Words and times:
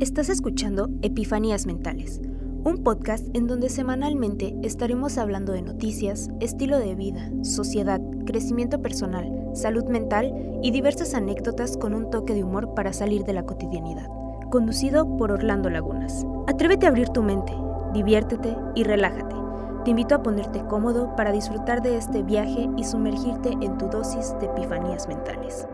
Estás 0.00 0.30
escuchando 0.30 0.88
Epifanías 1.02 1.66
Mentales, 1.66 2.22
un 2.64 2.82
podcast 2.82 3.28
en 3.36 3.46
donde 3.46 3.68
semanalmente 3.68 4.56
estaremos 4.62 5.18
hablando 5.18 5.52
de 5.52 5.60
noticias, 5.60 6.30
estilo 6.40 6.78
de 6.78 6.94
vida, 6.94 7.30
sociedad, 7.42 8.00
crecimiento 8.24 8.80
personal, 8.80 9.50
salud 9.52 9.84
mental 9.84 10.32
y 10.62 10.70
diversas 10.70 11.12
anécdotas 11.12 11.76
con 11.76 11.92
un 11.92 12.08
toque 12.08 12.32
de 12.32 12.42
humor 12.42 12.72
para 12.74 12.94
salir 12.94 13.24
de 13.24 13.34
la 13.34 13.44
cotidianidad. 13.44 14.08
Conducido 14.50 15.18
por 15.18 15.32
Orlando 15.32 15.68
Lagunas. 15.68 16.24
Atrévete 16.46 16.86
a 16.86 16.88
abrir 16.88 17.10
tu 17.10 17.22
mente, 17.22 17.52
diviértete 17.92 18.56
y 18.74 18.84
relájate. 18.84 19.36
Te 19.84 19.90
invito 19.90 20.14
a 20.14 20.22
ponerte 20.22 20.64
cómodo 20.64 21.14
para 21.14 21.30
disfrutar 21.30 21.82
de 21.82 21.98
este 21.98 22.22
viaje 22.22 22.70
y 22.78 22.84
sumergirte 22.84 23.50
en 23.60 23.76
tu 23.76 23.86
dosis 23.88 24.34
de 24.40 24.46
epifanías 24.46 25.08
mentales. 25.08 25.66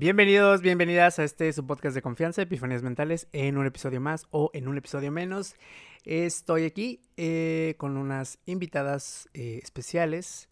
Bienvenidos, 0.00 0.62
bienvenidas 0.62 1.18
a 1.18 1.24
este 1.24 1.52
su 1.52 1.66
podcast 1.66 1.92
de 1.92 2.02
confianza, 2.02 2.40
Epifanías 2.40 2.84
Mentales, 2.84 3.26
en 3.32 3.58
un 3.58 3.66
episodio 3.66 4.00
más 4.00 4.28
o 4.30 4.48
en 4.54 4.68
un 4.68 4.78
episodio 4.78 5.10
menos. 5.10 5.56
Estoy 6.04 6.66
aquí 6.66 7.02
eh, 7.16 7.74
con 7.78 7.96
unas 7.96 8.38
invitadas 8.46 9.28
eh, 9.34 9.58
especiales, 9.60 10.48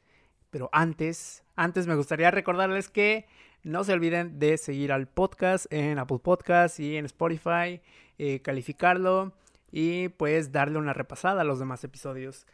pero 0.50 0.68
antes, 0.72 1.44
antes 1.54 1.86
me 1.86 1.94
gustaría 1.94 2.32
recordarles 2.32 2.88
que 2.88 3.28
no 3.62 3.84
se 3.84 3.92
olviden 3.92 4.40
de 4.40 4.58
seguir 4.58 4.90
al 4.90 5.06
podcast 5.06 5.72
en 5.72 6.00
Apple 6.00 6.18
Podcast 6.18 6.80
y 6.80 6.96
en 6.96 7.04
Spotify, 7.04 7.80
eh, 8.18 8.42
calificarlo 8.42 9.32
y 9.70 10.08
pues 10.08 10.50
darle 10.50 10.78
una 10.78 10.92
repasada 10.92 11.42
a 11.42 11.44
los 11.44 11.60
demás 11.60 11.84
episodios. 11.84 12.48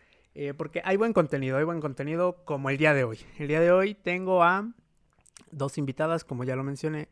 porque 0.59 0.83
hay 0.85 0.99
buen 0.99 1.15
contenido, 1.15 1.57
hay 1.57 1.65
buen 1.65 1.81
contenido 1.81 2.45
como 2.45 2.69
el 2.69 2.77
día 2.77 2.93
de 2.93 3.05
hoy. 3.05 3.19
El 3.39 3.49
día 3.49 3.61
de 3.61 3.73
hoy 3.73 3.95
tengo 3.95 4.43
a 4.43 4.67
dos 5.51 5.79
invitadas, 5.79 6.25
como 6.25 6.45
ya 6.45 6.57
lo 6.57 6.65
mencioné, 6.65 7.09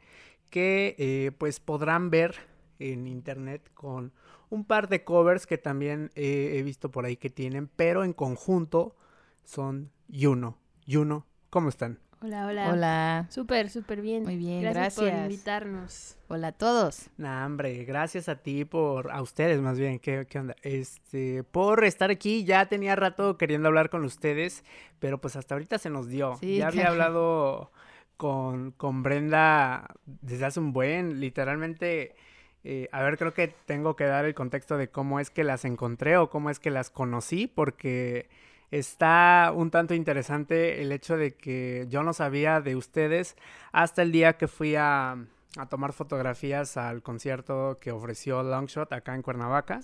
que 0.50 0.94
eh, 0.98 1.32
pues 1.38 1.60
podrán 1.60 2.10
ver 2.10 2.34
en 2.78 3.06
internet 3.06 3.70
con 3.74 4.12
un 4.48 4.64
par 4.64 4.88
de 4.88 5.04
covers 5.04 5.46
que 5.46 5.58
también 5.58 6.10
he 6.16 6.62
visto 6.62 6.90
por 6.90 7.04
ahí 7.04 7.16
que 7.16 7.30
tienen, 7.30 7.68
pero 7.68 8.02
en 8.02 8.12
conjunto 8.12 8.96
son 9.44 9.90
Yuno. 10.08 10.58
Yuno, 10.86 11.26
¿cómo 11.50 11.68
están? 11.68 12.00
Hola, 12.22 12.46
hola. 12.46 12.70
Hola. 12.70 13.26
Súper, 13.30 13.70
súper 13.70 14.02
bien. 14.02 14.24
Muy 14.24 14.36
bien, 14.36 14.60
gracias. 14.60 14.98
gracias. 14.98 15.22
por 15.22 15.30
invitarnos. 15.30 16.18
Hola 16.28 16.48
a 16.48 16.52
todos. 16.52 17.08
Nah, 17.16 17.46
hombre, 17.46 17.82
gracias 17.84 18.28
a 18.28 18.36
ti 18.36 18.66
por, 18.66 19.10
a 19.10 19.22
ustedes 19.22 19.58
más 19.62 19.78
bien, 19.78 19.98
¿qué, 19.98 20.26
qué 20.28 20.38
onda? 20.38 20.54
Este, 20.60 21.44
por 21.44 21.82
estar 21.84 22.10
aquí, 22.10 22.44
ya 22.44 22.66
tenía 22.66 22.94
rato 22.94 23.38
queriendo 23.38 23.68
hablar 23.68 23.88
con 23.88 24.04
ustedes, 24.04 24.64
pero 24.98 25.18
pues 25.18 25.34
hasta 25.34 25.54
ahorita 25.54 25.78
se 25.78 25.88
nos 25.88 26.08
dio. 26.08 26.36
Sí, 26.36 26.58
ya 26.58 26.66
había 26.66 26.82
claro. 26.82 26.92
hablado 26.92 27.72
con, 28.20 28.72
con 28.72 29.02
Brenda 29.02 29.94
desde 30.04 30.44
hace 30.44 30.60
un 30.60 30.74
buen, 30.74 31.20
literalmente, 31.20 32.14
eh, 32.64 32.86
a 32.92 33.02
ver, 33.02 33.16
creo 33.16 33.32
que 33.32 33.48
tengo 33.48 33.96
que 33.96 34.04
dar 34.04 34.26
el 34.26 34.34
contexto 34.34 34.76
de 34.76 34.90
cómo 34.90 35.20
es 35.20 35.30
que 35.30 35.42
las 35.42 35.64
encontré 35.64 36.18
o 36.18 36.28
cómo 36.28 36.50
es 36.50 36.60
que 36.60 36.70
las 36.70 36.90
conocí, 36.90 37.46
porque 37.46 38.28
está 38.70 39.54
un 39.56 39.70
tanto 39.70 39.94
interesante 39.94 40.82
el 40.82 40.92
hecho 40.92 41.16
de 41.16 41.34
que 41.34 41.86
yo 41.88 42.02
no 42.02 42.12
sabía 42.12 42.60
de 42.60 42.76
ustedes 42.76 43.36
hasta 43.72 44.02
el 44.02 44.12
día 44.12 44.34
que 44.34 44.48
fui 44.48 44.76
a, 44.76 45.16
a 45.56 45.66
tomar 45.70 45.94
fotografías 45.94 46.76
al 46.76 47.02
concierto 47.02 47.78
que 47.80 47.90
ofreció 47.90 48.42
Longshot 48.42 48.92
acá 48.92 49.14
en 49.14 49.22
Cuernavaca. 49.22 49.80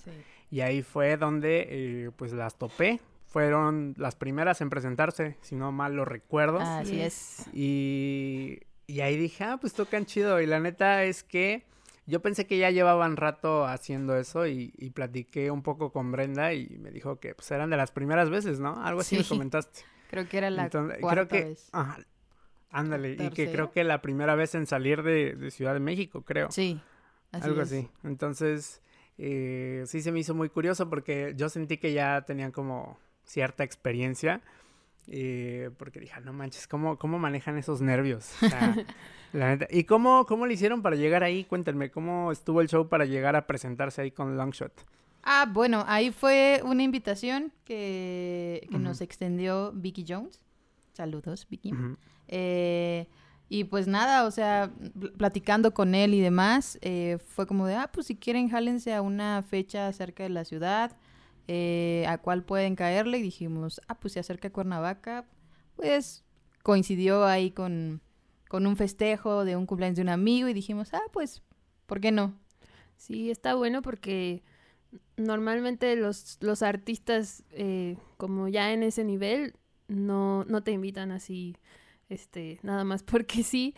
Y 0.51 0.61
ahí 0.61 0.83
fue 0.83 1.17
donde 1.17 1.65
eh, 1.69 2.11
pues 2.15 2.33
las 2.33 2.53
topé. 2.53 2.99
Fueron 3.37 3.93
las 3.97 4.15
primeras 4.15 4.61
en 4.61 4.71
presentarse, 4.71 5.37
si 5.41 5.55
no 5.55 5.71
mal 5.71 5.93
lo 5.95 6.05
recuerdo. 6.05 6.59
Así 6.59 6.93
Sí. 6.93 7.01
es. 7.01 7.45
Y, 7.53 8.61
y 8.87 9.01
ahí 9.01 9.15
dije, 9.15 9.43
ah, 9.43 9.57
pues 9.61 9.73
tocan 9.73 10.07
chido. 10.07 10.41
Y 10.41 10.47
la 10.47 10.59
neta 10.59 11.03
es 11.03 11.21
que 11.23 11.63
yo 12.07 12.19
pensé 12.23 12.47
que 12.47 12.57
ya 12.57 12.71
llevaban 12.71 13.15
rato 13.15 13.63
haciendo 13.65 14.17
eso 14.17 14.47
y, 14.47 14.73
y 14.75 14.89
platiqué 14.89 15.51
un 15.51 15.61
poco 15.61 15.91
con 15.91 16.11
Brenda 16.11 16.53
y 16.53 16.67
me 16.79 16.89
dijo 16.89 17.19
que 17.19 17.35
pues 17.35 17.51
eran 17.51 17.69
de 17.69 17.77
las 17.77 17.91
primeras 17.91 18.31
veces, 18.31 18.59
¿no? 18.59 18.83
Algo 18.83 19.01
así 19.01 19.17
me 19.19 19.23
comentaste. 19.23 19.81
Creo 20.09 20.27
que 20.27 20.39
era 20.39 20.49
la 20.49 20.63
Entonces, 20.63 20.97
cuarta 20.99 21.27
creo 21.27 21.43
que, 21.43 21.49
vez. 21.49 21.69
ajá, 21.73 21.99
ándale, 22.71 23.17
y 23.19 23.29
que 23.29 23.51
creo 23.51 23.71
que 23.71 23.83
la 23.83 24.01
primera 24.01 24.33
vez 24.33 24.55
en 24.55 24.65
salir 24.65 25.03
de, 25.03 25.35
de 25.35 25.51
Ciudad 25.51 25.75
de 25.75 25.79
México, 25.79 26.23
creo. 26.23 26.49
Sí. 26.49 26.81
Así 27.31 27.45
Algo 27.45 27.61
es. 27.61 27.67
así. 27.71 27.87
Entonces, 28.03 28.81
eh, 29.19 29.83
sí 29.85 30.01
se 30.01 30.11
me 30.11 30.21
hizo 30.21 30.33
muy 30.33 30.49
curioso 30.49 30.89
porque 30.89 31.33
yo 31.37 31.49
sentí 31.49 31.77
que 31.77 31.93
ya 31.93 32.23
tenían 32.25 32.51
como 32.51 32.97
cierta 33.27 33.63
experiencia. 33.63 34.41
eh, 35.09 35.69
porque 35.77 36.01
dije, 36.01 36.13
"Ah, 36.17 36.19
no 36.19 36.33
manches, 36.33 36.67
¿cómo, 36.67 36.97
¿cómo 36.97 37.17
manejan 37.17 37.57
esos 37.57 37.79
nervios? 37.81 38.29
O 38.43 38.49
sea, 38.49 38.75
la 39.31 39.49
neta. 39.55 39.65
¿Y 39.69 39.85
cómo, 39.85 40.25
cómo 40.25 40.45
le 40.45 40.53
hicieron 40.55 40.81
para 40.81 40.97
llegar 40.97 41.23
ahí? 41.23 41.45
Cuéntenme, 41.45 41.89
¿cómo 41.91 42.29
estuvo 42.33 42.59
el 42.59 42.67
show 42.67 42.89
para 42.89 43.05
llegar 43.05 43.37
a 43.37 43.47
presentarse 43.47 44.01
ahí 44.01 44.11
con 44.11 44.35
Longshot? 44.35 44.73
Ah, 45.23 45.47
bueno, 45.49 45.85
ahí 45.87 46.11
fue 46.11 46.61
una 46.65 46.83
invitación 46.83 47.53
que, 47.63 48.67
que 48.69 48.79
nos 48.79 48.99
extendió 48.99 49.71
Vicky 49.73 50.03
Jones. 50.05 50.41
Saludos, 50.91 51.47
Vicky. 51.49 51.73
Eh, 52.27 53.07
y 53.49 53.63
pues 53.63 53.87
nada, 53.87 54.25
o 54.25 54.31
sea, 54.31 54.71
pl- 54.99 55.11
platicando 55.13 55.73
con 55.73 55.95
él 55.95 56.13
y 56.13 56.19
demás, 56.19 56.77
eh, 56.81 57.17
fue 57.29 57.47
como 57.47 57.65
de, 57.65 57.75
ah, 57.75 57.89
pues 57.93 58.07
si 58.07 58.15
quieren, 58.17 58.49
jálense 58.49 58.93
a 58.93 59.01
una 59.01 59.41
fecha 59.43 59.91
cerca 59.93 60.23
de 60.23 60.29
la 60.29 60.43
ciudad, 60.43 60.97
eh, 61.47 62.05
a 62.07 62.17
cuál 62.17 62.43
pueden 62.43 62.75
caerle. 62.75 63.19
Y 63.19 63.21
dijimos, 63.21 63.81
ah, 63.87 63.99
pues 63.99 64.13
se 64.13 64.19
acerca 64.19 64.49
Cuernavaca, 64.49 65.25
pues 65.75 66.23
coincidió 66.63 67.25
ahí 67.25 67.51
con, 67.51 68.01
con 68.49 68.67
un 68.67 68.75
festejo 68.75 69.45
de 69.45 69.55
un 69.55 69.65
cumpleaños 69.65 69.95
de 69.95 70.01
un 70.03 70.09
amigo 70.09 70.47
y 70.49 70.53
dijimos, 70.53 70.93
ah, 70.93 71.03
pues, 71.13 71.41
¿por 71.85 72.01
qué 72.01 72.11
no? 72.11 72.37
Sí, 72.97 73.29
está 73.29 73.55
bueno 73.55 73.81
porque 73.81 74.43
normalmente 75.15 75.95
los, 75.95 76.37
los 76.41 76.63
artistas, 76.63 77.43
eh, 77.51 77.97
como 78.17 78.47
ya 78.47 78.73
en 78.73 78.83
ese 78.83 79.03
nivel, 79.03 79.53
no, 79.87 80.43
no 80.45 80.63
te 80.63 80.71
invitan 80.71 81.11
así, 81.11 81.55
este, 82.09 82.59
nada 82.63 82.83
más 82.83 83.03
porque 83.03 83.43
sí, 83.43 83.75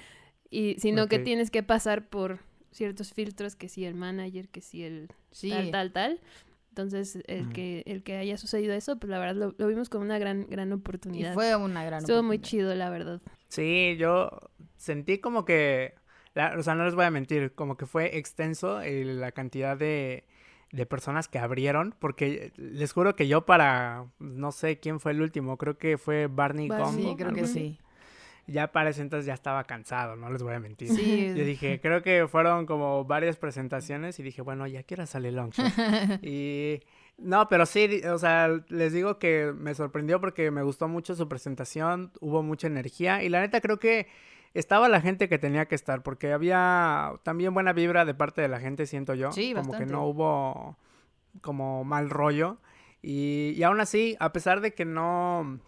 y, 0.50 0.76
sino 0.80 1.08
que 1.08 1.20
tienes 1.20 1.52
que 1.52 1.64
pasar 1.64 2.08
por 2.08 2.40
ciertos 2.72 3.14
filtros, 3.14 3.56
que 3.56 3.70
sí 3.70 3.86
el 3.86 3.96
manager, 3.96 4.50
que 4.50 4.62
sí 4.62 4.84
el 4.84 5.10
Sí, 5.32 5.50
tal, 5.50 5.72
tal, 5.72 5.92
tal. 5.92 6.22
Entonces, 6.82 7.20
el, 7.28 7.50
que, 7.50 7.84
el 7.86 8.04
que 8.04 8.18
haya 8.18 8.38
sucedido 8.38 8.74
eso, 8.74 8.98
pues 8.98 9.10
la 9.10 9.20
verdad 9.20 9.36
lo, 9.36 9.56
lo 9.58 9.68
vimos 9.68 9.90
como 9.90 10.04
una 10.06 10.18
gran, 10.18 10.48
gran 10.50 10.72
y 10.72 10.74
oportunidad. 10.76 11.34
fue 11.34 11.56
una 11.56 11.84
gran 11.84 12.00
Estuvo 12.00 12.24
muy 12.24 12.40
chido, 12.40 12.74
la 12.76 12.90
verdad. 12.90 13.22
Sí, 13.50 13.96
yo 13.98 14.30
sentí 14.78 15.20
como 15.20 15.46
que, 15.46 15.94
la- 16.36 16.56
o 16.58 16.64
sea, 16.64 16.76
no 16.76 16.86
les 16.86 16.96
voy 16.96 17.06
a 17.06 17.12
mentir, 17.12 17.54
como 17.54 17.78
que 17.78 17.86
fue 17.86 18.18
extenso 18.18 18.82
eh, 18.82 19.04
la 19.06 19.32
cantidad 19.32 19.76
de, 19.78 20.24
de 20.72 20.86
personas 20.86 21.28
que 21.28 21.40
abrieron, 21.40 21.96
porque 22.00 22.54
les 22.58 22.94
juro 22.94 23.16
que 23.16 23.28
yo 23.28 23.46
para, 23.46 24.06
no 24.20 24.52
sé 24.52 24.80
quién 24.80 25.00
fue 25.00 25.12
el 25.12 25.22
último, 25.22 25.58
creo 25.58 25.78
que 25.78 25.98
fue 25.98 26.28
Barney 26.28 26.70
Gumbo, 26.70 27.12
Sí, 27.12 27.16
creo 27.18 27.34
que 27.34 27.48
sí. 27.48 27.80
Ya 28.52 28.72
para 28.72 28.90
ese 28.90 29.02
entonces 29.02 29.26
ya 29.26 29.34
estaba 29.34 29.64
cansado, 29.66 30.16
no 30.16 30.30
les 30.32 30.42
voy 30.42 30.54
a 30.54 30.60
mentir. 30.60 30.90
Sí. 30.90 31.34
Yo 31.36 31.44
dije, 31.44 31.80
creo 31.82 32.02
que 32.02 32.28
fueron 32.28 32.66
como 32.66 33.06
varias 33.06 33.38
presentaciones 33.38 34.20
y 34.20 34.24
dije, 34.24 34.42
bueno, 34.42 34.68
ya 34.68 34.84
quiero 34.84 35.06
salir 35.06 35.34
Longshot. 35.34 35.66
y 36.24 36.82
no, 37.18 37.48
pero 37.50 37.66
sí, 37.66 38.02
o 38.06 38.18
sea, 38.18 38.50
les 38.70 38.94
digo 38.94 39.20
que 39.20 39.54
me 39.56 39.76
sorprendió 39.76 40.20
porque 40.22 40.52
me 40.52 40.64
gustó 40.64 40.88
mucho 40.88 41.16
su 41.16 41.28
presentación, 41.28 42.12
hubo 42.22 42.44
mucha 42.44 42.68
energía 42.68 43.24
y 43.24 43.30
la 43.30 43.42
neta 43.42 43.62
creo 43.62 43.78
que 43.80 44.08
estaba 44.54 44.90
la 44.90 45.02
gente 45.02 45.30
que 45.30 45.38
tenía 45.38 45.68
que 45.68 45.76
estar 45.76 46.02
porque 46.02 46.34
había 46.34 47.14
también 47.24 47.54
buena 47.54 47.74
vibra 47.74 48.06
de 48.06 48.14
parte 48.14 48.42
de 48.42 48.48
la 48.48 48.60
gente, 48.60 48.86
siento 48.86 49.14
yo. 49.14 49.32
Sí, 49.32 49.54
Como 49.54 49.78
que 49.78 49.86
no 49.86 50.06
hubo 50.06 50.78
como 51.42 51.84
mal 51.84 52.10
rollo. 52.10 52.58
Y, 53.02 53.54
y 53.56 53.64
aún 53.64 53.80
así, 53.80 54.18
a 54.20 54.34
pesar 54.34 54.62
de 54.62 54.74
que 54.74 54.86
no, 54.86 55.60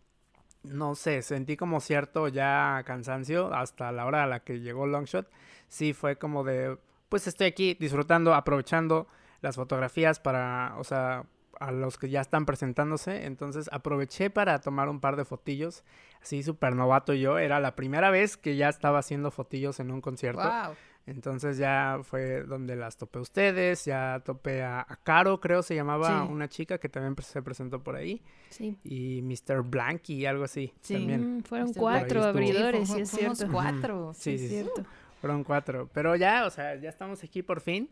no 0.64 0.96
sé, 0.96 1.22
sentí 1.22 1.58
como 1.58 1.80
cierto 1.80 2.28
ya 2.28 2.84
cansancio 2.86 3.54
hasta 3.54 3.92
la 3.92 4.06
hora 4.06 4.24
a 4.24 4.28
la 4.28 4.42
que 4.42 4.60
llegó 4.60 4.86
Longshot, 4.86 5.30
sí 5.68 5.94
fue 5.94 6.18
como 6.18 6.44
de, 6.44 6.78
pues 7.10 7.28
estoy 7.28 7.48
aquí 7.48 7.76
disfrutando, 7.80 8.34
aprovechando 8.34 9.08
las 9.42 9.56
fotografías 9.56 10.20
para, 10.20 10.76
o 10.78 10.84
sea, 10.84 11.26
a 11.60 11.72
los 11.72 11.98
que 11.98 12.10
ya 12.10 12.22
están 12.22 12.46
presentándose, 12.46 13.26
entonces 13.26 13.70
aproveché 13.72 14.30
para 14.30 14.60
tomar 14.60 14.90
un 14.90 15.00
par 15.00 15.16
de 15.16 15.26
fotillos, 15.26 15.84
así 16.22 16.44
súper 16.44 16.76
novato 16.76 17.14
yo, 17.14 17.38
era 17.38 17.60
la 17.60 17.76
primera 17.76 18.10
vez 18.10 18.38
que 18.38 18.56
ya 18.56 18.70
estaba 18.70 19.00
haciendo 19.00 19.30
fotillos 19.30 19.80
en 19.80 19.92
un 19.92 20.02
concierto. 20.02 20.42
Wow. 20.42 20.76
Entonces 21.08 21.58
ya 21.58 22.00
fue 22.04 22.44
donde 22.44 22.76
las 22.76 22.96
topé 22.96 23.20
a 23.20 23.22
ustedes, 23.24 23.86
ya 23.86 24.22
topé 24.24 24.62
a, 24.64 24.82
a 24.82 24.96
Caro, 24.98 25.40
creo 25.40 25.64
se 25.64 25.74
llamaba 25.76 26.26
Sí. 26.26 26.32
una 26.32 26.48
chica 26.48 26.78
que 26.78 26.90
también 26.90 27.16
se 27.24 27.42
presentó 27.42 27.84
por 27.84 27.96
ahí, 27.96 28.22
Sí. 28.50 28.78
y 28.84 29.22
Mr. 29.24 29.64
Blanky, 29.64 30.26
algo 30.26 30.44
así 30.44 30.74
Sí. 30.82 30.94
también. 30.94 31.38
Mm, 31.38 31.42
fueron 31.44 31.74
cuatro 31.74 32.24
abridores, 32.24 32.88
fu- 32.88 32.96
sí 32.96 33.02
es 33.02 33.10
cierto. 33.10 33.48
cuatro. 33.52 34.12
Sí, 34.14 34.38
sí, 34.38 34.46
es 34.46 34.52
sí. 34.52 34.62
cierto. 34.62 34.86
Fueron 35.22 35.44
cuatro. 35.44 35.88
Pero 35.94 36.16
ya, 36.16 36.46
o 36.48 36.50
sea, 36.50 36.76
ya 36.76 36.90
estamos 36.90 37.24
aquí 37.24 37.44
por 37.44 37.62
fin. 37.62 37.90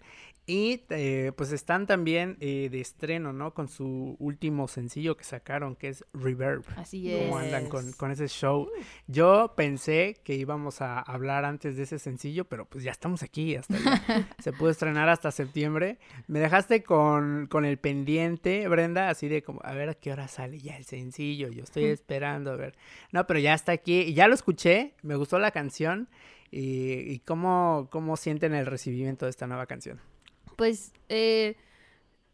Y 0.47 0.81
eh, 0.89 1.31
pues 1.37 1.51
están 1.51 1.85
también 1.85 2.35
eh, 2.39 2.69
de 2.71 2.81
estreno, 2.81 3.31
¿no? 3.33 3.53
Con 3.53 3.67
su 3.67 4.15
último 4.17 4.67
sencillo 4.67 5.15
que 5.15 5.23
sacaron, 5.23 5.75
que 5.75 5.89
es 5.89 6.03
Reverb. 6.11 6.63
Así 6.75 7.13
es. 7.13 7.27
¿Cómo 7.27 7.37
andan 7.37 7.69
con, 7.69 7.91
con 7.91 8.09
ese 8.09 8.27
show? 8.27 8.67
Yo 9.05 9.53
pensé 9.55 10.19
que 10.23 10.33
íbamos 10.33 10.81
a 10.81 11.01
hablar 11.01 11.45
antes 11.45 11.77
de 11.77 11.83
ese 11.83 11.99
sencillo, 11.99 12.45
pero 12.45 12.65
pues 12.65 12.83
ya 12.83 12.89
estamos 12.89 13.21
aquí. 13.21 13.55
Hasta 13.55 13.77
ya. 13.77 14.27
Se 14.39 14.51
pudo 14.51 14.71
estrenar 14.71 15.07
hasta 15.07 15.29
septiembre. 15.29 15.99
Me 16.25 16.39
dejaste 16.39 16.81
con, 16.81 17.45
con 17.45 17.63
el 17.63 17.77
pendiente, 17.77 18.67
Brenda, 18.67 19.09
así 19.09 19.27
de 19.27 19.43
como, 19.43 19.59
a 19.63 19.73
ver 19.73 19.89
a 19.89 19.93
qué 19.93 20.11
hora 20.11 20.27
sale 20.27 20.57
ya 20.57 20.77
el 20.77 20.85
sencillo. 20.85 21.49
Yo 21.49 21.61
estoy 21.61 21.85
esperando, 21.85 22.53
a 22.53 22.55
ver. 22.55 22.75
No, 23.11 23.27
pero 23.27 23.39
ya 23.39 23.53
está 23.53 23.71
aquí. 23.71 23.99
Y 23.99 24.13
ya 24.15 24.27
lo 24.27 24.33
escuché, 24.33 24.95
me 25.03 25.15
gustó 25.15 25.37
la 25.37 25.51
canción. 25.51 26.09
¿Y, 26.51 27.11
y 27.11 27.19
cómo, 27.19 27.87
cómo 27.91 28.17
sienten 28.17 28.53
el 28.53 28.65
recibimiento 28.65 29.25
de 29.25 29.31
esta 29.31 29.47
nueva 29.47 29.67
canción? 29.67 29.99
Pues, 30.55 30.93
eh, 31.09 31.55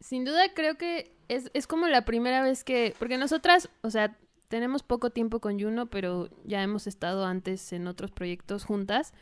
sin 0.00 0.24
duda 0.24 0.52
creo 0.54 0.76
que 0.76 1.12
es, 1.28 1.50
es 1.54 1.66
como 1.66 1.88
la 1.88 2.04
primera 2.04 2.42
vez 2.42 2.64
que, 2.64 2.94
porque 2.98 3.18
nosotras, 3.18 3.68
o 3.82 3.90
sea, 3.90 4.16
tenemos 4.48 4.82
poco 4.82 5.10
tiempo 5.10 5.40
con 5.40 5.60
Juno, 5.60 5.86
pero 5.86 6.28
ya 6.44 6.62
hemos 6.62 6.86
estado 6.86 7.24
antes 7.24 7.72
en 7.72 7.86
otros 7.86 8.10
proyectos 8.10 8.64
juntas. 8.64 9.12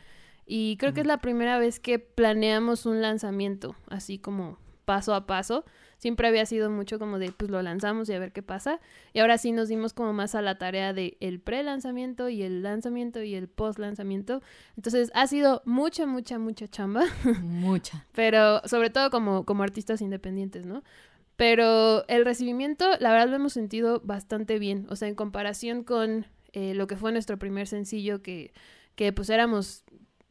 Y 0.45 0.77
creo 0.77 0.93
que 0.93 1.01
es 1.01 1.07
la 1.07 1.21
primera 1.21 1.57
vez 1.57 1.79
que 1.79 1.97
planeamos 1.97 2.85
un 2.85 3.01
lanzamiento, 3.01 3.75
así 3.87 4.19
como 4.19 4.59
paso 4.85 5.13
a 5.13 5.25
paso. 5.25 5.65
Siempre 5.97 6.27
había 6.27 6.45
sido 6.45 6.69
mucho 6.69 6.99
como 6.99 7.19
de, 7.19 7.31
pues 7.31 7.49
lo 7.49 7.61
lanzamos 7.61 8.09
y 8.09 8.13
a 8.13 8.19
ver 8.19 8.31
qué 8.31 8.43
pasa. 8.43 8.79
Y 9.13 9.19
ahora 9.19 9.37
sí 9.37 9.51
nos 9.51 9.67
dimos 9.67 9.93
como 9.93 10.13
más 10.13 10.35
a 10.35 10.41
la 10.41 10.57
tarea 10.57 10.93
de 10.93 11.17
el 11.19 11.39
pre-lanzamiento 11.39 12.29
y 12.29 12.43
el 12.43 12.63
lanzamiento 12.63 13.23
y 13.23 13.35
el 13.35 13.47
post-lanzamiento. 13.47 14.41
Entonces 14.77 15.11
ha 15.13 15.27
sido 15.27 15.61
mucha, 15.65 16.05
mucha, 16.05 16.37
mucha 16.37 16.67
chamba. 16.67 17.05
Mucha. 17.41 18.05
Pero 18.13 18.61
sobre 18.65 18.89
todo 18.89 19.09
como, 19.09 19.45
como 19.45 19.63
artistas 19.63 20.01
independientes, 20.01 20.65
¿no? 20.65 20.83
Pero 21.37 22.07
el 22.07 22.23
recibimiento, 22.23 22.85
la 22.99 23.11
verdad 23.11 23.29
lo 23.29 23.35
hemos 23.35 23.53
sentido 23.53 24.01
bastante 24.03 24.59
bien. 24.59 24.87
O 24.89 24.95
sea, 24.95 25.07
en 25.07 25.15
comparación 25.15 25.83
con 25.83 26.25
eh, 26.53 26.73
lo 26.73 26.87
que 26.87 26.95
fue 26.95 27.11
nuestro 27.11 27.37
primer 27.37 27.67
sencillo, 27.67 28.21
que, 28.21 28.53
que 28.95 29.11
pues 29.11 29.29
éramos 29.29 29.83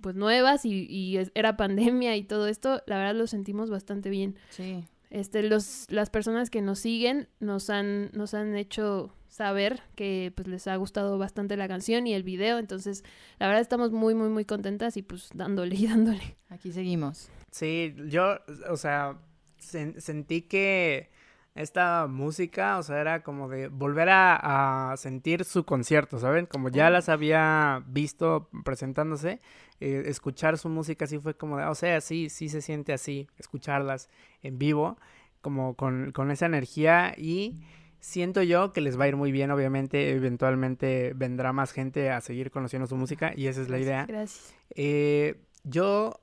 pues 0.04 0.16
nuevas 0.16 0.66
y, 0.66 1.18
era 1.34 1.56
pandemia 1.56 2.14
y 2.14 2.24
todo 2.24 2.46
esto, 2.46 2.82
la 2.86 2.98
verdad 2.98 3.14
lo 3.14 3.26
sentimos 3.26 3.70
bastante 3.70 4.10
bien. 4.10 4.36
Sí. 4.50 4.84
Este, 5.08 5.42
los, 5.42 5.86
las 5.88 6.10
personas 6.10 6.50
que 6.50 6.60
nos 6.60 6.78
siguen 6.80 7.26
nos 7.40 7.70
han, 7.70 8.10
nos 8.12 8.34
han 8.34 8.54
hecho 8.54 9.14
saber 9.28 9.80
que 9.94 10.30
pues 10.36 10.46
les 10.46 10.66
ha 10.66 10.76
gustado 10.76 11.16
bastante 11.16 11.56
la 11.56 11.68
canción 11.68 12.06
y 12.06 12.12
el 12.12 12.22
video, 12.22 12.58
entonces 12.58 13.02
la 13.38 13.46
verdad 13.46 13.62
estamos 13.62 13.92
muy, 13.92 14.14
muy, 14.14 14.28
muy 14.28 14.44
contentas 14.44 14.98
y 14.98 15.02
pues 15.02 15.30
dándole 15.32 15.74
y 15.74 15.86
dándole. 15.86 16.36
Aquí 16.50 16.70
seguimos. 16.70 17.30
Sí, 17.50 17.94
yo, 18.08 18.40
o 18.68 18.76
sea, 18.76 19.16
sen- 19.58 19.98
sentí 20.00 20.42
que 20.42 21.10
esta 21.54 22.06
música, 22.08 22.78
o 22.78 22.82
sea, 22.82 23.00
era 23.00 23.22
como 23.22 23.48
de 23.48 23.68
volver 23.68 24.08
a, 24.08 24.92
a 24.92 24.96
sentir 24.96 25.44
su 25.44 25.64
concierto, 25.64 26.18
¿saben? 26.18 26.46
Como 26.46 26.68
ya 26.68 26.90
las 26.90 27.08
había 27.08 27.84
visto 27.86 28.48
presentándose, 28.64 29.40
eh, 29.80 30.02
escuchar 30.06 30.58
su 30.58 30.68
música 30.68 31.04
así 31.04 31.18
fue 31.18 31.36
como 31.36 31.58
de, 31.58 31.64
o 31.66 31.74
sea, 31.74 32.00
sí, 32.00 32.28
sí 32.28 32.48
se 32.48 32.60
siente 32.60 32.92
así, 32.92 33.28
escucharlas 33.38 34.08
en 34.42 34.58
vivo, 34.58 34.98
como 35.42 35.74
con, 35.74 36.10
con 36.10 36.30
esa 36.30 36.46
energía 36.46 37.14
y 37.16 37.60
siento 38.00 38.42
yo 38.42 38.72
que 38.72 38.80
les 38.80 38.98
va 38.98 39.04
a 39.04 39.08
ir 39.08 39.16
muy 39.16 39.30
bien, 39.30 39.50
obviamente, 39.50 40.10
eventualmente 40.10 41.12
vendrá 41.14 41.52
más 41.52 41.72
gente 41.72 42.10
a 42.10 42.20
seguir 42.20 42.50
conociendo 42.50 42.86
su 42.88 42.96
música 42.96 43.32
y 43.36 43.46
esa 43.46 43.62
es 43.62 43.68
la 43.68 43.78
idea. 43.78 44.06
Gracias. 44.06 44.54
Eh, 44.74 45.36
yo 45.62 46.18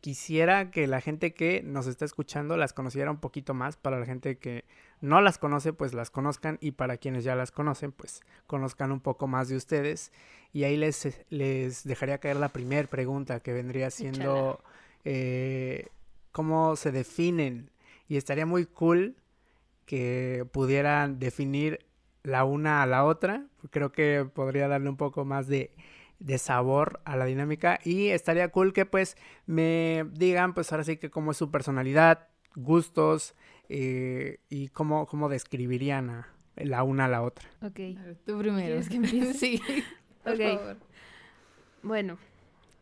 quisiera 0.00 0.70
que 0.70 0.86
la 0.86 1.00
gente 1.00 1.34
que 1.34 1.62
nos 1.62 1.86
está 1.86 2.04
escuchando 2.04 2.56
las 2.56 2.72
conociera 2.72 3.10
un 3.10 3.18
poquito 3.18 3.54
más. 3.54 3.76
Para 3.76 3.98
la 3.98 4.06
gente 4.06 4.38
que 4.38 4.64
no 5.00 5.20
las 5.20 5.38
conoce, 5.38 5.72
pues 5.72 5.94
las 5.94 6.10
conozcan. 6.10 6.58
Y 6.60 6.72
para 6.72 6.96
quienes 6.96 7.24
ya 7.24 7.34
las 7.34 7.50
conocen, 7.52 7.92
pues 7.92 8.22
conozcan 8.46 8.92
un 8.92 9.00
poco 9.00 9.26
más 9.26 9.48
de 9.48 9.56
ustedes. 9.56 10.12
Y 10.52 10.64
ahí 10.64 10.76
les, 10.76 11.22
les 11.30 11.84
dejaría 11.84 12.18
caer 12.18 12.36
la 12.36 12.48
primera 12.48 12.88
pregunta 12.88 13.40
que 13.40 13.52
vendría 13.52 13.90
siendo 13.90 14.62
eh, 15.04 15.88
cómo 16.32 16.76
se 16.76 16.90
definen. 16.90 17.70
Y 18.08 18.16
estaría 18.16 18.46
muy 18.46 18.66
cool 18.66 19.16
que 19.86 20.46
pudieran 20.52 21.18
definir 21.18 21.86
la 22.22 22.44
una 22.44 22.82
a 22.82 22.86
la 22.86 23.04
otra. 23.04 23.46
Creo 23.70 23.92
que 23.92 24.28
podría 24.32 24.68
darle 24.68 24.88
un 24.88 24.96
poco 24.96 25.24
más 25.24 25.46
de, 25.46 25.70
de 26.20 26.38
sabor 26.38 27.00
a 27.04 27.16
la 27.16 27.24
dinámica 27.24 27.80
y 27.84 28.08
estaría 28.08 28.48
cool 28.52 28.72
que 28.72 28.86
pues 28.86 29.16
me 29.46 30.06
digan 30.12 30.54
pues 30.54 30.70
ahora 30.70 30.84
sí 30.84 30.96
que 30.98 31.10
cómo 31.10 31.32
es 31.32 31.36
su 31.36 31.50
personalidad, 31.50 32.28
gustos 32.54 33.34
eh, 33.68 34.38
y 34.48 34.68
cómo, 34.68 35.06
cómo 35.06 35.28
describirían 35.28 36.10
a 36.10 36.28
la 36.56 36.82
una 36.82 37.06
a 37.06 37.08
la 37.08 37.22
otra. 37.22 37.48
Ok. 37.62 37.80
Tú 38.26 38.38
primero. 38.38 38.66
¿Quieres 38.66 38.88
que 38.88 38.96
empiece? 38.96 39.34
sí. 39.38 39.62
por 40.22 40.34
Ok. 40.34 40.40
favor. 40.40 40.76
Bueno, 41.82 42.18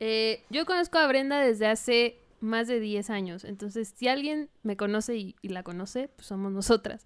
eh, 0.01 0.43
yo 0.51 0.67
conozco 0.67 0.99
a 0.99 1.07
Brenda 1.07 1.41
desde 1.41 1.67
hace 1.67 2.19
más 2.41 2.67
de 2.69 2.81
10 2.81 3.11
años, 3.11 3.45
entonces 3.45 3.93
si 3.97 4.09
alguien 4.09 4.49
me 4.63 4.77
conoce 4.77 5.17
y, 5.17 5.37
y 5.43 5.49
la 5.49 5.63
conoce, 5.63 6.09
pues 6.09 6.27
somos 6.27 6.53
nosotras. 6.53 7.05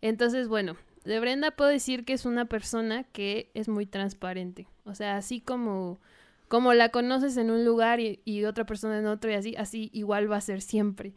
Entonces, 0.00 0.48
bueno, 0.48 0.76
de 1.04 1.20
Brenda 1.20 1.50
puedo 1.50 1.70
decir 1.70 2.04
que 2.04 2.12
es 2.12 2.24
una 2.24 2.44
persona 2.44 3.04
que 3.04 3.50
es 3.54 3.68
muy 3.68 3.86
transparente, 3.86 4.68
o 4.84 4.94
sea, 4.94 5.16
así 5.16 5.40
como, 5.40 6.00
como 6.48 6.74
la 6.74 6.90
conoces 6.90 7.36
en 7.36 7.50
un 7.50 7.64
lugar 7.64 8.00
y, 8.00 8.20
y 8.24 8.44
otra 8.44 8.64
persona 8.64 8.98
en 8.98 9.06
otro 9.06 9.30
y 9.30 9.34
así, 9.34 9.56
así 9.56 9.90
igual 9.92 10.30
va 10.30 10.36
a 10.36 10.40
ser 10.40 10.60
siempre. 10.62 11.14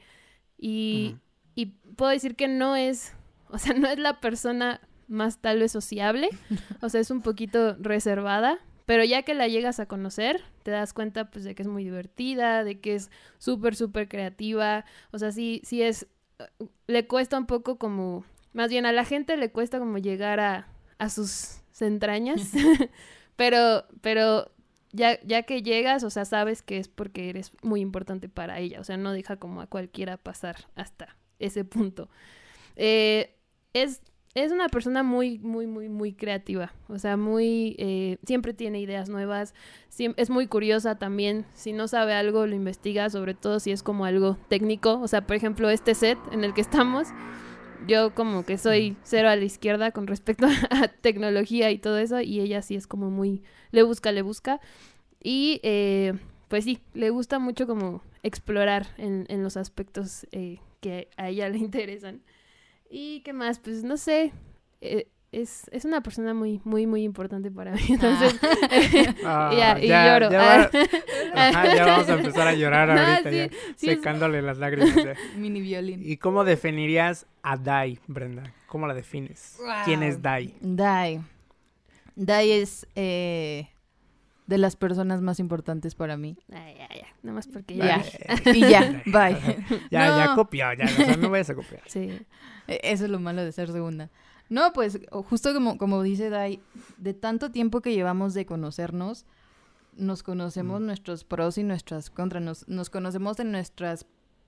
Y, 0.57 1.17
y 1.53 1.67
puedo 1.95 2.11
decir 2.11 2.35
que 2.35 2.47
no 2.47 2.75
es, 2.75 3.13
o 3.49 3.57
sea, 3.57 3.73
no 3.73 3.87
es 3.87 3.99
la 3.99 4.19
persona 4.19 4.81
más 5.07 5.39
tal 5.39 5.59
vez 5.59 5.71
sociable, 5.71 6.29
o 6.81 6.89
sea, 6.89 7.01
es 7.01 7.11
un 7.11 7.21
poquito 7.21 7.75
reservada, 7.79 8.59
pero 8.85 9.03
ya 9.03 9.23
que 9.23 9.33
la 9.33 9.47
llegas 9.47 9.79
a 9.79 9.87
conocer, 9.87 10.41
te 10.63 10.71
das 10.71 10.93
cuenta 10.93 11.29
pues 11.29 11.43
de 11.43 11.55
que 11.55 11.63
es 11.63 11.67
muy 11.67 11.83
divertida, 11.83 12.63
de 12.63 12.79
que 12.79 12.95
es 12.95 13.09
súper, 13.37 13.75
súper 13.75 14.07
creativa, 14.07 14.85
o 15.11 15.19
sea, 15.19 15.31
sí, 15.31 15.61
sí 15.63 15.81
es, 15.81 16.07
le 16.87 17.07
cuesta 17.07 17.37
un 17.37 17.45
poco 17.45 17.77
como, 17.77 18.25
más 18.55 18.69
bien 18.69 18.85
a 18.85 18.93
la 18.93 19.03
gente 19.03 19.35
le 19.37 19.51
cuesta 19.51 19.79
como 19.79 19.97
llegar 19.97 20.39
a, 20.39 20.67
a 20.97 21.09
sus 21.09 21.59
entrañas, 21.81 22.51
pero, 23.35 23.83
pero 24.01 24.49
ya, 24.93 25.19
ya 25.23 25.43
que 25.43 25.61
llegas, 25.61 26.03
o 26.03 26.09
sea, 26.09 26.23
sabes 26.23 26.61
que 26.61 26.77
es 26.77 26.87
porque 26.87 27.29
eres 27.29 27.51
muy 27.61 27.81
importante 27.81 28.29
para 28.29 28.59
ella, 28.59 28.79
o 28.79 28.83
sea, 28.83 28.95
no 28.95 29.11
deja 29.11 29.35
como 29.35 29.61
a 29.61 29.67
cualquiera 29.67 30.15
pasar 30.17 30.55
hasta 30.75 31.17
ese 31.37 31.65
punto. 31.65 32.09
Eh, 32.77 33.35
es, 33.73 34.01
es 34.35 34.53
una 34.53 34.69
persona 34.69 35.03
muy, 35.03 35.37
muy, 35.39 35.67
muy, 35.67 35.89
muy 35.89 36.13
creativa, 36.13 36.71
o 36.87 36.97
sea, 36.97 37.17
muy, 37.17 37.75
eh, 37.77 38.19
siempre 38.25 38.53
tiene 38.53 38.79
ideas 38.79 39.09
nuevas, 39.09 39.53
es 39.97 40.29
muy 40.29 40.47
curiosa 40.47 40.97
también, 40.97 41.45
si 41.55 41.73
no 41.73 41.89
sabe 41.89 42.13
algo 42.13 42.47
lo 42.47 42.55
investiga, 42.55 43.09
sobre 43.09 43.33
todo 43.33 43.59
si 43.59 43.71
es 43.71 43.83
como 43.83 44.05
algo 44.05 44.37
técnico, 44.47 45.01
o 45.01 45.09
sea, 45.09 45.27
por 45.27 45.35
ejemplo, 45.35 45.69
este 45.69 45.93
set 45.93 46.17
en 46.31 46.45
el 46.45 46.53
que 46.53 46.61
estamos, 46.61 47.09
yo 47.87 48.13
como 48.15 48.45
que 48.45 48.57
soy 48.57 48.97
cero 49.03 49.29
a 49.29 49.35
la 49.35 49.43
izquierda 49.45 49.91
con 49.91 50.07
respecto 50.07 50.47
a 50.71 50.87
tecnología 50.87 51.71
y 51.71 51.77
todo 51.77 51.97
eso, 51.97 52.21
y 52.21 52.39
ella 52.39 52.61
sí 52.61 52.75
es 52.75 52.87
como 52.87 53.09
muy, 53.09 53.43
le 53.71 53.83
busca, 53.83 54.11
le 54.11 54.21
busca. 54.21 54.59
Y 55.21 55.59
eh, 55.63 56.13
pues 56.47 56.65
sí, 56.65 56.79
le 56.93 57.09
gusta 57.09 57.39
mucho 57.39 57.67
como 57.67 58.01
explorar 58.23 58.87
en, 58.97 59.25
en 59.29 59.43
los 59.43 59.57
aspectos 59.57 60.27
eh, 60.31 60.59
que 60.81 61.09
a 61.17 61.29
ella 61.29 61.49
le 61.49 61.57
interesan. 61.59 62.21
¿Y 62.89 63.21
qué 63.21 63.33
más? 63.33 63.59
Pues 63.59 63.83
no 63.83 63.97
sé, 63.97 64.31
eh, 64.81 65.07
es, 65.41 65.69
es 65.71 65.85
una 65.85 66.01
persona 66.01 66.33
muy, 66.33 66.61
muy, 66.63 66.87
muy 66.87 67.03
importante 67.03 67.51
para 67.51 67.71
mí. 67.73 67.81
Entonces, 67.89 68.35
Ah, 69.25 69.51
ya, 69.57 69.79
y 69.79 69.87
lloro. 69.87 70.31
Ya, 70.31 70.37
va- 70.39 70.69
Ajá, 71.49 71.75
ya 71.75 71.85
vamos 71.85 72.09
a 72.09 72.13
empezar 72.13 72.47
a 72.47 72.53
llorar 72.53 72.89
No, 72.89 72.99
ahorita, 73.01 73.29
sí, 73.29 73.35
ya, 73.37 73.49
sí 73.75 73.89
es- 73.89 73.95
secándole 73.97 74.41
las 74.41 74.57
lágrimas. 74.57 74.95
ya. 74.95 75.15
Mini 75.37 75.61
violín. 75.61 76.01
¿Y 76.03 76.17
cómo 76.17 76.43
definirías 76.43 77.25
a 77.43 77.57
Dai, 77.57 77.99
Brenda? 78.07 78.43
¿Cómo 78.67 78.87
la 78.87 78.93
defines? 78.93 79.57
¿Quién 79.85 80.03
es 80.03 80.21
Dai? 80.21 80.53
Dai. 80.61 81.21
Dai 82.15 82.51
es 82.51 82.87
eh, 82.95 83.67
de 84.47 84.57
las 84.57 84.75
personas 84.75 85.21
más 85.21 85.39
importantes 85.39 85.95
para 85.95 86.17
mí. 86.17 86.37
Ay, 86.53 86.75
ya, 86.77 86.87
ya, 86.89 87.07
nada 87.23 87.35
más 87.35 87.47
porque 87.47 87.75
Ya. 87.75 88.01
ya. 88.01 88.51
Y 88.51 88.59
ya, 88.61 89.01
bye. 89.05 89.37
Ya, 89.91 90.07
ya 90.07 90.25
No. 90.27 90.35
copió, 90.35 90.71
ya, 90.73 90.85
o 90.85 90.87
sea, 90.87 91.17
no 91.17 91.29
vayas 91.29 91.49
a 91.49 91.55
copiar. 91.55 91.81
Sí. 91.87 92.19
E- 92.67 92.79
Eso 92.83 93.05
es 93.05 93.11
lo 93.11 93.19
malo 93.19 93.43
de 93.43 93.51
ser 93.51 93.71
segunda. 93.71 94.09
No, 94.49 94.73
pues 94.73 94.99
justo 95.11 95.53
como, 95.53 95.77
como 95.77 96.03
dice 96.03 96.29
Dai, 96.29 96.59
de 96.97 97.13
tanto 97.13 97.51
tiempo 97.51 97.81
que 97.81 97.93
llevamos 97.93 98.33
de 98.33 98.45
conocernos, 98.45 99.25
nos 99.97 100.23
conocemos 100.23 100.81
Mm. 100.81 100.85
nuestros 100.85 101.23
pros 101.23 101.57
y 101.57 101.63
nuestras 101.63 102.09
contras, 102.09 102.43
nos, 102.43 102.67
nos 102.67 102.89
conocemos 102.89 103.39
en 103.39 103.51
nuestras 103.51 104.05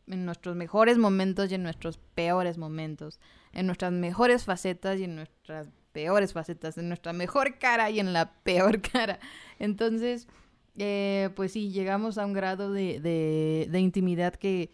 en 0.09 0.25
nuestros 0.25 0.55
mejores 0.55 0.97
momentos 0.97 1.51
y 1.51 1.55
en 1.55 1.63
nuestros 1.63 1.97
peores 2.15 2.57
momentos, 2.57 3.19
en 3.51 3.65
nuestras 3.65 3.91
mejores 3.91 4.45
facetas 4.45 4.99
y 4.99 5.03
en 5.03 5.17
nuestras 5.17 5.67
peores 5.91 6.31
facetas, 6.31 6.77
en 6.77 6.87
nuestra 6.87 7.11
mejor 7.11 7.57
cara 7.59 7.89
y 7.89 7.99
en 7.99 8.13
la 8.13 8.31
peor 8.43 8.79
cara. 8.93 9.19
Entonces, 9.59 10.27
eh, 10.77 11.29
pues 11.35 11.51
sí, 11.51 11.71
llegamos 11.71 12.17
a 12.17 12.25
un 12.25 12.31
grado 12.31 12.71
de, 12.71 13.01
de, 13.01 13.67
de 13.69 13.79
intimidad 13.81 14.33
que, 14.35 14.71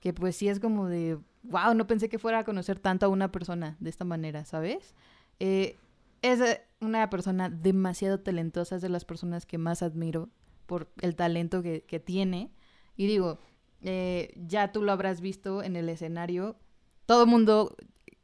que 0.00 0.12
pues 0.12 0.36
sí 0.36 0.48
es 0.48 0.60
como 0.60 0.86
de, 0.86 1.16
wow, 1.44 1.74
no 1.74 1.86
pensé 1.86 2.08
que 2.08 2.18
fuera 2.18 2.40
a 2.40 2.44
conocer 2.44 2.78
tanto 2.78 3.06
a 3.06 3.08
una 3.08 3.30
persona 3.30 3.76
de 3.80 3.90
esta 3.90 4.04
manera, 4.04 4.44
¿sabes? 4.44 4.94
Eh, 5.38 5.78
es 6.22 6.40
eh, 6.40 6.62
una 6.80 7.08
persona 7.10 7.50
demasiado 7.50 8.20
talentosa, 8.20 8.76
es 8.76 8.82
de 8.82 8.88
las 8.88 9.04
personas 9.04 9.46
que 9.46 9.58
más 9.58 9.82
admiro 9.82 10.30
por 10.66 10.90
el 11.00 11.14
talento 11.14 11.62
que, 11.62 11.82
que 11.82 12.00
tiene. 12.00 12.50
Y 12.96 13.06
digo, 13.06 13.38
eh, 13.82 14.32
ya 14.36 14.72
tú 14.72 14.82
lo 14.82 14.92
habrás 14.92 15.20
visto 15.20 15.62
en 15.62 15.76
el 15.76 15.88
escenario, 15.88 16.56
todo 17.06 17.24
el 17.24 17.28
mundo 17.28 17.76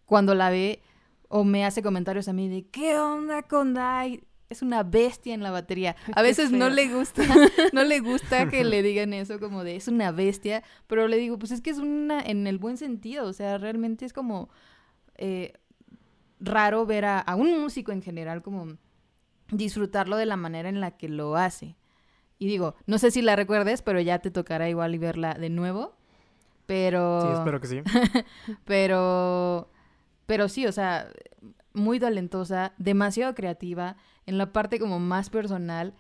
cuando 0.07 0.35
la 0.35 0.51
ve 0.51 0.83
o 1.29 1.45
me 1.45 1.65
hace 1.65 1.83
comentarios 1.83 2.29
a 2.29 2.33
mí 2.33 2.49
de, 2.49 2.67
¿qué 2.69 2.99
onda 2.99 3.43
con 3.43 3.75
Dai? 3.75 4.25
Es 4.51 4.63
una 4.63 4.83
bestia 4.83 5.33
en 5.33 5.43
la 5.43 5.51
batería. 5.51 5.97
A 6.15 6.23
veces 6.23 6.51
no 6.51 6.69
le 6.69 6.89
gusta, 6.89 7.23
no 7.73 7.85
le 7.85 8.01
gusta 8.01 8.49
que 8.49 8.65
le 8.65 8.83
digan 8.83 9.13
eso 9.13 9.41
como 9.41 9.65
de 9.65 9.77
es 9.77 9.89
una 9.89 10.11
bestia, 10.11 10.63
pero 10.87 11.09
le 11.09 11.17
digo, 11.17 11.39
pues 11.39 11.53
es 11.53 11.61
que 11.61 11.71
es 11.71 11.79
una 11.79 12.21
en 12.21 12.47
el 12.47 12.59
buen 12.59 12.77
sentido, 12.77 13.27
o 13.27 13.33
sea, 13.33 13.59
realmente 13.59 14.05
es 14.05 14.13
como 14.13 14.51
eh, 15.17 15.55
raro 16.41 16.85
ver 16.85 17.05
a, 17.05 17.21
a 17.21 17.37
un 17.37 17.61
músico 17.61 17.93
en 17.93 18.03
general 18.03 18.43
como 18.43 18.77
disfrutarlo 19.51 20.17
de 20.17 20.27
la 20.27 20.37
manera 20.37 20.69
en 20.69 20.81
la 20.81 20.97
que 20.97 21.09
lo 21.09 21.37
hace. 21.37 21.77
Y 22.39 22.47
digo, 22.47 22.75
no 22.87 22.99
sé 22.99 23.11
si 23.11 23.23
la 23.23 23.37
recuerdes, 23.37 23.83
pero 23.83 24.01
ya 24.01 24.19
te 24.19 24.31
tocará 24.31 24.69
igual 24.69 24.95
y 24.95 24.99
verla 24.99 25.35
de 25.35 25.51
nuevo. 25.51 25.95
Pero. 26.65 27.21
Sí, 27.21 27.39
espero 27.39 27.61
que 27.61 27.67
sí. 27.67 27.83
Pero. 28.65 29.69
Pero 30.27 30.49
sí, 30.49 30.67
o 30.67 30.73
sea, 30.73 31.09
muy 31.75 31.99
talentosa, 31.99 32.73
demasiado 32.79 33.35
creativa. 33.35 33.97
En 34.27 34.39
la 34.39 34.53
parte 34.53 34.79
como 34.79 34.99
más 35.01 35.31
personal, 35.31 35.95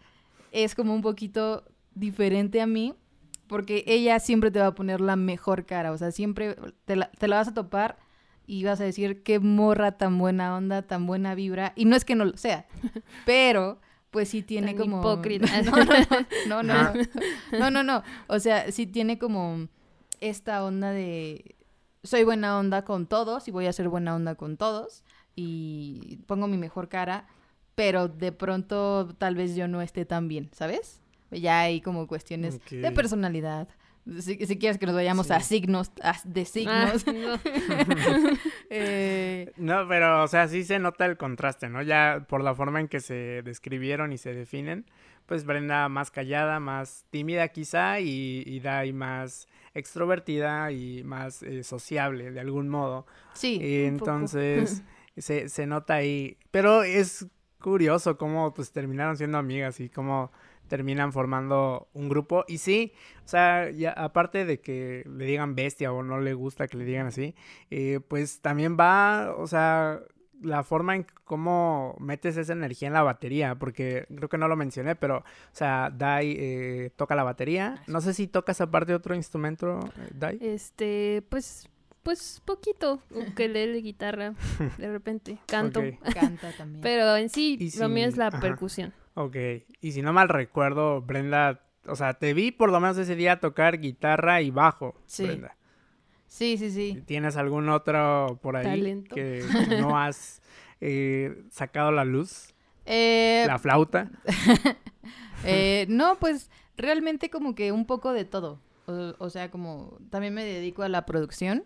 es 0.52 0.74
como 0.74 0.94
un 0.94 1.02
poquito 1.02 1.64
diferente 1.94 2.60
a 2.60 2.66
mí. 2.66 2.94
Porque 3.46 3.82
ella 3.88 4.20
siempre 4.20 4.52
te 4.52 4.60
va 4.60 4.68
a 4.68 4.74
poner 4.76 5.00
la 5.00 5.16
mejor 5.16 5.66
cara. 5.66 5.90
O 5.90 5.98
sea, 5.98 6.12
siempre 6.12 6.54
te 6.84 6.94
la, 6.94 7.10
te 7.10 7.26
la 7.26 7.36
vas 7.36 7.48
a 7.48 7.54
topar 7.54 7.98
y 8.46 8.62
vas 8.62 8.80
a 8.80 8.84
decir 8.84 9.24
qué 9.24 9.40
morra 9.40 9.92
tan 9.98 10.18
buena 10.18 10.56
onda, 10.56 10.82
tan 10.82 11.04
buena 11.06 11.34
vibra. 11.34 11.72
Y 11.74 11.84
no 11.84 11.96
es 11.96 12.04
que 12.04 12.14
no 12.14 12.24
lo 12.24 12.36
sea, 12.36 12.66
pero 13.26 13.80
pues 14.12 14.28
sí 14.28 14.42
tiene 14.42 14.68
Tan 14.74 14.76
como. 14.76 15.00
hipócrita. 15.00 15.46
No, 15.64 15.72
no, 15.76 15.84
no. 15.84 16.06
No, 16.48 16.62
no, 16.62 16.72
Ah. 16.74 16.92
no. 17.52 17.58
No, 17.58 17.70
no, 17.70 17.82
no. 17.82 18.02
O 18.28 18.38
sea, 18.38 18.70
sí 18.70 18.86
tiene 18.86 19.18
como 19.18 19.66
esta 20.20 20.64
onda 20.64 20.90
de. 20.92 21.56
Soy 22.04 22.22
buena 22.24 22.56
onda 22.58 22.84
con 22.84 23.06
todos 23.06 23.48
y 23.48 23.50
voy 23.50 23.66
a 23.66 23.72
ser 23.72 23.88
buena 23.88 24.14
onda 24.14 24.36
con 24.36 24.56
todos. 24.56 25.02
Y 25.34 26.18
pongo 26.26 26.46
mi 26.46 26.56
mejor 26.56 26.88
cara, 26.88 27.26
pero 27.80 28.08
de 28.08 28.30
pronto 28.30 29.08
tal 29.16 29.34
vez 29.36 29.56
yo 29.56 29.66
no 29.68 29.80
esté 29.80 30.04
tan 30.04 30.28
bien, 30.28 30.50
¿sabes? 30.52 31.00
Ya 31.30 31.60
hay 31.60 31.80
como 31.80 32.06
cuestiones 32.06 32.60
de 32.70 32.90
personalidad. 32.92 33.68
Si, 34.20 34.44
si 34.46 34.58
quieres 34.58 34.76
que 34.78 34.84
nos 34.86 34.94
vayamos 34.94 35.30
a 35.30 35.40
signos, 35.40 35.92
a- 36.02 36.16
de 36.24 36.42
Ah, 36.66 36.92
signos. 36.94 37.06
no. 37.06 37.38
Eh, 38.70 39.52
No, 39.56 39.86
pero, 39.88 40.22
o 40.24 40.28
sea, 40.28 40.48
sí 40.48 40.64
se 40.64 40.78
nota 40.78 41.06
el 41.06 41.16
contraste, 41.16 41.68
¿no? 41.68 41.82
Ya 41.82 42.26
por 42.28 42.42
la 42.42 42.54
forma 42.54 42.80
en 42.80 42.88
que 42.88 43.00
se 43.00 43.42
describieron 43.44 44.12
y 44.12 44.18
se 44.18 44.34
definen, 44.34 44.84
pues 45.26 45.44
Brenda 45.44 45.88
más 45.88 46.10
callada, 46.10 46.60
más 46.60 47.06
tímida 47.10 47.48
quizá, 47.48 48.00
y, 48.00 48.42
y 48.46 48.60
Dai 48.60 48.92
más 48.92 49.48
extrovertida 49.74 50.70
y 50.72 51.02
más 51.04 51.42
eh, 51.42 51.62
sociable 51.62 52.30
de 52.32 52.40
algún 52.40 52.68
modo. 52.68 53.06
sí. 53.34 53.58
Y 53.62 53.88
un 53.88 53.98
poco. 53.98 54.10
entonces 54.10 54.82
se, 55.16 55.48
se 55.48 55.66
nota 55.66 55.94
ahí. 55.94 56.36
Pero 56.50 56.82
es 56.82 57.26
curioso 57.60 58.16
cómo 58.16 58.52
pues 58.54 58.72
terminaron 58.72 59.16
siendo 59.16 59.38
amigas 59.38 59.78
y 59.80 59.88
cómo 59.88 60.32
terminan 60.68 61.12
formando 61.12 61.88
un 61.92 62.08
grupo. 62.08 62.44
Y 62.48 62.58
sí, 62.58 62.92
o 63.24 63.28
sea, 63.28 63.70
ya 63.70 63.90
aparte 63.90 64.44
de 64.44 64.60
que 64.60 65.04
le 65.06 65.26
digan 65.26 65.54
bestia 65.54 65.92
o 65.92 66.02
no 66.02 66.20
le 66.20 66.32
gusta 66.34 66.68
que 66.68 66.78
le 66.78 66.84
digan 66.84 67.08
así, 67.08 67.34
eh, 67.70 68.00
pues 68.06 68.40
también 68.40 68.76
va, 68.78 69.34
o 69.36 69.46
sea, 69.46 70.00
la 70.42 70.62
forma 70.62 70.96
en 70.96 71.06
cómo 71.24 71.96
metes 71.98 72.36
esa 72.36 72.52
energía 72.52 72.88
en 72.88 72.94
la 72.94 73.02
batería, 73.02 73.56
porque 73.56 74.06
creo 74.14 74.28
que 74.28 74.38
no 74.38 74.48
lo 74.48 74.56
mencioné, 74.56 74.96
pero, 74.96 75.18
o 75.18 75.24
sea, 75.52 75.90
Dai 75.94 76.36
eh, 76.38 76.90
toca 76.96 77.14
la 77.14 77.24
batería. 77.24 77.82
No 77.86 78.00
sé 78.00 78.14
si 78.14 78.26
tocas 78.26 78.60
aparte 78.60 78.94
otro 78.94 79.14
instrumento, 79.14 79.80
eh, 79.98 80.08
Dai. 80.14 80.38
Este, 80.40 81.22
pues, 81.28 81.68
pues 82.02 82.42
poquito. 82.44 83.02
Ukelele, 83.10 83.78
guitarra, 83.82 84.34
de 84.78 84.90
repente, 84.90 85.38
canto. 85.46 85.80
Canta 86.14 86.52
también. 86.56 86.80
Pero 86.82 87.16
en 87.16 87.28
sí, 87.28 87.70
lo 87.78 87.88
mío 87.88 88.06
es 88.06 88.16
la 88.16 88.28
ajá. 88.28 88.40
percusión. 88.40 88.92
Ok, 89.14 89.36
y 89.80 89.92
si 89.92 90.02
no 90.02 90.12
mal 90.12 90.28
recuerdo, 90.28 91.02
Brenda, 91.02 91.62
o 91.86 91.96
sea, 91.96 92.14
te 92.14 92.32
vi 92.34 92.52
por 92.52 92.70
lo 92.70 92.80
menos 92.80 92.96
ese 92.98 93.16
día 93.16 93.40
tocar 93.40 93.80
guitarra 93.80 94.40
y 94.42 94.50
bajo, 94.50 94.94
Sí. 95.06 95.24
Brenda. 95.26 95.56
Sí, 96.26 96.56
sí, 96.58 96.70
sí. 96.70 97.02
¿Tienes 97.06 97.36
algún 97.36 97.68
otro 97.70 98.38
por 98.40 98.56
ahí 98.56 98.64
Talento. 98.64 99.14
que, 99.16 99.44
no 99.80 99.98
has 99.98 100.40
eh, 100.80 101.42
sacado 101.50 101.90
la 101.90 102.04
luz? 102.04 102.54
Eh, 102.86 103.44
La 103.48 103.58
flauta. 103.58 104.10
Eh, 105.44 105.86
no, 105.88 106.16
pues 106.18 106.50
realmente 106.76 107.30
como 107.30 107.54
que 107.54 107.72
un 107.72 107.84
poco 107.86 108.12
de 108.12 108.24
todo. 108.24 108.60
O, 108.86 109.14
o 109.18 109.30
sea, 109.30 109.50
como 109.50 109.98
también 110.10 110.34
me 110.34 110.44
dedico 110.44 110.82
a 110.82 110.88
la 110.88 111.06
producción. 111.06 111.64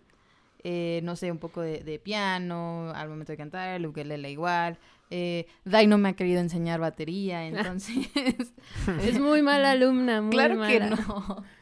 Eh, 0.66 1.00
no 1.04 1.14
sé, 1.14 1.30
un 1.30 1.37
poco 1.38 1.61
de, 1.61 1.85
de 1.85 1.99
piano, 1.99 2.90
al 2.94 3.09
momento 3.11 3.33
de 3.33 3.37
cantar, 3.37 3.76
el 3.76 3.85
ukelele 3.87 4.30
igual. 4.30 4.78
Eh, 5.11 5.47
Dai 5.64 5.87
no 5.87 5.99
me 5.99 6.09
ha 6.09 6.12
querido 6.14 6.40
enseñar 6.40 6.80
batería, 6.80 7.47
entonces... 7.47 8.09
Es 9.02 9.21
muy 9.21 9.42
mala 9.42 9.73
alumna, 9.73 10.23
muy 10.23 10.30
claro 10.30 10.56
mala. 10.56 10.73
que 10.73 10.80
no. 10.80 11.44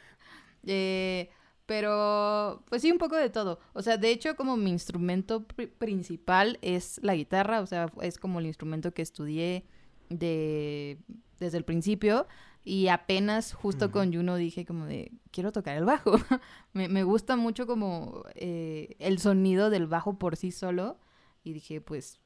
Eh, 0.65 1.29
pero, 1.67 2.63
pues 2.69 2.83
sí, 2.83 2.93
un 2.93 2.99
poco 2.99 3.17
de 3.17 3.31
todo. 3.31 3.59
O 3.73 3.83
sea, 3.83 3.97
de 3.97 4.11
hecho, 4.11 4.37
como 4.37 4.57
mi 4.57 4.71
instrumento 4.71 5.45
pri- 5.47 5.67
principal 5.67 6.59
es 6.63 7.01
la 7.03 7.15
guitarra, 7.15 7.61
o 7.61 7.67
sea, 7.67 7.91
es 8.03 8.19
como 8.19 8.39
el 8.41 8.47
instrumento 8.47 8.93
que 8.93 9.03
estudié 9.03 9.65
de, 10.09 10.99
desde 11.41 11.59
el 11.59 11.65
principio. 11.65 12.27
Y 12.65 12.89
apenas 12.89 13.53
justo 13.53 13.91
con 13.91 14.13
Juno 14.13 14.37
dije 14.37 14.65
como 14.65 14.87
de, 14.87 15.11
quiero 15.31 15.51
tocar 15.51 15.77
el 15.77 15.85
bajo. 15.85 16.13
me, 16.73 16.89
me 16.89 17.03
gusta 17.03 17.37
mucho 17.37 17.67
como 17.67 18.25
eh, 18.35 18.95
el 19.01 19.19
sonido 19.19 19.69
del 19.69 19.87
bajo 19.87 20.19
por 20.19 20.37
sí 20.37 20.53
solo. 20.53 20.99
Y 21.43 21.53
dije, 21.53 21.81
pues, 21.81 22.21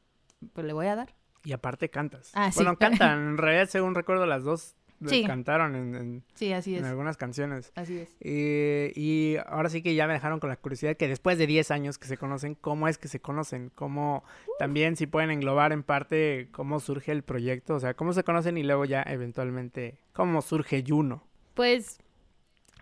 pues 0.52 0.66
le 0.66 0.73
voy 0.73 0.87
a 0.87 0.97
dar. 0.97 1.14
Y 1.43 1.52
aparte 1.52 1.88
cantas. 1.88 2.33
Ah, 2.35 2.52
sí. 2.52 2.59
Bueno, 2.59 2.76
cantan. 2.78 3.28
En 3.28 3.38
realidad, 3.38 3.69
según 3.69 3.95
recuerdo, 3.95 4.26
las 4.26 4.45
dos 4.45 4.75
Sí. 5.05 5.25
cantaron 5.25 5.75
en, 5.76 5.95
en- 5.95 6.25
Sí, 6.35 6.53
así 6.53 6.75
en 6.76 6.85
es. 6.85 6.91
algunas 6.91 7.17
canciones. 7.17 7.73
Así 7.75 7.99
es. 7.99 8.17
Eh, 8.21 8.93
y 8.97 9.37
ahora 9.47 9.69
sí 9.69 9.83
que 9.83 9.95
ya 9.95 10.07
me 10.07 10.15
dejaron 10.15 10.41
con 10.41 10.49
la 10.49 10.57
curiosidad 10.57 10.97
que 10.97 11.07
después 11.09 11.37
de 11.38 11.47
10 11.47 11.71
años 11.71 11.99
que 11.99 12.07
se 12.09 12.17
conocen, 12.17 12.55
¿cómo 12.55 12.88
es 12.88 12.97
que 12.99 13.09
se 13.09 13.21
conocen? 13.21 13.71
¿Cómo 13.75 14.25
también 14.59 14.97
si 14.97 15.07
pueden 15.07 15.31
englobar 15.31 15.73
en 15.73 15.83
parte 15.83 16.49
cómo 16.53 16.81
surge 16.81 17.12
el 17.12 17.23
proyecto? 17.23 17.75
O 17.75 17.81
sea, 17.81 17.95
¿cómo 17.95 18.12
se 18.12 18.25
conocen 18.25 18.57
y 18.57 18.62
luego 18.62 18.85
ya 18.87 19.03
eventualmente 19.03 19.99
cómo 20.15 20.41
surge 20.41 20.83
Juno? 20.87 21.23
Pues, 21.55 21.99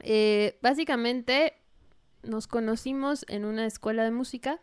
eh, 0.01 0.59
básicamente 0.63 1.55
nos 2.23 2.47
conocimos 2.47 3.25
en 3.29 3.45
una 3.45 3.67
escuela 3.67 4.05
de 4.05 4.11
música. 4.11 4.61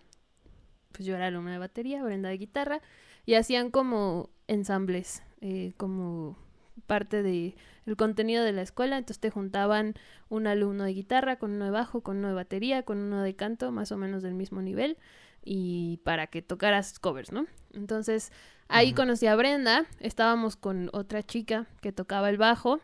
Pues 0.93 1.05
yo 1.05 1.15
era 1.15 1.27
alumna 1.27 1.51
de 1.53 1.57
batería, 1.57 2.03
Brenda 2.03 2.29
de 2.29 2.37
guitarra, 2.37 2.81
y 3.25 3.35
hacían 3.35 3.71
como 3.71 4.29
ensambles, 4.47 5.23
eh, 5.39 5.73
como 5.77 6.37
parte 6.81 7.23
de 7.23 7.55
el 7.85 7.95
contenido 7.95 8.43
de 8.43 8.51
la 8.51 8.61
escuela. 8.61 8.97
Entonces 8.97 9.19
te 9.19 9.29
juntaban 9.29 9.95
un 10.29 10.47
alumno 10.47 10.83
de 10.83 10.93
guitarra 10.93 11.37
con 11.37 11.51
uno 11.51 11.65
de 11.65 11.71
bajo, 11.71 12.01
con 12.01 12.17
uno 12.17 12.29
de 12.29 12.33
batería, 12.33 12.83
con 12.83 12.99
uno 12.99 13.21
de 13.21 13.35
canto, 13.35 13.71
más 13.71 13.91
o 13.91 13.97
menos 13.97 14.23
del 14.23 14.33
mismo 14.33 14.61
nivel, 14.61 14.97
y 15.43 15.97
para 16.03 16.27
que 16.27 16.41
tocaras 16.41 16.99
covers, 16.99 17.31
¿no? 17.31 17.47
Entonces 17.73 18.31
ahí 18.67 18.93
conocí 18.93 19.27
a 19.27 19.35
Brenda, 19.35 19.85
estábamos 19.99 20.55
con 20.55 20.89
otra 20.93 21.23
chica 21.23 21.67
que 21.81 21.91
tocaba 21.91 22.29
el 22.29 22.37
bajo, 22.37 22.79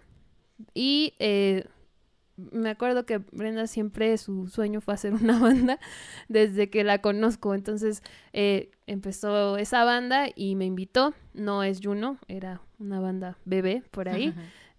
y 0.73 1.13
eh, 1.19 1.65
me 2.37 2.69
acuerdo 2.69 3.05
que 3.05 3.17
Brenda 3.17 3.67
siempre 3.67 4.17
su 4.17 4.47
sueño 4.47 4.81
fue 4.81 4.93
hacer 4.93 5.13
una 5.13 5.39
banda 5.39 5.79
desde 6.27 6.69
que 6.69 6.83
la 6.83 7.01
conozco. 7.01 7.53
Entonces 7.53 8.03
eh, 8.33 8.71
empezó 8.85 9.57
esa 9.57 9.83
banda 9.83 10.27
y 10.33 10.55
me 10.55 10.65
invitó. 10.65 11.13
No 11.33 11.63
es 11.63 11.79
Juno, 11.83 12.17
era 12.27 12.61
una 12.79 12.99
banda 12.99 13.37
bebé 13.45 13.83
por 13.91 14.09
ahí. 14.09 14.33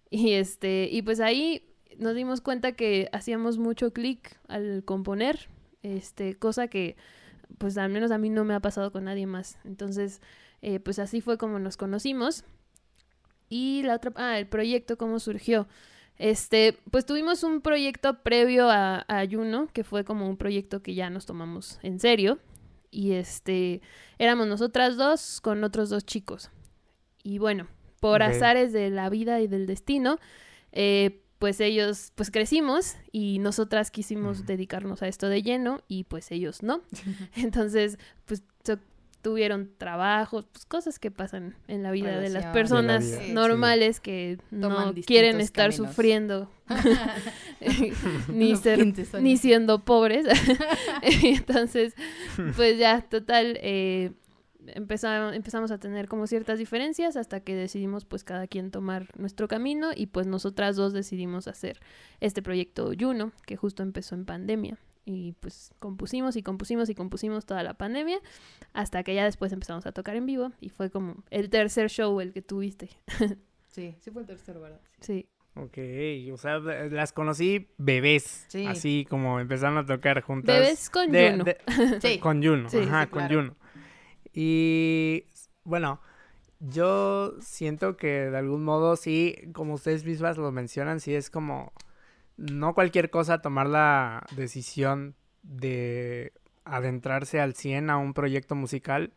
y 0.09 0.33
este, 0.33 0.89
y 0.91 1.01
pues 1.01 1.19
ahí 1.19 1.63
nos 1.97 2.15
dimos 2.15 2.41
cuenta 2.41 2.71
que 2.73 3.09
hacíamos 3.11 3.57
mucho 3.57 3.91
clic 3.91 4.39
al 4.47 4.83
componer. 4.85 5.49
Este, 5.81 6.35
cosa 6.35 6.67
que 6.67 6.97
pues 7.57 7.77
al 7.77 7.89
menos 7.89 8.11
a 8.11 8.17
mí 8.17 8.29
no 8.29 8.43
me 8.45 8.53
ha 8.53 8.59
pasado 8.59 8.91
con 8.91 9.05
nadie 9.05 9.25
más. 9.25 9.57
Entonces, 9.65 10.21
eh, 10.61 10.79
pues 10.79 10.99
así 10.99 11.21
fue 11.21 11.37
como 11.37 11.59
nos 11.59 11.77
conocimos. 11.77 12.43
Y 13.49 13.81
la 13.83 13.95
otra, 13.95 14.13
ah, 14.15 14.37
el 14.37 14.47
proyecto, 14.47 14.97
cómo 14.97 15.19
surgió. 15.19 15.67
Este, 16.17 16.77
pues 16.91 17.05
tuvimos 17.05 17.43
un 17.43 17.61
proyecto 17.61 18.21
previo 18.21 18.69
a, 18.69 19.05
a 19.07 19.25
Juno, 19.29 19.67
que 19.73 19.83
fue 19.83 20.03
como 20.03 20.27
un 20.27 20.37
proyecto 20.37 20.83
que 20.83 20.93
ya 20.93 21.09
nos 21.09 21.25
tomamos 21.25 21.79
en 21.81 21.99
serio. 21.99 22.39
Y 22.91 23.13
este, 23.13 23.81
éramos 24.17 24.47
nosotras 24.47 24.97
dos 24.97 25.41
con 25.41 25.63
otros 25.63 25.89
dos 25.89 26.05
chicos. 26.05 26.51
Y 27.23 27.39
bueno, 27.39 27.67
por 27.99 28.23
azares 28.23 28.73
de 28.73 28.89
la 28.89 29.09
vida 29.09 29.41
y 29.41 29.47
del 29.47 29.65
destino, 29.65 30.19
eh, 30.71 31.21
pues 31.39 31.61
ellos, 31.61 32.11
pues 32.15 32.31
crecimos 32.31 32.95
y 33.11 33.39
nosotras 33.39 33.91
quisimos 33.91 34.45
dedicarnos 34.45 35.01
a 35.01 35.07
esto 35.07 35.29
de 35.29 35.41
lleno 35.41 35.81
y 35.87 36.03
pues 36.03 36.31
ellos 36.31 36.63
no. 36.63 36.81
Entonces, 37.35 37.97
pues 38.25 38.43
tuvieron 39.21 39.69
trabajo, 39.77 40.43
pues 40.51 40.65
cosas 40.65 40.99
que 40.99 41.11
pasan 41.11 41.55
en 41.67 41.83
la 41.83 41.91
vida 41.91 42.19
de 42.19 42.29
las 42.29 42.45
personas 42.47 43.05
De 43.05 43.17
la 43.17 43.23
vida, 43.23 43.33
normales 43.33 43.99
que 43.99 44.37
Toman 44.49 44.95
no 44.95 45.01
quieren 45.05 45.41
estar 45.41 45.71
caminos. 45.71 45.89
sufriendo 45.89 46.51
ni 48.29 48.55
ser 48.55 48.79
15 48.79 49.01
años. 49.01 49.21
ni 49.21 49.37
siendo 49.37 49.83
pobres. 49.83 50.25
Entonces, 51.01 51.95
pues 52.55 52.77
ya, 52.77 53.01
total, 53.01 53.59
eh, 53.61 54.11
empezamos, 54.75 55.35
empezamos 55.35 55.71
a 55.71 55.77
tener 55.79 56.07
como 56.07 56.27
ciertas 56.27 56.59
diferencias 56.59 57.15
hasta 57.15 57.39
que 57.41 57.55
decidimos 57.55 58.05
pues 58.05 58.23
cada 58.23 58.47
quien 58.47 58.71
tomar 58.71 59.07
nuestro 59.17 59.47
camino 59.47 59.89
y 59.95 60.07
pues 60.07 60.27
nosotras 60.27 60.75
dos 60.75 60.93
decidimos 60.93 61.47
hacer 61.47 61.79
este 62.19 62.41
proyecto 62.41 62.91
Juno, 62.99 63.31
que 63.45 63.55
justo 63.55 63.83
empezó 63.83 64.15
en 64.15 64.25
pandemia. 64.25 64.77
Y 65.05 65.33
pues 65.39 65.71
compusimos 65.79 66.35
y 66.35 66.43
compusimos 66.43 66.87
y 66.89 66.93
compusimos 66.95 67.45
toda 67.47 67.63
la 67.63 67.73
pandemia 67.73 68.19
hasta 68.73 69.01
que 69.03 69.15
ya 69.15 69.23
después 69.23 69.51
empezamos 69.51 69.85
a 69.87 69.91
tocar 69.91 70.15
en 70.15 70.25
vivo 70.27 70.51
y 70.61 70.69
fue 70.69 70.91
como 70.91 71.23
el 71.31 71.49
tercer 71.49 71.89
show 71.89 72.19
el 72.21 72.31
que 72.33 72.41
tuviste. 72.41 72.89
Sí, 73.71 73.95
sí 73.99 74.09
fue 74.09 74.23
el 74.23 74.27
tercero, 74.27 74.61
¿verdad? 74.61 74.81
Sí. 74.99 75.27
Ok, 75.55 75.77
o 76.33 76.37
sea, 76.37 76.57
las 76.59 77.13
conocí 77.13 77.67
bebés, 77.77 78.45
Sí. 78.47 78.65
así 78.65 79.05
como 79.07 79.39
empezaron 79.39 79.77
a 79.77 79.85
tocar 79.85 80.21
juntas. 80.21 80.59
Bebés 80.59 80.89
con 80.89 81.11
de- 81.11 81.31
Juno. 81.31 81.43
de- 81.43 81.57
Sí. 82.01 82.17
Con 82.19 82.41
Juno, 82.43 82.67
Sí, 82.69 82.79
ajá, 82.79 83.03
sí, 83.03 83.09
con 83.11 83.27
claro. 83.27 83.41
Juno. 83.41 83.55
Y 84.41 85.25
bueno, 85.65 85.99
yo 86.61 87.33
siento 87.41 87.97
que 87.97 88.29
de 88.29 88.37
algún 88.37 88.63
modo 88.63 88.95
sí, 88.95 89.35
como 89.51 89.73
ustedes 89.73 90.05
mismas 90.05 90.37
lo 90.37 90.49
mencionan, 90.53 91.01
sí 91.01 91.13
es 91.13 91.29
como 91.29 91.73
no 92.37 92.73
cualquier 92.73 93.09
cosa 93.09 93.41
tomar 93.41 93.67
la 93.67 94.25
decisión 94.37 95.15
de 95.43 96.31
adentrarse 96.63 97.41
al 97.41 97.53
100 97.53 97.89
a 97.89 97.97
un 97.97 98.13
proyecto 98.13 98.55
musical, 98.55 99.11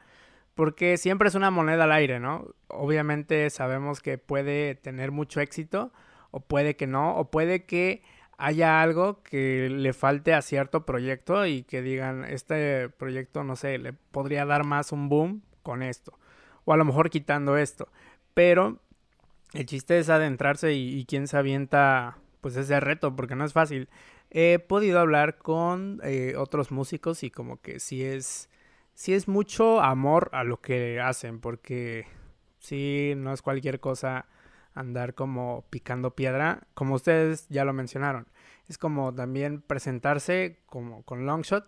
porque 0.57 0.97
siempre 0.97 1.29
es 1.29 1.37
una 1.37 1.52
moneda 1.52 1.85
al 1.85 1.93
aire, 1.93 2.19
¿no? 2.19 2.49
Obviamente 2.67 3.49
sabemos 3.50 4.00
que 4.00 4.19
puede 4.19 4.75
tener 4.75 5.12
mucho 5.12 5.41
éxito, 5.41 5.93
o 6.33 6.41
puede 6.41 6.75
que 6.75 6.88
no, 6.88 7.14
o 7.14 7.31
puede 7.31 7.64
que 7.64 8.02
haya 8.45 8.83
algo 8.83 9.23
que 9.23 9.69
le 9.71 9.93
falte 9.93 10.35
a 10.35 10.43
cierto 10.43 10.85
proyecto 10.85 11.47
y 11.47 11.63
que 11.63 11.81
digan, 11.81 12.25
este 12.25 12.89
proyecto, 12.89 13.45
no 13.45 13.55
sé, 13.55 13.79
le 13.79 13.93
podría 13.93 14.45
dar 14.45 14.65
más 14.65 14.91
un 14.91 15.09
boom 15.09 15.43
con 15.63 15.85
esto, 15.85 16.19
o 16.65 16.73
a 16.73 16.77
lo 16.77 16.85
mejor 16.85 17.09
quitando 17.09 17.57
esto, 17.57 17.87
pero 18.35 18.81
el 19.55 19.65
chiste 19.67 19.97
es 19.97 20.09
adentrarse 20.09 20.73
y, 20.73 20.99
y 20.99 21.05
quién 21.05 21.29
se 21.29 21.37
avienta 21.37 22.19
pues 22.41 22.57
ese 22.57 22.81
reto, 22.81 23.15
porque 23.15 23.37
no 23.37 23.45
es 23.45 23.53
fácil. 23.53 23.89
He 24.29 24.59
podido 24.59 24.99
hablar 24.99 25.39
con 25.39 26.01
eh, 26.03 26.35
otros 26.37 26.73
músicos 26.73 27.23
y 27.23 27.31
como 27.31 27.61
que 27.61 27.79
sí 27.79 28.03
es, 28.03 28.51
sí 28.93 29.15
es 29.15 29.29
mucho 29.29 29.81
amor 29.81 30.31
a 30.33 30.43
lo 30.43 30.61
que 30.61 31.01
hacen, 31.01 31.39
porque 31.39 32.07
sí 32.59 33.13
no 33.17 33.33
es 33.33 33.41
cualquier 33.41 33.79
cosa 33.79 34.27
andar 34.75 35.14
como 35.14 35.64
picando 35.71 36.14
piedra, 36.14 36.62
como 36.75 36.95
ustedes 36.95 37.49
ya 37.49 37.64
lo 37.64 37.73
mencionaron. 37.73 38.26
Es 38.69 38.79
como 38.79 39.14
también 39.14 39.61
presentarse 39.61 40.61
como 40.67 41.02
con 41.02 41.26
Longshot 41.26 41.67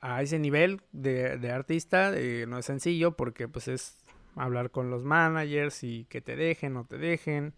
a 0.00 0.22
ese 0.22 0.38
nivel 0.38 0.80
de, 0.92 1.38
de 1.38 1.52
artista, 1.52 2.12
eh, 2.14 2.46
no 2.48 2.58
es 2.58 2.66
sencillo 2.66 3.16
porque 3.16 3.46
pues 3.46 3.68
es 3.68 3.98
hablar 4.34 4.70
con 4.70 4.90
los 4.90 5.04
managers 5.04 5.84
y 5.84 6.06
que 6.06 6.20
te 6.20 6.36
dejen 6.36 6.76
o 6.76 6.84
te 6.84 6.98
dejen, 6.98 7.54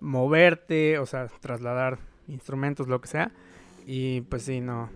moverte, 0.00 0.98
o 0.98 1.06
sea, 1.06 1.28
trasladar 1.40 1.98
instrumentos, 2.26 2.88
lo 2.88 3.00
que 3.00 3.08
sea. 3.08 3.32
Y 3.86 4.20
pues 4.22 4.42
sí, 4.42 4.60
no, 4.60 4.90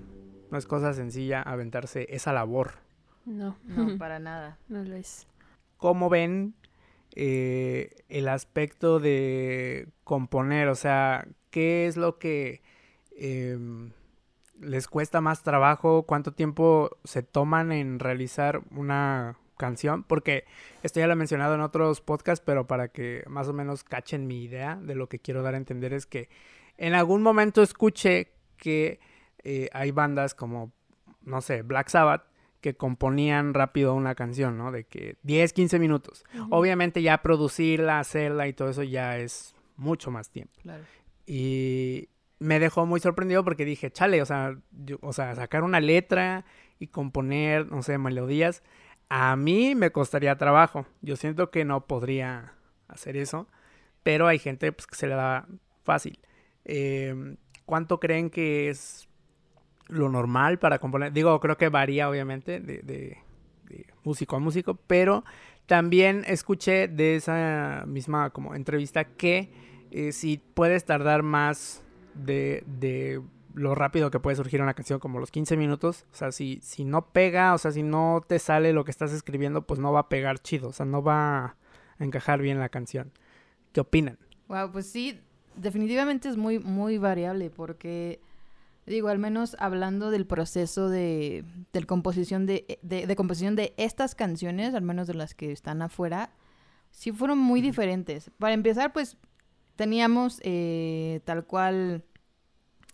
no 0.50 0.58
es 0.58 0.66
cosa 0.66 0.92
sencilla 0.92 1.42
aventarse 1.42 2.06
esa 2.10 2.32
labor. 2.32 2.72
No, 3.24 3.56
No, 3.64 3.96
para 3.98 4.18
nada. 4.18 4.58
no 4.68 4.84
lo 4.84 4.94
es. 4.96 5.26
¿Cómo 5.78 6.08
ven 6.08 6.54
eh, 7.16 7.90
el 8.08 8.28
aspecto 8.28 9.00
de 9.00 9.88
componer? 10.04 10.68
O 10.68 10.74
sea, 10.74 11.26
¿qué 11.50 11.86
es 11.86 11.96
lo 11.96 12.18
que 12.18 12.62
em, 13.16 13.92
les 14.60 14.88
cuesta 14.88 15.20
más 15.20 15.42
trabajo? 15.42 16.04
¿Cuánto 16.04 16.32
tiempo 16.32 16.90
se 17.04 17.22
toman 17.22 17.72
en 17.72 17.98
realizar 17.98 18.62
una 18.70 19.38
canción? 19.56 20.04
Porque 20.04 20.44
esto 20.82 21.00
ya 21.00 21.06
lo 21.06 21.12
he 21.12 21.16
mencionado 21.16 21.54
en 21.54 21.60
otros 21.60 22.00
podcasts, 22.00 22.44
pero 22.44 22.66
para 22.66 22.88
que 22.88 23.24
más 23.28 23.48
o 23.48 23.52
menos 23.52 23.84
cachen 23.84 24.26
mi 24.26 24.42
idea 24.42 24.76
de 24.76 24.94
lo 24.94 25.08
que 25.08 25.18
quiero 25.18 25.42
dar 25.42 25.54
a 25.54 25.58
entender 25.58 25.92
es 25.92 26.06
que 26.06 26.28
en 26.78 26.94
algún 26.94 27.22
momento 27.22 27.62
escuché 27.62 28.32
que 28.56 29.00
eh, 29.44 29.68
hay 29.72 29.90
bandas 29.90 30.34
como, 30.34 30.72
no 31.22 31.40
sé, 31.40 31.62
Black 31.62 31.88
Sabbath, 31.88 32.24
que 32.62 32.74
componían 32.74 33.52
rápido 33.52 33.94
una 33.94 34.14
canción, 34.14 34.56
¿no? 34.56 34.72
De 34.72 34.84
que 34.84 35.16
10, 35.22 35.52
15 35.52 35.78
minutos. 35.78 36.24
Obviamente 36.48 37.02
ya 37.02 37.20
producirla, 37.20 37.98
hacerla 37.98 38.48
y 38.48 38.54
todo 38.54 38.70
eso 38.70 38.82
ya 38.82 39.18
es 39.18 39.54
mucho 39.76 40.10
más 40.10 40.30
tiempo. 40.30 40.54
Claro. 40.62 40.82
Y 41.26 42.08
me 42.38 42.58
dejó 42.58 42.86
muy 42.86 43.00
sorprendido 43.00 43.44
porque 43.44 43.64
dije, 43.64 43.90
chale, 43.90 44.22
o 44.22 44.26
sea, 44.26 44.56
yo- 44.70 44.98
o 45.02 45.12
sea, 45.12 45.34
sacar 45.34 45.62
una 45.64 45.80
letra 45.80 46.44
y 46.78 46.86
componer, 46.86 47.70
no 47.70 47.82
sé, 47.82 47.98
melodías, 47.98 48.62
a 49.08 49.36
mí 49.36 49.74
me 49.74 49.90
costaría 49.92 50.36
trabajo. 50.36 50.86
Yo 51.02 51.16
siento 51.16 51.50
que 51.50 51.64
no 51.64 51.86
podría 51.86 52.54
hacer 52.88 53.16
eso, 53.16 53.48
pero 54.02 54.26
hay 54.26 54.38
gente 54.38 54.72
pues, 54.72 54.86
que 54.86 54.94
se 54.96 55.06
le 55.06 55.14
da 55.14 55.46
fácil. 55.84 56.18
Eh, 56.64 57.36
¿Cuánto 57.66 58.00
creen 58.00 58.30
que 58.30 58.68
es 58.70 59.08
lo 59.92 60.08
normal 60.08 60.58
para 60.58 60.78
componer? 60.78 61.12
Digo, 61.12 61.38
creo 61.40 61.56
que 61.56 61.68
varía 61.68 62.08
obviamente 62.08 62.60
de, 62.60 62.78
de- 62.82 63.18
de 63.68 63.86
músico 64.04 64.36
a 64.36 64.38
músico, 64.38 64.74
pero 64.86 65.24
también 65.66 66.24
escuché 66.26 66.88
de 66.88 67.16
esa 67.16 67.84
misma 67.86 68.30
como 68.30 68.54
entrevista 68.54 69.04
que 69.04 69.50
eh, 69.90 70.12
si 70.12 70.38
puedes 70.38 70.84
tardar 70.84 71.22
más 71.22 71.82
de, 72.14 72.64
de 72.66 73.22
lo 73.54 73.74
rápido 73.74 74.10
que 74.10 74.18
puede 74.20 74.36
surgir 74.36 74.60
una 74.62 74.74
canción, 74.74 74.98
como 74.98 75.20
los 75.20 75.30
15 75.30 75.56
minutos, 75.56 76.06
o 76.12 76.14
sea, 76.16 76.32
si, 76.32 76.58
si 76.62 76.84
no 76.84 77.06
pega, 77.12 77.54
o 77.54 77.58
sea, 77.58 77.70
si 77.70 77.82
no 77.82 78.22
te 78.26 78.38
sale 78.38 78.72
lo 78.72 78.84
que 78.84 78.90
estás 78.90 79.12
escribiendo, 79.12 79.62
pues 79.62 79.78
no 79.80 79.92
va 79.92 80.00
a 80.00 80.08
pegar 80.08 80.38
chido, 80.38 80.68
o 80.68 80.72
sea, 80.72 80.86
no 80.86 81.02
va 81.02 81.44
a 81.44 81.56
encajar 81.98 82.40
bien 82.42 82.58
la 82.58 82.68
canción. 82.70 83.12
¿Qué 83.72 83.80
opinan? 83.80 84.18
Wow, 84.48 84.72
pues 84.72 84.90
sí, 84.90 85.20
definitivamente 85.56 86.28
es 86.28 86.36
muy, 86.36 86.58
muy 86.58 86.98
variable 86.98 87.50
porque, 87.50 88.20
digo, 88.86 89.08
al 89.08 89.18
menos 89.18 89.56
hablando 89.58 90.10
del 90.10 90.26
proceso 90.26 90.88
de, 90.88 91.44
composición 91.86 92.46
de, 92.46 92.78
de, 92.82 93.06
de 93.06 93.16
composición 93.16 93.56
de 93.56 93.74
estas 93.76 94.14
canciones, 94.14 94.74
al 94.74 94.82
menos 94.82 95.06
de 95.06 95.14
las 95.14 95.34
que 95.34 95.52
están 95.52 95.82
afuera, 95.82 96.30
sí 96.90 97.12
fueron 97.12 97.38
muy 97.38 97.60
diferentes. 97.60 98.30
Para 98.38 98.54
empezar, 98.54 98.92
pues 98.92 99.16
teníamos 99.76 100.40
eh, 100.44 101.20
tal 101.24 101.44
cual 101.44 102.04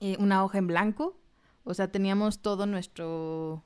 eh, 0.00 0.16
una 0.18 0.44
hoja 0.44 0.58
en 0.58 0.66
blanco, 0.66 1.18
o 1.64 1.74
sea, 1.74 1.88
teníamos 1.92 2.40
todo 2.40 2.66
nuestro... 2.66 3.64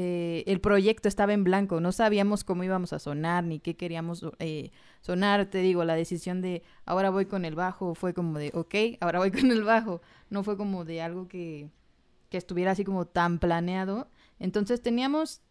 eh, 0.00 0.44
el 0.46 0.60
proyecto 0.60 1.08
estaba 1.08 1.32
en 1.32 1.42
blanco, 1.42 1.80
no 1.80 1.90
sabíamos 1.90 2.44
cómo 2.44 2.62
íbamos 2.62 2.92
a 2.92 3.00
sonar 3.00 3.42
ni 3.42 3.58
qué 3.58 3.74
queríamos 3.74 4.24
eh, 4.38 4.70
sonar, 5.00 5.46
te 5.46 5.58
digo, 5.58 5.84
la 5.84 5.96
decisión 5.96 6.40
de 6.40 6.62
ahora 6.84 7.10
voy 7.10 7.26
con 7.26 7.44
el 7.44 7.56
bajo 7.56 7.96
fue 7.96 8.14
como 8.14 8.38
de, 8.38 8.52
ok, 8.54 8.74
ahora 9.00 9.18
voy 9.18 9.32
con 9.32 9.50
el 9.50 9.64
bajo, 9.64 10.00
no 10.30 10.44
fue 10.44 10.56
como 10.56 10.84
de 10.84 11.02
algo 11.02 11.26
que, 11.26 11.68
que 12.28 12.36
estuviera 12.36 12.70
así 12.70 12.84
como 12.84 13.06
tan 13.08 13.40
planeado. 13.40 14.08
Entonces 14.38 14.80
teníamos 14.82 15.42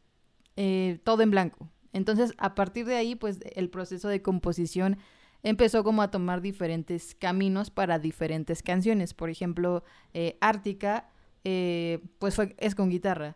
eh, 0.55 1.01
todo 1.03 1.23
en 1.23 1.31
blanco. 1.31 1.69
Entonces 1.91 2.33
a 2.37 2.55
partir 2.55 2.85
de 2.85 2.95
ahí, 2.95 3.15
pues 3.15 3.39
el 3.53 3.69
proceso 3.69 4.07
de 4.07 4.21
composición 4.21 4.97
empezó 5.43 5.83
como 5.83 6.01
a 6.03 6.09
tomar 6.09 6.39
diferentes 6.39 7.15
caminos 7.15 7.69
para 7.69 7.99
diferentes 7.99 8.63
canciones. 8.63 9.13
Por 9.13 9.29
ejemplo, 9.29 9.83
eh, 10.13 10.37
Ártica, 10.39 11.09
eh, 11.43 11.99
pues 12.17 12.35
fue, 12.35 12.55
es 12.59 12.75
con 12.75 12.89
guitarra. 12.89 13.35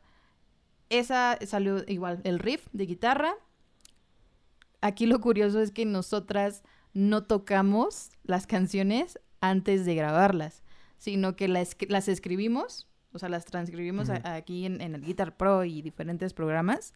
Esa 0.91 1.39
salió 1.45 1.83
igual, 1.87 2.19
el 2.25 2.37
riff 2.39 2.67
de 2.73 2.85
guitarra, 2.85 3.33
aquí 4.81 5.05
lo 5.05 5.19
curioso 5.21 5.59
es 5.61 5.71
que 5.71 5.85
nosotras 5.85 6.63
no 6.93 7.23
tocamos 7.23 8.09
las 8.23 8.47
canciones 8.47 9.19
antes 9.39 9.85
de 9.85 9.95
grabarlas, 9.95 10.63
sino 10.97 11.35
que 11.35 11.47
las, 11.47 11.75
las 11.87 12.07
escribimos, 12.07 12.87
o 13.13 13.19
sea, 13.19 13.29
las 13.29 13.45
transcribimos 13.45 14.09
a- 14.09 14.35
aquí 14.35 14.65
en, 14.65 14.81
en 14.81 14.95
el 14.95 15.01
Guitar 15.01 15.37
Pro 15.37 15.63
y 15.63 15.81
diferentes 15.81 16.33
programas, 16.33 16.93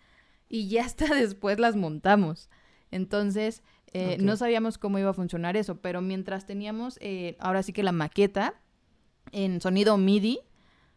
y 0.50 0.68
ya 0.68 0.86
hasta 0.86 1.06
después 1.16 1.60
las 1.60 1.76
montamos. 1.76 2.50
Entonces, 2.92 3.64
eh, 3.94 4.18
no 4.26 4.36
sabíamos 4.38 4.78
cómo 4.78 5.00
iba 5.00 5.10
a 5.10 5.14
funcionar 5.14 5.56
eso, 5.58 5.80
pero 5.82 6.02
mientras 6.02 6.46
teníamos, 6.46 6.98
eh, 7.02 7.36
ahora 7.40 7.64
sí 7.64 7.72
que 7.74 7.82
la 7.84 7.92
maqueta 7.94 8.56
en 9.32 9.60
sonido 9.62 9.98
MIDI, 9.98 10.40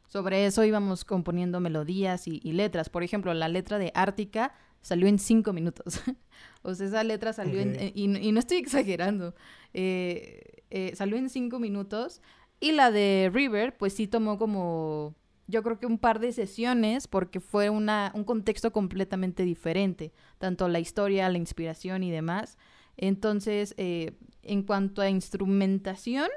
sobre 0.09 0.47
eso 0.47 0.65
íbamos 0.65 1.05
componiendo 1.05 1.61
melodías 1.61 2.27
y, 2.27 2.41
y 2.43 2.53
letras. 2.53 2.89
Por 2.89 3.03
ejemplo, 3.03 3.33
la 3.35 3.49
letra 3.49 3.79
de 3.79 3.93
Ártica 3.95 4.55
salió 4.81 5.07
en 5.07 5.19
cinco 5.19 5.53
minutos. 5.53 6.01
o 6.63 6.75
sea, 6.75 6.87
esa 6.87 7.05
letra 7.05 7.33
salió 7.33 7.61
en... 7.61 7.77
Eh, 7.77 7.93
y, 7.95 8.05
y 8.05 8.33
no 8.33 8.41
estoy 8.41 8.57
exagerando. 8.59 9.35
Eh, 9.75 10.63
eh, 10.71 10.93
salió 10.95 11.17
en 11.17 11.29
cinco 11.29 11.59
minutos. 11.59 12.23
Y 12.61 12.73
la 12.73 12.91
de 12.91 13.31
River, 13.33 13.77
pues 13.77 13.93
sí 13.93 14.09
tomó 14.09 14.39
como, 14.39 15.15
yo 15.47 15.63
creo 15.63 15.79
que 15.79 15.87
un 15.87 15.99
par 15.99 16.19
de 16.19 16.33
sesiones, 16.33 17.07
porque 17.07 17.39
fue 17.39 17.71
una, 17.71 18.11
un 18.15 18.25
contexto 18.25 18.73
completamente 18.73 19.45
diferente, 19.45 20.13
tanto 20.39 20.67
la 20.69 20.81
historia, 20.81 21.29
la 21.29 21.39
inspiración 21.39 22.03
y 22.03 22.11
demás. 22.11 22.59
Entonces, 22.97 23.77
en 23.77 24.63
cuanto 24.65 25.03
a 25.03 25.09
instrumentación, 25.09 26.29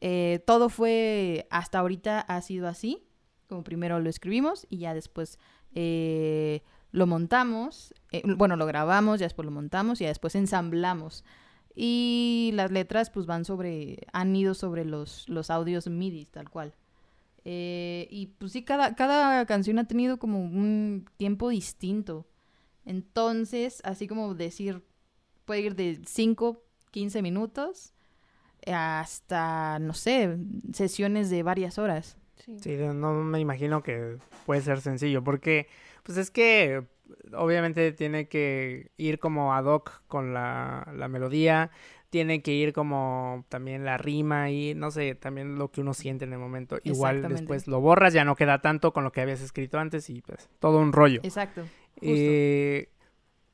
eh, 0.00 0.42
todo 0.46 0.68
fue, 0.68 1.46
hasta 1.50 1.78
ahorita 1.78 2.20
ha 2.20 2.40
sido 2.40 2.68
así, 2.68 3.04
como 3.48 3.64
primero 3.64 3.98
lo 4.00 4.10
escribimos 4.10 4.66
y 4.68 4.78
ya 4.78 4.94
después 4.94 5.38
eh, 5.74 6.62
lo 6.92 7.06
montamos, 7.06 7.94
eh, 8.12 8.22
bueno, 8.36 8.56
lo 8.56 8.66
grabamos, 8.66 9.20
ya 9.20 9.26
después 9.26 9.46
lo 9.46 9.52
montamos 9.52 10.00
y 10.00 10.04
ya 10.04 10.08
después 10.08 10.34
ensamblamos. 10.34 11.24
Y 11.74 12.50
las 12.54 12.70
letras 12.70 13.10
pues 13.10 13.26
van 13.26 13.44
sobre, 13.44 14.06
han 14.12 14.34
ido 14.34 14.54
sobre 14.54 14.84
los, 14.84 15.28
los 15.28 15.50
audios 15.50 15.86
MIDI, 15.86 16.26
tal 16.26 16.50
cual. 16.50 16.74
Eh, 17.44 18.08
y 18.10 18.26
pues 18.38 18.52
sí, 18.52 18.64
cada, 18.64 18.94
cada 18.96 19.46
canción 19.46 19.78
ha 19.78 19.86
tenido 19.86 20.18
como 20.18 20.40
un 20.40 21.08
tiempo 21.16 21.50
distinto. 21.50 22.26
Entonces, 22.84 23.80
así 23.84 24.08
como 24.08 24.34
decir, 24.34 24.82
puede 25.44 25.60
ir 25.60 25.76
de 25.76 26.00
5, 26.04 26.62
15 26.90 27.22
minutos 27.22 27.92
hasta, 28.66 29.78
no 29.78 29.94
sé, 29.94 30.36
sesiones 30.72 31.30
de 31.30 31.42
varias 31.42 31.78
horas. 31.78 32.16
Sí. 32.36 32.56
Sí, 32.60 32.76
no 32.76 33.12
me 33.14 33.40
imagino 33.40 33.82
que 33.82 34.16
puede 34.46 34.60
ser 34.60 34.80
sencillo, 34.80 35.22
porque 35.22 35.68
pues 36.02 36.18
es 36.18 36.30
que 36.30 36.84
obviamente 37.34 37.92
tiene 37.92 38.28
que 38.28 38.90
ir 38.96 39.18
como 39.18 39.54
ad 39.54 39.64
hoc 39.64 40.02
con 40.06 40.34
la, 40.34 40.90
la 40.94 41.08
melodía, 41.08 41.70
tiene 42.10 42.42
que 42.42 42.52
ir 42.52 42.72
como 42.72 43.44
también 43.48 43.84
la 43.84 43.98
rima 43.98 44.50
y 44.50 44.74
no 44.74 44.90
sé, 44.90 45.14
también 45.14 45.56
lo 45.56 45.70
que 45.70 45.80
uno 45.80 45.94
siente 45.94 46.24
en 46.24 46.32
el 46.32 46.38
momento. 46.38 46.78
Igual 46.84 47.28
después 47.28 47.66
lo 47.66 47.80
borras, 47.80 48.12
ya 48.14 48.24
no 48.24 48.36
queda 48.36 48.60
tanto 48.60 48.92
con 48.92 49.04
lo 49.04 49.12
que 49.12 49.20
habías 49.20 49.40
escrito 49.40 49.78
antes 49.78 50.08
y 50.08 50.22
pues 50.22 50.48
todo 50.58 50.78
un 50.78 50.92
rollo. 50.92 51.20
Exacto. 51.22 51.62
justo. 51.62 52.06
Eh, 52.08 52.88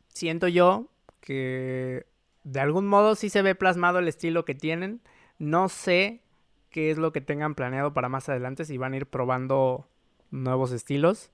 siento 0.09 0.49
yo 0.49 0.89
que 1.21 2.07
de 2.45 2.61
algún 2.61 2.87
modo 2.87 3.15
sí 3.15 3.31
se 3.31 3.43
ve 3.43 3.55
plasmado 3.55 3.99
el 3.99 4.09
estilo 4.09 4.45
que 4.45 4.55
tienen. 4.55 5.01
No 5.39 5.69
sé 5.69 6.23
qué 6.71 6.91
es 6.91 6.99
lo 6.99 7.13
que 7.13 7.21
tengan 7.21 7.55
planeado 7.55 7.95
para 7.95 8.09
más 8.09 8.29
adelante, 8.29 8.65
si 8.65 8.79
van 8.79 8.93
a 8.93 8.97
ir 8.97 9.07
probando 9.07 9.89
nuevos 10.31 10.73
estilos, 10.73 11.31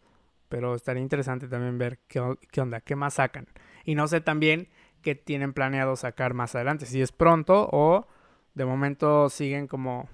pero 0.48 0.74
estaría 0.74 1.02
interesante 1.02 1.48
también 1.48 1.78
ver 1.78 1.98
qué, 2.08 2.22
qué 2.50 2.60
onda, 2.60 2.80
qué 2.80 2.96
más 2.96 3.14
sacan. 3.14 3.46
Y 3.84 3.94
no 3.94 4.06
sé 4.08 4.20
también 4.20 4.68
qué 5.02 5.14
tienen 5.14 5.52
planeado 5.52 5.96
sacar 5.96 6.34
más 6.34 6.54
adelante, 6.54 6.86
si 6.86 7.00
es 7.00 7.12
pronto 7.12 7.68
o 7.72 8.06
de 8.54 8.64
momento 8.64 9.30
siguen 9.30 9.66
como 9.66 10.08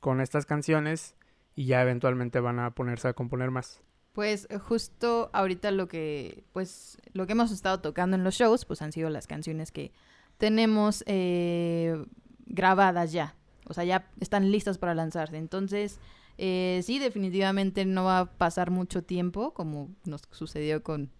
con 0.00 0.20
estas 0.20 0.46
canciones 0.46 1.14
y 1.54 1.66
ya 1.66 1.82
eventualmente 1.82 2.40
van 2.40 2.58
a 2.58 2.70
ponerse 2.70 3.08
a 3.08 3.12
componer 3.12 3.50
más. 3.50 3.82
Pues 4.12 4.46
eh, 4.50 4.58
justo 4.58 5.30
ahorita 5.32 5.70
lo 5.70 5.88
que, 5.88 6.44
pues, 6.52 6.98
lo 7.12 7.26
que 7.26 7.32
hemos 7.32 7.52
estado 7.52 7.80
tocando 7.80 8.16
en 8.16 8.24
los 8.24 8.34
shows, 8.34 8.64
pues 8.64 8.82
han 8.82 8.92
sido 8.92 9.10
las 9.10 9.26
canciones 9.26 9.70
que 9.70 9.92
tenemos 10.40 11.04
eh, 11.06 12.02
grabadas 12.46 13.12
ya. 13.12 13.36
O 13.68 13.74
sea, 13.74 13.84
ya 13.84 14.10
están 14.18 14.50
listas 14.50 14.78
para 14.78 14.94
lanzarse. 14.94 15.36
Entonces, 15.36 16.00
eh, 16.38 16.80
sí, 16.82 16.98
definitivamente 16.98 17.84
no 17.84 18.04
va 18.04 18.18
a 18.20 18.32
pasar 18.32 18.70
mucho 18.70 19.04
tiempo, 19.04 19.52
como 19.52 19.94
nos 20.04 20.22
sucedió 20.32 20.82
con 20.82 21.12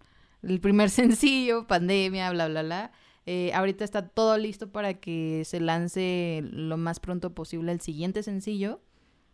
el 0.43 0.59
primer 0.61 0.89
sencillo, 1.01 1.67
pandemia, 1.67 2.31
bla, 2.33 2.49
bla, 2.49 2.63
bla. 2.63 2.93
Eh, 3.27 3.53
ahorita 3.53 3.85
está 3.85 4.09
todo 4.09 4.39
listo 4.39 4.73
para 4.73 4.95
que 4.95 5.43
se 5.45 5.61
lance 5.61 6.43
lo 6.51 6.79
más 6.79 6.99
pronto 6.99 7.35
posible 7.35 7.73
el 7.73 7.81
siguiente 7.83 8.23
sencillo. 8.23 8.81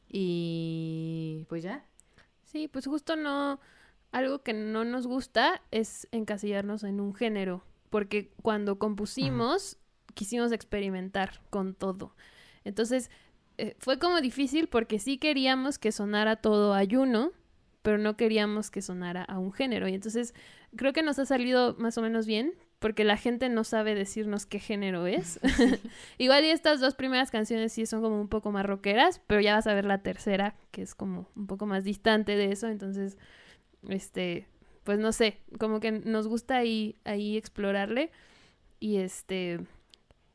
Y 0.08 1.46
pues 1.48 1.62
ya. 1.62 1.86
Sí, 2.44 2.66
pues 2.66 2.86
justo 2.86 3.14
no, 3.14 3.60
algo 4.10 4.42
que 4.42 4.52
no 4.52 4.84
nos 4.84 5.06
gusta 5.06 5.62
es 5.70 6.08
encasillarnos 6.10 6.82
en 6.82 7.00
un 7.00 7.14
género, 7.14 7.62
porque 7.90 8.32
cuando 8.42 8.78
compusimos 8.78 9.78
quisimos 10.14 10.50
experimentar 10.50 11.40
con 11.50 11.74
todo. 11.74 12.16
Entonces, 12.64 13.10
eh, 13.58 13.76
fue 13.78 13.98
como 13.98 14.20
difícil 14.20 14.66
porque 14.66 14.98
sí 14.98 15.18
queríamos 15.18 15.78
que 15.78 15.92
sonara 15.92 16.36
todo 16.36 16.74
ayuno, 16.74 17.32
pero 17.82 17.98
no 17.98 18.16
queríamos 18.16 18.70
que 18.70 18.82
sonara 18.82 19.22
a 19.22 19.38
un 19.38 19.52
género. 19.52 19.86
Y 19.86 19.94
entonces, 19.94 20.34
creo 20.74 20.92
que 20.92 21.02
nos 21.02 21.18
ha 21.18 21.26
salido 21.26 21.76
más 21.78 21.96
o 21.98 22.02
menos 22.02 22.26
bien, 22.26 22.54
porque 22.78 23.04
la 23.04 23.16
gente 23.16 23.48
no 23.48 23.64
sabe 23.64 23.94
decirnos 23.94 24.46
qué 24.46 24.58
género 24.58 25.06
es. 25.06 25.38
Igual 26.18 26.44
y 26.44 26.48
estas 26.48 26.80
dos 26.80 26.94
primeras 26.94 27.30
canciones 27.30 27.72
sí 27.72 27.86
son 27.86 28.02
como 28.02 28.20
un 28.20 28.28
poco 28.28 28.50
más 28.52 28.66
rockeras, 28.66 29.20
pero 29.26 29.40
ya 29.40 29.54
vas 29.54 29.66
a 29.66 29.74
ver 29.74 29.84
la 29.84 30.02
tercera, 30.02 30.56
que 30.72 30.82
es 30.82 30.94
como 30.94 31.28
un 31.36 31.46
poco 31.46 31.66
más 31.66 31.84
distante 31.84 32.36
de 32.36 32.52
eso, 32.52 32.68
entonces, 32.68 33.16
este, 33.88 34.48
pues 34.86 34.98
no 34.98 35.12
sé, 35.12 35.40
como 35.58 35.78
que 35.80 35.92
nos 35.92 36.26
gusta 36.28 36.56
ahí, 36.56 36.96
ahí 37.04 37.36
explorarle 37.36 38.10
y 38.80 38.96
este, 38.96 39.60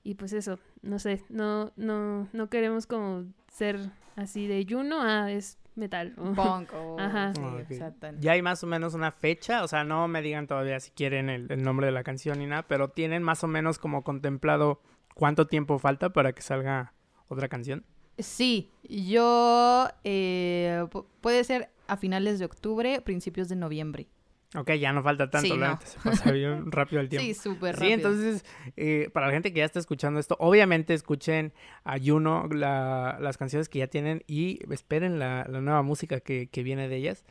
y 0.04 0.14
pues 0.14 0.34
eso, 0.34 0.60
no 0.84 1.00
sé, 1.00 1.24
no, 1.30 1.72
no, 1.76 2.28
no 2.34 2.50
queremos 2.50 2.86
como 2.86 3.26
ser 3.52 3.80
así 4.16 4.46
de 4.46 4.64
Juno, 4.70 4.98
ah, 5.02 5.32
es 5.32 5.58
metal. 5.76 6.12
Punk 6.36 6.72
o... 6.76 7.00
Ajá. 7.00 7.34
sí, 7.34 7.42
Ah. 7.82 8.12
Ya 8.20 8.34
hay 8.34 8.42
más 8.42 8.64
o 8.64 8.68
menos 8.68 8.94
una 8.94 9.12
fecha, 9.12 9.64
o 9.64 9.68
sea, 9.68 9.84
no 9.84 10.08
me 10.08 10.22
digan 10.22 10.46
todavía 10.46 10.80
si 10.80 10.92
quieren 10.92 11.30
el, 11.30 11.50
el 11.52 11.64
nombre 11.64 11.86
de 11.88 11.94
la 11.94 12.04
canción 12.04 12.38
ni 12.40 12.46
nada, 12.46 12.64
pero 12.68 12.90
tienen 12.90 13.24
más 13.24 13.44
o 13.44 13.48
menos 13.48 13.80
como 13.80 14.04
contemplado 14.04 14.82
cuánto 15.16 15.48
tiempo 15.48 15.80
falta 15.80 16.10
para 16.12 16.34
que 16.34 16.42
salga 16.42 16.94
otra 17.30 17.48
canción. 17.48 17.86
Sí, 18.18 18.70
yo... 18.84 19.88
eh, 20.04 20.84
pu- 20.92 21.06
puede 21.22 21.44
ser 21.46 21.70
a 21.88 21.96
finales 21.98 22.38
de 22.40 22.46
octubre, 22.46 23.02
principios 23.02 23.48
de 23.50 23.56
noviembre. 23.56 24.08
Ok, 24.56 24.72
ya 24.74 24.92
no 24.92 25.02
falta 25.02 25.30
tanto, 25.30 25.54
Sí, 25.54 25.58
la 25.58 25.70
no. 25.72 25.80
se 25.84 26.00
pasa 26.00 26.32
bien 26.32 26.72
rápido 26.72 27.00
el 27.02 27.08
tiempo. 27.08 27.26
Sí, 27.26 27.34
súper 27.34 27.76
Sí, 27.76 27.82
rápido. 27.90 27.96
entonces, 27.96 28.46
eh, 28.76 29.10
para 29.14 29.28
la 29.28 29.34
gente 29.34 29.54
que 29.54 29.60
ya 29.60 29.66
está 29.66 29.80
escuchando 29.80 30.20
esto, 30.20 30.36
obviamente 30.40 30.94
escuchen 30.94 31.54
a 31.86 31.98
Juno 31.98 32.48
la- 32.52 33.18
las 33.22 33.38
canciones 33.38 33.70
que 33.70 33.80
ya 33.80 33.88
tienen 33.88 34.24
y 34.28 34.60
esperen 34.74 35.20
la, 35.20 35.46
la 35.50 35.62
nueva 35.62 35.84
música 35.84 36.20
que, 36.20 36.48
que 36.52 36.64
viene 36.64 36.90
de 36.90 36.98
ellas. 36.98 37.24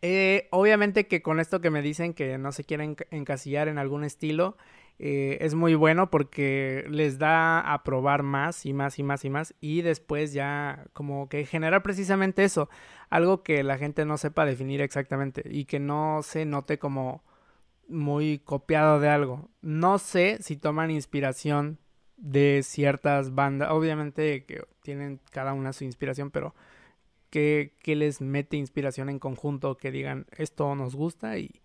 Eh, 0.00 0.46
obviamente 0.52 1.08
que 1.08 1.22
con 1.22 1.40
esto 1.40 1.60
que 1.60 1.70
me 1.70 1.82
dicen 1.82 2.14
que 2.14 2.38
no 2.38 2.52
se 2.52 2.62
quieren 2.62 2.94
enca- 2.94 3.06
encasillar 3.10 3.66
en 3.66 3.78
algún 3.78 4.04
estilo, 4.04 4.56
eh, 4.98 5.38
es 5.40 5.54
muy 5.54 5.74
bueno 5.74 6.10
porque 6.10 6.84
les 6.88 7.18
da 7.18 7.60
a 7.60 7.82
probar 7.82 8.22
más 8.22 8.66
y 8.66 8.72
más 8.72 8.98
y 8.98 9.02
más 9.02 9.24
y 9.24 9.30
más 9.30 9.54
y 9.60 9.82
después 9.82 10.32
ya 10.32 10.86
como 10.92 11.28
que 11.28 11.44
generar 11.44 11.82
precisamente 11.82 12.44
eso, 12.44 12.68
algo 13.10 13.42
que 13.42 13.62
la 13.64 13.78
gente 13.78 14.04
no 14.04 14.16
sepa 14.18 14.44
definir 14.44 14.80
exactamente 14.80 15.42
y 15.50 15.64
que 15.64 15.80
no 15.80 16.20
se 16.22 16.44
note 16.44 16.78
como 16.78 17.24
muy 17.88 18.38
copiado 18.38 19.00
de 19.00 19.08
algo. 19.08 19.50
No 19.60 19.98
sé 19.98 20.38
si 20.40 20.56
toman 20.56 20.90
inspiración 20.90 21.78
de 22.16 22.62
ciertas 22.62 23.34
bandas, 23.34 23.70
obviamente 23.72 24.44
que 24.44 24.64
tienen 24.82 25.20
cada 25.32 25.52
una 25.52 25.72
su 25.72 25.84
inspiración, 25.84 26.30
pero 26.30 26.54
que, 27.30 27.74
que 27.82 27.96
les 27.96 28.20
mete 28.20 28.56
inspiración 28.56 29.08
en 29.08 29.18
conjunto, 29.18 29.76
que 29.76 29.90
digan 29.90 30.26
esto 30.36 30.74
nos 30.74 30.94
gusta 30.94 31.38
y 31.38 31.60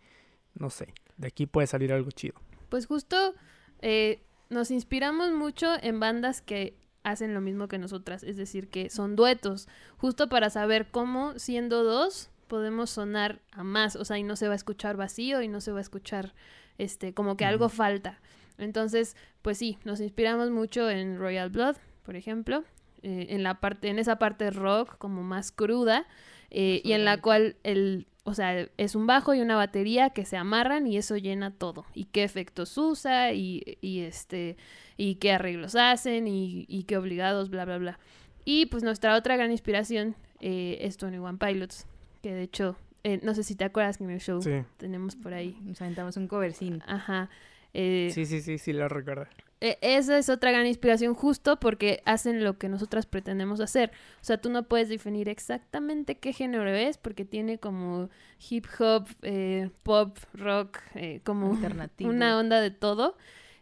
no 0.55 0.69
sé, 0.69 0.93
de 1.17 1.27
aquí 1.27 1.45
puede 1.45 1.67
salir 1.67 1.93
algo 1.93 2.09
chido. 2.11 2.46
Pues 2.69 2.86
justo 2.86 3.34
eh, 3.82 4.23
nos 4.49 4.71
inspiramos 4.71 5.32
mucho 5.32 5.73
en 5.82 5.99
bandas 5.99 6.41
que 6.41 6.77
hacen 7.03 7.34
lo 7.34 7.41
mismo 7.41 7.67
que 7.67 7.77
nosotras, 7.77 8.23
es 8.23 8.38
decir, 8.38 8.69
que 8.69 8.89
son 8.89 9.15
duetos, 9.15 9.67
justo 9.97 10.27
para 10.27 10.49
saber 10.49 10.88
cómo 10.91 11.38
siendo 11.39 11.84
dos 11.84 12.30
podemos 12.47 12.89
sonar 12.89 13.41
a 13.51 13.63
más, 13.63 13.95
o 13.95 14.06
sea, 14.06 14.17
y 14.17 14.23
no 14.23 14.36
se 14.36 14.47
va 14.47 14.53
a 14.53 14.58
escuchar 14.58 14.97
vacío 14.97 15.41
y 15.41 15.47
no 15.47 15.62
se 15.62 15.71
va 15.71 15.80
a 15.80 15.82
escuchar 15.82 16.34
este 16.77 17.13
como 17.13 17.38
que 17.38 17.45
algo 17.45 17.69
falta. 17.69 18.19
Entonces, 18.58 19.15
pues 19.41 19.58
sí, 19.58 19.77
nos 19.84 19.99
inspiramos 19.99 20.49
mucho 20.49 20.89
en 20.89 21.17
Royal 21.17 21.49
Blood, 21.49 21.77
por 22.03 22.15
ejemplo, 22.15 22.63
eh, 23.03 23.27
en 23.30 23.43
la 23.43 23.60
parte 23.60 23.89
en 23.89 23.99
esa 23.99 24.17
parte 24.17 24.49
rock 24.49 24.97
como 24.97 25.23
más 25.23 25.51
cruda 25.51 26.08
eh, 26.49 26.82
y 26.84 26.93
en 26.93 27.06
la 27.06 27.21
cual 27.21 27.58
el 27.63 28.08
o 28.27 28.33
sea, 28.33 28.67
es 28.75 28.93
un 28.93 29.07
bajo 29.07 29.33
y 29.33 29.39
una 29.39 29.55
batería 29.55 30.09
que 30.09 30.25
se 30.25 30.35
amarran 30.35 30.85
y 30.85 30.97
eso 30.97 31.15
llena 31.15 31.51
todo. 31.51 31.85
Y 31.93 32.05
qué 32.05 32.25
efectos 32.25 32.77
usa 32.77 33.31
y, 33.31 33.77
y 33.79 34.01
este 34.01 34.57
y 34.97 35.15
qué 35.15 35.31
arreglos 35.31 35.75
hacen 35.75 36.27
y, 36.27 36.65
y 36.67 36.83
qué 36.83 36.97
obligados, 36.97 37.49
bla, 37.49 37.63
bla, 37.63 37.77
bla. 37.77 37.99
Y 38.43 38.65
pues 38.65 38.83
nuestra 38.83 39.15
otra 39.15 39.37
gran 39.37 39.51
inspiración 39.51 40.15
eh, 40.41 40.77
es 40.81 40.97
Tony 40.97 41.19
One 41.19 41.37
Pilots, 41.37 41.87
que 42.21 42.33
de 42.33 42.43
hecho, 42.43 42.75
eh, 43.05 43.21
no 43.23 43.33
sé 43.33 43.43
si 43.43 43.55
te 43.55 43.63
acuerdas 43.63 43.97
que 43.97 44.03
en 44.03 44.09
el 44.09 44.19
show 44.19 44.41
Sí, 44.41 44.61
tenemos 44.75 45.15
por 45.15 45.33
ahí. 45.33 45.57
Nos 45.61 45.81
aventamos 45.81 46.17
un 46.17 46.27
covercín. 46.27 46.83
Ajá. 46.85 47.29
eh, 47.73 48.09
sí, 48.13 48.25
sí, 48.25 48.41
sí, 48.41 48.57
sí, 48.57 48.73
lo 48.73 48.89
recuerdo. 48.89 49.27
E- 49.62 49.78
esa 49.82 50.17
es 50.17 50.30
otra 50.30 50.52
gran 50.52 50.65
inspiración 50.67 51.13
justo 51.15 51.60
porque 51.60 52.02
hacen 52.06 52.43
lo 52.43 52.58
que 52.58 52.70
nosotras 52.70 53.06
pretendemos 53.06 53.60
hacer. 53.60 53.91
O 54.22 54.24
sea, 54.24 54.38
tú 54.39 54.50
no 54.50 54.63
puedes 54.63 54.89
definir 54.89 55.30
exactamente 55.30 56.17
qué 56.17 56.34
género 56.34 56.67
es 56.70 56.98
porque 56.98 57.26
tiene 57.26 57.58
como 57.58 58.10
hip 58.50 58.65
hop, 58.80 59.08
eh, 59.24 59.70
pop, 59.84 60.17
rock, 60.34 60.80
eh, 60.96 61.22
como 61.24 61.54
Alternativo. 61.54 62.10
una 62.10 62.38
onda 62.38 62.62
de 62.62 62.72
todo. 62.72 63.17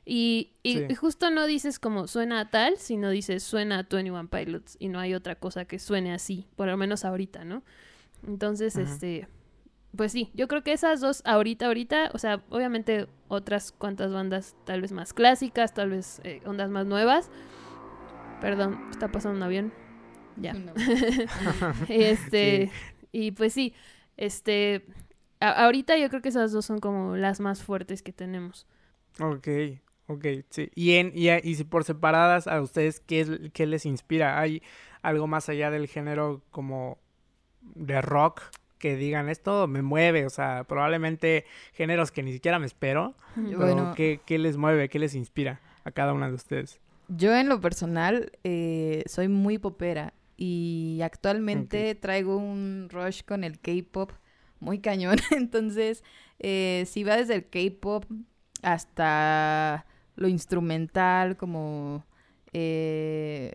Y, 0.08 0.52
y, 0.62 0.80
Sí. 0.88 0.96
justo 0.96 1.32
no 1.32 1.48
dices 1.48 1.80
como 1.80 2.08
suena 2.08 2.40
a 2.42 2.50
tal, 2.52 2.78
sino 2.78 3.10
dices 3.10 3.42
suena 3.42 3.80
a 3.80 3.84
21 3.84 4.28
Pilots 4.28 4.78
y 4.80 4.90
no 4.90 5.00
hay 5.00 5.16
otra 5.16 5.36
cosa 5.36 5.66
que 5.66 5.80
suene 5.80 6.14
así, 6.14 6.46
por 6.56 6.68
lo 6.68 6.78
menos 6.78 7.06
ahorita, 7.06 7.44
¿no? 7.44 7.64
Entonces, 8.28 8.76
este, 8.76 9.28
pues 9.96 10.12
sí, 10.12 10.32
yo 10.34 10.48
creo 10.48 10.64
que 10.64 10.74
esas 10.74 11.02
dos 11.02 11.22
ahorita, 11.26 11.66
ahorita, 11.68 12.12
o 12.14 12.18
sea, 12.18 12.44
obviamente 12.50 13.08
otras 13.28 13.72
cuantas 13.72 14.12
bandas 14.14 14.56
tal 14.66 14.82
vez 14.82 14.92
más 14.92 15.14
clásicas, 15.14 15.74
tal 15.74 15.90
vez 15.90 16.22
eh, 16.24 16.42
ondas 16.46 16.70
más 16.70 16.86
nuevas. 16.86 17.30
Perdón, 18.42 18.80
está 18.92 19.08
pasando 19.12 19.38
un 19.38 19.44
avión. 19.44 19.74
Ya. 20.38 20.54
No. 20.54 20.74
este, 21.90 22.70
y 23.12 23.32
pues 23.32 23.54
sí, 23.54 23.74
este, 24.18 24.86
a- 25.40 25.64
ahorita 25.66 25.98
yo 25.98 26.10
creo 26.10 26.22
que 26.22 26.30
esas 26.30 26.52
dos 26.52 26.66
son 26.66 26.80
como 26.80 27.16
las 27.16 27.40
más 27.40 27.64
fuertes 27.64 28.02
que 28.04 28.12
tenemos. 28.14 28.68
Ok, 29.20 29.48
ok, 30.08 30.26
sí. 30.50 30.70
Y, 30.76 30.96
en, 30.96 31.12
y, 31.16 31.30
a- 31.30 31.40
y 31.44 31.56
si 31.56 31.64
por 31.64 31.84
separadas, 31.84 32.48
¿a 32.48 32.62
ustedes 32.62 33.00
qué, 33.00 33.22
es- 33.22 33.32
qué 33.54 33.66
les 33.66 33.86
inspira? 33.86 34.40
¿Hay 34.40 34.62
algo 35.02 35.28
más 35.28 35.48
allá 35.50 35.72
del 35.72 35.88
género 35.88 36.42
como 36.52 36.98
de 37.62 38.02
rock 38.02 38.42
que 38.86 38.96
digan 38.98 39.30
esto 39.30 39.66
me 39.66 39.82
mueve? 39.82 40.28
O 40.28 40.30
sea, 40.30 40.64
probablemente 40.64 41.46
géneros 41.74 42.12
que 42.12 42.22
ni 42.22 42.32
siquiera 42.32 42.60
me 42.60 42.68
espero, 42.68 43.16
pero. 43.34 43.94
¿qué, 43.96 44.20
qué 44.24 44.38
les 44.38 44.58
mueve? 44.58 44.90
¿Qué 44.90 45.00
les 45.00 45.16
inspira 45.16 45.60
a 45.86 45.90
cada 45.90 46.14
una 46.14 46.28
de 46.28 46.36
ustedes? 46.36 46.80
Yo 47.08 47.36
en 47.36 47.50
lo 47.50 47.60
personal 47.60 48.32
eh, 48.44 49.02
soy 49.08 49.28
muy 49.28 49.58
popera 49.58 50.14
y 50.38 51.00
actualmente 51.02 51.96
traigo 51.96 52.38
un 52.38 52.88
rush 52.92 53.24
con 53.24 53.44
el 53.44 53.60
K-pop 53.60 54.12
muy 54.60 54.78
cañón. 54.78 55.18
Entonces, 55.32 56.04
eh, 56.38 56.84
si 56.86 57.04
va 57.04 57.18
desde 57.18 57.34
el 57.34 57.46
K-pop 57.50 58.06
hasta 58.62 59.88
lo 60.16 60.28
instrumental, 60.28 61.38
como, 61.38 62.06
eh, 62.54 63.52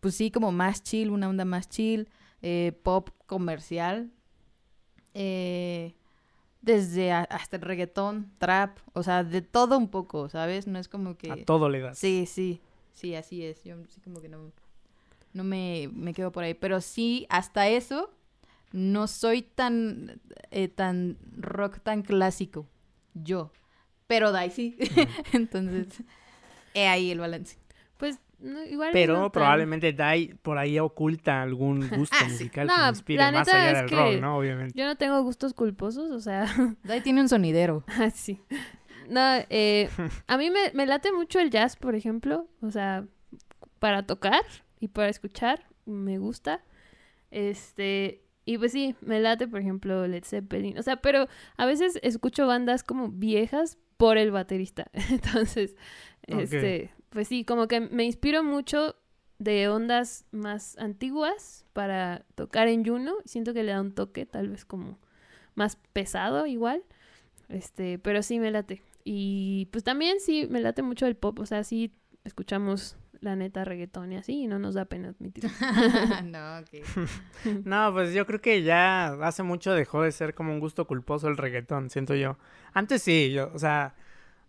pues 0.00 0.16
sí, 0.16 0.30
como 0.30 0.52
más 0.52 0.82
chill, 0.82 1.08
una 1.08 1.30
onda 1.30 1.46
más 1.46 1.66
chill, 1.70 2.10
eh, 2.42 2.78
pop 2.82 3.08
comercial, 3.24 4.10
eh, 5.18 5.94
desde 6.60 7.10
a- 7.12 7.22
hasta 7.24 7.56
el 7.56 7.62
reggaetón, 7.62 8.30
trap, 8.38 8.78
o 8.92 9.02
sea, 9.02 9.24
de 9.24 9.40
todo 9.40 9.78
un 9.78 9.88
poco, 9.88 10.28
¿sabes? 10.28 10.66
No 10.66 10.78
es 10.78 10.88
como 10.88 11.16
que... 11.16 11.30
A 11.32 11.44
todo 11.44 11.68
le 11.70 11.80
das. 11.80 11.98
Sí, 11.98 12.26
sí, 12.26 12.60
sí, 12.92 13.14
así 13.14 13.42
es. 13.44 13.64
Yo 13.64 13.76
sí 13.88 14.00
como 14.02 14.20
que 14.20 14.28
no, 14.28 14.52
no 15.32 15.42
me, 15.44 15.88
me 15.92 16.12
quedo 16.12 16.32
por 16.32 16.44
ahí. 16.44 16.54
Pero 16.54 16.80
sí, 16.80 17.26
hasta 17.30 17.68
eso, 17.68 18.10
no 18.72 19.06
soy 19.06 19.42
tan, 19.42 20.20
eh, 20.50 20.68
tan 20.68 21.16
rock 21.38 21.78
tan 21.82 22.02
clásico. 22.02 22.66
Yo. 23.14 23.50
Pero 24.06 24.32
Dai 24.32 24.50
sí. 24.50 24.76
Entonces, 25.32 25.86
he 26.74 26.86
ahí 26.88 27.10
el 27.10 27.20
balance. 27.20 27.56
Pues 27.96 28.18
no, 28.38 28.64
igual. 28.64 28.90
Pero 28.92 29.14
no 29.14 29.22
tan- 29.24 29.30
probablemente 29.32 29.92
Dai 29.92 30.34
por 30.42 30.58
ahí 30.58 30.78
oculta 30.78 31.42
algún 31.42 31.80
gusto 31.90 32.16
Ah, 32.20 32.24
sí. 32.26 32.32
musical 32.32 32.66
No, 32.66 32.74
que 32.82 32.88
inspire 32.90 33.22
la 33.22 33.32
más 33.32 33.48
allá 33.48 33.70
es 33.72 33.78
del 33.78 33.86
que 33.86 33.96
rock, 33.96 34.20
¿no? 34.20 34.36
Obviamente. 34.38 34.78
Yo 34.78 34.84
no 34.86 34.96
tengo 34.96 35.22
gustos 35.22 35.54
culposos, 35.54 36.10
o 36.10 36.20
sea, 36.20 36.44
Dai 36.84 37.00
tiene 37.00 37.20
un 37.20 37.28
sonidero. 37.28 37.84
así. 38.00 38.40
No, 39.08 39.20
eh, 39.50 39.88
a 40.26 40.36
mí 40.36 40.50
me, 40.50 40.72
me 40.74 40.84
late 40.86 41.12
mucho 41.12 41.38
el 41.38 41.50
jazz, 41.50 41.76
por 41.76 41.94
ejemplo, 41.94 42.48
o 42.60 42.70
sea, 42.70 43.04
para 43.78 44.04
tocar 44.04 44.42
y 44.80 44.88
para 44.88 45.08
escuchar, 45.08 45.64
me 45.84 46.18
gusta. 46.18 46.60
Este, 47.30 48.22
y 48.44 48.58
pues 48.58 48.72
sí, 48.72 48.94
me 49.00 49.20
late, 49.20 49.46
por 49.48 49.60
ejemplo, 49.60 50.06
Led 50.06 50.24
Zeppelin, 50.24 50.78
o 50.78 50.82
sea, 50.82 50.96
pero 50.96 51.28
a 51.56 51.66
veces 51.66 51.98
escucho 52.02 52.46
bandas 52.46 52.82
como 52.82 53.08
viejas 53.10 53.78
por 53.96 54.18
el 54.18 54.30
baterista. 54.30 54.90
Entonces, 55.10 55.76
este, 56.22 56.90
pues 57.16 57.28
sí, 57.28 57.46
como 57.46 57.66
que 57.66 57.80
me 57.80 58.04
inspiro 58.04 58.44
mucho 58.44 58.94
de 59.38 59.70
ondas 59.70 60.26
más 60.32 60.76
antiguas 60.76 61.64
para 61.72 62.26
tocar 62.34 62.68
en 62.68 62.84
Juno. 62.84 63.14
Siento 63.24 63.54
que 63.54 63.62
le 63.62 63.72
da 63.72 63.80
un 63.80 63.94
toque 63.94 64.26
tal 64.26 64.50
vez 64.50 64.66
como 64.66 64.98
más 65.54 65.76
pesado 65.94 66.46
igual. 66.46 66.82
Este, 67.48 67.98
pero 67.98 68.22
sí 68.22 68.38
me 68.38 68.50
late. 68.50 68.82
Y 69.02 69.66
pues 69.72 69.82
también 69.82 70.20
sí 70.20 70.46
me 70.50 70.60
late 70.60 70.82
mucho 70.82 71.06
el 71.06 71.16
pop, 71.16 71.38
o 71.38 71.46
sea, 71.46 71.64
sí 71.64 71.90
escuchamos 72.24 72.98
la 73.20 73.34
neta 73.34 73.64
reggaetón 73.64 74.12
y 74.12 74.16
así 74.16 74.42
y 74.42 74.46
no 74.46 74.58
nos 74.58 74.74
da 74.74 74.84
pena 74.84 75.08
admitir. 75.08 75.44
no, 76.26 76.58
ok. 76.58 76.84
No, 77.64 77.94
pues 77.94 78.12
yo 78.12 78.26
creo 78.26 78.42
que 78.42 78.62
ya 78.62 79.14
hace 79.26 79.42
mucho 79.42 79.72
dejó 79.72 80.02
de 80.02 80.12
ser 80.12 80.34
como 80.34 80.52
un 80.52 80.60
gusto 80.60 80.86
culposo 80.86 81.28
el 81.28 81.38
reggaetón, 81.38 81.88
siento 81.88 82.14
yo. 82.14 82.36
Antes 82.74 83.00
sí, 83.00 83.32
yo, 83.32 83.50
o 83.54 83.58
sea, 83.58 83.94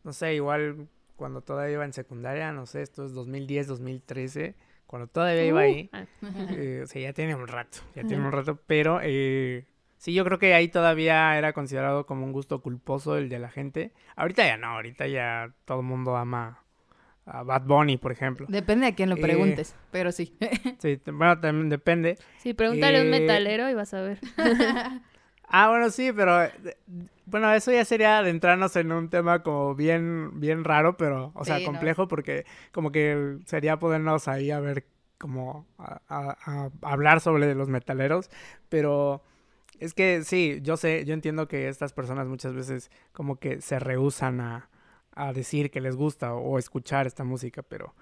no 0.04 0.12
sé, 0.12 0.36
igual 0.36 0.90
cuando 1.18 1.42
todavía 1.42 1.74
iba 1.74 1.86
en 1.86 1.94
secundaria, 1.94 2.52
no 2.54 2.66
sé, 2.66 2.82
esto 2.82 3.06
es 3.06 3.14
2010, 3.14 3.68
2013, 3.68 4.56
cuando 4.88 5.08
todavía 5.08 5.46
iba 5.46 5.60
Uh, 5.60 5.64
ahí, 5.64 5.90
ah, 5.92 6.06
eh, 6.56 6.82
o 6.84 6.88
sea, 6.88 7.02
ya 7.02 7.14
tiene 7.14 7.36
un 7.36 7.48
rato, 7.48 7.80
ya 7.96 8.04
tiene 8.06 8.26
un 8.26 8.32
rato, 8.32 8.60
pero 8.68 9.00
eh, 9.04 9.66
sí, 9.98 10.14
yo 10.14 10.24
creo 10.24 10.40
que 10.40 10.54
ahí 10.54 10.70
todavía 10.70 11.38
era 11.38 11.54
considerado 11.54 12.06
como 12.06 12.26
un 12.26 12.32
gusto 12.32 12.62
culposo 12.62 13.18
el 13.18 13.30
de 13.30 13.40
la 13.40 13.50
gente. 13.50 13.92
Ahorita 14.16 14.46
ya 14.46 14.58
no, 14.58 14.68
ahorita 14.68 15.08
ya 15.08 15.54
todo 15.66 15.82
el 15.82 15.86
mundo 15.86 16.16
ama 16.16 16.64
a 17.26 17.44
Bad 17.44 17.64
Bunny, 17.64 17.98
por 17.98 18.14
ejemplo. 18.14 18.48
Depende 18.50 18.88
a 18.88 18.96
quién 18.96 19.10
lo 19.10 19.18
Eh, 19.18 19.22
preguntes, 19.22 19.76
pero 19.92 20.12
sí. 20.14 20.34
Sí, 20.80 21.02
bueno, 21.12 21.40
también 21.42 21.70
depende. 21.70 22.18
Sí, 22.38 22.54
pregúntale 22.54 23.00
a 23.00 23.02
un 23.02 23.08
Eh, 23.08 23.12
metalero 23.12 23.70
y 23.70 23.74
vas 23.74 23.94
a 23.94 24.02
ver. 24.02 24.20
Ah, 25.48 25.70
bueno, 25.70 25.90
sí, 25.90 26.12
pero 26.14 26.44
eh, 26.44 26.52
bueno, 27.26 27.52
eso 27.54 27.72
ya 27.72 27.86
sería 27.86 28.18
adentrarnos 28.20 28.76
en 28.76 28.92
un 28.92 29.10
tema 29.10 29.44
como 29.44 29.76
bien, 29.76 30.40
bien 30.40 30.64
raro, 30.64 30.98
pero, 30.98 31.32
o 31.36 31.46
sea, 31.46 31.60
no. 31.60 31.66
complejo, 31.66 32.08
porque 32.08 32.46
como 32.72 32.92
que 32.92 33.38
sería 33.46 33.80
podernos 33.80 34.28
ahí 34.28 34.52
a 34.52 34.60
ver 34.60 34.86
como 35.18 35.66
a, 35.78 36.02
a- 36.10 36.38
a 36.44 36.70
hablar 36.82 37.22
sobre 37.22 37.56
los 37.56 37.70
metaleros, 37.70 38.30
pero 38.70 39.24
es 39.80 39.94
que 39.94 40.24
sí, 40.24 40.60
yo 40.62 40.76
sé, 40.78 41.06
yo 41.06 41.14
entiendo 41.14 41.48
que 41.48 41.68
estas 41.70 41.94
personas 41.94 42.28
muchas 42.28 42.54
veces 42.54 42.92
como 43.14 43.38
que 43.40 43.62
se 43.62 43.80
rehusan 43.80 44.42
a, 44.42 44.70
a 45.16 45.34
decir 45.34 45.72
que 45.72 45.82
les 45.82 45.96
gusta 45.96 46.34
o, 46.34 46.60
escuchar 46.60 47.08
esta 47.08 47.24
música, 47.24 47.64
pero 47.64 47.96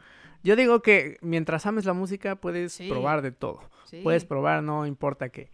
yo 0.43 0.55
digo 0.55 0.81
que 0.81 1.17
mientras 1.21 1.65
ames 1.65 1.85
la 1.85 1.93
música 1.93 2.35
puedes 2.37 2.73
Sí. 2.73 2.89
probar 2.89 3.21
de 3.21 3.31
todo. 3.31 3.61
Sí. 3.85 4.01
Puedes 4.03 4.25
probar, 4.25 4.61
no 4.63 4.85
importa 4.85 5.29
qué. 5.29 5.51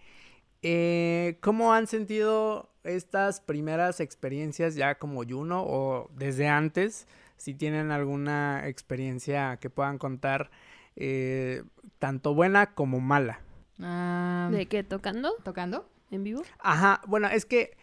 Eh, 0.61 1.37
¿Cómo 1.41 1.73
han 1.73 1.87
sentido 1.87 2.69
estas 2.83 3.41
primeras 3.41 3.99
experiencias 3.99 4.75
ya 4.75 4.95
como 4.95 5.23
Juno 5.23 5.63
o 5.65 6.09
desde 6.15 6.47
antes? 6.47 7.07
Si 7.37 7.53
tienen 7.53 7.91
alguna 7.91 8.67
experiencia 8.67 9.57
que 9.57 9.69
puedan 9.69 9.97
contar, 9.97 10.51
eh, 10.95 11.63
tanto 11.99 12.35
buena 12.35 12.73
como 12.73 12.99
mala. 12.99 13.39
Ah, 13.79 14.49
¿De 14.51 14.67
qué? 14.67 14.83
¿Tocando? 14.83 15.33
¿Tocando? 15.43 15.89
¿En 16.11 16.23
vivo? 16.23 16.43
Ajá, 16.59 17.01
bueno, 17.07 17.27
es 17.27 17.45
que 17.45 17.77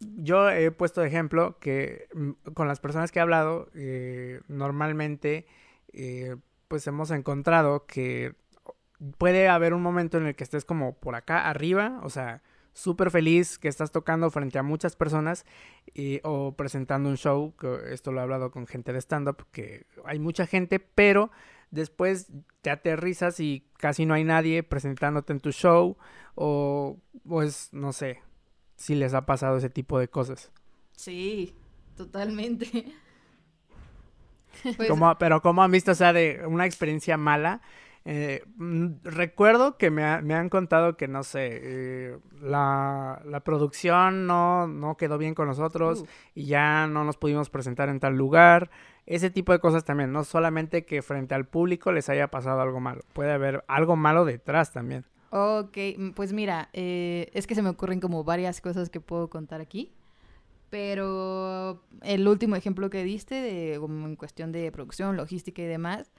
yo 0.00 0.50
he 0.50 0.70
puesto 0.70 1.00
de 1.00 1.08
ejemplo 1.08 1.58
que 1.60 2.08
mm, 2.14 2.52
con 2.54 2.66
las 2.66 2.80
personas 2.80 3.12
que 3.12 3.18
he 3.18 3.22
hablado, 3.22 3.68
eh, 3.74 4.40
normalmente, 4.48 5.46
eh, 5.92 6.36
pues 6.68 6.86
hemos 6.86 7.10
encontrado 7.10 7.86
que 7.86 8.34
puede 9.18 9.48
haber 9.48 9.74
un 9.74 9.82
momento 9.82 10.18
en 10.18 10.26
el 10.26 10.34
que 10.34 10.44
estés 10.44 10.64
como 10.64 10.94
por 10.94 11.14
acá 11.14 11.48
arriba, 11.48 12.00
o 12.02 12.10
sea, 12.10 12.42
súper 12.72 13.10
feliz 13.10 13.58
que 13.58 13.68
estás 13.68 13.92
tocando 13.92 14.30
frente 14.30 14.58
a 14.58 14.62
muchas 14.62 14.96
personas 14.96 15.44
y- 15.94 16.20
o 16.24 16.54
presentando 16.56 17.08
un 17.08 17.16
show, 17.16 17.54
que 17.58 17.92
esto 17.92 18.10
lo 18.12 18.20
he 18.20 18.22
hablado 18.22 18.50
con 18.50 18.66
gente 18.66 18.92
de 18.92 19.00
stand-up, 19.00 19.46
que 19.52 19.86
hay 20.04 20.18
mucha 20.18 20.46
gente, 20.46 20.80
pero 20.80 21.30
después 21.70 22.28
te 22.62 22.70
aterrizas 22.70 23.40
y 23.40 23.68
casi 23.78 24.06
no 24.06 24.14
hay 24.14 24.24
nadie 24.24 24.62
presentándote 24.62 25.32
en 25.32 25.40
tu 25.40 25.52
show 25.52 25.96
o 26.34 26.98
pues 27.28 27.68
no 27.72 27.92
sé 27.92 28.22
si 28.76 28.94
les 28.94 29.14
ha 29.14 29.24
pasado 29.26 29.56
ese 29.58 29.70
tipo 29.70 29.98
de 29.98 30.08
cosas. 30.08 30.50
Sí, 30.92 31.54
totalmente. 31.96 32.92
Pues, 34.76 34.90
pero 35.18 35.42
como 35.42 35.62
han 35.62 35.70
visto, 35.70 35.90
o 35.92 35.94
sea, 35.94 36.12
de 36.12 36.42
una 36.46 36.64
experiencia 36.64 37.16
mala. 37.16 37.60
Eh, 38.04 38.44
mm, 38.56 38.96
recuerdo 39.04 39.76
que 39.78 39.90
me, 39.90 40.04
ha- 40.04 40.20
me 40.20 40.34
han 40.34 40.48
contado 40.50 40.96
que, 40.96 41.08
no 41.08 41.22
sé, 41.22 41.48
eh, 41.62 42.18
la, 42.40 43.22
la 43.24 43.40
producción 43.40 44.26
no, 44.26 44.66
no 44.66 44.96
quedó 44.96 45.18
bien 45.18 45.34
con 45.34 45.48
nosotros 45.48 46.02
Uh. 46.02 46.06
y 46.34 46.44
ya 46.46 46.86
no 46.86 47.04
nos 47.04 47.16
pudimos 47.16 47.50
presentar 47.50 47.88
en 47.88 48.00
tal 48.00 48.16
lugar. 48.16 48.70
Ese 49.06 49.30
tipo 49.30 49.52
de 49.52 49.58
cosas 49.58 49.84
también, 49.84 50.12
no 50.12 50.24
solamente 50.24 50.84
que 50.86 51.02
frente 51.02 51.34
al 51.34 51.46
público 51.46 51.92
les 51.92 52.08
haya 52.08 52.28
pasado 52.30 52.60
algo 52.60 52.80
malo, 52.80 53.02
puede 53.12 53.32
haber 53.32 53.64
algo 53.68 53.96
malo 53.96 54.24
detrás 54.24 54.72
también. 54.72 55.04
Ok, 55.30 55.76
pues 56.14 56.32
mira, 56.32 56.68
eh, 56.72 57.28
es 57.34 57.46
que 57.46 57.54
se 57.56 57.62
me 57.62 57.68
ocurren 57.70 58.00
como 58.00 58.22
varias 58.22 58.60
cosas 58.60 58.88
que 58.88 59.00
puedo 59.00 59.28
contar 59.30 59.60
aquí. 59.60 59.92
Pero 60.70 61.82
el 62.02 62.26
último 62.28 62.56
ejemplo 62.56 62.90
que 62.90 63.04
diste, 63.04 63.36
de, 63.36 63.78
como 63.80 64.06
en 64.06 64.16
cuestión 64.16 64.52
de 64.52 64.72
producción, 64.72 65.16
logística 65.16 65.62
y 65.62 65.66
demás, 65.66 66.12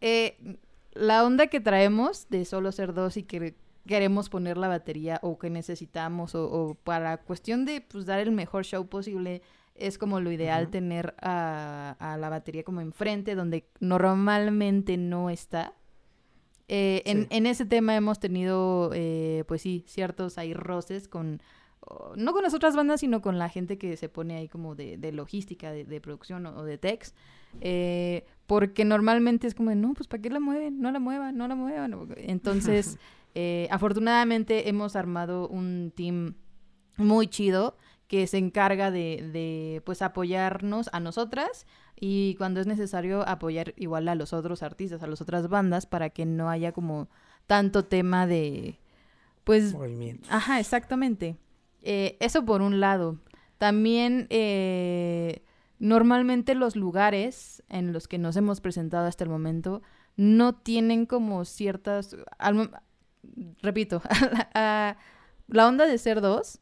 eh, 0.00 0.58
la 0.98 1.24
onda 1.24 1.46
que 1.48 1.60
traemos 1.60 2.28
de 2.28 2.44
solo 2.44 2.72
ser 2.72 2.94
dos 2.94 3.16
y 3.16 3.22
que 3.22 3.54
queremos 3.86 4.28
poner 4.28 4.56
la 4.56 4.68
batería 4.68 5.20
o 5.22 5.38
que 5.38 5.48
necesitamos 5.50 6.34
o, 6.34 6.50
o 6.50 6.74
para 6.74 7.18
cuestión 7.18 7.64
de 7.64 7.80
pues, 7.80 8.04
dar 8.06 8.18
el 8.18 8.32
mejor 8.32 8.64
show 8.64 8.86
posible 8.88 9.42
es 9.76 9.98
como 9.98 10.20
lo 10.20 10.32
ideal 10.32 10.68
tener 10.70 11.14
a, 11.20 11.96
a 12.00 12.16
la 12.16 12.28
batería 12.30 12.64
como 12.64 12.80
enfrente, 12.80 13.34
donde 13.34 13.68
normalmente 13.78 14.96
no 14.96 15.28
está. 15.30 15.74
Eh, 16.68 17.02
en, 17.04 17.22
Sí. 17.22 17.26
en 17.30 17.46
ese 17.46 17.64
tema 17.66 17.94
hemos 17.94 18.18
tenido, 18.18 18.90
eh, 18.94 19.44
pues 19.46 19.62
sí, 19.62 19.84
ciertos 19.86 20.38
ahí 20.38 20.54
roces 20.54 21.08
con, 21.08 21.40
no 22.16 22.32
con 22.32 22.42
las 22.42 22.54
otras 22.54 22.74
bandas, 22.74 23.00
sino 23.00 23.20
con 23.20 23.38
la 23.38 23.48
gente 23.48 23.78
que 23.78 23.96
se 23.96 24.08
pone 24.08 24.36
ahí 24.36 24.48
como 24.48 24.74
de, 24.74 24.96
de 24.96 25.12
logística, 25.12 25.70
de, 25.70 25.84
de 25.84 26.00
producción 26.00 26.46
o, 26.46 26.56
o 26.58 26.64
de 26.64 26.78
text. 26.78 27.14
Eh, 27.60 28.24
porque 28.46 28.84
normalmente 28.84 29.46
es 29.46 29.54
como 29.54 29.70
de, 29.70 29.76
no, 29.76 29.94
pues 29.94 30.08
¿para 30.08 30.22
qué 30.22 30.30
la 30.30 30.40
mueven? 30.40 30.80
No 30.80 30.90
la 30.90 31.00
muevan, 31.00 31.36
no 31.36 31.48
la 31.48 31.54
muevan. 31.54 32.08
Entonces, 32.16 32.98
eh, 33.34 33.68
afortunadamente 33.70 34.68
hemos 34.68 34.96
armado 34.96 35.48
un 35.48 35.92
team 35.94 36.34
muy 36.96 37.26
chido 37.26 37.76
que 38.06 38.26
se 38.26 38.38
encarga 38.38 38.90
de, 38.90 39.28
de, 39.32 39.82
pues 39.84 40.00
apoyarnos 40.00 40.88
a 40.92 41.00
nosotras 41.00 41.66
y 41.98 42.36
cuando 42.36 42.60
es 42.60 42.66
necesario 42.66 43.26
apoyar 43.28 43.74
igual 43.76 44.08
a 44.08 44.14
los 44.14 44.32
otros 44.32 44.62
artistas, 44.62 45.02
a 45.02 45.06
las 45.08 45.20
otras 45.20 45.48
bandas 45.48 45.86
para 45.86 46.10
que 46.10 46.24
no 46.24 46.48
haya 46.48 46.72
como 46.72 47.08
tanto 47.46 47.84
tema 47.84 48.26
de 48.26 48.78
pues 49.46 49.74
Movimientos. 49.74 50.28
Ajá, 50.30 50.58
exactamente. 50.58 51.36
Eh, 51.82 52.16
eso 52.18 52.44
por 52.44 52.62
un 52.62 52.80
lado. 52.80 53.20
También 53.58 54.26
eh, 54.28 55.44
normalmente 55.78 56.54
los 56.54 56.76
lugares 56.76 57.62
en 57.68 57.92
los 57.92 58.08
que 58.08 58.18
nos 58.18 58.36
hemos 58.36 58.60
presentado 58.60 59.06
hasta 59.06 59.24
el 59.24 59.30
momento 59.30 59.82
no 60.16 60.54
tienen 60.54 61.06
como 61.06 61.44
ciertas... 61.44 62.16
al 62.38 62.70
repito, 63.62 64.02
a- 64.54 64.96
la 65.48 65.68
onda 65.68 65.86
de 65.86 65.98
ser 65.98 66.20
dos, 66.20 66.60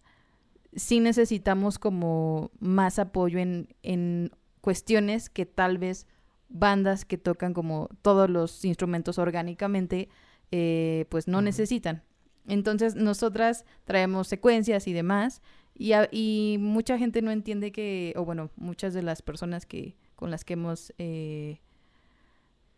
sí 0.74 1.00
necesitamos 1.00 1.78
como 1.78 2.50
más 2.60 2.98
apoyo 2.98 3.38
en, 3.38 3.68
en 3.82 4.30
cuestiones 4.60 5.30
que 5.30 5.46
tal 5.46 5.78
vez 5.78 6.06
bandas 6.48 7.04
que 7.04 7.18
tocan 7.18 7.54
como 7.54 7.88
todos 8.02 8.28
los 8.30 8.64
instrumentos 8.64 9.18
orgánicamente, 9.18 10.08
eh, 10.50 11.06
pues 11.08 11.28
no 11.28 11.40
necesitan. 11.42 12.02
Entonces, 12.46 12.94
nosotras 12.94 13.64
traemos 13.84 14.28
secuencias 14.28 14.86
y 14.88 14.92
demás, 14.92 15.40
y, 15.74 15.92
a- 15.92 16.08
y 16.12 16.56
mucha 16.60 16.98
gente 16.98 17.22
no 17.22 17.30
entiende 17.30 17.72
que, 17.72 18.12
o 18.16 18.24
bueno, 18.24 18.50
muchas 18.56 18.94
de 18.94 19.02
las 19.02 19.22
personas 19.22 19.66
que 19.66 19.96
con 20.14 20.30
las 20.30 20.44
que 20.44 20.52
hemos, 20.54 20.92
eh, 20.98 21.58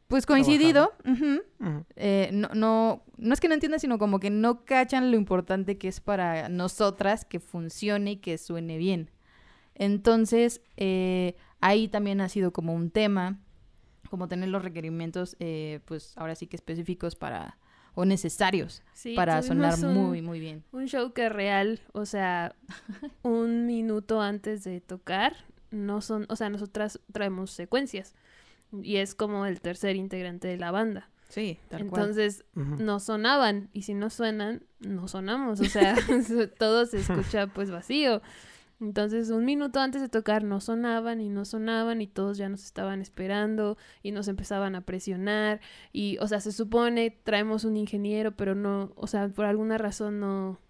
pues 0.08 0.24
coincidido, 0.24 0.92
eh, 1.96 2.30
no, 2.32 2.48
no, 2.54 3.02
no 3.18 3.34
es 3.34 3.40
que 3.40 3.48
no 3.48 3.54
entiendan, 3.54 3.80
sino 3.80 3.98
como 3.98 4.20
que 4.20 4.30
no 4.30 4.64
cachan 4.64 5.10
lo 5.10 5.16
importante 5.16 5.78
que 5.78 5.88
es 5.88 6.00
para 6.00 6.48
nosotras 6.48 7.24
que 7.24 7.40
funcione 7.40 8.12
y 8.12 8.16
que 8.16 8.38
suene 8.38 8.78
bien. 8.78 9.10
Entonces, 9.74 10.60
eh, 10.76 11.34
ahí 11.60 11.88
también 11.88 12.20
ha 12.20 12.28
sido 12.28 12.52
como 12.52 12.72
un 12.72 12.90
tema, 12.90 13.38
como 14.08 14.28
tener 14.28 14.48
los 14.48 14.62
requerimientos, 14.62 15.36
eh, 15.40 15.80
pues 15.86 16.12
ahora 16.16 16.34
sí 16.36 16.46
que 16.46 16.56
específicos 16.56 17.16
para, 17.16 17.58
o 17.96 18.04
necesarios 18.04 18.82
Sí, 18.92 19.14
para 19.16 19.42
sonar 19.42 19.74
un- 19.82 19.92
muy, 19.94 20.22
muy 20.22 20.38
bien. 20.38 20.62
Un 20.70 20.86
show 20.86 21.12
que 21.12 21.28
real, 21.28 21.80
o 21.92 22.06
sea, 22.06 22.54
un 23.22 23.66
minuto 23.66 24.20
antes 24.20 24.62
de 24.62 24.80
tocar, 24.80 25.34
no 25.72 26.00
son, 26.00 26.26
o 26.28 26.36
sea, 26.36 26.48
nosotras 26.48 27.00
traemos 27.12 27.50
secuencias 27.50 28.14
y 28.82 28.96
es 28.96 29.14
como 29.16 29.46
el 29.46 29.60
tercer 29.60 29.96
integrante 29.96 30.46
de 30.46 30.58
la 30.58 30.70
banda. 30.70 31.08
Sí, 31.28 31.58
tal 31.68 31.86
cual. 31.88 32.02
Entonces 32.02 32.44
no 32.54 33.00
sonaban 33.00 33.68
y 33.72 33.82
si 33.82 33.94
no 33.94 34.10
suenan, 34.10 34.62
no 34.78 35.08
sonamos, 35.08 35.60
o 35.60 35.64
sea, 35.64 35.96
todo 36.58 36.86
se 36.86 36.98
escucha 37.00 37.48
pues 37.48 37.70
vacío. 37.72 38.22
Entonces 38.80 39.30
un 39.30 39.44
minuto 39.44 39.80
antes 39.80 40.02
de 40.02 40.08
tocar 40.08 40.44
no 40.44 40.60
sonaban 40.60 41.20
y 41.20 41.30
no 41.30 41.44
sonaban 41.46 42.02
y 42.02 42.06
todos 42.06 42.36
ya 42.36 42.48
nos 42.48 42.64
estaban 42.64 43.00
esperando 43.00 43.78
y 44.02 44.12
nos 44.12 44.28
empezaban 44.28 44.74
a 44.74 44.82
presionar 44.82 45.60
y, 45.92 46.18
o 46.18 46.28
sea, 46.28 46.40
se 46.40 46.52
supone 46.52 47.10
traemos 47.10 47.64
un 47.64 47.76
ingeniero, 47.76 48.32
pero 48.36 48.54
no, 48.54 48.92
o 48.96 49.06
sea, 49.06 49.28
por 49.28 49.46
alguna 49.46 49.78
razón 49.78 50.20
no, 50.20 50.60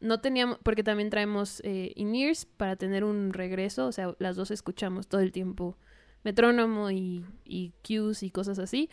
no 0.00 0.20
teníamos, 0.20 0.58
porque 0.62 0.84
también 0.84 1.10
traemos 1.10 1.60
eh, 1.64 1.94
para 2.56 2.76
tener 2.76 3.02
un 3.02 3.32
regreso, 3.32 3.86
o 3.86 3.92
sea, 3.92 4.14
las 4.18 4.36
dos 4.36 4.50
escuchamos 4.52 5.08
todo 5.08 5.20
el 5.20 5.32
tiempo 5.32 5.76
metrónomo 6.28 6.90
y, 6.90 7.24
y 7.44 7.72
cues 7.86 8.22
y 8.22 8.30
cosas 8.30 8.58
así. 8.58 8.88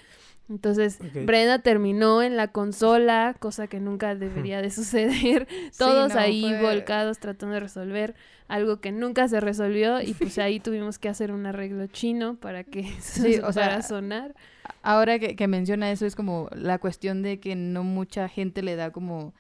Entonces, 0.48 1.00
Ok. 1.02 1.26
Brenda 1.26 1.58
terminó 1.60 2.22
en 2.22 2.38
la 2.38 2.50
consola, 2.50 3.36
cosa 3.40 3.66
que 3.68 3.80
nunca 3.80 4.14
debería 4.16 4.62
de 4.62 4.70
suceder. 4.80 5.48
Todos 5.78 6.14
no, 6.14 6.20
ahí 6.20 6.42
fue- 6.42 6.62
volcados 6.62 7.18
tratando 7.20 7.56
de 7.56 7.62
resolver 7.62 8.14
algo 8.48 8.80
que 8.80 8.92
nunca 8.92 9.28
se 9.28 9.40
resolvió 9.40 10.02
y 10.02 10.14
pues 10.14 10.38
ahí 10.46 10.60
tuvimos 10.60 11.00
que 11.00 11.10
hacer 11.10 11.32
un 11.32 11.46
arreglo 11.48 11.88
chino 11.88 12.36
para 12.36 12.64
que 12.64 12.84
Sí, 13.02 13.38
o 13.44 13.52
sea, 13.52 13.82
sonar. 13.82 14.36
Ahora 14.84 15.18
que, 15.20 15.36
que 15.36 15.48
menciona 15.48 15.92
eso 15.92 16.06
es 16.06 16.16
como 16.16 16.48
la 16.54 16.78
cuestión 16.78 17.24
de 17.24 17.40
que 17.40 17.56
no 17.56 17.84
mucha 17.84 18.30
gente 18.30 18.62
le 18.62 18.76
da 18.76 18.92
como 18.92 19.34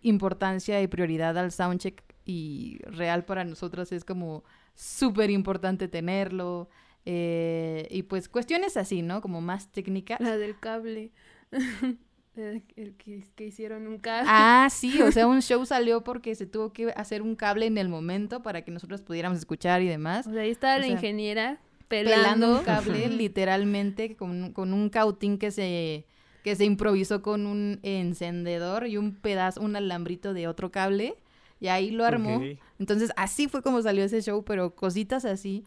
importancia 0.00 0.80
y 0.82 0.86
prioridad 0.86 1.36
al 1.38 1.50
soundcheck 1.52 2.02
y 2.24 2.78
real 2.84 3.24
para 3.24 3.44
nosotros 3.44 3.90
es 3.92 4.04
como 4.04 4.44
súper 4.74 5.30
importante 5.30 5.88
tenerlo 5.88 6.68
eh, 7.04 7.88
y 7.90 8.04
pues 8.04 8.28
cuestiones 8.28 8.76
así, 8.76 9.02
¿no? 9.02 9.20
Como 9.20 9.40
más 9.40 9.70
técnicas. 9.70 10.20
La 10.20 10.36
del 10.36 10.58
cable. 10.58 11.10
el 12.36 12.62
que, 12.96 13.22
que 13.34 13.46
hicieron 13.46 13.86
un 13.86 13.98
cable. 13.98 14.28
Ah, 14.30 14.68
sí, 14.70 15.02
o 15.02 15.12
sea, 15.12 15.26
un 15.26 15.42
show 15.42 15.64
salió 15.66 16.02
porque 16.02 16.34
se 16.34 16.46
tuvo 16.46 16.72
que 16.72 16.90
hacer 16.96 17.22
un 17.22 17.36
cable 17.36 17.66
en 17.66 17.76
el 17.78 17.88
momento 17.88 18.42
para 18.42 18.62
que 18.62 18.70
nosotros 18.70 19.02
pudiéramos 19.02 19.38
escuchar 19.38 19.82
y 19.82 19.88
demás. 19.88 20.26
O 20.26 20.32
sea, 20.32 20.42
ahí 20.42 20.50
estaba 20.50 20.76
o 20.76 20.78
la 20.78 20.84
sea, 20.84 20.92
ingeniera 20.94 21.60
pelando 21.88 22.22
pelando. 22.22 22.58
un 22.58 22.64
cable 22.64 23.08
literalmente 23.10 24.16
con, 24.16 24.30
un- 24.44 24.52
con 24.52 24.72
un 24.72 24.88
cautín 24.88 25.38
que 25.38 25.50
se 25.50 26.06
que 26.42 26.56
se 26.56 26.64
improvisó 26.64 27.22
con 27.22 27.46
un 27.46 27.78
encendedor 27.84 28.88
y 28.88 28.96
un 28.96 29.14
pedazo, 29.14 29.60
un 29.60 29.76
alambrito 29.76 30.34
de 30.34 30.48
otro 30.48 30.72
cable 30.72 31.14
y 31.60 31.68
ahí 31.68 31.92
lo 31.92 32.04
armó. 32.04 32.42
Entonces 32.80 33.12
así 33.16 33.46
fue 33.46 33.62
como 33.62 33.80
salió 33.80 34.02
ese 34.02 34.20
show, 34.22 34.44
pero 34.44 34.74
cositas 34.74 35.24
así 35.24 35.64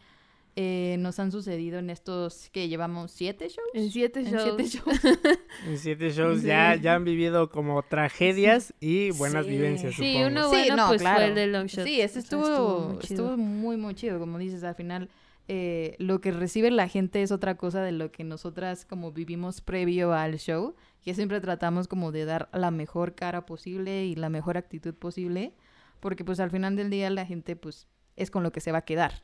eh, 0.58 0.96
nos 0.98 1.18
han 1.20 1.30
sucedido 1.32 1.78
en 1.78 1.90
estos 1.90 2.48
que 2.50 2.68
llevamos 2.68 3.12
siete 3.12 3.48
shows. 3.48 3.68
En 3.74 3.90
siete 3.90 4.20
En 4.20 4.26
shows. 4.32 4.42
siete 4.56 4.64
shows. 4.64 5.00
En 5.66 5.78
siete 5.78 6.10
shows 6.10 6.40
Sí. 6.40 6.46
ya, 6.46 6.74
ya 6.76 6.94
han 6.94 7.04
vivido 7.04 7.50
como 7.50 7.82
tragedias 7.82 8.72
y 8.80 9.10
buenas 9.12 9.44
Sí. 9.44 9.50
vivencias, 9.52 9.94
Sí, 9.94 10.12
supongo. 10.14 10.26
uno 10.28 10.42
Sí, 10.50 10.56
bueno 10.56 10.76
no, 10.76 10.88
pues 10.88 11.00
claro. 11.02 11.16
fue 11.18 11.26
el 11.28 11.34
de 11.34 11.46
Longshot. 11.48 11.84
Sí, 11.84 12.00
ese 12.00 12.20
O 12.20 12.22
sea, 12.22 12.38
estuvo, 12.38 12.88
muy 12.88 12.98
estuvo 13.02 13.36
muy, 13.36 13.76
muy 13.76 13.94
chido. 13.94 14.18
Como 14.18 14.38
dices, 14.38 14.64
al 14.64 14.74
final 14.74 15.10
eh, 15.48 15.94
lo 15.98 16.20
que 16.20 16.32
recibe 16.32 16.70
la 16.70 16.88
gente 16.88 17.22
es 17.22 17.30
otra 17.30 17.56
cosa 17.56 17.80
de 17.82 17.92
lo 17.92 18.10
que 18.10 18.24
nosotras 18.24 18.84
como 18.84 19.12
vivimos 19.12 19.60
previo 19.60 20.12
al 20.14 20.38
show, 20.38 20.74
que 21.04 21.14
siempre 21.14 21.40
tratamos 21.40 21.86
como 21.86 22.10
de 22.12 22.24
dar 22.24 22.48
la 22.52 22.70
mejor 22.72 23.14
cara 23.14 23.46
posible 23.46 24.06
y 24.06 24.16
la 24.16 24.28
mejor 24.30 24.56
actitud 24.56 24.94
posible, 24.94 25.52
porque 26.00 26.24
pues 26.24 26.40
al 26.40 26.50
final 26.50 26.74
del 26.76 26.90
día 26.90 27.10
la 27.10 27.26
gente 27.26 27.54
pues 27.56 27.86
es 28.16 28.30
con 28.32 28.42
lo 28.42 28.50
que 28.50 28.60
se 28.60 28.72
va 28.72 28.78
a 28.78 28.84
quedar. 28.84 29.22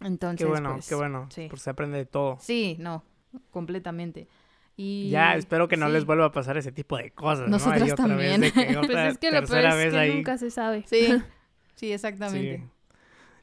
Entonces, 0.00 0.44
Qué 0.44 0.50
bueno, 0.50 0.74
pues, 0.74 0.88
qué 0.88 0.94
bueno. 0.94 1.26
Sí. 1.30 1.46
Pues 1.48 1.62
se 1.62 1.70
aprende 1.70 1.98
de 1.98 2.06
todo. 2.06 2.36
Sí, 2.40 2.76
no, 2.78 3.02
completamente. 3.50 4.28
Y 4.76 5.08
Ya, 5.10 5.36
espero 5.36 5.68
que 5.68 5.76
no 5.78 5.86
sí. 5.86 5.92
les 5.92 6.04
vuelva 6.04 6.26
a 6.26 6.32
pasar 6.32 6.58
ese 6.58 6.70
tipo 6.72 6.96
de 6.98 7.10
cosas. 7.10 7.44
¿no? 7.46 7.52
Nosotras 7.52 7.82
otra 7.92 8.06
también. 8.06 8.40
Vez 8.42 8.54
de 8.54 8.66
que 8.66 8.66
Pues 8.74 8.84
otra 8.84 9.08
es 9.08 9.18
que 9.18 9.30
lo 9.30 9.42
peor 9.46 9.64
es 9.64 9.76
vez 9.76 9.92
que 9.92 9.98
ahí. 9.98 10.14
nunca 10.16 10.36
se 10.38 10.50
sabe. 10.50 10.84
Sí, 10.86 11.08
sí, 11.76 11.92
exactamente. 11.92 12.58
Sí. 12.58 12.64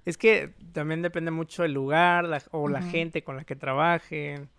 Es 0.05 0.17
que 0.17 0.53
también 0.73 1.01
depende 1.01 1.31
mucho 1.31 1.63
el 1.63 1.73
lugar 1.73 2.25
la- 2.25 2.43
o 2.51 2.67
la 2.67 2.81
gente 2.81 3.23
con 3.23 3.35
la 3.37 3.45
que 3.45 3.55
trabajen. 3.55 4.49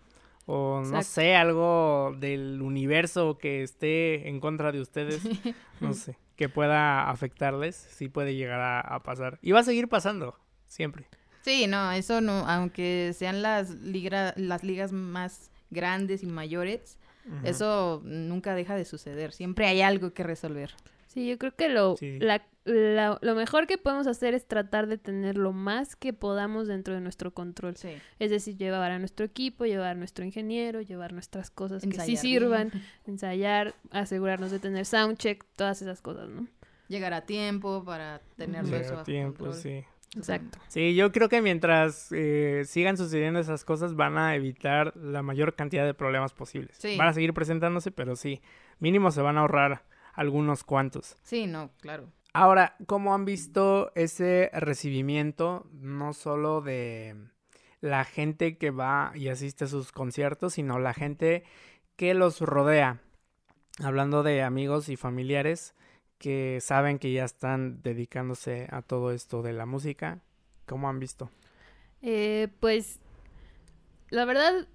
O 0.47 0.81
no 0.85 1.01
sé, 1.01 1.35
algo 1.35 2.13
del 2.19 2.61
universo 2.61 3.37
que 3.39 3.63
esté 3.63 4.27
en 4.29 4.39
contra 4.39 4.71
de 4.71 4.81
ustedes. 4.81 5.21
no 5.79 5.93
sé, 5.93 6.17
que 6.35 6.49
pueda 6.49 7.09
afectarles. 7.09 7.75
Sí 7.75 8.09
puede 8.09 8.35
llegar 8.35 8.59
a, 8.59 8.79
a 8.81 8.99
pasar. 9.01 9.39
Y 9.41 9.53
va 9.53 9.61
a 9.61 9.63
seguir 9.63 9.87
pasando, 9.87 10.37
siempre. 10.67 11.07
Sí, 11.45 11.67
no, 11.67 11.91
eso 11.91 12.21
no, 12.21 12.39
aunque 12.47 13.13
sean 13.15 13.41
las, 13.43 13.69
ligra- 13.83 14.33
las 14.35 14.63
ligas 14.63 14.91
más 14.91 15.51
grandes 15.69 16.23
y 16.23 16.25
mayores, 16.25 16.97
eso 17.43 18.01
nunca 18.03 18.55
deja 18.55 18.75
de 18.75 18.83
suceder. 18.85 19.31
Siempre 19.31 19.67
hay 19.67 19.81
algo 19.81 20.11
que 20.13 20.23
resolver. 20.23 20.71
Sí, 21.07 21.27
yo 21.27 21.37
creo 21.37 21.55
que 21.55 21.69
lo, 21.69 21.95
Sí. 21.97 22.17
la- 22.19 22.45
la- 22.65 23.19
lo 23.21 23.35
mejor 23.35 23.67
que 23.67 23.77
podemos 23.77 24.05
hacer 24.07 24.33
es 24.33 24.47
tratar 24.47 24.87
de 24.87 24.97
tener 24.97 25.37
lo 25.37 25.53
más 25.53 25.95
que 25.95 26.13
podamos 26.13 26.67
dentro 26.67 26.93
de 26.95 26.99
nuestro 27.01 27.31
control. 27.33 27.77
Sí. 27.77 27.89
Es 28.19 28.31
decir, 28.31 28.57
llevar 28.57 28.91
a 28.91 28.97
nuestro 28.99 29.25
equipo, 29.25 29.65
llevar 29.65 29.89
a 29.91 29.95
nuestro 29.95 30.25
ingeniero, 30.25 30.81
llevar 30.81 31.13
nuestras 31.13 31.51
cosas 31.51 31.83
que 31.83 31.91
sí 31.91 31.95
Ensayar 32.13 32.17
sirvan, 32.21 32.69
bien. 32.73 32.83
ensayar, 33.05 33.75
asegurarnos 33.91 34.49
de 34.51 34.59
tener 34.59 34.85
soundcheck, 34.85 35.45
todas 35.55 35.81
esas 35.81 36.01
cosas, 36.01 36.27
¿no? 36.29 36.47
Llegar 36.87 37.13
a 37.13 37.21
tiempo 37.21 37.83
para 37.83 38.21
tenerlo 38.35 38.69
Llega 38.71 38.81
eso 38.81 38.93
bajo 38.93 39.03
tiempo, 39.05 39.45
control. 39.45 39.61
sí. 39.61 39.83
Exacto. 40.15 40.59
Sí, 40.67 40.95
yo 40.95 41.11
creo 41.11 41.29
que 41.29 41.41
mientras 41.41 42.11
eh, 42.11 42.63
sigan 42.65 42.97
sucediendo 42.97 43.39
esas 43.39 43.65
cosas 43.65 43.95
van 43.95 44.17
a 44.17 44.35
evitar 44.35 44.95
la 44.95 45.21
mayor 45.21 45.55
cantidad 45.55 45.85
de 45.85 45.93
problemas 45.93 46.33
posibles. 46.33 46.77
Sí. 46.77 46.97
Van 46.97 47.07
a 47.07 47.13
seguir 47.13 47.33
presentándose, 47.33 47.91
pero 47.91 48.15
sí, 48.15 48.41
mínimo 48.79 49.11
se 49.11 49.21
van 49.21 49.37
a 49.37 49.41
ahorrar 49.41 49.83
algunos 50.13 50.63
cuantos. 50.63 51.15
Sí, 51.23 51.47
no, 51.47 51.71
claro. 51.81 52.09
Ahora, 52.33 52.75
¿cómo 52.85 53.13
han 53.13 53.25
visto 53.25 53.91
ese 53.95 54.49
recibimiento, 54.53 55.67
no 55.71 56.13
solo 56.13 56.61
de 56.61 57.15
la 57.79 58.03
gente 58.03 58.57
que 58.57 58.71
va 58.71 59.11
y 59.15 59.29
asiste 59.29 59.65
a 59.65 59.67
sus 59.67 59.91
conciertos, 59.91 60.53
sino 60.53 60.79
la 60.79 60.93
gente 60.93 61.43
que 61.95 62.13
los 62.13 62.41
rodea? 62.41 62.99
Hablando 63.83 64.23
de 64.23 64.41
amigos 64.41 64.89
y 64.89 64.95
familiares 64.95 65.75
que 66.25 66.57
saben 66.59 66.97
que 66.97 67.11
ya 67.11 67.23
están 67.23 67.83
dedicándose 67.83 68.67
a 68.71 68.81
todo 68.81 69.11
esto 69.11 69.43
de 69.43 69.53
la 69.53 69.67
música, 69.67 70.23
¿cómo 70.65 70.89
han 70.89 70.99
visto? 70.99 71.29
Eh, 72.01 72.47
pues, 72.59 72.99
la 74.09 74.25
verdad, 74.25 74.67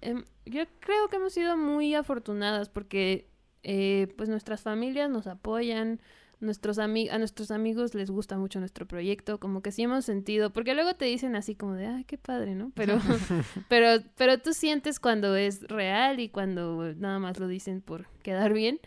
em, 0.00 0.24
yo 0.44 0.64
creo 0.80 1.06
que 1.08 1.14
hemos 1.14 1.32
sido 1.32 1.56
muy 1.56 1.94
afortunadas 1.94 2.68
porque, 2.68 3.28
eh, 3.62 4.12
pues, 4.16 4.28
nuestras 4.28 4.62
familias 4.62 5.08
nos 5.08 5.28
apoyan, 5.28 6.00
nuestros 6.40 6.78
ami 6.78 7.08
a 7.08 7.18
nuestros 7.18 7.50
amigos 7.50 7.94
les 7.94 8.10
gusta 8.10 8.38
mucho 8.38 8.60
nuestro 8.60 8.86
proyecto, 8.86 9.38
como 9.40 9.60
que 9.60 9.72
sí 9.72 9.82
hemos 9.82 10.04
sentido, 10.04 10.50
porque 10.50 10.74
luego 10.74 10.94
te 10.94 11.04
dicen 11.04 11.34
así 11.34 11.54
como 11.54 11.74
de, 11.74 11.86
ay, 11.86 12.04
qué 12.04 12.16
padre, 12.16 12.54
¿no? 12.54 12.70
Pero, 12.74 12.98
pero, 13.68 14.02
pero 14.16 14.38
tú 14.38 14.52
sientes 14.52 15.00
cuando 15.00 15.34
es 15.36 15.62
real 15.62 16.20
y 16.20 16.28
cuando 16.28 16.94
nada 16.96 17.18
más 17.18 17.38
lo 17.38 17.48
dicen 17.48 17.80
por 17.80 18.06
quedar 18.22 18.52
bien. 18.52 18.80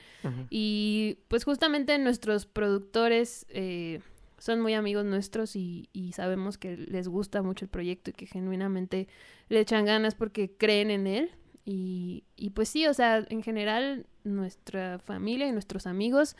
Y 0.49 1.17
pues 1.27 1.43
justamente 1.43 1.97
nuestros 1.97 2.45
productores 2.45 3.45
eh, 3.49 3.99
son 4.37 4.61
muy 4.61 4.73
amigos 4.73 5.05
nuestros 5.05 5.55
y, 5.55 5.89
y 5.93 6.13
sabemos 6.13 6.57
que 6.57 6.77
les 6.77 7.07
gusta 7.07 7.41
mucho 7.41 7.65
el 7.65 7.69
proyecto 7.69 8.11
y 8.11 8.13
que 8.13 8.27
genuinamente 8.27 9.07
le 9.49 9.59
echan 9.59 9.85
ganas 9.85 10.15
porque 10.15 10.51
creen 10.55 10.89
en 10.89 11.07
él. 11.07 11.31
Y, 11.65 12.23
y 12.35 12.51
pues 12.51 12.69
sí, 12.69 12.87
o 12.87 12.93
sea, 12.93 13.25
en 13.29 13.43
general 13.43 14.05
nuestra 14.23 14.99
familia 14.99 15.47
y 15.47 15.51
nuestros 15.51 15.85
amigos 15.85 16.35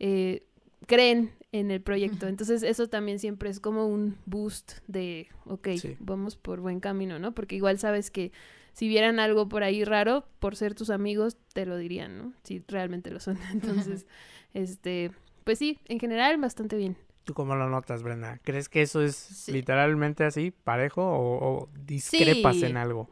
eh, 0.00 0.44
creen 0.86 1.32
en 1.52 1.70
el 1.70 1.80
proyecto. 1.80 2.26
Entonces 2.28 2.62
eso 2.62 2.88
también 2.88 3.18
siempre 3.18 3.50
es 3.50 3.60
como 3.60 3.86
un 3.86 4.16
boost 4.26 4.72
de, 4.86 5.28
ok, 5.46 5.68
Sí. 5.76 5.96
vamos 6.00 6.36
por 6.36 6.60
buen 6.60 6.80
camino, 6.80 7.18
¿no? 7.18 7.34
Porque 7.34 7.56
igual 7.56 7.78
sabes 7.78 8.10
que 8.10 8.32
si 8.72 8.86
vieran 8.88 9.18
algo 9.18 9.48
por 9.48 9.62
ahí 9.64 9.82
raro, 9.84 10.26
por 10.38 10.54
ser 10.56 10.74
tus 10.74 10.90
amigos, 10.90 11.36
te 11.52 11.66
lo 11.66 11.76
dirían, 11.76 12.16
¿no? 12.18 12.32
Si 12.44 12.62
realmente 12.68 13.10
lo 13.10 13.18
son. 13.20 13.36
Entonces, 13.52 14.06
este, 14.54 15.10
pues 15.44 15.58
sí, 15.58 15.78
en 15.86 15.98
general 15.98 16.38
bastante 16.38 16.76
bien. 16.76 16.96
¿Tú 17.24 17.34
cómo 17.34 17.56
lo 17.56 17.68
notas, 17.68 18.02
Brenda? 18.02 18.38
¿Crees 18.42 18.68
que 18.70 18.80
eso 18.82 19.02
es 19.02 19.14
Sí. 19.16 19.52
literalmente 19.52 20.24
así, 20.24 20.50
parejo, 20.50 21.02
o, 21.02 21.38
o 21.64 21.68
discrepas 21.84 22.56
Sí. 22.56 22.64
en 22.66 22.76
algo? 22.78 23.10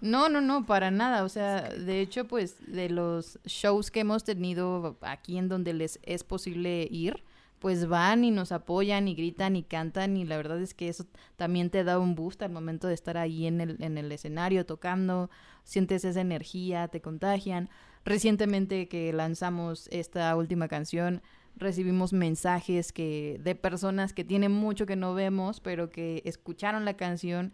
No, 0.00 0.28
no, 0.28 0.40
no, 0.40 0.64
para 0.64 0.90
nada. 0.90 1.24
O 1.24 1.28
sea, 1.28 1.68
de 1.68 2.00
hecho, 2.00 2.26
pues 2.26 2.56
de 2.66 2.88
los 2.88 3.38
shows 3.44 3.90
que 3.90 4.00
hemos 4.00 4.24
tenido 4.24 4.96
aquí 5.02 5.36
en 5.36 5.48
donde 5.48 5.74
les 5.74 5.98
es 6.02 6.24
posible 6.24 6.88
ir, 6.90 7.22
pues 7.58 7.86
van 7.86 8.24
y 8.24 8.30
nos 8.30 8.52
apoyan 8.52 9.06
y 9.06 9.14
gritan 9.14 9.54
y 9.54 9.62
cantan 9.62 10.16
y 10.16 10.24
la 10.24 10.38
verdad 10.38 10.60
es 10.62 10.72
que 10.72 10.88
eso 10.88 11.04
también 11.36 11.68
te 11.68 11.84
da 11.84 11.98
un 11.98 12.14
boost 12.14 12.42
al 12.42 12.50
momento 12.50 12.88
de 12.88 12.94
estar 12.94 13.18
ahí 13.18 13.46
en 13.46 13.60
el, 13.60 13.76
en 13.82 13.98
el 13.98 14.10
escenario 14.10 14.64
tocando, 14.64 15.28
sientes 15.62 16.06
esa 16.06 16.22
energía, 16.22 16.88
te 16.88 17.02
contagian. 17.02 17.68
Recientemente 18.02 18.88
que 18.88 19.12
lanzamos 19.12 19.88
esta 19.92 20.34
última 20.34 20.68
canción, 20.68 21.20
recibimos 21.56 22.14
mensajes 22.14 22.92
que 22.92 23.38
de 23.44 23.54
personas 23.54 24.14
que 24.14 24.24
tienen 24.24 24.52
mucho 24.52 24.86
que 24.86 24.96
no 24.96 25.12
vemos, 25.12 25.60
pero 25.60 25.90
que 25.90 26.22
escucharon 26.24 26.86
la 26.86 26.94
canción 26.96 27.52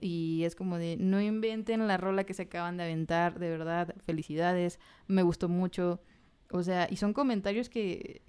y 0.00 0.42
es 0.44 0.54
como 0.54 0.78
de 0.78 0.96
no 0.98 1.20
inventen 1.20 1.86
la 1.86 1.96
rola 1.96 2.24
que 2.24 2.34
se 2.34 2.42
acaban 2.42 2.76
de 2.76 2.84
aventar, 2.84 3.38
de 3.38 3.50
verdad, 3.50 3.94
felicidades, 4.04 4.78
me 5.06 5.22
gustó 5.22 5.48
mucho. 5.48 6.00
O 6.50 6.62
sea, 6.62 6.86
y 6.90 6.96
son 6.96 7.12
comentarios 7.12 7.68
que 7.68 8.22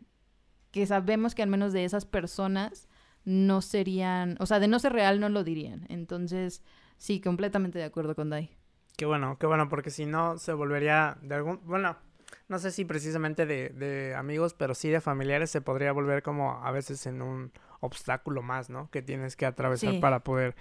que 0.72 0.86
sabemos 0.86 1.36
que 1.36 1.42
al 1.42 1.48
menos 1.50 1.72
de 1.72 1.86
esas 1.86 2.06
personas 2.06 2.90
no 3.24 3.62
serían, 3.62 4.36
o 4.40 4.46
sea, 4.46 4.60
de 4.60 4.68
no 4.68 4.78
ser 4.78 4.92
real 4.92 5.22
no 5.22 5.30
lo 5.30 5.46
dirían. 5.46 5.86
Entonces, 5.88 6.62
sí, 6.98 7.22
completamente 7.22 7.80
de 7.80 7.86
acuerdo 7.86 8.14
con 8.14 8.30
Dai. 8.30 8.52
Qué 8.98 9.06
bueno, 9.06 9.38
qué 9.40 9.46
bueno, 9.48 9.70
porque 9.70 9.90
si 9.90 10.06
no 10.06 10.38
se 10.38 10.52
volvería 10.52 11.18
de 11.22 11.36
algún, 11.36 11.62
bueno, 11.64 11.96
no 12.50 12.60
sé 12.60 12.72
si 12.72 12.84
precisamente 12.84 13.46
de, 13.46 13.70
de 13.70 14.16
amigos, 14.16 14.54
pero 14.54 14.76
sí 14.76 14.90
de 14.90 15.00
familiares 15.00 15.50
se 15.50 15.62
podría 15.62 15.94
volver 15.94 16.22
como 16.24 16.62
a 16.64 16.72
veces 16.72 17.06
en 17.08 17.22
un 17.22 17.54
obstáculo 17.80 18.42
más, 18.42 18.70
¿no? 18.70 18.90
Que 18.92 19.02
tienes 19.02 19.38
que 19.38 19.46
atravesar 19.46 19.94
Sí. 19.94 20.00
para 20.00 20.26
poder 20.26 20.56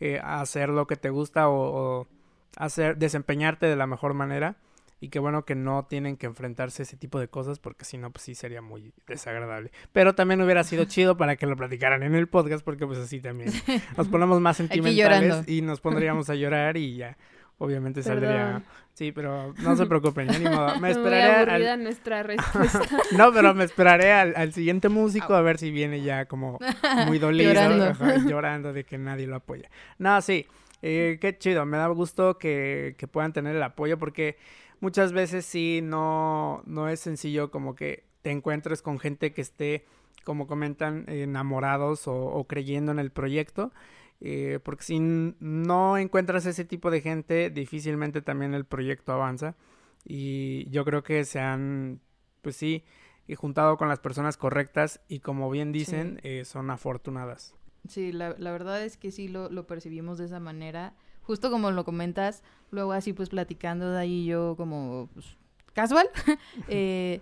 eh, 0.00 0.20
hacer 0.22 0.68
lo 0.70 0.86
que 0.86 0.96
te 0.96 1.10
gusta 1.10 1.48
o, 1.48 2.00
o 2.00 2.08
hacer, 2.56 2.96
desempeñarte 2.96 3.66
de 3.66 3.76
la 3.76 3.86
mejor 3.86 4.14
manera. 4.14 4.56
Y 5.02 5.08
qué 5.08 5.18
bueno 5.18 5.46
que 5.46 5.54
no 5.54 5.86
tienen 5.86 6.18
que 6.18 6.26
enfrentarse 6.26 6.82
a 6.82 6.84
ese 6.84 6.98
tipo 6.98 7.18
de 7.18 7.28
cosas, 7.28 7.58
porque 7.58 7.86
si 7.86 7.96
no, 7.96 8.10
pues 8.10 8.22
sí 8.22 8.34
sería 8.34 8.60
muy 8.60 8.92
desagradable. 9.06 9.72
Pero 9.92 10.14
también 10.14 10.42
hubiera 10.42 10.62
sido 10.62 10.84
chido 10.84 11.16
para 11.16 11.36
que 11.36 11.46
lo 11.46 11.56
platicaran 11.56 12.02
en 12.02 12.14
el 12.14 12.28
podcast, 12.28 12.62
porque 12.62 12.86
pues 12.86 12.98
así 12.98 13.18
también 13.18 13.50
nos 13.96 14.08
ponemos 14.08 14.40
más 14.42 14.58
sentimentales 14.58 15.48
y 15.48 15.62
nos 15.62 15.80
pondríamos 15.80 16.28
a 16.28 16.34
llorar 16.34 16.76
y 16.76 16.96
ya, 16.96 17.16
obviamente 17.60 18.02
saldría... 18.02 18.62
Sí, 18.94 19.12
pero 19.12 19.54
no 19.62 19.76
se 19.76 19.86
preocupen, 19.86 20.28
ya 20.28 20.38
ni 20.38 20.44
modo. 20.44 20.76
Me 20.80 20.90
esperaré 20.90 21.22
aburrida 21.22 21.74
al... 21.74 21.82
nuestra 21.82 22.22
respuesta. 22.24 22.80
No, 23.16 23.32
pero 23.32 23.54
me 23.54 23.64
esperaré 23.64 24.12
al, 24.12 24.34
al 24.36 24.52
siguiente 24.52 24.88
músico 24.88 25.34
a 25.34 25.40
ver 25.42 25.58
si 25.58 25.70
viene 25.70 26.02
ya 26.02 26.26
como 26.26 26.58
muy 27.06 27.18
dolido, 27.18 27.52
Llorando. 27.52 27.84
ajá, 27.86 28.16
llorando 28.26 28.72
de 28.72 28.84
que 28.84 28.98
nadie 28.98 29.26
lo 29.26 29.36
apoya. 29.36 29.70
No, 29.98 30.20
sí, 30.20 30.46
eh, 30.82 31.18
qué 31.20 31.38
chido, 31.38 31.64
me 31.64 31.76
da 31.76 31.86
gusto 31.88 32.36
que, 32.38 32.94
que 32.98 33.06
puedan 33.06 33.32
tener 33.32 33.56
el 33.56 33.62
apoyo 33.62 33.98
porque 33.98 34.36
muchas 34.80 35.12
veces 35.12 35.46
sí 35.46 35.80
no, 35.82 36.62
no 36.66 36.88
es 36.88 37.00
sencillo 37.00 37.50
como 37.50 37.74
que 37.74 38.04
te 38.22 38.30
encuentres 38.30 38.82
con 38.82 38.98
gente 38.98 39.32
que 39.32 39.40
esté, 39.40 39.86
como 40.24 40.46
comentan, 40.46 41.04
enamorados 41.08 42.06
o, 42.06 42.14
o 42.14 42.44
creyendo 42.44 42.92
en 42.92 42.98
el 42.98 43.10
proyecto. 43.10 43.72
Eh, 44.20 44.58
porque 44.62 44.84
si 44.84 44.98
no 45.00 45.96
encuentras 45.96 46.46
ese 46.46 46.64
tipo 46.64 46.90
de 46.90 47.00
gente, 47.00 47.50
difícilmente 47.50 48.22
también 48.22 48.54
el 48.54 48.64
proyecto 48.64 49.12
avanza. 49.12 49.56
Y 50.04 50.68
yo 50.70 50.84
creo 50.84 51.02
que 51.02 51.24
se 51.24 51.40
han, 51.40 52.00
pues 52.42 52.56
sí, 52.56 52.84
eh, 53.28 53.34
juntado 53.34 53.76
con 53.76 53.88
las 53.88 54.00
personas 54.00 54.36
correctas 54.36 55.00
y 55.08 55.20
como 55.20 55.50
bien 55.50 55.72
dicen, 55.72 56.20
eh, 56.22 56.44
son 56.44 56.70
afortunadas. 56.70 57.54
Sí, 57.88 58.12
la, 58.12 58.34
la 58.38 58.52
verdad 58.52 58.82
es 58.82 58.96
que 58.96 59.10
sí 59.10 59.28
lo, 59.28 59.48
lo 59.50 59.66
percibimos 59.66 60.18
de 60.18 60.26
esa 60.26 60.40
manera. 60.40 60.94
Justo 61.22 61.50
como 61.50 61.70
lo 61.70 61.84
comentas, 61.84 62.42
luego 62.70 62.92
así 62.92 63.12
pues 63.12 63.28
platicando 63.28 63.90
de 63.92 63.98
ahí 63.98 64.26
yo 64.26 64.54
como 64.56 65.08
pues, 65.14 65.36
casual 65.72 66.08
eh, 66.68 67.20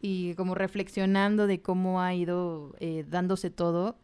y 0.00 0.34
como 0.34 0.54
reflexionando 0.54 1.46
de 1.46 1.62
cómo 1.62 2.00
ha 2.00 2.14
ido 2.14 2.74
eh, 2.80 3.04
dándose 3.08 3.50
todo. 3.50 3.96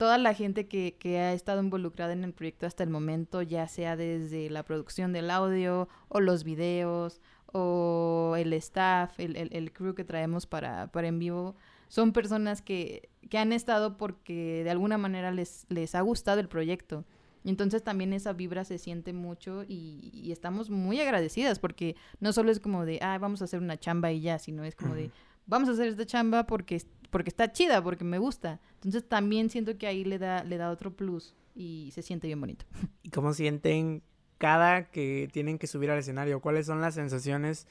Toda 0.00 0.16
la 0.16 0.32
gente 0.32 0.66
que, 0.66 0.96
que 0.98 1.18
ha 1.18 1.34
estado 1.34 1.60
involucrada 1.60 2.14
en 2.14 2.24
el 2.24 2.32
proyecto 2.32 2.64
hasta 2.64 2.82
el 2.82 2.88
momento, 2.88 3.42
ya 3.42 3.68
sea 3.68 3.96
desde 3.96 4.48
la 4.48 4.62
producción 4.62 5.12
del 5.12 5.30
audio 5.30 5.90
o 6.08 6.20
los 6.20 6.42
videos 6.42 7.20
o 7.52 8.34
el 8.38 8.54
staff, 8.54 9.20
el, 9.20 9.36
el, 9.36 9.50
el 9.52 9.74
crew 9.74 9.94
que 9.94 10.04
traemos 10.04 10.46
para, 10.46 10.86
para 10.86 11.08
en 11.08 11.18
vivo, 11.18 11.54
son 11.88 12.14
personas 12.14 12.62
que, 12.62 13.10
que 13.28 13.36
han 13.36 13.52
estado 13.52 13.98
porque 13.98 14.64
de 14.64 14.70
alguna 14.70 14.96
manera 14.96 15.32
les, 15.32 15.66
les 15.68 15.94
ha 15.94 16.00
gustado 16.00 16.40
el 16.40 16.48
proyecto. 16.48 17.04
Entonces 17.44 17.84
también 17.84 18.14
esa 18.14 18.32
vibra 18.32 18.64
se 18.64 18.78
siente 18.78 19.12
mucho 19.12 19.64
y, 19.68 20.10
y 20.14 20.32
estamos 20.32 20.70
muy 20.70 20.98
agradecidas 20.98 21.58
porque 21.58 21.94
no 22.20 22.32
solo 22.32 22.50
es 22.50 22.58
como 22.58 22.86
de, 22.86 23.00
ah, 23.02 23.18
vamos 23.18 23.42
a 23.42 23.44
hacer 23.44 23.60
una 23.60 23.78
chamba 23.78 24.10
y 24.12 24.22
ya, 24.22 24.38
sino 24.38 24.64
es 24.64 24.74
como 24.74 24.94
de, 24.94 25.10
vamos 25.46 25.68
a 25.68 25.72
hacer 25.72 25.88
esta 25.88 26.06
chamba 26.06 26.46
porque, 26.46 26.80
porque 27.10 27.30
está 27.30 27.52
chida, 27.52 27.82
porque 27.82 28.04
me 28.04 28.18
gusta. 28.18 28.60
Entonces 28.74 29.08
también 29.08 29.50
siento 29.50 29.76
que 29.76 29.86
ahí 29.86 30.04
le 30.04 30.18
da, 30.18 30.44
le 30.44 30.56
da 30.56 30.70
otro 30.70 30.92
plus 30.92 31.34
y 31.54 31.90
se 31.92 32.02
siente 32.02 32.26
bien 32.26 32.40
bonito. 32.40 32.64
¿Y 33.02 33.10
cómo 33.10 33.34
sienten 33.34 34.02
cada 34.38 34.84
que 34.84 35.28
tienen 35.32 35.58
que 35.58 35.66
subir 35.66 35.90
al 35.90 35.98
escenario? 35.98 36.40
¿Cuáles 36.40 36.66
son 36.66 36.80
las 36.80 36.94
sensaciones? 36.94 37.66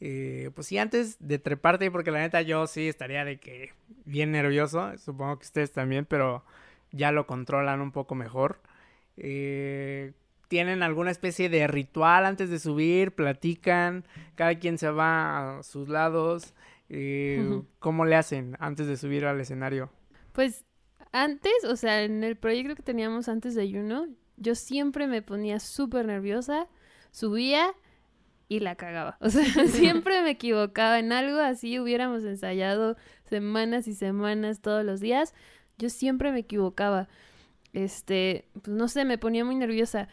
Eh, 0.00 0.50
pues 0.54 0.68
sí, 0.68 0.78
antes 0.78 1.16
de 1.20 1.38
treparte, 1.38 1.90
porque 1.90 2.10
la 2.10 2.20
neta 2.20 2.42
yo 2.42 2.66
sí 2.66 2.88
estaría 2.88 3.24
de 3.24 3.38
que 3.38 3.72
bien 4.04 4.30
nervioso, 4.30 4.96
supongo 4.98 5.38
que 5.38 5.46
ustedes 5.46 5.72
también, 5.72 6.04
pero 6.04 6.44
ya 6.92 7.12
lo 7.12 7.26
controlan 7.26 7.80
un 7.80 7.92
poco 7.92 8.14
mejor. 8.14 8.60
Eh, 9.16 10.12
¿Tienen 10.48 10.82
alguna 10.82 11.10
especie 11.10 11.48
de 11.48 11.66
ritual 11.66 12.24
antes 12.24 12.48
de 12.48 12.58
subir? 12.58 13.12
¿Platican? 13.12 14.04
¿Cada 14.34 14.58
quien 14.58 14.78
se 14.78 14.90
va 14.90 15.58
a 15.58 15.62
sus 15.62 15.88
lados? 15.88 16.54
Eh. 16.88 17.62
¿Cómo 17.78 18.04
le 18.04 18.16
hacen 18.16 18.56
antes 18.60 18.86
de 18.86 18.96
subir 18.96 19.26
al 19.26 19.40
escenario? 19.40 19.90
Pues 20.32 20.64
antes, 21.12 21.64
o 21.64 21.76
sea, 21.76 22.02
en 22.02 22.24
el 22.24 22.36
proyecto 22.36 22.74
que 22.74 22.82
teníamos 22.82 23.28
antes 23.28 23.54
de 23.54 23.70
Juno, 23.70 24.06
yo 24.36 24.54
siempre 24.54 25.06
me 25.06 25.22
ponía 25.22 25.60
súper 25.60 26.06
nerviosa, 26.06 26.68
subía 27.10 27.74
y 28.48 28.60
la 28.60 28.76
cagaba. 28.76 29.18
O 29.20 29.30
sea, 29.30 29.44
siempre 29.68 30.22
me 30.22 30.30
equivocaba 30.30 30.98
en 30.98 31.12
algo, 31.12 31.38
así 31.38 31.78
hubiéramos 31.78 32.24
ensayado 32.24 32.96
semanas 33.28 33.88
y 33.88 33.94
semanas 33.94 34.60
todos 34.60 34.84
los 34.84 35.00
días, 35.00 35.34
yo 35.78 35.88
siempre 35.90 36.32
me 36.32 36.40
equivocaba. 36.40 37.08
Este, 37.72 38.48
pues 38.62 38.68
no 38.76 38.88
sé, 38.88 39.04
me 39.04 39.18
ponía 39.18 39.44
muy 39.44 39.54
nerviosa. 39.54 40.08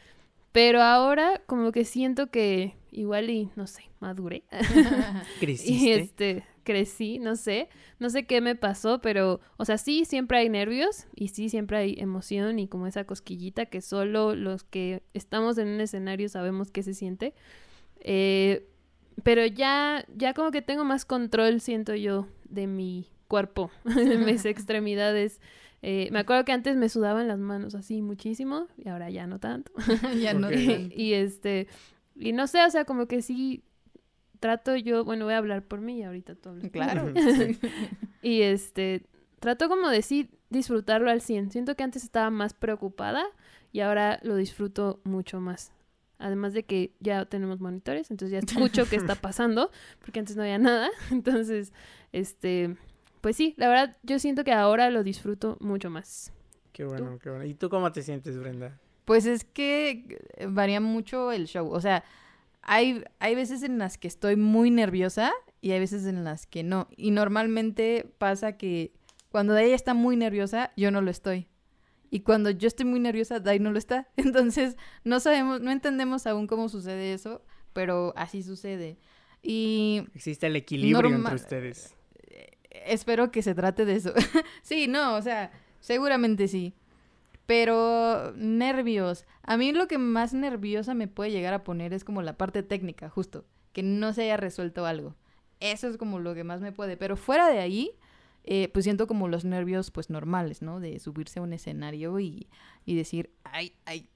Pero 0.51 0.82
ahora 0.82 1.41
como 1.47 1.71
que 1.71 1.84
siento 1.84 2.28
que 2.28 2.76
igual 2.91 3.30
y, 3.30 3.49
no 3.55 3.67
sé, 3.67 3.89
maduré. 3.99 4.43
Y 5.36 5.39
¿Creciste? 5.39 5.95
este, 5.99 6.45
crecí, 6.66 7.18
no 7.20 7.38
sé, 7.38 7.70
no 7.99 8.09
sé 8.09 8.26
qué 8.26 8.41
me 8.41 8.55
pasó, 8.55 8.99
pero, 8.99 9.39
o 9.55 9.63
sea, 9.63 9.78
sí, 9.78 10.03
siempre 10.03 10.39
hay 10.39 10.49
nervios 10.49 11.07
y 11.16 11.30
sí, 11.30 11.47
siempre 11.47 11.78
hay 11.78 11.95
emoción 11.97 12.59
y 12.59 12.68
como 12.68 12.88
esa 12.88 13.05
cosquillita 13.05 13.68
que 13.68 13.80
solo 13.80 14.36
los 14.36 14.66
que 14.66 15.03
estamos 15.13 15.57
en 15.57 15.70
un 15.70 15.80
escenario 15.80 16.28
sabemos 16.28 16.72
qué 16.72 16.84
se 16.84 16.93
siente. 16.93 17.34
Eh, 18.01 18.68
pero 19.24 19.45
ya, 19.45 20.05
ya 20.13 20.34
como 20.34 20.51
que 20.51 20.61
tengo 20.61 20.84
más 20.84 21.05
control, 21.05 21.61
siento 21.61 21.95
yo, 21.95 22.28
de 22.49 22.68
mi 22.68 23.07
cuerpo, 23.30 23.72
de 23.86 24.18
mis 24.18 24.43
extremidades. 24.45 25.39
Eh, 25.82 26.09
me 26.11 26.20
acuerdo 26.20 26.45
que 26.45 26.51
antes 26.51 26.76
me 26.76 26.89
sudaban 26.89 27.28
las 27.28 27.38
manos 27.39 27.76
así 27.76 28.01
muchísimo 28.01 28.68
y 28.78 28.89
ahora 28.89 29.09
ya 29.09 29.28
no 29.28 29.39
tanto. 29.39 29.72
ya 30.20 30.34
no 30.34 30.47
Ok. 30.47 30.53
tanto. 30.53 30.95
y 30.95 31.13
este, 31.13 31.68
y 32.16 32.34
no 32.34 32.47
sé, 32.47 32.63
o 32.66 32.70
sea, 32.70 32.86
como 32.86 33.07
que 33.07 33.22
sí 33.22 33.61
trato 34.45 34.75
yo, 34.75 35.03
bueno, 35.03 35.25
voy 35.25 35.33
a 35.33 35.39
hablar 35.39 35.63
por 35.63 35.81
mí 35.81 35.99
y 35.99 36.03
ahorita 36.03 36.35
tú 36.35 36.49
hablas 36.49 36.69
por 36.69 36.71
mí. 36.71 36.85
Claro. 36.85 37.13
Sí. 37.15 37.59
Y 38.21 38.41
este, 38.43 39.07
trato 39.39 39.67
como 39.67 39.89
de 39.89 40.03
sí 40.03 40.29
disfrutarlo 40.51 41.09
al 41.09 41.21
100. 41.21 41.49
Siento 41.51 41.75
que 41.75 41.81
antes 41.81 42.03
estaba 42.03 42.29
más 42.29 42.53
preocupada 42.53 43.25
y 43.71 43.79
ahora 43.79 44.19
lo 44.21 44.35
disfruto 44.35 44.99
mucho 45.03 45.39
más. 45.39 45.71
Además 46.19 46.53
de 46.53 46.63
que 46.63 46.91
ya 46.99 47.25
tenemos 47.25 47.59
monitores, 47.59 48.11
entonces 48.11 48.33
ya 48.33 48.39
escucho 48.39 48.87
qué 48.87 48.97
está 48.97 49.15
pasando, 49.21 49.71
porque 49.99 50.19
antes 50.19 50.35
no 50.35 50.43
había 50.43 50.59
nada. 50.59 50.89
Entonces, 51.11 51.73
este, 52.13 52.77
pues 53.21 53.35
sí, 53.35 53.55
la 53.57 53.67
verdad 53.67 53.97
yo 54.03 54.19
siento 54.19 54.43
que 54.43 54.53
ahora 54.53 54.91
lo 54.91 55.03
disfruto 55.03 55.57
mucho 55.59 55.89
más. 55.89 56.31
Qué 56.71 56.85
bueno, 56.85 57.17
qué 57.17 57.31
bueno. 57.31 57.45
¿Y 57.45 57.55
tú 57.55 57.69
cómo 57.69 57.91
te 57.91 58.03
sientes, 58.03 58.37
Brenda? 58.37 58.79
Pues 59.05 59.25
es 59.25 59.43
que 59.43 60.19
varía 60.47 60.79
mucho 60.79 61.31
el 61.31 61.47
show. 61.47 61.67
O 61.69 61.81
sea, 61.81 62.03
hay, 62.66 63.03
hay 63.20 63.36
veces 63.36 63.63
en 63.63 63.78
las 63.78 63.97
que 63.97 64.07
estoy 64.07 64.36
muy 64.36 64.72
nerviosa 64.72 65.32
y 65.61 65.72
hay 65.72 65.80
veces 65.80 66.05
en 66.05 66.24
las 66.24 66.47
que 66.47 66.63
no. 66.63 66.88
Y 66.97 67.11
normalmente 67.11 68.11
pasa 68.18 68.57
que 68.57 68.91
cuando 69.30 69.55
ella 69.57 69.76
está 69.76 69.93
muy 69.93 70.18
nerviosa, 70.18 70.72
yo 70.76 70.91
no 70.91 71.01
lo 71.01 71.11
estoy. 71.11 71.47
Y 72.09 72.22
cuando 72.22 72.49
yo 72.49 72.68
estoy 72.68 72.86
muy 72.86 72.99
nerviosa, 72.99 73.39
Dai 73.39 73.59
no 73.59 73.72
lo 73.72 73.78
está. 73.78 74.07
Entonces, 74.18 74.78
no 75.03 75.20
sabemos, 75.20 75.61
no 75.61 75.72
entendemos 75.72 76.26
aún 76.28 76.47
cómo 76.47 76.68
sucede 76.70 77.13
eso, 77.13 77.43
pero 77.74 78.13
así 78.16 78.41
sucede. 78.41 78.97
Y 79.43 80.07
Existe 80.16 80.47
el 80.47 80.55
equilibrio 80.55 81.16
entre 81.16 81.36
ustedes. 81.36 81.95
espero 82.72 83.32
que 83.32 83.43
se 83.43 83.53
trate 83.53 83.86
de 83.86 83.95
eso. 83.95 84.13
sí, 84.63 84.88
no, 84.88 85.16
o 85.16 85.22
sea, 85.22 85.51
seguramente 85.82 86.47
sí. 86.47 86.74
Pero 87.45 88.33
nervios. 88.35 89.25
A 89.43 89.57
mí 89.57 89.71
lo 89.71 89.87
que 89.87 89.97
más 89.97 90.33
nerviosa 90.33 90.93
me 90.93 91.07
puede 91.07 91.31
llegar 91.31 91.53
a 91.53 91.63
poner 91.63 91.93
es 91.93 92.03
como 92.03 92.21
la 92.21 92.37
parte 92.37 92.63
técnica, 92.63 93.09
justo. 93.09 93.45
Que 93.71 93.83
no 93.83 94.13
se 94.13 94.23
haya 94.23 94.37
resuelto 94.37 94.85
algo. 94.85 95.15
Eso 95.59 95.87
es 95.87 95.97
como 95.97 96.19
lo 96.19 96.33
que 96.33 96.43
más 96.43 96.61
me 96.61 96.71
puede. 96.71 96.97
Pero 96.97 97.17
fuera 97.17 97.49
de 97.49 97.59
ahí, 97.59 97.91
eh, 98.43 98.69
pues 98.69 98.85
siento 98.85 99.07
como 99.07 99.27
los 99.27 99.45
nervios 99.45 99.91
pues 99.91 100.09
normales, 100.09 100.61
¿no? 100.61 100.79
De 100.79 100.99
subirse 100.99 101.39
a 101.39 101.43
un 101.43 101.53
escenario 101.53 102.19
y, 102.19 102.47
y 102.85 102.95
decir, 102.95 103.31
hay, 103.43 103.73
hay 103.85 104.09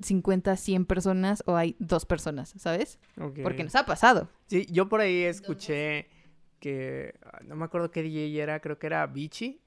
50, 0.00 0.56
100 0.56 0.86
personas 0.86 1.42
o 1.46 1.56
hay 1.56 1.76
dos 1.78 2.06
personas, 2.06 2.54
¿sabes? 2.56 2.98
Porque 3.42 3.64
nos 3.64 3.74
ha 3.74 3.86
pasado. 3.86 4.30
Sí, 4.46 4.66
yo 4.70 4.88
por 4.88 5.00
ahí 5.00 5.22
escuché 5.22 6.08
que, 6.60 7.14
ah, 7.24 7.40
no 7.44 7.56
me 7.56 7.64
acuerdo 7.64 7.90
qué 7.90 8.02
DJ 8.02 8.42
era, 8.42 8.60
creo 8.60 8.78
que 8.78 8.86
era 8.86 9.06
Vichy, 9.06 9.60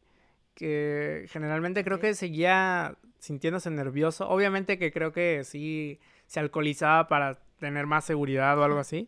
que 0.54 1.26
generalmente 1.30 1.84
creo 1.84 2.00
que 2.00 2.14
seguía 2.16 2.98
sintiéndose 3.20 3.70
nervioso. 3.70 4.28
Obviamente 4.30 4.78
que 4.78 4.92
creo 4.92 5.12
que 5.12 5.44
sí 5.44 6.00
se 6.28 6.40
alcoholizaba 6.40 7.08
para 7.08 7.40
tener 7.60 7.86
más 7.86 8.06
seguridad 8.06 8.58
o 8.60 8.64
algo 8.64 8.80
así, 8.80 9.08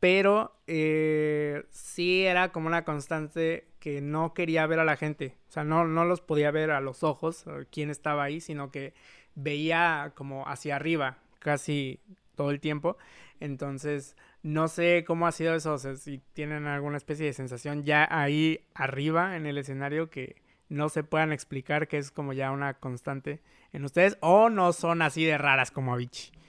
pero 0.00 0.56
eh, 0.66 1.64
sí 1.70 2.24
era 2.24 2.52
como 2.52 2.66
una 2.66 2.84
constante 2.84 3.68
que 3.78 4.00
no 4.00 4.34
quería 4.34 4.66
ver 4.66 4.80
a 4.80 4.84
la 4.84 4.96
gente, 4.96 5.36
o 5.48 5.52
sea, 5.52 5.64
no, 5.64 5.86
no 5.86 6.04
los 6.04 6.20
podía 6.20 6.50
ver 6.50 6.70
a 6.70 6.80
los 6.80 7.02
ojos, 7.02 7.44
eh, 7.46 7.66
quién 7.70 7.90
estaba 7.90 8.24
ahí, 8.24 8.40
sino 8.40 8.70
que 8.70 8.94
veía 9.34 10.12
como 10.16 10.46
hacia 10.48 10.76
arriba 10.76 11.18
casi 11.38 12.00
todo 12.34 12.50
el 12.50 12.60
tiempo. 12.60 12.96
Entonces, 13.38 14.16
no 14.42 14.68
sé 14.68 15.04
cómo 15.06 15.26
ha 15.26 15.32
sido 15.32 15.54
eso, 15.54 15.74
o 15.74 15.78
sea, 15.78 15.94
si 15.96 16.18
tienen 16.32 16.66
alguna 16.66 16.96
especie 16.96 17.26
de 17.26 17.32
sensación 17.32 17.84
ya 17.84 18.08
ahí 18.10 18.66
arriba 18.74 19.36
en 19.36 19.46
el 19.46 19.58
escenario 19.58 20.10
que 20.10 20.36
no 20.68 20.88
se 20.88 21.04
puedan 21.04 21.32
explicar, 21.32 21.88
que 21.88 21.98
es 21.98 22.10
como 22.10 22.32
ya 22.32 22.50
una 22.50 22.74
constante 22.74 23.40
en 23.72 23.84
ustedes, 23.84 24.16
o 24.20 24.48
no 24.50 24.72
son 24.72 25.02
así 25.02 25.24
de 25.24 25.38
raras 25.38 25.70
como 25.70 25.92
Avicii. 25.94 26.32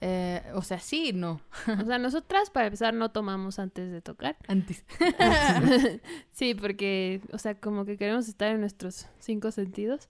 Eh, 0.00 0.42
o 0.54 0.62
sea, 0.62 0.78
sí, 0.78 1.12
no. 1.12 1.40
o 1.82 1.84
sea, 1.84 1.98
nosotras 1.98 2.48
para 2.48 2.66
empezar 2.66 2.94
no 2.94 3.10
tomamos 3.10 3.58
antes 3.58 3.92
de 3.92 4.00
tocar. 4.00 4.36
Antes. 4.48 4.82
sí, 6.32 6.54
porque, 6.54 7.20
o 7.32 7.38
sea, 7.38 7.54
como 7.54 7.84
que 7.84 7.96
queremos 7.98 8.28
estar 8.28 8.50
en 8.50 8.60
nuestros 8.60 9.08
cinco 9.18 9.50
sentidos. 9.50 10.08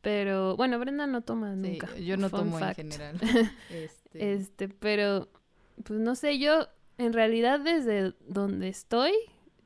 Pero, 0.00 0.56
bueno, 0.56 0.78
Brenda 0.78 1.06
no 1.06 1.22
toma 1.22 1.54
Sí, 1.54 1.60
nunca. 1.60 1.94
yo 1.98 2.16
no 2.16 2.28
Fun 2.30 2.40
tomo 2.40 2.58
fact. 2.58 2.78
en 2.80 2.90
general. 2.92 3.20
Este, 3.70 4.32
Este, 4.34 4.68
pero, 4.68 5.28
pues 5.84 6.00
no 6.00 6.14
sé, 6.14 6.38
yo 6.38 6.66
en 6.98 7.12
realidad 7.12 7.60
desde 7.60 8.14
donde 8.26 8.68
estoy, 8.68 9.12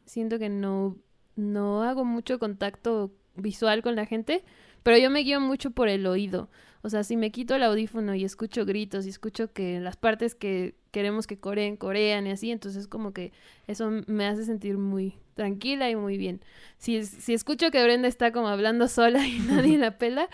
siento 0.05 0.39
que 0.39 0.49
no, 0.51 0.97
no 1.37 1.83
hago 1.83 2.05
mucho 2.05 2.39
contacto 2.39 3.11
visual 3.37 3.83
con 3.83 3.97
la 3.97 4.07
gente, 4.07 4.45
pero 4.83 4.99
yo 4.99 5.11
me 5.11 5.21
guío 5.21 5.41
mucho 5.41 5.71
por 5.71 5.89
el 5.89 6.07
oído. 6.07 6.49
O 6.83 6.91
sea, 6.91 7.05
si 7.05 7.17
me 7.17 7.31
quito 7.31 7.55
el 7.55 7.63
audífono 7.63 8.15
y 8.15 8.25
escucho 8.25 8.67
gritos 8.67 9.07
y 9.07 9.09
escucho 9.09 9.53
que 9.53 9.79
las 9.79 9.97
partes 9.97 10.35
que 10.35 10.75
queremos 10.91 11.29
que 11.29 11.39
coreen, 11.39 11.77
corean 11.77 12.27
y 12.27 12.33
así, 12.33 12.51
entonces 12.51 12.89
como 12.89 13.13
que 13.13 13.33
eso 13.69 13.91
me 14.09 14.27
hace 14.27 14.45
sentir 14.45 14.79
muy 14.79 15.15
tranquila 15.35 15.89
y 15.91 15.97
muy 15.97 16.19
bien. 16.19 16.41
Si, 16.79 17.05
si 17.05 17.35
escucho 17.35 17.71
que 17.71 17.83
Brenda 17.83 18.09
está 18.09 18.33
como 18.33 18.49
hablando 18.49 18.89
sola 18.89 19.27
y 19.27 19.39
nadie 19.49 19.79
la 19.79 19.97
pela, 19.97 20.29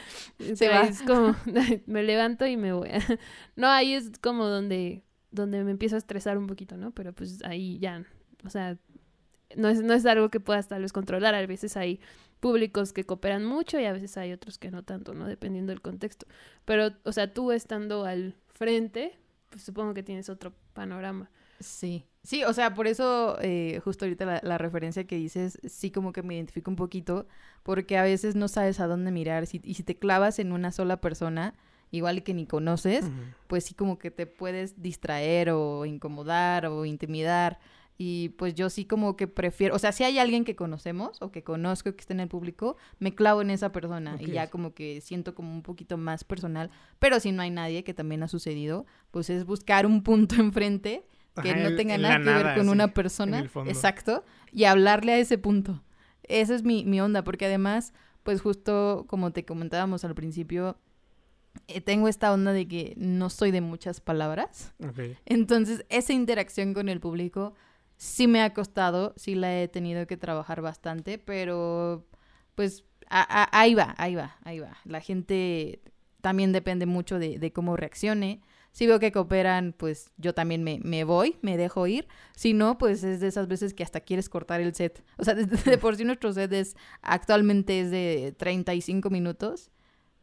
Se 0.54 0.68
va. 0.68 0.82
es 0.82 1.02
como 1.02 1.36
me 1.86 2.02
levanto 2.02 2.46
y 2.46 2.56
me 2.56 2.72
voy. 2.72 2.88
no, 3.56 3.68
ahí 3.68 3.92
es 3.92 4.12
como 4.20 4.46
donde, 4.46 5.02
donde 5.30 5.62
me 5.64 5.70
empiezo 5.70 5.96
a 5.96 5.98
estresar 5.98 6.38
un 6.38 6.46
poquito, 6.46 6.78
¿no? 6.78 6.92
Pero 6.92 7.12
pues 7.12 7.44
ahí 7.44 7.78
ya, 7.78 8.04
o 8.44 8.48
sea, 8.48 8.78
no 9.56 9.68
es, 9.68 9.82
no 9.82 9.94
es 9.94 10.04
algo 10.06 10.28
que 10.28 10.40
puedas 10.40 10.68
tal 10.68 10.82
vez 10.82 10.92
controlar. 10.92 11.34
A 11.34 11.46
veces 11.46 11.76
hay 11.76 12.00
públicos 12.40 12.92
que 12.92 13.04
cooperan 13.04 13.44
mucho 13.44 13.78
y 13.80 13.84
a 13.84 13.92
veces 13.92 14.16
hay 14.16 14.32
otros 14.32 14.58
que 14.58 14.70
no 14.70 14.84
tanto, 14.84 15.14
¿no? 15.14 15.26
Dependiendo 15.26 15.70
del 15.72 15.80
contexto. 15.80 16.26
Pero, 16.64 16.92
o 17.04 17.12
sea, 17.12 17.32
tú 17.32 17.52
estando 17.52 18.04
al 18.04 18.34
frente, 18.46 19.18
pues 19.50 19.62
supongo 19.62 19.94
que 19.94 20.02
tienes 20.02 20.28
otro 20.28 20.52
panorama. 20.72 21.30
Sí, 21.60 22.06
sí, 22.22 22.44
o 22.44 22.52
sea, 22.52 22.74
por 22.74 22.86
eso 22.86 23.36
eh, 23.40 23.80
justo 23.82 24.04
ahorita 24.04 24.24
la, 24.24 24.40
la 24.44 24.58
referencia 24.58 25.04
que 25.04 25.16
dices, 25.16 25.58
sí 25.66 25.90
como 25.90 26.12
que 26.12 26.22
me 26.22 26.36
identifico 26.36 26.70
un 26.70 26.76
poquito, 26.76 27.26
porque 27.64 27.98
a 27.98 28.02
veces 28.02 28.36
no 28.36 28.46
sabes 28.46 28.78
a 28.78 28.86
dónde 28.86 29.10
mirar, 29.10 29.46
si, 29.46 29.60
y 29.64 29.74
si 29.74 29.82
te 29.82 29.98
clavas 29.98 30.38
en 30.38 30.52
una 30.52 30.70
sola 30.70 31.00
persona, 31.00 31.54
igual 31.90 32.22
que 32.22 32.34
ni 32.34 32.46
conoces, 32.46 33.04
pues 33.46 33.64
sí 33.64 33.74
como 33.74 33.98
que 33.98 34.10
te 34.10 34.26
puedes 34.26 34.80
distraer 34.80 35.50
o 35.50 35.84
incomodar 35.86 36.66
o 36.66 36.84
intimidar. 36.84 37.58
Y 38.00 38.28
pues 38.30 38.54
yo 38.54 38.70
sí 38.70 38.84
como 38.84 39.16
que 39.16 39.26
prefiero, 39.26 39.74
o 39.74 39.78
sea, 39.80 39.90
si 39.90 40.04
hay 40.04 40.20
alguien 40.20 40.44
que 40.44 40.54
conocemos 40.54 41.20
o 41.20 41.32
que 41.32 41.42
conozco 41.42 41.92
que 41.92 42.00
está 42.00 42.14
en 42.14 42.20
el 42.20 42.28
público, 42.28 42.76
me 43.00 43.12
clavo 43.12 43.42
en 43.42 43.50
esa 43.50 43.72
persona 43.72 44.16
y 44.20 44.26
ya 44.30 44.48
como 44.50 44.72
que 44.72 45.00
siento 45.00 45.34
como 45.34 45.52
un 45.52 45.62
poquito 45.62 45.96
más 45.98 46.22
personal. 46.22 46.70
Pero 47.00 47.18
si 47.18 47.32
no 47.32 47.42
hay 47.42 47.50
nadie, 47.50 47.82
que 47.82 47.94
también 47.94 48.22
ha 48.22 48.28
sucedido, 48.28 48.86
pues 49.10 49.30
es 49.30 49.44
buscar 49.44 49.84
un 49.84 50.04
punto 50.04 50.36
enfrente 50.40 51.04
que 51.42 51.50
Ajá, 51.50 51.58
no 51.60 51.68
en- 51.70 51.76
tenga 51.76 51.96
en 51.96 52.02
nada 52.02 52.18
que 52.18 52.24
ver 52.44 52.54
con 52.56 52.66
sí, 52.66 52.70
una 52.70 52.94
persona. 52.94 53.40
el. 53.40 53.50
Exacto. 53.68 54.24
Y 54.52 54.64
hablarle 54.64 55.12
a 55.14 55.18
ese 55.18 55.36
punto. 55.36 55.82
Esa 56.22 56.54
es 56.54 56.62
mi, 56.62 56.84
mi 56.84 57.00
onda, 57.00 57.24
porque 57.24 57.46
además, 57.46 57.92
pues 58.22 58.40
justo 58.40 59.06
como 59.08 59.32
te 59.32 59.44
comentábamos 59.44 60.04
al 60.04 60.14
principio, 60.14 60.78
eh, 61.66 61.80
tengo 61.80 62.06
esta 62.06 62.32
onda 62.32 62.52
de 62.52 62.68
que 62.68 62.94
no 62.96 63.28
soy 63.28 63.50
de 63.50 63.60
muchas 63.60 64.00
palabras. 64.00 64.72
Entonces, 65.26 65.84
esa 65.88 66.12
interacción 66.12 66.74
con 66.74 66.88
el 66.88 67.00
público 67.00 67.54
sí 67.98 68.28
me 68.28 68.40
ha 68.42 68.54
costado, 68.54 69.12
sí 69.16 69.34
la 69.34 69.60
he 69.60 69.68
tenido 69.68 70.06
que 70.06 70.16
trabajar 70.16 70.62
bastante, 70.62 71.18
pero 71.18 72.06
pues 72.54 72.84
ahí 73.10 73.74
va, 73.74 73.94
ahí 73.98 74.14
va, 74.14 74.36
ahí 74.44 74.60
va. 74.60 74.78
La 74.84 75.00
gente 75.00 75.82
también 76.20 76.52
depende 76.52 76.86
mucho 76.86 77.18
de, 77.18 77.52
cómo 77.52 77.76
reaccione. 77.76 78.40
Si 78.72 78.86
veo 78.86 79.00
que 79.00 79.10
cooperan, 79.10 79.74
pues 79.76 80.12
yo 80.18 80.34
también 80.34 80.62
me, 80.62 80.78
me 80.84 81.02
voy, 81.02 81.36
me 81.42 81.56
dejo 81.56 81.86
ir. 81.86 82.06
Si 82.36 82.54
no, 82.54 82.78
pues 82.78 83.02
es 83.02 83.18
de 83.20 83.26
esas 83.26 83.48
veces 83.48 83.74
que 83.74 83.82
hasta 83.82 84.00
quieres 84.00 84.28
cortar 84.28 84.60
el 84.60 84.74
set. 84.74 85.02
O 85.16 85.24
sea, 85.24 85.34
de, 85.34 85.46
de 85.46 85.78
por 85.78 85.96
sí 85.96 86.04
nuestro 86.04 86.32
set 86.32 86.52
es, 86.52 86.76
actualmente 87.02 87.80
es 87.80 87.90
de 87.90 88.34
35 88.38 89.10
minutos. 89.10 89.70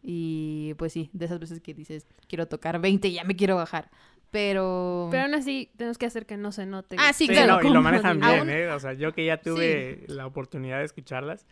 Y 0.01 0.75
pues 0.75 0.93
sí, 0.93 1.09
de 1.13 1.25
esas 1.25 1.39
veces 1.39 1.59
que 1.59 1.73
dices, 1.73 2.05
quiero 2.27 2.47
tocar 2.47 2.79
20 2.79 3.07
y 3.07 3.13
ya 3.13 3.23
me 3.23 3.35
quiero 3.35 3.55
bajar. 3.55 3.89
Pero... 4.31 5.07
Pero 5.11 5.23
aún 5.23 5.35
así, 5.35 5.71
tenemos 5.77 5.97
que 5.97 6.05
hacer 6.05 6.25
que 6.25 6.37
no 6.37 6.51
se 6.51 6.65
note. 6.65 6.95
Ah, 6.99 7.13
sí, 7.13 7.27
Sí, 7.27 7.33
claro. 7.33 7.61
no, 7.61 7.69
y 7.69 7.73
lo 7.73 7.81
manejan 7.81 8.19
bien, 8.19 8.39
Aún- 8.39 8.49
¿eh? 8.49 8.67
O 8.71 8.79
sea, 8.79 8.93
yo 8.93 9.13
que 9.13 9.25
ya 9.25 9.41
tuve 9.41 10.03
la 10.07 10.25
oportunidad 10.25 10.79
de 10.79 10.85
escucharlas, 10.85 11.45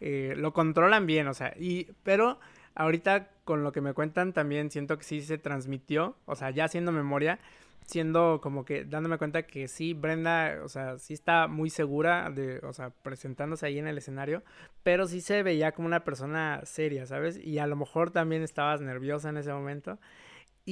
eh, 0.00 0.34
lo 0.36 0.52
controlan 0.52 1.06
bien, 1.06 1.28
o 1.28 1.34
sea, 1.34 1.52
y, 1.58 1.88
pero 2.02 2.40
ahorita 2.74 3.28
con 3.44 3.62
lo 3.62 3.72
que 3.72 3.80
me 3.82 3.92
cuentan 3.92 4.32
también 4.32 4.70
siento 4.70 4.96
que 4.96 5.04
sí 5.04 5.20
se 5.20 5.36
transmitió, 5.38 6.16
o 6.24 6.34
sea, 6.36 6.50
ya 6.50 6.64
haciendo 6.64 6.92
memoria, 6.92 7.38
siendo 7.84 8.40
como 8.40 8.64
que 8.64 8.84
dándome 8.84 9.18
cuenta 9.18 9.42
que 9.42 9.66
sí, 9.68 9.92
Brenda, 9.94 10.60
o 10.64 10.68
sea, 10.68 10.96
sí 10.98 11.12
está 11.12 11.48
muy 11.48 11.68
segura 11.70 12.30
de, 12.30 12.58
o 12.60 12.72
sea, 12.72 12.90
presentándose 12.90 13.66
ahí 13.66 13.78
en 13.78 13.88
el 13.88 13.98
escenario, 13.98 14.42
pero 14.82 15.06
sí 15.08 15.20
se 15.20 15.42
veía 15.42 15.72
como 15.72 15.86
una 15.88 16.04
persona 16.04 16.60
seria, 16.64 17.04
¿sabes? 17.06 17.36
Y 17.42 17.58
a 17.58 17.66
lo 17.66 17.76
mejor 17.76 18.10
también 18.12 18.42
estabas 18.42 18.80
nerviosa 18.80 19.28
en 19.30 19.38
ese 19.38 19.52
momento. 19.52 19.98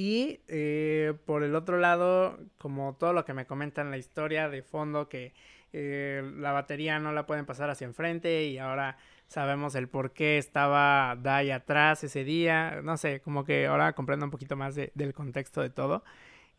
Y 0.01 0.39
eh, 0.47 1.13
por 1.25 1.43
el 1.43 1.55
otro 1.55 1.77
lado, 1.77 2.39
como 2.57 2.95
todo 2.95 3.11
lo 3.11 3.25
que 3.25 3.33
me 3.33 3.45
comentan 3.45 3.91
la 3.91 3.97
historia 3.97 4.47
de 4.47 4.63
fondo, 4.63 5.09
que 5.09 5.33
eh, 5.73 6.23
la 6.37 6.53
batería 6.53 6.99
no 6.99 7.11
la 7.11 7.27
pueden 7.27 7.45
pasar 7.45 7.69
hacia 7.69 7.83
enfrente 7.83 8.45
y 8.45 8.59
ahora 8.59 8.97
sabemos 9.27 9.75
el 9.75 9.89
por 9.89 10.13
qué 10.13 10.37
estaba 10.37 11.17
Dai 11.21 11.51
atrás 11.51 12.01
ese 12.05 12.23
día, 12.23 12.79
no 12.81 12.95
sé, 12.95 13.19
como 13.19 13.43
que 13.43 13.67
ahora 13.67 13.91
comprendo 13.91 14.25
un 14.25 14.31
poquito 14.31 14.55
más 14.55 14.73
del 14.75 15.13
contexto 15.13 15.59
de 15.59 15.69
todo 15.69 16.05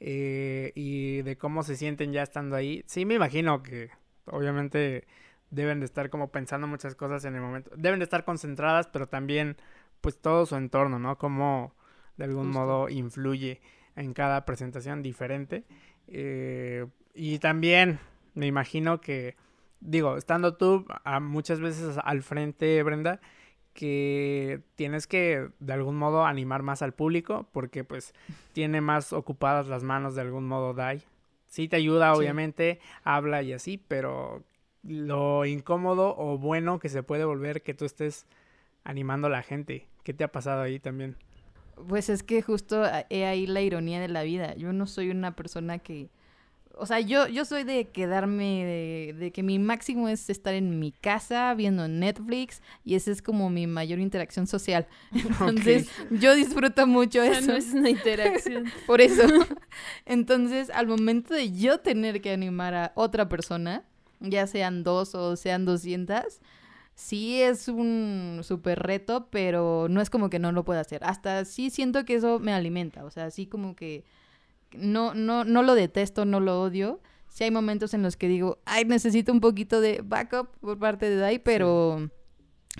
eh, 0.00 0.72
y 0.74 1.22
de 1.22 1.38
cómo 1.38 1.62
se 1.62 1.76
sienten 1.76 2.12
ya 2.12 2.22
estando 2.22 2.56
ahí. 2.56 2.84
Sí, 2.86 3.06
me 3.06 3.14
imagino 3.14 3.62
que 3.62 3.88
obviamente 4.26 5.06
deben 5.48 5.80
de 5.80 5.86
estar 5.86 6.10
como 6.10 6.30
pensando 6.30 6.66
muchas 6.66 6.94
cosas 6.94 7.24
en 7.24 7.36
el 7.36 7.40
momento, 7.40 7.70
deben 7.74 8.00
de 8.00 8.04
estar 8.04 8.26
concentradas, 8.26 8.86
pero 8.88 9.08
también 9.08 9.56
pues 10.02 10.20
todo 10.20 10.44
su 10.44 10.56
entorno, 10.56 10.98
¿no? 10.98 11.16
Cómo 11.16 11.79
de 12.20 12.26
algún 12.26 12.50
modo 12.50 12.90
influye 12.90 13.62
en 13.96 14.12
cada 14.12 14.44
presentación 14.44 15.02
diferente. 15.02 15.64
Eh, 16.06 16.86
y 17.14 17.38
también 17.38 17.98
me 18.34 18.46
imagino 18.46 19.00
que, 19.00 19.36
digo, 19.80 20.18
estando 20.18 20.54
tú 20.54 20.84
a 21.04 21.18
muchas 21.18 21.60
veces 21.60 21.96
al 22.04 22.22
frente, 22.22 22.82
Brenda, 22.82 23.22
que 23.72 24.60
tienes 24.74 25.06
que 25.06 25.48
de 25.60 25.72
algún 25.72 25.96
modo 25.96 26.26
animar 26.26 26.62
más 26.62 26.82
al 26.82 26.92
público 26.92 27.48
porque 27.52 27.84
pues 27.84 28.12
tiene 28.52 28.82
más 28.82 29.14
ocupadas 29.14 29.66
las 29.66 29.82
manos 29.82 30.14
de 30.14 30.20
algún 30.20 30.46
modo 30.46 30.74
Dai. 30.74 31.02
Sí 31.46 31.68
te 31.68 31.76
ayuda, 31.76 32.12
obviamente, 32.12 32.80
habla 33.02 33.42
y 33.42 33.54
así, 33.54 33.82
pero 33.88 34.44
lo 34.82 35.46
incómodo 35.46 36.14
o 36.18 36.36
bueno 36.36 36.80
que 36.80 36.90
se 36.90 37.02
puede 37.02 37.24
volver 37.24 37.62
que 37.62 37.72
tú 37.72 37.86
estés 37.86 38.26
animando 38.84 39.28
a 39.28 39.30
la 39.30 39.42
gente. 39.42 39.88
¿Qué 40.02 40.12
te 40.12 40.22
ha 40.22 40.32
pasado 40.32 40.60
ahí 40.60 40.78
también? 40.78 41.16
Pues 41.88 42.08
es 42.08 42.22
que 42.22 42.42
justo 42.42 42.82
he 43.08 43.26
ahí 43.26 43.46
la 43.46 43.60
ironía 43.60 44.00
de 44.00 44.08
la 44.08 44.22
vida. 44.22 44.54
Yo 44.56 44.72
no 44.72 44.86
soy 44.86 45.10
una 45.10 45.34
persona 45.36 45.78
que 45.78 46.10
o 46.80 46.86
sea, 46.86 46.98
yo, 46.98 47.28
yo 47.28 47.44
soy 47.44 47.64
de 47.64 47.88
quedarme, 47.88 48.64
de, 48.64 49.14
de, 49.18 49.32
que 49.32 49.42
mi 49.42 49.58
máximo 49.58 50.08
es 50.08 50.30
estar 50.30 50.54
en 50.54 50.78
mi 50.78 50.92
casa 50.92 51.52
viendo 51.52 51.86
Netflix 51.88 52.62
y 52.86 52.94
esa 52.94 53.10
es 53.10 53.20
como 53.20 53.50
mi 53.50 53.66
mayor 53.66 53.98
interacción 53.98 54.46
social. 54.46 54.86
Entonces, 55.12 55.90
yo 56.10 56.34
disfruto 56.34 56.86
mucho 56.86 57.22
eso. 57.22 57.48
No 57.48 57.56
es 57.58 57.74
una 57.74 57.90
interacción. 57.90 58.64
Por 58.86 59.02
eso. 59.02 59.22
Entonces, 60.06 60.70
al 60.70 60.86
momento 60.86 61.34
de 61.34 61.52
yo 61.52 61.80
tener 61.80 62.22
que 62.22 62.32
animar 62.32 62.74
a 62.74 62.92
otra 62.94 63.28
persona, 63.28 63.84
ya 64.20 64.46
sean 64.46 64.82
dos 64.82 65.14
o 65.14 65.36
sean 65.36 65.66
doscientas, 65.66 66.40
sí 66.94 67.40
es 67.40 67.68
un 67.68 68.40
súper 68.42 68.78
reto, 68.80 69.28
pero 69.30 69.86
no 69.88 70.00
es 70.00 70.10
como 70.10 70.30
que 70.30 70.38
no 70.38 70.52
lo 70.52 70.64
pueda 70.64 70.80
hacer. 70.80 71.02
Hasta 71.04 71.44
sí 71.44 71.70
siento 71.70 72.04
que 72.04 72.14
eso 72.14 72.38
me 72.38 72.52
alimenta. 72.52 73.04
O 73.04 73.10
sea, 73.10 73.26
así 73.26 73.46
como 73.46 73.74
que 73.74 74.04
no, 74.72 75.14
no, 75.14 75.44
no 75.44 75.62
lo 75.62 75.74
detesto, 75.74 76.24
no 76.24 76.40
lo 76.40 76.60
odio. 76.60 77.00
Sí 77.28 77.44
hay 77.44 77.50
momentos 77.50 77.94
en 77.94 78.02
los 78.02 78.16
que 78.16 78.28
digo, 78.28 78.58
ay, 78.64 78.84
necesito 78.84 79.32
un 79.32 79.40
poquito 79.40 79.80
de 79.80 80.02
backup 80.04 80.48
por 80.58 80.78
parte 80.78 81.08
de 81.08 81.16
Dai, 81.16 81.38
pero, 81.38 82.10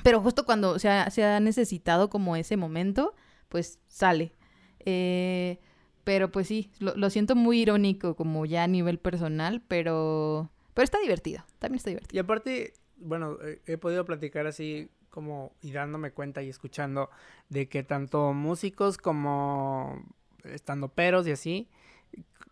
pero 0.02 0.20
justo 0.20 0.44
cuando 0.44 0.78
se 0.78 0.88
ha, 0.88 1.08
se 1.10 1.24
ha, 1.24 1.38
necesitado 1.40 2.10
como 2.10 2.36
ese 2.36 2.56
momento, 2.56 3.14
pues 3.48 3.78
sale. 3.86 4.32
Eh, 4.80 5.60
pero 6.04 6.30
pues 6.30 6.48
sí, 6.48 6.70
lo, 6.78 6.96
lo, 6.96 7.10
siento 7.10 7.36
muy 7.36 7.60
irónico 7.60 8.16
como 8.16 8.44
ya 8.44 8.64
a 8.64 8.66
nivel 8.66 8.98
personal, 8.98 9.62
pero, 9.68 10.50
pero 10.74 10.84
está 10.84 10.98
divertido, 10.98 11.44
también 11.58 11.76
está 11.76 11.90
divertido. 11.90 12.16
Y 12.16 12.20
aparte, 12.20 12.72
bueno, 13.00 13.38
he 13.66 13.76
podido 13.78 14.04
platicar 14.04 14.46
así 14.46 14.90
como 15.10 15.52
y 15.60 15.72
dándome 15.72 16.12
cuenta 16.12 16.42
y 16.42 16.48
escuchando 16.48 17.10
de 17.48 17.68
que 17.68 17.82
tanto 17.82 18.32
músicos 18.32 18.96
como 18.96 20.02
estando 20.44 20.88
peros 20.88 21.26
y 21.26 21.32
así, 21.32 21.68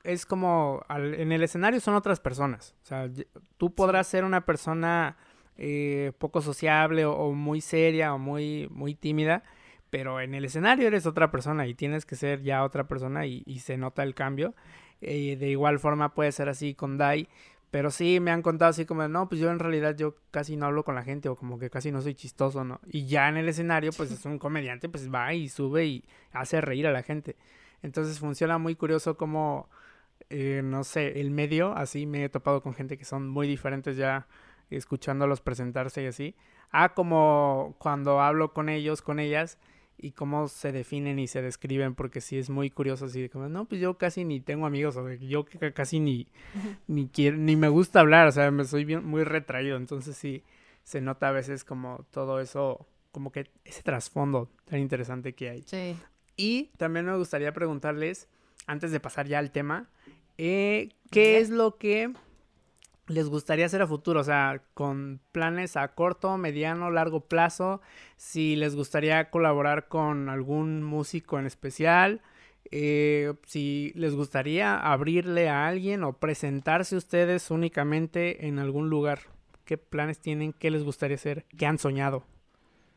es 0.04 0.26
como 0.26 0.84
en 0.90 1.32
el 1.32 1.42
escenario 1.42 1.80
son 1.80 1.94
otras 1.94 2.20
personas. 2.20 2.74
O 2.82 2.86
sea, 2.86 3.10
tú 3.56 3.74
podrás 3.74 4.06
ser 4.06 4.24
una 4.24 4.44
persona 4.44 5.16
eh, 5.56 6.12
poco 6.18 6.40
sociable 6.40 7.04
o, 7.04 7.32
muy 7.32 7.60
seria 7.60 8.14
o 8.14 8.18
muy, 8.18 8.68
muy 8.70 8.94
tímida, 8.94 9.42
pero 9.90 10.20
en 10.20 10.34
el 10.34 10.44
escenario 10.44 10.86
eres 10.86 11.06
otra 11.06 11.30
persona 11.30 11.66
y 11.66 11.74
tienes 11.74 12.06
que 12.06 12.16
ser 12.16 12.42
ya 12.42 12.64
otra 12.64 12.86
persona 12.86 13.26
y, 13.26 13.42
se 13.60 13.76
nota 13.76 14.02
el 14.02 14.14
cambio. 14.14 14.54
Eh, 15.00 15.36
de 15.36 15.48
igual 15.48 15.78
forma 15.78 16.14
puede 16.14 16.32
ser 16.32 16.48
así 16.48 16.74
con 16.74 16.98
Dai. 16.98 17.28
Pero 17.70 17.90
sí 17.90 18.18
me 18.20 18.30
han 18.30 18.42
contado 18.42 18.70
así 18.70 18.86
como, 18.86 19.06
no, 19.08 19.28
pues 19.28 19.40
yo 19.40 19.50
en 19.50 19.58
realidad 19.58 19.94
yo 19.96 20.16
casi 20.30 20.56
no 20.56 20.66
hablo 20.66 20.84
con 20.84 20.94
la 20.94 21.02
gente 21.02 21.28
o 21.28 21.36
como 21.36 21.58
que 21.58 21.68
casi 21.68 21.92
no 21.92 22.00
soy 22.00 22.14
chistoso, 22.14 22.64
¿no? 22.64 22.80
Y 22.86 23.06
ya 23.06 23.28
en 23.28 23.36
el 23.36 23.48
escenario, 23.48 23.92
pues 23.96 24.10
es 24.10 24.24
un 24.26 24.38
comediante, 24.38 24.88
pues 24.88 25.12
va 25.12 25.34
y 25.34 25.48
sube 25.48 25.86
y 25.86 26.04
hace 26.32 26.60
reír 26.60 26.86
a 26.86 26.92
la 26.92 27.02
gente. 27.02 27.36
Entonces 27.82 28.18
funciona 28.18 28.58
muy 28.58 28.74
curioso 28.74 29.16
como 29.16 29.68
eh, 30.30 30.60
no 30.62 30.84
sé, 30.84 31.20
el 31.20 31.30
medio, 31.30 31.72
así 31.72 32.06
me 32.06 32.24
he 32.24 32.28
topado 32.28 32.62
con 32.62 32.74
gente 32.74 32.98
que 32.98 33.04
son 33.04 33.28
muy 33.28 33.48
diferentes 33.48 33.96
ya 33.96 34.26
escuchándolos 34.70 35.40
presentarse 35.40 36.02
y 36.02 36.06
así, 36.06 36.34
a 36.70 36.90
como 36.90 37.76
cuando 37.78 38.20
hablo 38.20 38.52
con 38.52 38.68
ellos, 38.68 39.00
con 39.00 39.20
ellas, 39.20 39.58
y 39.98 40.12
cómo 40.12 40.48
se 40.48 40.72
definen 40.72 41.18
y 41.18 41.26
se 41.26 41.42
describen, 41.42 41.94
porque 41.94 42.20
sí 42.20 42.38
es 42.38 42.50
muy 42.50 42.70
curioso, 42.70 43.06
así 43.06 43.28
como, 43.28 43.48
no, 43.48 43.64
pues 43.64 43.80
yo 43.80 43.98
casi 43.98 44.24
ni 44.24 44.40
tengo 44.40 44.66
amigos, 44.66 44.96
o 44.96 45.10
yo 45.12 45.44
casi 45.74 46.00
ni, 46.00 46.28
ni 46.86 47.08
quiero, 47.08 47.36
ni 47.36 47.56
me 47.56 47.68
gusta 47.68 48.00
hablar, 48.00 48.28
o 48.28 48.32
sea, 48.32 48.50
me 48.50 48.64
soy 48.64 48.84
bien, 48.84 49.04
muy 49.04 49.24
retraído, 49.24 49.76
entonces 49.76 50.16
sí, 50.16 50.44
se 50.84 51.00
nota 51.00 51.28
a 51.28 51.32
veces 51.32 51.64
como 51.64 52.06
todo 52.10 52.40
eso, 52.40 52.86
como 53.12 53.32
que 53.32 53.50
ese 53.64 53.82
trasfondo 53.82 54.48
tan 54.64 54.78
interesante 54.80 55.34
que 55.34 55.50
hay. 55.50 55.62
Sí. 55.66 55.96
Y 56.36 56.70
también 56.76 57.04
me 57.04 57.16
gustaría 57.16 57.52
preguntarles, 57.52 58.28
antes 58.66 58.92
de 58.92 59.00
pasar 59.00 59.26
ya 59.26 59.40
al 59.40 59.50
tema, 59.50 59.90
eh, 60.38 60.90
¿qué 61.10 61.38
es 61.38 61.50
lo 61.50 61.76
que 61.76 62.12
les 63.08 63.28
gustaría 63.28 63.66
hacer 63.66 63.82
a 63.82 63.86
futuro? 63.86 64.20
O 64.20 64.24
sea, 64.24 64.62
con 64.74 65.20
planes 65.32 65.76
a 65.76 65.88
corto, 65.88 66.36
mediano, 66.38 66.90
largo 66.90 67.20
plazo, 67.20 67.80
si 68.16 68.56
les 68.56 68.76
gustaría 68.76 69.30
colaborar 69.30 69.88
con 69.88 70.28
algún 70.28 70.82
músico 70.82 71.38
en 71.38 71.46
especial, 71.46 72.22
eh, 72.70 73.34
si 73.46 73.92
les 73.94 74.14
gustaría 74.14 74.78
abrirle 74.78 75.48
a 75.48 75.66
alguien 75.66 76.04
o 76.04 76.14
presentarse 76.14 76.96
ustedes 76.96 77.50
únicamente 77.50 78.46
en 78.46 78.58
algún 78.58 78.90
lugar. 78.90 79.20
¿Qué 79.64 79.78
planes 79.78 80.18
tienen? 80.18 80.52
¿Qué 80.52 80.70
les 80.70 80.84
gustaría 80.84 81.16
hacer? 81.16 81.44
¿Qué 81.56 81.66
han 81.66 81.78
soñado? 81.78 82.24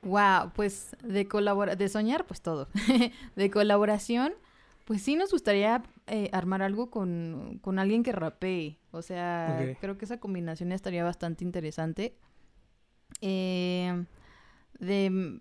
Wow, 0.04 0.52
pues 0.56 0.96
de 1.04 1.28
colaborar, 1.28 1.78
de 1.78 1.90
soñar, 1.90 2.26
pues 2.26 2.42
todo. 2.42 2.68
de 3.36 3.52
colaboración, 3.52 4.34
pues 4.86 5.02
sí 5.02 5.16
nos 5.16 5.32
gustaría 5.32 5.84
eh, 6.08 6.30
armar 6.34 6.62
algo 6.64 6.90
con, 6.90 7.60
con, 7.62 7.78
alguien 7.78 8.04
que 8.04 8.12
rapee. 8.12 8.80
O 8.92 9.02
sea, 9.02 9.76
creo 9.80 9.98
que 9.98 10.06
esa 10.06 10.20
combinación 10.20 10.72
estaría 10.72 11.04
bastante 11.04 11.44
interesante. 11.44 12.18
Eh, 13.22 14.06
de 14.80 15.40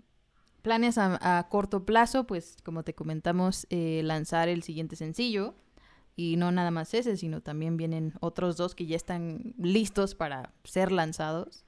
planes 0.63 0.99
a, 0.99 1.47
corto 1.51 1.85
plazo, 1.85 2.27
pues 2.27 2.57
como 2.65 2.83
te 2.85 2.95
comentamos, 2.95 3.67
eh, 3.71 4.03
lanzar 4.05 4.49
el 4.49 4.63
siguiente 4.63 4.97
sencillo. 4.97 5.55
Y 6.17 6.37
no 6.37 6.53
nada 6.53 6.71
más 6.71 6.93
ese, 6.95 7.17
sino 7.17 7.41
también 7.41 7.77
vienen 7.77 8.13
otros 8.21 8.57
dos 8.57 8.75
que 8.75 8.87
ya 8.87 8.97
están 8.97 9.55
listos 9.59 10.15
para 10.15 10.53
ser 10.65 10.93
lanzados. 10.93 11.65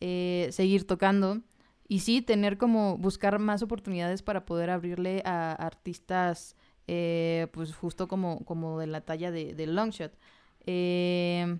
seguir 0.00 0.86
tocando. 0.86 1.42
Y 1.88 2.00
sí, 2.00 2.20
tener 2.20 2.58
como 2.58 2.98
buscar 2.98 3.38
más 3.38 3.62
oportunidades 3.62 4.22
para 4.22 4.44
poder 4.44 4.70
abrirle 4.70 5.22
a 5.24 5.52
artistas 5.52 6.56
eh, 6.88 7.48
pues 7.52 7.74
justo 7.74 8.06
como, 8.06 8.44
como 8.44 8.78
de 8.78 8.86
la 8.86 9.00
talla 9.00 9.30
de, 9.30 9.54
de 9.54 9.66
Longshot. 9.66 10.12
Eh, 10.66 11.58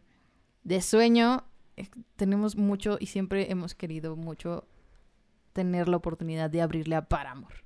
de 0.65 0.81
sueño, 0.81 1.45
eh, 1.77 1.89
tenemos 2.17 2.57
mucho 2.57 2.99
y 3.01 3.07
siempre 3.07 3.51
hemos 3.51 3.75
querido 3.75 4.17
mucho 4.17 4.67
tener 5.53 5.89
la 5.89 5.97
oportunidad 5.97 6.51
de 6.51 6.61
abrirle 6.63 6.97
a 6.97 7.09
Paramore. 7.09 7.57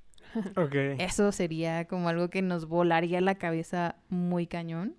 Okay. 0.56 0.96
Eso 0.98 1.32
sería 1.32 1.88
como 1.88 2.08
algo 2.08 2.30
que 2.30 2.42
nos 2.42 2.66
volaría 2.66 3.20
la 3.20 3.34
cabeza 3.34 3.96
muy 4.08 4.46
cañón. 4.46 4.94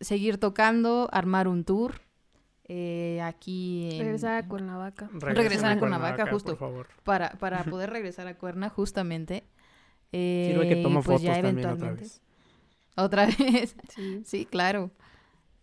seguir 0.00 0.38
tocando, 0.38 1.08
armar 1.12 1.48
un 1.48 1.64
tour. 1.64 2.02
aquí 3.22 3.90
en... 3.92 4.00
Regresar 4.00 4.44
a 4.44 4.48
Cuernavaca. 4.48 5.08
Regresar 5.12 5.72
a 5.72 5.78
Cuernavaca, 5.78 6.26
justo. 6.26 6.58
Para, 7.04 7.30
para 7.38 7.64
poder 7.64 7.90
regresar 7.90 8.26
a 8.26 8.36
Cuerna, 8.36 8.68
justamente. 8.68 9.44
Eh, 10.16 10.66
que 10.68 10.76
tomo 10.76 11.02
pues 11.02 11.20
fotos 11.20 11.40
también 11.40 11.66
otra 11.66 11.92
vez. 11.92 12.22
Otra 12.96 13.26
vez. 13.38 13.76
Sí, 14.24 14.46
claro. 14.46 14.90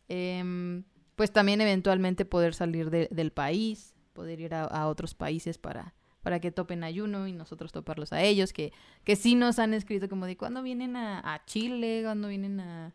Em, 0.09 0.83
pues 1.15 1.31
también 1.31 1.61
eventualmente 1.61 2.25
poder 2.25 2.53
salir 2.53 2.89
del 2.89 3.31
país, 3.31 3.95
poder 4.13 4.39
ir 4.39 4.53
a, 4.53 4.87
otros 4.87 5.13
países 5.15 5.57
para, 5.57 5.93
para 6.21 6.39
que 6.39 6.51
topen 6.51 6.83
ayuno 6.83 7.27
y 7.27 7.33
nosotros 7.33 7.71
toparlos 7.71 8.11
a 8.11 8.21
ellos, 8.21 8.51
que, 8.53 8.73
que 9.03 9.15
sí 9.15 9.35
nos 9.35 9.59
han 9.59 9.73
escrito 9.73 10.09
como 10.09 10.25
de 10.25 10.35
cuando 10.35 10.61
vienen 10.63 10.95
a, 10.95 11.19
a 11.33 11.45
Chile, 11.45 12.01
cuando 12.03 12.27
vienen 12.27 12.59
a... 12.59 12.93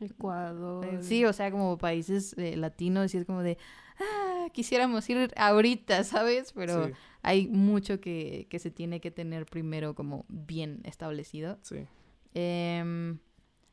Ecuador. 0.00 0.84
eh, 0.84 0.98
sí, 1.00 1.24
o 1.24 1.32
sea, 1.32 1.50
como 1.52 1.78
países 1.78 2.34
eh, 2.36 2.56
latinos 2.56 3.14
y 3.14 3.18
es 3.18 3.24
como 3.24 3.42
de, 3.42 3.56
ah, 4.00 4.48
quisiéramos 4.52 5.08
ir 5.08 5.32
ahorita, 5.36 6.02
¿sabes? 6.04 6.52
Pero 6.52 6.88
Sí, 6.88 6.92
hay 7.22 7.46
mucho 7.48 8.00
que, 8.00 8.46
que 8.50 8.58
se 8.58 8.70
tiene 8.72 9.00
que 9.00 9.10
tener 9.12 9.46
primero 9.46 9.94
como 9.94 10.24
bien 10.28 10.80
establecido. 10.84 11.58
sí. 11.62 11.86
Em, 12.34 13.18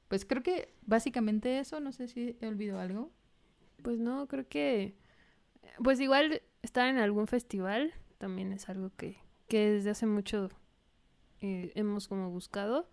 pues 0.10 0.26
creo 0.26 0.44
que 0.44 0.74
básicamente 0.86 1.60
eso, 1.60 1.80
no 1.80 1.92
sé 1.94 2.08
si 2.10 2.36
he 2.42 2.48
olvidado 2.48 2.80
algo. 2.82 3.12
Pues 3.82 3.98
no, 4.00 4.28
creo 4.28 4.46
que. 4.48 4.96
Pues 5.82 6.00
igual 6.02 6.42
estar 6.62 6.90
en 6.90 6.98
algún 6.98 7.28
festival 7.28 7.94
también 8.18 8.52
es 8.52 8.68
algo 8.68 8.92
que, 8.98 9.18
que 9.48 9.70
desde 9.72 9.92
hace 9.92 10.06
mucho 10.06 10.50
eh, 11.40 11.72
hemos 11.76 12.08
como 12.10 12.30
buscado. 12.30 12.90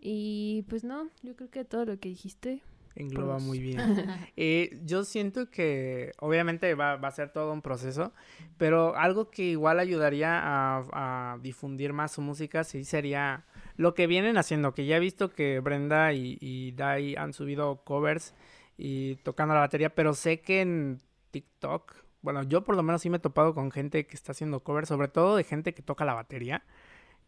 Y 0.00 0.64
pues 0.68 0.82
no, 0.84 1.08
yo 1.22 1.36
creo 1.36 1.50
que 1.50 1.64
todo 1.64 1.84
lo 1.84 1.98
que 2.00 2.08
dijiste. 2.08 2.62
Engloba 2.96 3.34
Pues- 3.34 3.44
muy 3.44 3.58
bien. 3.60 3.78
Eh, 4.36 4.80
yo 4.84 5.04
siento 5.04 5.50
que 5.50 6.12
obviamente 6.18 6.74
va, 6.74 6.96
va 6.96 7.08
a 7.08 7.12
ser 7.12 7.30
todo 7.32 7.52
un 7.52 7.62
proceso, 7.62 8.12
pero 8.56 8.96
algo 8.96 9.30
que 9.30 9.44
igual 9.44 9.78
ayudaría 9.78 10.40
a, 10.42 11.32
a 11.34 11.38
difundir 11.42 11.92
más 11.92 12.12
su 12.12 12.22
música 12.22 12.64
sí 12.64 12.84
sería 12.84 13.44
lo 13.80 13.94
que 13.94 14.06
vienen 14.06 14.36
haciendo, 14.36 14.74
que 14.74 14.84
ya 14.84 14.98
he 14.98 15.00
visto 15.00 15.30
que 15.32 15.58
Brenda 15.60 16.12
y, 16.12 16.72
Dai 16.72 17.16
han 17.16 17.32
subido 17.32 17.82
covers 17.82 18.34
y 18.76 19.16
tocando 19.16 19.54
la 19.54 19.60
batería, 19.60 19.94
pero 19.94 20.12
sé 20.12 20.42
que 20.42 20.60
en 20.60 21.00
TikTok, 21.30 21.94
bueno, 22.20 22.42
yo 22.42 22.62
por 22.62 22.76
lo 22.76 22.82
menos 22.82 23.00
sí 23.00 23.08
me 23.08 23.16
he 23.16 23.20
topado 23.20 23.54
con 23.54 23.70
gente 23.70 24.06
que 24.06 24.16
está 24.16 24.32
haciendo 24.32 24.62
covers, 24.62 24.88
sobre 24.88 25.08
todo 25.08 25.34
de 25.34 25.44
gente 25.44 25.72
que 25.72 25.80
toca 25.80 26.04
la 26.04 26.12
batería, 26.12 26.62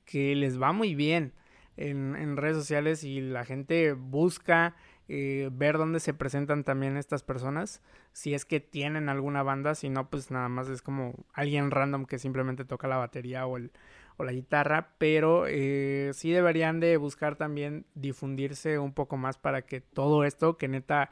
que 0.05 0.37
les 0.37 0.61
va 0.61 0.73
muy 0.73 0.95
bien 0.95 1.33
en, 1.79 2.17
en 2.17 2.37
redes 2.37 2.59
sociales 2.59 3.03
y 3.03 3.23
la 3.23 3.47
gente 3.47 3.95
busca 3.95 4.77
eh, 5.09 5.49
ver 5.53 5.79
dónde 5.79 6.01
se 6.01 6.15
presentan 6.15 6.65
también 6.65 6.99
estas 6.99 7.23
personas, 7.23 7.83
si 8.13 8.35
es 8.35 8.45
que 8.45 8.61
tienen 8.61 9.09
alguna 9.09 9.43
banda, 9.43 9.75
si 9.75 9.89
no, 9.89 10.11
pues 10.11 10.31
nada 10.31 10.49
más 10.51 10.69
es 10.69 10.83
como 10.83 11.15
alguien 11.33 11.71
random 11.71 12.05
que 12.05 12.19
simplemente 12.19 12.65
toca 12.67 12.89
la 12.89 12.99
batería 12.99 13.47
o, 13.47 13.57
el, 13.57 13.73
o 14.17 14.25
la 14.25 14.33
guitarra, 14.33 14.91
pero 14.99 15.47
eh, 15.49 16.11
sí 16.15 16.31
deberían 16.31 16.81
de 16.81 16.97
buscar 16.97 17.37
también 17.37 17.87
difundirse 17.95 18.79
un 18.79 18.93
poco 18.93 19.17
más 19.17 19.39
para 19.39 19.63
que 19.63 19.81
todo 19.81 20.25
esto, 20.25 20.57
que 20.57 20.69
neta 20.69 21.11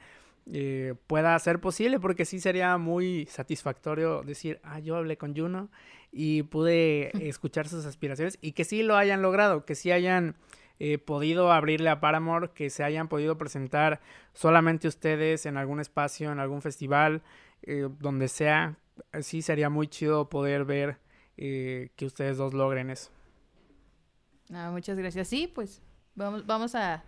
eh, 0.52 0.94
pueda 1.06 1.38
ser 1.38 1.60
posible, 1.60 2.00
porque 2.00 2.24
sí 2.24 2.40
sería 2.40 2.76
muy 2.78 3.26
satisfactorio 3.26 4.22
decir, 4.22 4.60
ah, 4.62 4.80
yo 4.80 4.96
hablé 4.96 5.16
con 5.16 5.36
Juno 5.36 5.70
y 6.12 6.42
pude 6.44 7.10
escuchar 7.28 7.68
sus 7.68 7.84
aspiraciones 7.86 8.38
y 8.40 8.52
que 8.52 8.64
sí 8.64 8.82
lo 8.82 8.96
hayan 8.96 9.22
logrado, 9.22 9.64
que 9.64 9.74
sí 9.74 9.92
hayan 9.92 10.36
eh, 10.82 10.96
podido 10.98 11.52
abrirle 11.52 11.90
a 11.90 12.00
Paramore, 12.00 12.50
que 12.54 12.70
se 12.70 12.82
hayan 12.82 13.08
podido 13.08 13.36
presentar 13.36 14.00
solamente 14.32 14.88
ustedes 14.88 15.44
en 15.44 15.56
algún 15.56 15.78
espacio, 15.78 16.32
en 16.32 16.40
algún 16.40 16.62
festival, 16.62 17.22
eh, 17.62 17.88
donde 18.00 18.28
sea. 18.28 18.76
Sí 19.20 19.42
sería 19.42 19.68
muy 19.68 19.88
chido 19.88 20.28
poder 20.30 20.64
ver 20.64 20.98
eh, 21.42 21.90
que 21.96 22.04
ustedes 22.04 22.36
dos 22.36 22.52
logren 22.52 22.90
eso. 22.90 23.10
Ah, 24.52 24.70
muchas 24.70 24.98
gracias. 24.98 25.26
Sí, 25.26 25.46
pues 25.46 25.80
vamos, 26.14 26.44
vamos 26.44 26.74
a, 26.74 27.02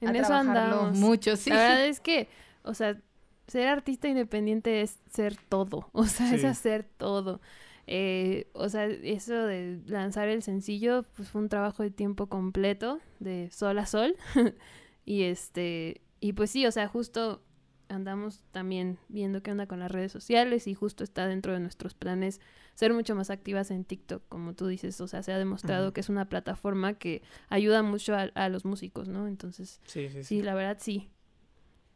En 0.00 0.10
a 0.10 0.12
eso 0.12 0.28
trabajarlo 0.28 0.82
andamos. 0.82 0.98
mucho, 0.98 1.34
sí. 1.36 1.50
La 1.50 1.56
verdad 1.56 1.86
es 1.88 1.98
que, 1.98 2.28
o 2.62 2.74
sea, 2.74 3.02
ser 3.48 3.66
artista 3.66 4.06
independiente 4.06 4.82
es 4.82 5.00
ser 5.10 5.36
todo. 5.48 5.90
O 5.92 6.04
sea, 6.04 6.32
es 6.32 6.44
hacer 6.44 6.84
todo. 6.84 7.40
Eh, 7.88 8.48
o 8.52 8.68
sea, 8.68 8.84
eso 8.86 9.34
de 9.34 9.80
lanzar 9.86 10.28
el 10.28 10.42
sencillo, 10.42 11.04
pues 11.16 11.28
fue 11.28 11.40
un 11.40 11.48
trabajo 11.48 11.82
de 11.82 11.90
tiempo 11.90 12.28
completo, 12.28 13.00
de 13.18 13.50
sol 13.50 13.78
a 13.80 13.86
sol. 13.86 14.14
y 15.04 15.22
este, 15.24 16.02
y 16.20 16.34
pues 16.34 16.52
sí, 16.52 16.66
o 16.66 16.70
sea, 16.70 16.86
justo 16.86 17.42
andamos 17.88 18.44
también 18.52 18.98
viendo 19.08 19.42
qué 19.42 19.50
onda 19.50 19.66
con 19.66 19.80
las 19.80 19.90
redes 19.90 20.12
sociales 20.12 20.68
y 20.68 20.74
justo 20.74 21.02
está 21.02 21.26
dentro 21.26 21.52
de 21.52 21.60
nuestros 21.60 21.94
planes 21.94 22.40
ser 22.76 22.92
mucho 22.92 23.16
más 23.16 23.30
activas 23.30 23.70
en 23.72 23.84
TikTok, 23.84 24.22
como 24.28 24.54
tú 24.54 24.66
dices, 24.68 25.00
o 25.00 25.08
sea, 25.08 25.22
se 25.24 25.32
ha 25.32 25.38
demostrado 25.38 25.92
que 25.92 26.00
es 26.00 26.08
una 26.08 26.28
plataforma 26.28 26.94
que 26.94 27.22
ayuda 27.48 27.82
mucho 27.82 28.14
a, 28.14 28.28
a 28.34 28.48
los 28.48 28.64
músicos, 28.64 29.08
¿no? 29.08 29.26
Entonces, 29.26 29.80
Sí, 29.86 30.08
sí, 30.10 30.22
sí, 30.22 30.42
la 30.42 30.54
verdad 30.54 30.76
sí. 30.78 31.10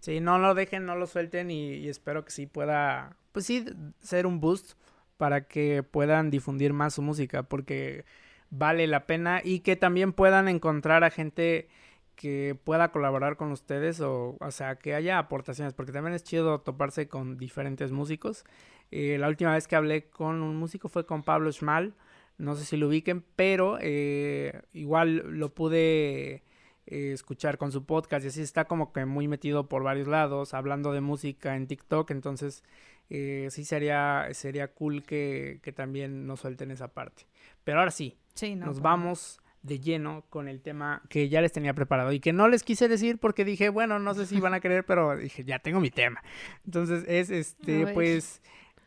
Sí, 0.01 0.18
no 0.20 0.39
lo 0.39 0.55
dejen, 0.55 0.87
no 0.87 0.97
lo 0.97 1.07
suelten 1.07 1.51
y, 1.51 1.74
y 1.74 1.89
espero 1.89 2.24
que 2.24 2.31
sí 2.33 2.47
pueda, 2.47 3.16
pues 3.33 3.45
sí, 3.47 3.66
ser 4.01 4.26
un 4.26 4.41
boost 4.41 4.72
para 5.18 5.47
que 5.47 5.83
puedan 5.83 6.31
difundir 6.31 6.72
más 6.72 6.95
su 6.95 7.03
música, 7.03 7.43
porque 7.43 8.07
vale 8.49 8.87
la 8.87 9.07
pena 9.07 9.43
y 9.45 9.61
que 9.61 9.76
también 9.76 10.14
puedan 10.14 10.49
encontrar 10.49 11.05
a 11.05 11.11
gente 11.11 11.68
que 12.16 12.55
pueda 12.64 12.91
colaborar 12.93 13.37
con 13.37 13.53
ustedes 13.53 14.01
o, 14.01 14.37
o 14.41 14.51
sea, 14.51 14.76
que 14.76 14.95
haya 14.95 15.18
aportaciones, 15.18 15.72
porque 15.74 15.93
también 15.93 16.14
es 16.14 16.22
chido 16.24 16.61
toparse 16.61 17.09
con 17.09 17.37
diferentes 17.39 17.93
músicos. 17.93 18.45
Eh, 18.91 19.16
la 19.18 19.28
última 19.28 19.55
vez 19.55 19.68
que 19.68 19.76
hablé 19.76 20.09
con 20.11 20.43
un 20.43 20.57
músico 20.57 20.88
fue 20.88 21.07
con 21.07 21.22
Pablo 21.22 21.51
Schmal, 21.53 21.95
no 22.38 22.57
sé 22.57 22.64
si 22.64 22.76
lo 22.76 22.88
ubiquen, 22.88 23.22
pero 23.36 23.78
eh, 23.80 24.62
igual 24.72 25.38
lo 25.38 25.55
pude 25.55 26.43
eh, 26.86 27.12
escuchar 27.12 27.59
con 27.59 27.70
su 27.70 27.84
podcast 27.84 28.24
y 28.24 28.28
así 28.28 28.43
está 28.43 28.64
como 28.64 28.93
que 28.93 29.05
muy 29.05 29.28
metido 29.28 29.68
por 29.68 29.82
varios 29.82 30.09
lados, 30.09 30.55
hablando 30.55 30.93
de 30.93 31.01
música 31.01 31.55
en 31.55 31.66
TikTok, 31.66 32.11
entonces 32.11 32.64
eh, 33.11 33.49
sí 33.51 33.64
sería, 33.64 34.28
sería 34.32 34.72
cool 34.72 35.03
que, 35.03 35.61
que 35.62 35.72
también 35.72 36.26
nos 36.26 36.41
suelten 36.41 36.70
esa 36.70 36.88
parte. 36.88 37.26
Pero 37.62 37.80
ahora 37.80 37.91
sí, 37.91 38.16
Sí, 38.34 38.55
no, 38.57 38.66
nos 38.66 38.80
vamos 38.80 39.41
de 39.62 39.78
lleno 39.78 40.24
con 40.30 40.49
el 40.49 40.62
tema 40.62 41.03
que 41.11 41.28
ya 41.28 41.43
les 41.43 41.53
tenía 41.53 41.74
preparado 41.74 42.12
y 42.12 42.20
que 42.20 42.32
no 42.32 42.49
les 42.49 42.62
quise 42.62 42.88
decir 42.88 43.18
porque 43.18 43.45
dije, 43.45 43.68
bueno, 43.68 43.99
no 43.99 44.14
sé 44.14 44.24
si 44.26 44.41
van 44.41 44.55
a 44.55 44.61
querer, 44.61 44.86
pero 44.86 45.16
dije, 45.16 45.45
ya 45.45 45.59
tengo 45.59 45.80
mi 45.80 45.91
tema. 45.91 46.22
Entonces 46.64 47.05
es 47.07 47.30
este, 47.30 47.86
pues, 47.88 48.41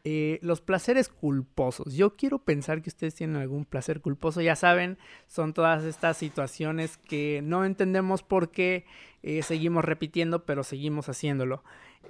eh, 0.04 0.40
los 0.42 0.62
placeres 0.62 1.10
culposos. 1.10 1.94
Yo 1.96 2.16
quiero 2.16 2.40
pensar 2.40 2.82
que 2.82 2.90
ustedes 2.90 3.16
tienen 3.16 3.38
algún 3.38 3.66
placer 3.66 4.02
culposo, 4.02 4.42
ya 4.42 4.56
saben, 4.56 4.98
son 5.28 5.54
todas 5.54 5.84
estas 5.84 6.18
situaciones 6.18 6.98
que 6.98 7.42
no 7.44 7.66
entendemos 7.66 8.24
por 8.24 8.52
qué 8.52 8.86
eh, 9.22 9.44
seguimos 9.44 9.86
repitiendo, 9.86 10.46
pero 10.46 10.64
seguimos 10.64 11.10
haciéndolo. 11.10 11.64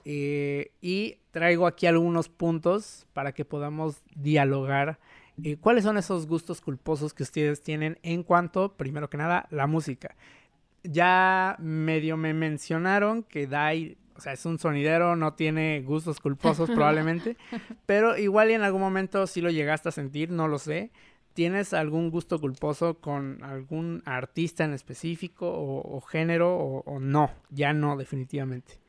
Eh, 0.06 0.72
y 0.82 1.18
traigo 1.32 1.68
aquí 1.68 1.86
algunos 1.86 2.30
puntos 2.30 3.06
para 3.14 3.32
que 3.32 3.46
podamos 3.46 4.02
dialogar 4.16 5.00
¿Cuáles 5.62 5.84
son 5.84 5.98
esos 5.98 6.28
gustos 6.28 6.62
culposos 6.62 7.14
que 7.14 7.24
ustedes 7.24 7.64
tienen 7.64 7.98
en 8.04 8.24
cuanto, 8.24 8.74
primero 8.78 9.10
que 9.10 9.18
nada, 9.18 9.48
la 9.50 9.66
música? 9.66 10.16
Ya 10.84 11.56
medio 11.60 12.18
me 12.18 12.34
mencionaron 12.34 13.24
que 13.24 13.48
Dai, 13.48 13.98
o 14.16 14.22
sea, 14.22 14.34
es 14.34 14.46
un 14.46 14.60
sonidero, 14.60 15.16
no 15.16 15.34
tiene 15.34 15.82
gustos 15.82 16.20
culposos 16.20 16.70
probablemente, 16.74 17.38
pero 17.86 18.18
igual 18.18 18.52
y 18.52 18.54
en 18.54 18.64
algún 18.64 18.82
momento 18.82 19.28
sí 19.28 19.42
lo 19.42 19.50
llegaste 19.50 19.90
a 19.90 19.92
sentir, 19.92 20.32
no 20.32 20.48
lo 20.48 20.60
sé. 20.60 20.92
¿Tienes 21.34 21.74
algún 21.74 22.12
gusto 22.12 22.40
culposo 22.40 23.00
con 23.00 23.44
algún 23.44 24.04
artista 24.06 24.66
en 24.66 24.74
específico 24.74 25.50
o, 25.50 25.98
o 25.98 26.02
género 26.02 26.56
o, 26.56 26.82
o 26.82 27.00
no? 27.00 27.32
Ya 27.50 27.74
no, 27.74 27.98
definitivamente. 27.98 28.80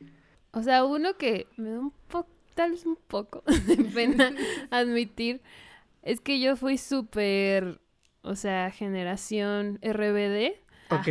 O 0.55 0.63
sea, 0.63 0.85
uno 0.85 1.15
que 1.17 1.49
me 1.57 1.71
da 1.71 1.81
un 1.81 1.93
poco, 2.09 2.29
tal 2.55 2.73
vez 2.73 2.87
un 2.87 2.97
poco 2.97 3.43
de 3.67 3.77
pena 3.85 4.33
admitir, 4.71 5.41
es 6.03 6.21
que 6.21 6.39
yo 6.39 6.57
fui 6.57 6.79
súper, 6.79 7.81
o 8.23 8.37
sea, 8.37 8.71
generación 8.71 9.79
RBD. 9.83 10.55
Ok. 10.99 11.09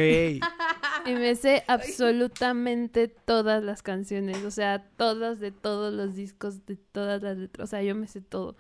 Y 1.06 1.14
me 1.14 1.36
sé 1.36 1.64
absolutamente 1.68 3.08
todas 3.08 3.64
las 3.64 3.84
canciones, 3.84 4.44
o 4.44 4.52
sea, 4.52 4.84
todas 4.98 5.40
de 5.40 5.52
todos 5.52 5.94
los 5.94 6.16
discos, 6.16 6.66
de 6.66 6.76
todas 6.76 7.22
las 7.22 7.38
letras, 7.38 7.68
o 7.68 7.70
sea, 7.70 7.82
yo 7.84 7.96
me 7.96 8.08
sé 8.08 8.22
todo. 8.22 8.56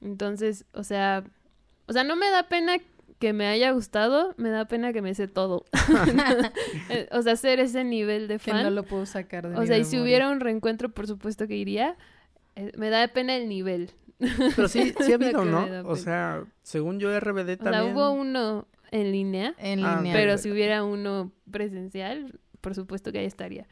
Entonces, 0.00 0.64
o 0.72 0.84
sea, 0.84 1.24
o 1.86 1.92
sea, 1.92 2.04
no 2.04 2.16
me 2.16 2.30
da 2.30 2.44
pena 2.48 2.76
que 3.18 3.32
me 3.32 3.46
haya 3.46 3.70
gustado, 3.70 4.34
me 4.36 4.50
da 4.50 4.64
pena 4.64 4.92
que 4.92 5.02
me 5.02 5.14
sé 5.14 5.28
todo. 5.28 5.64
O 7.12 7.22
sea, 7.22 7.36
ser 7.36 7.60
ese 7.60 7.84
nivel 7.84 8.28
de 8.28 8.34
Que 8.38 8.50
fan. 8.50 8.64
no 8.64 8.70
lo 8.70 8.82
puedo 8.82 9.06
sacar 9.06 9.48
de 9.48 9.56
O 9.56 9.60
mi 9.60 9.66
sea, 9.66 9.78
y 9.78 9.84
si 9.84 9.98
hubiera 10.00 10.28
un 10.30 10.40
reencuentro, 10.40 10.88
por 10.88 11.06
supuesto 11.06 11.46
que 11.46 11.56
iría. 11.56 11.96
Eh, 12.56 12.72
me 12.76 12.90
da 12.90 13.06
pena 13.08 13.36
el 13.36 13.48
nivel. 13.48 13.90
Pero 14.56 14.68
sí, 14.68 14.92
sí 15.00 15.12
ha 15.12 15.14
habido, 15.14 15.42
que 15.42 15.48
¿no? 15.50 15.88
O 15.88 15.96
sea, 15.96 16.44
según 16.62 17.00
yo 17.00 17.18
RBD 17.18 17.50
O 17.52 17.56
también. 17.64 17.72
sea, 17.72 17.84
hubo 17.84 18.10
uno 18.12 18.66
en 18.92 19.10
línea, 19.10 19.54
En 19.58 19.84
Ah, 19.84 19.96
línea. 19.96 20.12
pero 20.14 20.38
si 20.38 20.50
hubiera 20.52 20.84
uno 20.84 21.32
presencial, 21.50 22.38
por 22.60 22.74
supuesto 22.76 23.10
que 23.10 23.18
ahí 23.18 23.26
estaría. 23.26 23.66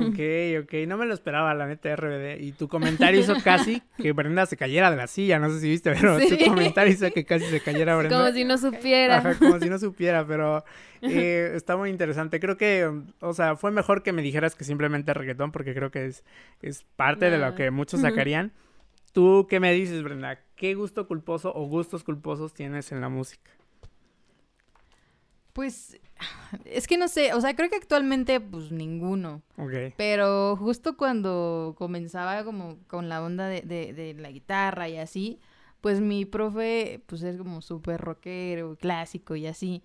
Ok, 0.00 0.18
ok, 0.64 0.72
no 0.88 0.96
me 0.96 1.06
lo 1.06 1.14
esperaba 1.14 1.54
la 1.54 1.66
neta 1.66 1.94
RBD. 1.94 2.40
Y 2.42 2.52
tu 2.52 2.66
comentario 2.68 3.20
hizo 3.20 3.34
casi 3.42 3.82
que 3.98 4.10
Brenda 4.12 4.44
se 4.46 4.56
cayera 4.56 4.90
de 4.90 4.96
la 4.96 5.06
silla, 5.06 5.38
no 5.38 5.48
sé 5.50 5.60
si 5.60 5.68
viste, 5.68 5.92
pero 5.92 6.18
Sí. 6.20 6.36
tu 6.36 6.44
comentario 6.44 6.92
hizo 6.92 7.10
que 7.12 7.24
casi 7.24 7.44
se 7.46 7.60
cayera 7.60 7.96
Brenda. 7.96 8.16
Como 8.18 8.32
si 8.32 8.44
no 8.44 8.58
supiera. 8.58 9.18
Ajá, 9.18 9.34
como 9.38 9.58
si 9.60 9.68
no 9.70 9.78
supiera, 9.78 10.26
pero 10.26 10.64
eh, 11.02 11.52
está 11.54 11.76
muy 11.76 11.90
interesante. 11.90 12.40
Creo 12.40 12.56
que, 12.56 12.90
o 13.20 13.32
sea, 13.32 13.54
fue 13.56 13.70
mejor 13.70 14.02
que 14.02 14.12
me 14.12 14.22
dijeras 14.22 14.54
que 14.56 14.64
simplemente 14.64 15.14
reggaetón, 15.14 15.52
porque 15.52 15.72
creo 15.72 15.90
que 15.92 16.06
es, 16.06 16.24
es 16.62 16.84
parte 16.96 17.30
de 17.30 17.38
lo 17.38 17.50
No. 17.50 17.54
que 17.54 17.70
muchos 17.70 18.00
sacarían. 18.00 18.52
¿Tú 19.12 19.46
qué 19.48 19.60
me 19.60 19.72
dices, 19.72 20.02
Brenda? 20.02 20.40
¿Qué 20.56 20.74
gusto 20.74 21.06
culposo 21.06 21.52
o 21.54 21.64
gustos 21.66 22.02
culposos 22.04 22.52
tienes 22.54 22.90
en 22.92 23.00
la 23.00 23.08
música? 23.08 23.50
Pues 25.56 25.98
es 26.66 26.86
que 26.86 26.98
no 26.98 27.08
sé, 27.08 27.32
o 27.32 27.40
sea, 27.40 27.56
creo 27.56 27.70
que 27.70 27.76
actualmente 27.76 28.40
pues 28.40 28.70
ninguno. 28.70 29.42
Ok. 29.56 29.94
Pero 29.96 30.54
justo 30.56 30.98
cuando 30.98 31.74
comenzaba 31.78 32.44
como 32.44 32.76
con 32.86 33.08
la 33.08 33.22
onda 33.22 33.48
de, 33.48 33.62
de, 33.62 33.94
de 33.94 34.12
la 34.12 34.30
guitarra 34.30 34.90
y 34.90 34.98
así, 34.98 35.40
pues 35.80 36.00
mi 36.00 36.26
profe 36.26 37.00
pues 37.06 37.22
es 37.22 37.38
como 37.38 37.62
súper 37.62 38.02
rockero, 38.02 38.76
clásico 38.76 39.34
y 39.34 39.46
así. 39.46 39.82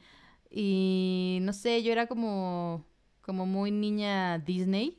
Y 0.49 1.39
no 1.43 1.53
sé, 1.53 1.81
yo 1.83 1.93
era 1.93 2.05
como, 2.07 2.85
como 3.21 3.45
muy 3.45 3.71
niña 3.71 4.39
Disney. 4.39 4.97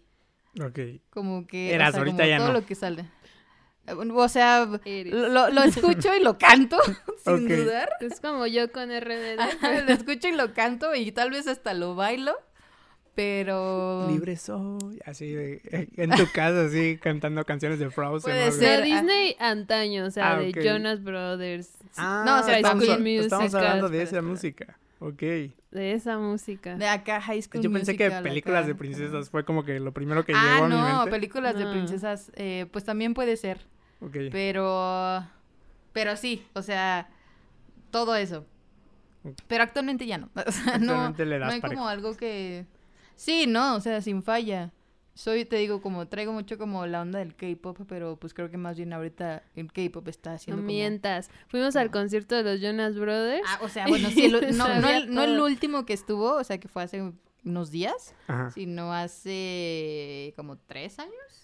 Ok. 0.59 0.79
Como 1.11 1.47
que... 1.47 1.75
Eras, 1.75 1.91
o 1.91 1.93
sea, 1.93 2.01
ahorita 2.01 2.17
como 2.17 2.29
ya 2.31 2.39
todo 2.39 2.49
no. 2.49 2.55
lo 2.55 2.65
que 2.65 2.75
sale. 2.75 3.05
Eh, 3.87 3.93
O 3.95 4.29
sea, 4.29 4.67
lo, 4.67 5.51
lo 5.51 5.63
escucho 5.63 6.15
y 6.15 6.23
lo 6.23 6.39
canto, 6.39 6.77
sin 7.25 7.49
dudar. 7.49 7.89
Es 8.01 8.21
como 8.21 8.47
yo 8.47 8.71
con 8.71 8.89
RBD. 8.91 9.39
lo 9.87 9.93
escucho 9.93 10.29
y 10.29 10.33
lo 10.33 10.55
canto 10.55 10.95
y 10.95 11.11
tal 11.13 11.31
vez 11.31 11.47
hasta 11.49 11.75
lo 11.75 11.95
bailo, 11.97 12.35
pero... 13.15 14.07
Libre 14.09 14.37
soy. 14.37 15.01
Así 15.05 15.33
de, 15.33 15.89
en 15.97 16.11
tu 16.11 16.31
casa, 16.33 16.67
así, 16.67 16.99
cantando 17.01 17.45
canciones 17.45 17.79
de 17.79 17.91
Frozen. 17.91 18.31
Puede 18.33 18.53
ser. 18.53 18.81
De 18.81 18.87
Disney 18.87 19.37
antaño, 19.39 20.07
o 20.07 20.11
sea, 20.11 20.33
Ah, 20.35 20.41
de. 20.41 20.53
Jonas 20.53 21.03
Brothers. 21.03 21.71
Ah, 21.97 22.23
No, 22.27 22.41
o 22.41 22.43
sea, 22.43 22.57
estamos, 22.57 22.85
School 22.85 23.07
estamos 23.07 23.45
Musical, 23.45 23.67
hablando 23.67 23.89
de 23.91 24.03
esa 24.03 24.23
música. 24.23 24.79
Ok. 25.01 25.21
De 25.73 25.93
esa 25.93 26.17
música. 26.19 26.77
De 26.77 26.87
acá, 26.87 27.21
High 27.21 27.43
School 27.43 27.63
Yo 27.63 27.73
pensé 27.73 27.97
que 27.97 28.09
películas 28.23 28.61
acá. 28.61 28.69
de 28.69 28.75
princesas 28.77 29.29
fue 29.31 29.45
como 29.45 29.65
que 29.65 29.81
lo 29.81 29.93
primero 29.93 30.25
que 30.25 30.33
ah, 30.35 30.43
llegó 30.55 30.65
a 30.67 30.69
mi 30.69 30.75
no, 30.77 30.97
mente. 30.99 31.11
películas 31.11 31.59
de 31.59 31.67
princesas, 31.67 32.31
eh, 32.37 32.67
pues 32.73 32.85
también 32.85 33.13
puede 33.13 33.37
ser, 33.37 33.67
Pero, 34.31 35.27
pero 35.93 36.17
sí, 36.17 36.45
o 36.55 36.63
sea, 36.63 37.09
todo 37.91 38.15
eso. 38.17 38.45
Pero 39.47 39.63
actualmente 39.63 40.07
ya 40.07 40.19
no, 40.19 40.29
o 40.47 40.51
sea, 40.53 40.79
no, 40.79 40.93
Actualmente 40.93 41.27
le 41.27 41.39
no 41.39 41.45
das 41.47 41.55
hay 41.55 41.61
parejo. 41.61 41.79
como 41.81 41.89
algo 41.89 42.17
que, 42.17 42.67
sí, 43.15 43.47
no, 43.47 43.77
o 43.77 43.81
sea, 43.81 44.01
sin 44.03 44.23
falla. 44.23 44.73
Soy, 45.15 45.45
te 45.45 45.57
digo, 45.57 45.83
como 45.83 46.09
traigo 46.09 46.33
mucho 46.33 46.57
como 46.57 46.87
la 46.87 47.03
onda 47.03 47.19
del 47.19 47.37
K-pop, 47.37 47.81
pero 47.87 48.17
pues 48.17 48.33
creo 48.33 48.51
que 48.51 48.57
más 48.57 48.79
bien 48.79 48.95
ahorita 48.95 49.43
el 49.55 49.71
K-pop 49.71 50.09
está 50.09 50.31
No 50.31 50.37
haciendo 50.37 50.63
como... 50.63 50.67
mientas. 50.73 51.31
Fuimos 51.49 51.77
al 51.77 51.87
No. 51.89 51.93
concierto 51.93 52.35
de 52.35 52.43
los 52.45 52.61
Jonas 52.63 52.99
Brothers. 52.99 53.45
Ah, 53.47 53.59
o 53.63 53.69
sea, 53.69 53.87
bueno, 53.89 54.09
sí, 54.09 54.25
el- 54.25 54.57
no, 54.57 54.81
no, 54.81 54.89
el, 54.89 55.15
no 55.15 55.45
último 55.45 55.85
que 55.85 55.93
estuvo, 55.93 56.37
o 56.37 56.45
sea, 56.45 56.57
que 56.59 56.67
fue 56.69 56.83
hace 56.85 57.13
unos 57.45 57.71
días, 57.71 58.15
Ajá. 58.27 58.51
sino 58.53 58.91
hace 58.95 60.33
como 60.35 60.57
tres 60.57 60.99
años. 60.99 61.42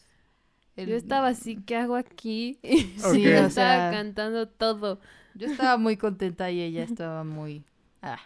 El- 0.79 0.89
Yo 0.89 0.97
estaba 0.97 1.29
así, 1.29 1.57
¿qué 1.57 1.77
hago 1.77 1.97
aquí? 1.97 2.59
Sí, 2.63 2.97
Ok. 3.05 3.15
Yo 3.17 3.31
o 3.31 3.47
estaba 3.47 3.51
sea, 3.51 3.91
cantando 3.93 4.49
todo. 4.49 5.01
yo 5.35 5.47
estaba 5.49 5.77
muy 5.77 5.97
contenta 5.97 6.51
y 6.51 6.61
ella 6.63 6.83
estaba 6.85 7.25
muy... 7.25 7.65
Ah, 8.03 8.21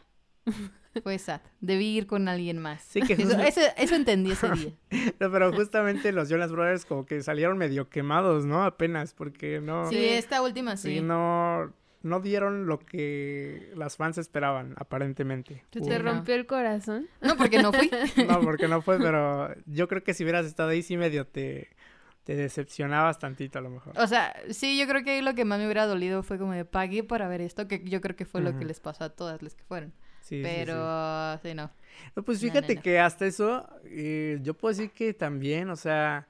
fue 1.03 1.18
sad. 1.18 1.40
Debí 1.61 1.86
ir 1.96 2.07
con 2.07 2.28
alguien 2.28 2.59
más. 2.59 2.82
Sí, 2.82 3.00
que 3.00 3.14
Eso, 3.14 3.22
justo- 3.24 3.40
eso, 3.42 3.61
eso 3.76 3.94
entendí 3.94 4.32
ese 4.32 4.50
día. 4.50 4.72
No, 5.20 5.30
pero 5.30 5.53
justamente 5.53 6.12
los 6.12 6.28
Jonas 6.28 6.53
Brothers 6.53 6.84
como 6.84 7.07
que 7.07 7.22
salieron 7.22 7.57
medio 7.59 7.88
quemados, 7.88 8.44
¿no? 8.44 8.62
Apenas, 8.64 9.14
porque 9.14 9.61
no... 9.61 9.88
Sí, 9.88 9.96
esta 10.05 10.42
última 10.42 10.76
sí, 10.76 10.96
sí. 10.96 11.00
no... 11.00 11.72
No 12.05 12.18
dieron 12.18 12.66
lo 12.66 12.80
que 12.80 13.70
las 13.76 13.96
fans 13.96 14.18
esperaban, 14.18 14.74
aparentemente. 14.76 15.62
¿Se 15.72 15.78
Hubo- 15.78 15.86
te 15.88 15.98
no. 16.00 16.11
rompió 16.11 16.34
el 16.34 16.46
corazón? 16.46 17.07
No, 17.20 17.36
porque 17.36 17.62
no 17.62 17.72
fui. 17.72 17.88
No, 18.28 18.40
porque 18.40 18.66
no 18.66 18.82
fue, 18.82 18.98
pero 18.98 19.55
yo 19.66 19.86
creo 19.86 20.03
que 20.03 20.12
si 20.12 20.24
hubieras 20.24 20.44
estado 20.46 20.70
ahí 20.70 20.82
sí 20.82 20.96
medio 20.96 21.28
te, 21.28 21.68
te 22.24 22.36
decepcionabas 22.36 23.18
tantito 23.18 23.58
a 23.58 23.62
lo 23.62 23.70
mejor. 23.70 23.98
O 23.98 24.06
sea, 24.06 24.34
sí, 24.50 24.78
yo 24.78 24.86
creo 24.86 25.02
que 25.02 25.10
ahí 25.10 25.22
lo 25.22 25.34
que 25.34 25.44
más 25.44 25.58
me 25.58 25.66
hubiera 25.66 25.86
dolido 25.86 26.22
fue 26.22 26.38
como 26.38 26.52
de 26.52 26.64
pagué 26.64 27.02
para 27.02 27.28
ver 27.28 27.40
esto, 27.40 27.66
que 27.66 27.82
yo 27.84 28.00
creo 28.00 28.16
que 28.16 28.24
fue 28.24 28.40
lo 28.40 28.56
que 28.58 28.64
les 28.64 28.80
pasó 28.80 29.04
a 29.04 29.10
todas 29.10 29.42
las 29.42 29.54
que 29.54 29.64
fueron. 29.64 29.92
Sí, 30.20 30.36
sí, 30.36 30.42
sí. 30.42 30.42
Pero 30.42 31.38
sí, 31.42 31.54
no. 31.54 31.70
No, 32.14 32.22
pues 32.22 32.40
fíjate 32.40 32.74
no, 32.74 32.78
no. 32.78 32.82
que 32.82 32.98
hasta 33.00 33.26
eso, 33.26 33.68
eh, 33.84 34.38
yo 34.42 34.54
puedo 34.54 34.72
decir 34.74 34.90
que 34.92 35.12
también, 35.14 35.68
o 35.68 35.76
sea, 35.76 36.28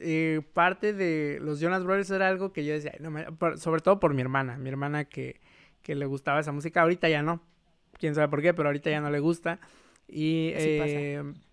eh, 0.00 0.40
parte 0.54 0.92
de 0.94 1.38
los 1.40 1.60
Jonas 1.60 1.84
Brothers 1.84 2.10
era 2.10 2.28
algo 2.28 2.52
que 2.52 2.64
yo 2.64 2.72
decía, 2.72 2.92
"Ay, 2.94 3.00
no 3.02 3.10
me-", 3.10 3.30
por- 3.32 3.58
sobre 3.58 3.82
todo 3.82 4.00
por 4.00 4.14
mi 4.14 4.22
hermana, 4.22 4.56
mi 4.56 4.68
hermana 4.70 5.04
que, 5.04 5.40
que 5.82 5.94
le 5.94 6.06
gustaba 6.06 6.40
esa 6.40 6.52
música, 6.52 6.80
ahorita 6.82 7.08
ya 7.08 7.22
no, 7.22 7.42
quién 7.98 8.14
sabe 8.14 8.28
por 8.28 8.40
qué, 8.40 8.54
pero 8.54 8.70
ahorita 8.70 8.90
ya 8.90 9.00
no 9.00 9.10
le 9.10 9.20
gusta. 9.20 9.60
Y 10.08 10.52
pasa. 10.78 11.44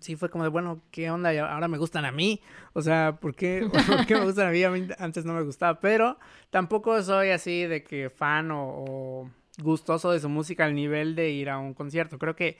Sí 0.00 0.16
fue 0.16 0.30
como 0.30 0.44
de, 0.44 0.50
bueno, 0.50 0.80
¿qué 0.90 1.10
onda? 1.10 1.30
Ahora 1.52 1.68
me 1.68 1.78
gustan 1.78 2.04
a 2.04 2.12
mí. 2.12 2.40
O 2.72 2.82
sea, 2.82 3.18
¿por 3.20 3.34
qué, 3.34 3.66
¿por 3.86 4.06
qué 4.06 4.16
me 4.16 4.24
gustan 4.24 4.48
a 4.48 4.50
mí? 4.50 4.62
A 4.64 4.70
mí 4.70 4.86
antes 4.98 5.24
no 5.24 5.32
me 5.34 5.42
gustaba, 5.42 5.80
pero 5.80 6.18
tampoco 6.50 7.02
soy 7.02 7.30
así 7.30 7.64
de 7.66 7.82
que 7.82 8.10
fan 8.10 8.50
o, 8.50 8.62
o 8.66 9.30
gustoso 9.62 10.10
de 10.12 10.20
su 10.20 10.28
música 10.28 10.64
al 10.64 10.74
nivel 10.74 11.14
de 11.14 11.30
ir 11.30 11.50
a 11.50 11.58
un 11.58 11.74
concierto. 11.74 12.18
Creo 12.18 12.36
que 12.36 12.58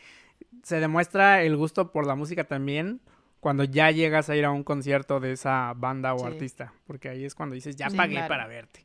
se 0.63 0.81
demuestra 0.81 1.43
el 1.43 1.57
gusto 1.57 1.93
por 1.93 2.07
la 2.07 2.15
música 2.15 2.45
también 2.45 3.01
cuando 3.41 3.63
ya 3.63 3.91
llegas 3.93 4.29
a 4.31 4.37
ir 4.37 4.45
a 4.45 4.51
un 4.51 4.65
concierto 4.65 5.21
de 5.21 5.33
esa 5.33 5.73
banda 5.77 6.13
o 6.15 6.19
Sí. 6.21 6.27
artista, 6.27 6.73
porque 6.89 7.09
ahí 7.09 7.25
es 7.25 7.35
cuando 7.37 7.55
dices, 7.55 7.77
ya 7.77 7.89
Sí, 7.89 7.97
pagué 7.97 8.15
claro. 8.15 8.29
para 8.29 8.47
verte. 8.49 8.85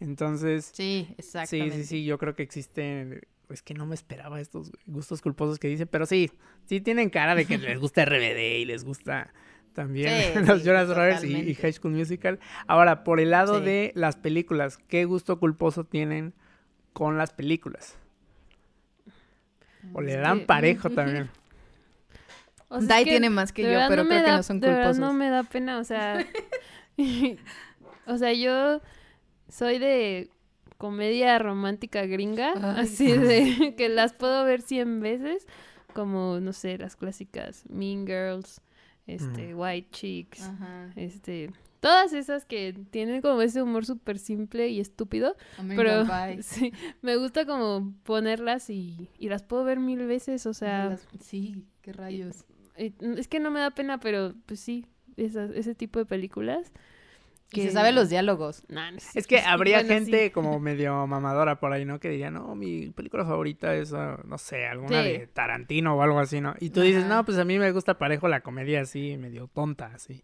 Entonces, 0.00 0.64
Sí, 0.74 1.06
sí, 1.08 1.14
exactamente. 1.18 1.76
sí, 1.76 1.84
sí, 1.84 2.04
yo 2.04 2.18
creo 2.18 2.34
que 2.34 2.42
existen, 2.42 3.20
es 3.52 3.62
que 3.62 3.74
no 3.74 3.86
me 3.86 3.94
esperaba 3.94 4.40
estos 4.40 4.72
gustos 4.86 5.20
culposos 5.22 5.58
que 5.58 5.68
dicen, 5.68 5.88
pero 5.90 6.06
sí, 6.06 6.30
sí 6.66 6.80
tienen 6.80 7.10
cara 7.10 7.34
de 7.34 7.44
que 7.46 7.58
les 7.58 7.78
gusta 7.78 8.04
RBD 8.04 8.58
y 8.60 8.64
les 8.64 8.84
gusta 8.84 9.32
también 9.74 10.10
Sí, 10.34 10.38
los 10.46 10.60
sí, 10.62 10.66
Jonas 10.68 10.88
Brothers 10.88 11.24
y, 11.24 11.34
y. 11.36 11.54
High 11.54 11.72
School 11.72 11.92
Musical. 11.94 12.38
Ahora, 12.66 13.04
por 13.04 13.20
el 13.20 13.30
lado 13.30 13.58
Sí. 13.58 13.64
de 13.64 13.92
las 13.94 14.16
películas, 14.16 14.78
¿qué 14.88 15.04
gusto 15.04 15.38
culposo 15.38 15.84
tienen 15.84 16.34
con 16.92 17.16
las 17.18 17.32
películas? 17.32 17.96
O 19.94 20.00
le 20.00 20.16
dan 20.16 20.46
parejo 20.46 20.90
también. 20.94 21.30
O 22.68 22.78
sea, 22.80 22.88
Dai 22.88 23.04
tiene 23.04 23.28
más 23.30 23.52
que 23.52 23.62
yo, 23.62 23.80
pero 23.88 24.06
creo 24.06 24.22
que 24.24 24.30
no 24.30 24.42
son 24.42 24.60
de 24.60 24.68
verdad 24.68 24.82
culposos. 24.92 25.00
no 25.00 25.12
me 25.12 25.28
da 25.28 25.42
pena, 25.42 25.78
o 25.78 25.84
sea... 25.84 26.24
o 28.06 28.16
sea, 28.18 28.32
yo 28.32 28.80
soy 29.48 29.78
de 29.78 30.30
comedia 30.82 31.38
romántica 31.38 32.04
gringa, 32.06 32.54
Ay. 32.56 32.84
así 32.86 33.06
de 33.12 33.74
que 33.78 33.88
las 33.88 34.14
puedo 34.14 34.44
ver 34.44 34.62
cien 34.62 34.98
veces, 34.98 35.46
como, 35.94 36.40
no 36.40 36.52
sé, 36.52 36.76
las 36.76 36.96
clásicas 36.96 37.62
Mean 37.70 38.04
Girls, 38.04 38.60
este, 39.06 39.54
White 39.54 39.90
Chicks, 39.92 40.42
Ajá. 40.42 40.90
este... 40.96 41.50
Todas 41.78 42.12
esas 42.12 42.44
que 42.44 42.74
tienen 42.90 43.20
como 43.22 43.42
ese 43.42 43.60
humor 43.62 43.84
súper 43.86 44.18
simple 44.18 44.68
y 44.68 44.78
estúpido, 44.80 45.36
pero 45.76 46.04
sí, 46.42 46.72
me 47.00 47.16
gusta 47.16 47.44
como 47.46 47.92
ponerlas 48.04 48.68
y, 48.70 49.08
y 49.18 49.28
las 49.28 49.42
puedo 49.44 49.62
ver 49.64 49.78
mil 49.80 50.04
veces, 50.06 50.46
o 50.46 50.54
sea... 50.54 50.90
Las- 50.90 51.08
Sí, 51.20 51.64
qué 51.80 51.92
rayos. 51.92 52.44
Eh, 52.76 52.92
Es 53.16 53.26
que 53.28 53.38
no 53.40 53.50
me 53.52 53.60
da 53.60 53.70
pena, 53.70 53.98
pero 54.00 54.34
pues 54.46 54.58
sí, 54.60 54.86
esas- 55.16 55.50
ese 55.52 55.74
tipo 55.76 55.98
de 56.00 56.06
películas. 56.06 56.72
Que 57.52 57.62
se 57.62 57.70
sabe 57.72 57.92
los 57.92 58.08
diálogos. 58.08 58.64
Nah, 58.68 58.90
no 58.90 58.98
sé. 59.00 59.18
Es 59.18 59.26
que 59.26 59.38
habría 59.46 59.78
Bueno, 59.82 59.88
sí. 59.88 59.94
gente 59.94 60.32
como 60.32 60.58
medio 60.58 61.06
mamadora 61.06 61.60
por 61.60 61.72
ahí, 61.72 61.84
¿no? 61.84 62.00
Que 62.00 62.08
diría, 62.08 62.30
no, 62.30 62.54
mi 62.54 62.90
película 62.90 63.24
favorita 63.24 63.74
es, 63.74 63.92
ah, 63.92 64.18
no 64.24 64.38
sé, 64.38 64.66
alguna 64.66 65.02
Sí. 65.02 65.08
de 65.08 65.26
Tarantino 65.26 65.94
o 65.96 66.02
algo 66.02 66.18
así, 66.18 66.40
¿no? 66.40 66.54
Y 66.60 66.70
tú 66.70 66.80
dices, 66.80 67.04
no, 67.06 67.24
pues 67.24 67.38
a 67.38 67.44
mí 67.44 67.58
me 67.58 67.70
gusta 67.72 67.98
parejo 67.98 68.28
la 68.28 68.40
comedia 68.40 68.80
así, 68.80 69.16
medio 69.18 69.48
tonta, 69.48 69.92
así. 69.94 70.22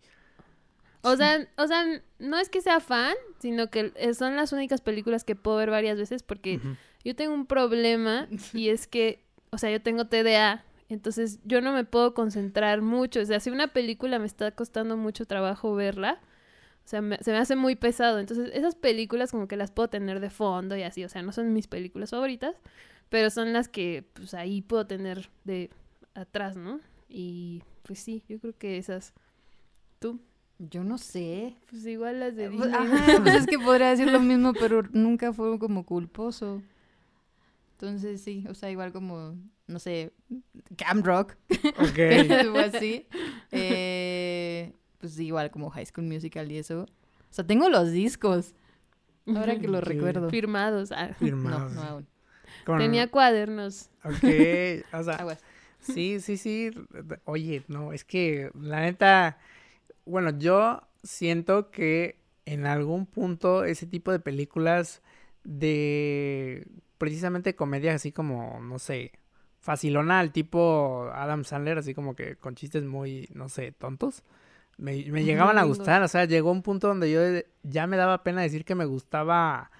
O 1.02 1.14
sea, 1.16 1.46
o 1.56 1.66
sea, 1.68 1.84
no 2.18 2.38
es 2.38 2.48
que 2.48 2.60
sea 2.60 2.80
fan, 2.80 3.14
sino 3.38 3.68
que 3.70 3.92
son 4.14 4.34
las 4.34 4.52
únicas 4.52 4.80
películas 4.80 5.22
que 5.24 5.36
puedo 5.36 5.56
ver 5.58 5.70
varias 5.70 5.96
veces 5.96 6.22
porque 6.24 6.60
yo 7.04 7.14
tengo 7.14 7.34
un 7.34 7.46
problema 7.46 8.26
y 8.52 8.70
es 8.70 8.88
que, 8.88 9.22
o 9.50 9.58
sea, 9.58 9.70
yo 9.70 9.80
tengo 9.80 10.06
TDA, 10.06 10.64
entonces 10.88 11.38
yo 11.44 11.60
no 11.60 11.72
me 11.72 11.84
puedo 11.84 12.14
concentrar 12.14 12.82
mucho. 12.82 13.20
O 13.20 13.24
sea, 13.24 13.38
si 13.38 13.50
una 13.50 13.68
película 13.68 14.18
me 14.18 14.26
está 14.26 14.50
costando 14.50 14.96
mucho 14.96 15.24
trabajo 15.24 15.74
verla, 15.74 16.20
o 16.88 16.90
sea, 16.90 17.02
me- 17.02 17.18
se 17.18 17.32
me 17.32 17.36
hace 17.36 17.54
muy 17.54 17.76
pesado. 17.76 18.18
Entonces, 18.18 18.50
esas 18.54 18.74
películas 18.74 19.30
como 19.30 19.46
que 19.46 19.58
las 19.58 19.70
puedo 19.70 19.88
tener 19.90 20.20
de 20.20 20.30
fondo 20.30 20.74
y 20.74 20.84
así, 20.84 21.04
o 21.04 21.08
sea, 21.10 21.20
no 21.20 21.32
son 21.32 21.52
mis 21.52 21.66
películas 21.66 22.08
favoritas, 22.12 22.54
pero 23.10 23.28
son 23.28 23.52
las 23.52 23.68
que 23.68 24.08
pues 24.14 24.32
ahí 24.32 24.62
puedo 24.62 24.86
tener 24.86 25.28
de 25.44 25.68
atrás, 26.14 26.56
¿no? 26.56 26.80
Y 27.06 27.62
pues 27.82 27.98
sí, 27.98 28.22
yo 28.26 28.38
creo 28.40 28.56
que 28.56 28.78
esas. 28.78 29.12
¿Tú? 29.98 30.18
Yo 30.58 30.82
no 30.82 30.96
sé. 30.96 31.56
Pues 31.68 31.84
igual 31.84 32.20
las 32.20 32.34
de 32.36 32.46
Eh, 32.46 32.48
Disney. 32.48 32.70
pues, 32.70 32.90
Ajá, 32.90 33.20
pues 33.22 33.34
es 33.34 33.46
que 33.46 33.58
podría 33.66 33.90
decir 33.90 34.10
lo 34.10 34.20
mismo, 34.20 34.54
pero 34.54 34.82
nunca 34.92 35.34
fue 35.34 35.58
como 35.58 35.84
culposo. 35.84 36.62
Entonces 37.72 38.22
sí, 38.22 38.46
o 38.48 38.54
sea, 38.54 38.70
igual 38.70 38.92
como, 38.92 39.36
no 39.66 39.78
sé, 39.78 40.12
Cam 40.78 41.02
Rock, 41.02 41.34
Ok. 41.78 41.98
así. 42.74 43.06
Eh, 43.52 44.72
pues 44.98 45.18
igual 45.20 45.50
como 45.50 45.70
High 45.70 45.86
School 45.86 46.06
Musical 46.06 46.50
y 46.52 46.58
eso. 46.58 46.82
O 46.82 46.86
sea, 47.32 47.46
tengo 47.46 47.68
los 47.68 47.90
discos, 47.92 48.54
ahora 49.26 49.58
que 49.58 49.68
lo 49.68 49.78
Ok. 49.78 49.84
recuerdo. 49.84 50.30
Firmados. 50.30 50.92
ah. 50.92 51.08
No, 51.20 51.26
Firmados. 51.26 51.72
no 51.74 51.82
aún. 51.82 52.06
Con- 52.64 52.78
Tenía 52.78 53.08
cuadernos. 53.10 53.90
Ok, 54.04 54.14
o 54.92 55.02
sea, 55.02 55.14
Aguas. 55.16 55.40
sí, 55.80 56.20
sí, 56.20 56.36
sí. 56.36 56.70
Oye, 57.24 57.62
no, 57.68 57.92
es 57.92 58.04
que 58.04 58.50
la 58.60 58.80
neta, 58.80 59.38
bueno, 60.04 60.36
yo 60.38 60.80
siento 61.02 61.70
que 61.70 62.18
en 62.46 62.66
algún 62.66 63.06
punto 63.06 63.64
ese 63.64 63.86
tipo 63.86 64.10
de 64.10 64.18
películas 64.20 65.02
de 65.44 66.66
precisamente 66.98 67.54
comedia 67.54 67.94
así 67.94 68.12
como, 68.12 68.60
no 68.60 68.78
sé, 68.78 69.12
facilona 69.60 70.18
al 70.20 70.32
tipo 70.32 71.10
Adam 71.12 71.44
Sandler, 71.44 71.78
así 71.78 71.94
como 71.94 72.14
que 72.16 72.36
con 72.36 72.54
chistes 72.54 72.84
muy, 72.84 73.28
no 73.34 73.48
sé, 73.48 73.72
tontos. 73.72 74.22
Me, 74.78 75.04
me 75.10 75.24
llegaban 75.24 75.58
a 75.58 75.64
gustar, 75.64 76.02
o 76.02 76.08
sea, 76.08 76.24
llegó 76.24 76.50
un 76.52 76.62
punto 76.62 76.88
donde 76.88 77.10
yo 77.10 77.20
ya 77.62 77.86
me 77.86 77.96
daba 77.96 78.22
pena 78.22 78.42
decir 78.42 78.64
que 78.64 78.74
me 78.74 78.84
gustaba 78.84 79.70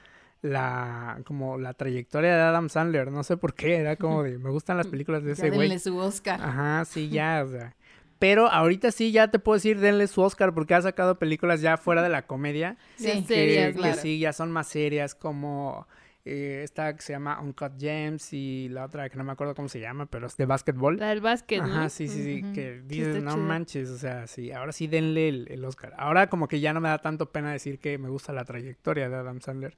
la 0.42 1.20
como 1.24 1.58
la 1.58 1.74
trayectoria 1.74 2.34
de 2.34 2.42
Adam 2.42 2.68
Sandler, 2.68 3.10
no 3.10 3.24
sé 3.24 3.36
por 3.36 3.54
qué, 3.54 3.76
era 3.76 3.96
como 3.96 4.22
de 4.22 4.38
me 4.38 4.50
gustan 4.50 4.76
las 4.76 4.86
películas 4.88 5.24
de 5.24 5.32
ese 5.32 5.48
güey. 5.48 5.62
denle 5.62 5.78
su 5.78 5.96
Oscar. 5.96 6.40
Ajá, 6.42 6.84
sí, 6.84 7.08
ya, 7.08 7.42
o 7.46 7.50
sea. 7.50 7.74
Pero 8.18 8.48
ahorita 8.48 8.90
sí 8.90 9.12
ya 9.12 9.30
te 9.30 9.38
puedo 9.38 9.54
decir, 9.54 9.78
denle 9.78 10.08
su 10.08 10.20
Oscar 10.22 10.52
porque 10.52 10.74
ha 10.74 10.82
sacado 10.82 11.18
películas 11.20 11.60
ya 11.60 11.76
fuera 11.76 12.02
de 12.02 12.08
la 12.08 12.26
comedia. 12.26 12.76
Sí, 12.96 13.22
que, 13.22 13.22
serias, 13.22 13.74
que 13.74 13.80
claro. 13.80 14.00
sí, 14.00 14.18
ya 14.18 14.32
son 14.32 14.50
más 14.50 14.66
serias, 14.66 15.14
como 15.14 15.86
eh, 16.24 16.60
esta 16.62 16.94
que 16.94 17.00
se 17.02 17.12
llama 17.12 17.40
Uncut 17.40 17.72
Gems 17.78 18.32
y 18.32 18.68
la 18.70 18.84
otra 18.84 19.08
que 19.08 19.16
no 19.16 19.24
me 19.24 19.32
acuerdo 19.32 19.54
cómo 19.54 19.68
se 19.68 19.80
llama, 19.80 20.06
pero 20.06 20.26
es 20.26 20.36
de 20.36 20.44
básquetbol. 20.46 20.98
La 20.98 21.08
del 21.08 21.20
básquet, 21.20 21.62
¿no? 21.62 21.66
Ajá, 21.72 21.88
sí, 21.88 22.06
sí, 22.08 22.22
sí, 22.22 22.52
que 22.52 22.82
dices, 22.84 23.22
no 23.22 23.36
manches, 23.36 23.88
o 23.90 23.98
sea, 23.98 24.26
sí, 24.26 24.52
ahora 24.52 24.72
sí 24.72 24.86
denle 24.88 25.28
el, 25.28 25.46
el 25.50 25.64
Oscar. 25.64 25.94
Ahora 25.96 26.28
como 26.28 26.46
que 26.48 26.60
ya 26.60 26.72
no 26.72 26.80
me 26.80 26.88
da 26.88 26.98
tanto 26.98 27.30
pena 27.32 27.52
decir 27.52 27.78
que 27.78 27.96
me 27.98 28.08
gusta 28.08 28.32
la 28.32 28.44
trayectoria 28.44 29.08
de 29.08 29.16
Adam 29.16 29.40
Sandler, 29.40 29.76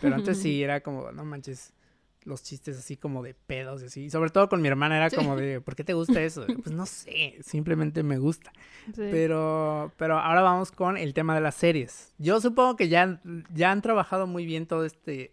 pero 0.00 0.16
antes 0.16 0.38
sí 0.38 0.62
era 0.62 0.80
como, 0.80 1.12
no 1.12 1.24
manches, 1.24 1.72
los 2.24 2.42
chistes 2.42 2.78
así 2.78 2.96
como 2.96 3.22
de 3.22 3.34
pedos 3.34 3.82
y 3.82 3.86
así, 3.86 4.08
sobre 4.08 4.30
todo 4.30 4.48
con 4.48 4.62
mi 4.62 4.68
hermana 4.68 4.96
era 4.96 5.10
Sí. 5.10 5.16
como 5.16 5.36
de, 5.36 5.60
¿por 5.60 5.76
qué 5.76 5.84
te 5.84 5.92
gusta 5.92 6.22
eso? 6.22 6.46
Pues 6.46 6.74
no 6.74 6.86
sé, 6.86 7.36
simplemente 7.42 8.02
me 8.02 8.16
gusta. 8.16 8.50
Sí. 8.86 9.08
Pero, 9.10 9.92
pero 9.98 10.18
ahora 10.18 10.40
vamos 10.40 10.72
con 10.72 10.96
el 10.96 11.12
tema 11.12 11.34
de 11.34 11.42
las 11.42 11.54
series. 11.54 12.14
Yo 12.16 12.40
supongo 12.40 12.76
que 12.76 12.88
ya, 12.88 13.20
ya 13.52 13.70
han 13.70 13.82
trabajado 13.82 14.26
muy 14.26 14.46
bien 14.46 14.66
todo 14.66 14.86
este 14.86 15.32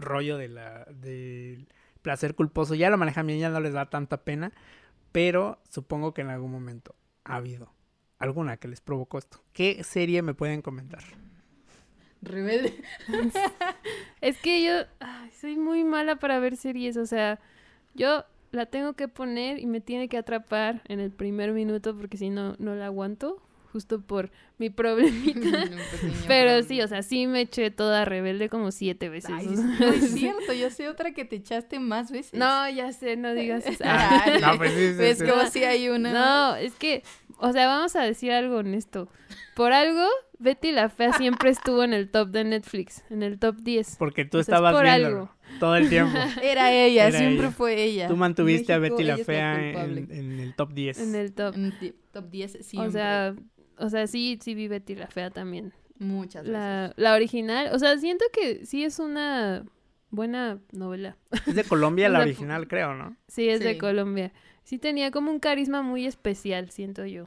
rollo 0.00 0.36
de 0.36 0.48
la, 0.48 0.84
del 0.90 1.68
placer 2.02 2.34
culposo. 2.34 2.74
Ya 2.74 2.90
lo 2.90 2.98
manejan 2.98 3.26
bien, 3.26 3.38
ya 3.38 3.50
no 3.50 3.60
les 3.60 3.72
da 3.72 3.90
tanta 3.90 4.24
pena. 4.24 4.52
Pero 5.12 5.60
supongo 5.68 6.14
que 6.14 6.20
en 6.22 6.30
algún 6.30 6.52
momento 6.52 6.94
ha 7.24 7.36
habido 7.36 7.72
alguna 8.18 8.56
que 8.58 8.68
les 8.68 8.80
provocó 8.80 9.18
esto. 9.18 9.42
¿Qué 9.52 9.82
serie 9.82 10.22
me 10.22 10.34
pueden 10.34 10.62
comentar? 10.62 11.02
Rebelde. 12.22 12.82
Es 14.20 14.36
que 14.38 14.62
yo 14.62 14.72
ay, 15.00 15.30
soy 15.32 15.56
muy 15.56 15.84
mala 15.84 16.16
para 16.16 16.38
ver 16.38 16.56
series, 16.56 16.98
o 16.98 17.06
sea, 17.06 17.40
yo 17.94 18.24
la 18.52 18.66
tengo 18.66 18.92
que 18.92 19.08
poner 19.08 19.58
y 19.58 19.66
me 19.66 19.80
tiene 19.80 20.08
que 20.08 20.18
atrapar 20.18 20.82
en 20.88 21.00
el 21.00 21.10
primer 21.10 21.52
minuto 21.52 21.96
porque 21.96 22.18
si 22.18 22.28
no, 22.28 22.54
no 22.58 22.74
la 22.74 22.86
aguanto, 22.86 23.40
justo 23.72 24.00
por 24.00 24.30
mi 24.58 24.70
problemita. 24.70 25.64
Pero 26.28 26.62
sí, 26.62 26.80
o 26.80 26.88
sea, 26.88 27.02
sí 27.02 27.26
me 27.26 27.42
eché 27.42 27.70
toda 27.70 28.04
rebelde 28.04 28.48
como 28.48 28.70
siete 28.70 29.08
veces. 29.08 29.30
Ay, 29.32 29.46
no 29.46 29.88
es 29.92 30.12
cierto, 30.12 30.52
yo 30.52 30.70
sé 30.70 30.88
otra 30.88 31.12
que 31.12 31.24
te 31.24 31.36
echaste 31.36 31.78
más 31.80 32.10
veces. 32.10 32.34
No, 32.34 32.68
ya 32.68 32.92
sé, 32.92 33.16
no 33.16 33.34
digas 33.34 33.66
eso. 33.66 33.84
Ay, 33.86 34.40
No, 34.40 34.56
pues 34.58 34.72
sí, 34.72 34.88
sí, 34.88 34.94
¿Ves 34.94 35.18
sí. 35.18 35.26
como 35.26 35.46
si 35.46 35.64
hay 35.64 35.88
una? 35.88 36.12
No, 36.12 36.56
es 36.56 36.74
que, 36.74 37.02
o 37.38 37.52
sea, 37.52 37.66
vamos 37.66 37.96
a 37.96 38.02
decir 38.02 38.32
algo 38.32 38.58
honesto. 38.58 39.08
Por 39.54 39.72
algo, 39.72 40.06
Betty 40.38 40.72
la 40.72 40.88
Fea 40.88 41.12
siempre 41.12 41.50
estuvo 41.50 41.84
en 41.84 41.92
el 41.92 42.10
top 42.10 42.30
de 42.30 42.44
Netflix, 42.44 43.04
en 43.10 43.22
el 43.22 43.38
top 43.38 43.56
10. 43.56 43.96
Porque 43.98 44.24
tú 44.24 44.38
O 44.38 44.42
sea, 44.42 44.54
es 44.54 44.58
estabas 44.58 44.74
por 44.74 44.84
viendo 44.84 45.06
algo. 45.06 45.30
todo 45.58 45.76
el 45.76 45.88
tiempo. 45.88 46.16
Era 46.42 46.72
ella, 46.72 47.08
Era 47.08 47.18
siempre 47.18 47.46
ella. 47.46 47.50
fue 47.54 47.82
ella. 47.82 48.08
Tú 48.08 48.16
mantuviste 48.16 48.72
a 48.72 48.78
Betty 48.78 49.04
la 49.04 49.18
Fea 49.18 49.60
en, 49.60 50.40
el 50.40 50.54
top 50.54 50.72
10. 50.72 51.00
En 51.00 51.14
el 51.14 51.32
top. 51.34 51.54
En 51.56 51.94
top 52.10 52.30
10 52.30 52.58
siempre. 52.62 52.88
O 52.88 52.90
sea, 52.90 53.34
o 53.80 53.88
sea, 53.90 54.06
sí, 54.06 54.38
sí 54.42 54.54
vi 54.54 54.68
Betty 54.68 54.94
la 54.94 55.06
Fea 55.08 55.30
también. 55.30 55.72
muchas 55.98 56.42
veces. 56.42 56.52
La, 56.52 56.92
la 56.96 57.14
original, 57.14 57.70
o 57.72 57.78
sea, 57.78 57.98
siento 57.98 58.24
que 58.32 58.64
sí 58.66 58.84
es 58.84 58.98
una 58.98 59.64
buena 60.10 60.58
novela. 60.72 61.16
Es 61.46 61.54
de 61.54 61.64
Colombia 61.64 62.08
la 62.10 62.20
original, 62.20 62.68
creo, 62.68 62.94
¿no? 62.94 63.16
Sí, 63.28 63.48
es 63.48 63.60
de. 63.60 63.78
Colombia. 63.78 64.32
Sí 64.64 64.78
tenía 64.78 65.10
como 65.10 65.30
un 65.30 65.40
carisma 65.40 65.82
muy 65.82 66.06
especial, 66.06 66.70
siento 66.70 67.04
yo. 67.06 67.26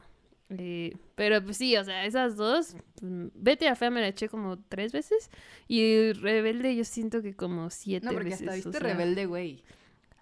Eh, 0.50 0.96
pero 1.14 1.42
pues 1.42 1.56
sí, 1.56 1.76
o 1.76 1.84
sea, 1.84 2.04
esas 2.04 2.36
dos, 2.36 2.76
Betty 3.00 3.64
la 3.64 3.74
Fea 3.76 3.90
me 3.90 4.00
la 4.00 4.08
eché 4.08 4.28
como 4.28 4.58
tres 4.58 4.92
veces 4.92 5.30
y 5.66 6.12
Rebelde 6.12 6.76
yo 6.76 6.84
siento 6.84 7.22
que 7.22 7.34
como 7.34 7.70
siete 7.70 8.06
No, 8.06 8.12
porque 8.12 8.30
veces. 8.30 8.42
hasta 8.42 8.52
o 8.52 8.54
viste 8.54 8.72
sea. 8.72 8.80
Rebelde, 8.80 9.26
güey. 9.26 9.64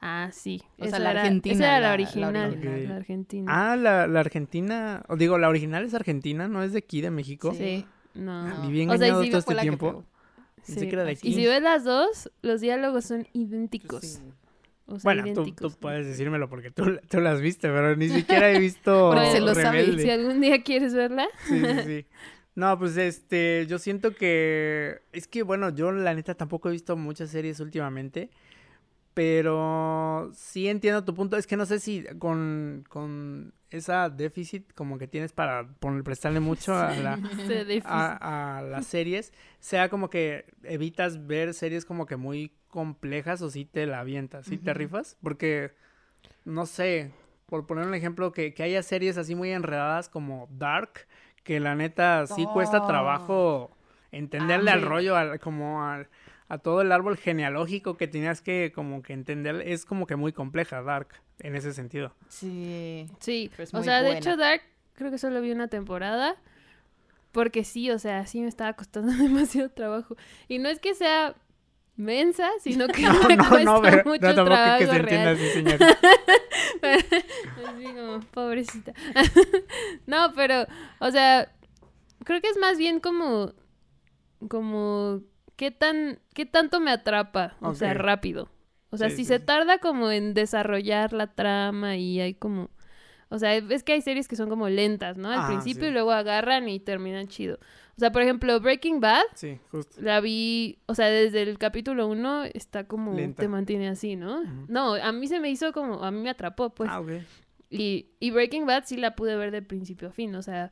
Ah, 0.04 0.30
sí. 0.32 0.60
O 0.78 0.82
sea, 0.82 0.88
esa 0.88 0.98
la 0.98 1.10
era- 1.12 1.20
argentina, 1.22 1.54
Esa 1.54 1.64
era 1.64 1.72
la, 1.74 1.80
la- 1.80 1.86
la 1.88 1.94
original. 1.94 2.88
La, 2.88 2.96
argentina. 2.96 3.70
Ah, 3.72 3.76
la, 3.76 4.06
la 4.08 4.20
Argentina, 4.20 5.04
o 5.08 5.16
digo, 5.16 5.38
la 5.38 5.48
original 5.48 5.84
es 5.84 5.94
argentina, 5.94 6.48
¿no 6.48 6.62
es 6.64 6.72
de 6.72 6.78
aquí, 6.78 7.00
de 7.00 7.10
México? 7.12 7.54
Sí, 7.54 7.86
no. 8.14 8.32
Ah, 8.46 8.66
viví 8.66 8.86
O 8.88 8.96
sea, 8.98 9.08
y 9.24 9.30
todo 9.30 9.38
este 9.38 9.54
tiempo. 9.54 10.04
sí. 10.64 10.74
que 10.88 10.92
era 10.92 11.04
de 11.04 11.12
Y 11.12 11.14
aquí. 11.14 11.34
si 11.34 11.46
ves 11.46 11.62
las 11.62 11.84
dos, 11.84 12.30
los 12.42 12.60
diálogos 12.60 13.04
son 13.04 13.28
idénticos. 13.32 14.04
Sí. 14.04 14.18
O 14.86 14.98
sea, 14.98 15.02
Bueno, 15.14 15.32
tú, 15.32 15.52
tú 15.54 15.70
puedes 15.78 16.04
decírmelo 16.06 16.48
porque 16.50 16.72
tú, 16.72 16.98
tú 17.08 17.20
las 17.20 17.40
viste, 17.40 17.68
pero 17.68 17.94
ni 17.94 18.08
siquiera 18.08 18.50
he 18.50 18.58
visto 18.58 19.10
Porque 19.14 19.30
se 19.30 19.40
lo 19.40 19.54
sabe. 19.54 19.96
Si 19.98 20.10
algún 20.10 20.40
día 20.40 20.62
quieres 20.64 20.92
verla, 20.94 21.28
Sí, 21.46 21.60
sí, 21.64 21.74
sí. 21.86 22.06
No, 22.56 22.76
pues 22.78 22.96
este, 22.98 23.66
yo 23.68 23.78
siento 23.78 24.14
que 24.16 25.00
es 25.12 25.28
que 25.28 25.42
bueno, 25.44 25.70
yo 25.70 25.92
la 25.92 26.12
neta 26.12 26.34
tampoco 26.34 26.68
he 26.68 26.72
visto 26.72 26.96
muchas 26.96 27.30
series 27.30 27.60
últimamente, 27.60 28.28
pero 29.14 30.30
sí 30.34 30.68
entiendo 30.68 31.04
tu 31.04 31.14
punto. 31.14 31.36
Es 31.36 31.46
que 31.46 31.56
no 31.56 31.66
sé 31.66 31.78
si 31.80 32.04
con, 32.18 32.84
con 32.88 33.54
esa 33.70 34.08
déficit 34.10 34.72
como 34.74 34.98
que 34.98 35.08
tienes 35.08 35.32
para 35.32 35.68
prestarle 36.04 36.40
mucho 36.40 36.74
a 36.76 36.94
la, 36.94 37.18
a, 37.84 38.58
a 38.58 38.62
las 38.62 38.86
series, 38.86 39.32
sea 39.60 39.88
como 39.88 40.10
que 40.10 40.46
evitas 40.62 41.26
ver 41.26 41.54
series 41.54 41.84
como 41.84 42.06
que 42.06 42.16
muy 42.16 42.52
complejas 42.68 43.42
o 43.42 43.50
si 43.50 43.64
te 43.64 43.86
la 43.86 44.00
avientas, 44.00 44.46
si 44.46 44.58
te 44.58 44.72
rifas, 44.74 45.16
porque 45.22 45.72
no 46.44 46.66
sé, 46.66 47.12
por 47.46 47.66
poner 47.66 47.86
un 47.86 47.94
ejemplo, 47.94 48.32
que, 48.32 48.54
que 48.54 48.62
haya 48.62 48.82
series 48.82 49.18
así 49.18 49.34
muy 49.34 49.50
enredadas 49.52 50.08
como 50.08 50.48
Dark, 50.50 51.06
que 51.44 51.60
la 51.60 51.74
neta 51.74 52.26
sí 52.26 52.46
cuesta 52.46 52.78
Oh. 52.78 52.86
trabajo 52.86 53.76
entenderle 54.10 54.70
Ah, 54.70 54.74
al 54.74 54.82
rollo, 54.82 55.16
al- 55.16 55.40
como 55.40 55.84
al- 55.84 56.08
a 56.48 56.58
todo 56.58 56.82
el 56.82 56.92
árbol 56.92 57.16
genealógico 57.16 57.96
que 57.96 58.08
tenías 58.08 58.40
que 58.42 58.72
como 58.74 59.02
que 59.02 59.12
entender, 59.12 59.62
es 59.66 59.84
como 59.84 60.06
que 60.06 60.16
muy 60.16 60.32
compleja 60.32 60.82
Dark 60.82 61.08
en 61.40 61.56
ese 61.56 61.72
sentido. 61.72 62.14
Sí. 62.28 63.06
Sí, 63.20 63.50
Pues 63.56 63.72
o 63.74 63.82
sea, 63.82 64.02
de 64.02 64.16
hecho 64.18 64.36
Dark 64.36 64.62
creo 64.94 65.10
que 65.10 65.18
solo 65.18 65.40
vi 65.40 65.50
una 65.52 65.68
temporada 65.68 66.36
porque 67.32 67.64
sí, 67.64 67.90
o 67.90 67.98
sea, 67.98 68.26
sí 68.26 68.40
me 68.40 68.48
estaba 68.48 68.74
costando 68.74 69.12
demasiado 69.22 69.70
trabajo. 69.70 70.16
Y 70.48 70.58
no 70.58 70.68
es 70.68 70.78
que 70.78 70.94
sea 70.94 71.34
mensa, 71.96 72.50
sino 72.60 72.86
que 72.88 73.02
No, 73.02 73.22
me 73.28 73.36
no, 73.36 73.48
cuesta 73.48 73.64
no, 73.72 73.82
pero 73.82 74.04
mucho 74.04 74.26
no, 74.34 74.44
trabajo 74.44 74.78
que 74.78 74.86
se 74.86 74.96
entienda 74.96 75.30
así, 75.30 75.48
señor. 75.52 75.78
Así 77.66 77.84
como, 77.84 78.20
pobrecita. 78.30 78.92
no, 80.06 80.32
pero, 80.34 80.66
o 81.00 81.10
sea, 81.10 81.52
creo 82.24 82.40
que 82.40 82.48
es 82.48 82.58
más 82.58 82.78
bien 82.78 83.00
como, 83.00 83.52
como, 84.48 85.22
¿qué 85.56 85.70
tan, 85.70 86.18
qué 86.34 86.46
tanto 86.46 86.80
me 86.80 86.90
atrapa? 86.90 87.56
O 87.60 87.74
sea, 87.74 87.94
rápido. 87.94 88.48
O 88.90 88.96
sea, 88.96 89.08
Sí, 89.10 89.16
si 89.16 89.24
sí, 89.24 89.28
se 89.28 89.38
tarda 89.40 89.78
como 89.78 90.10
en 90.10 90.34
desarrollar 90.34 91.12
la 91.12 91.28
trama 91.34 91.96
y 91.96 92.20
hay 92.20 92.34
como, 92.34 92.70
o 93.30 93.38
sea, 93.38 93.54
es 93.54 93.82
que 93.82 93.92
hay 93.94 94.02
series 94.02 94.28
que 94.28 94.36
son 94.36 94.50
como 94.50 94.68
lentas, 94.68 95.16
¿no? 95.16 95.30
Al 95.30 95.40
Ah, 95.40 95.46
principio 95.46 95.84
sí. 95.84 95.88
y 95.88 95.92
luego 95.92 96.12
agarran 96.12 96.68
y 96.68 96.78
terminan 96.78 97.26
chido. 97.28 97.58
O 97.96 98.00
sea, 98.00 98.12
por 98.12 98.20
ejemplo, 98.22 98.58
Breaking 98.60 99.00
Bad, 99.00 99.22
Sí, 99.34 99.58
justo. 99.70 100.00
la 100.00 100.20
vi, 100.20 100.78
o 100.86 100.94
sea, 100.94 101.06
desde 101.08 101.42
el 101.42 101.56
capítulo 101.58 102.06
uno 102.06 102.44
está 102.44 102.86
como, 102.86 103.14
Lenta. 103.14 103.42
te 103.42 103.48
mantiene 103.48 103.88
así, 103.88 104.16
¿no? 104.16 104.42
No, 104.68 104.94
a 104.94 105.12
mí 105.12 105.26
se 105.26 105.40
me 105.40 105.50
hizo 105.50 105.72
como, 105.72 106.02
a 106.04 106.10
mí 106.10 106.20
me 106.20 106.30
atrapó, 106.30 106.70
pues. 106.74 106.90
ah, 106.92 107.00
ok. 107.00 107.10
Y, 107.70 108.10
y 108.20 108.30
Breaking 108.30 108.66
Bad 108.66 108.84
sí 108.84 108.98
la 108.98 109.14
pude 109.16 109.36
ver 109.36 109.50
de 109.50 109.62
principio 109.62 110.08
a 110.08 110.12
fin, 110.12 110.34
o 110.34 110.42
sea, 110.42 110.70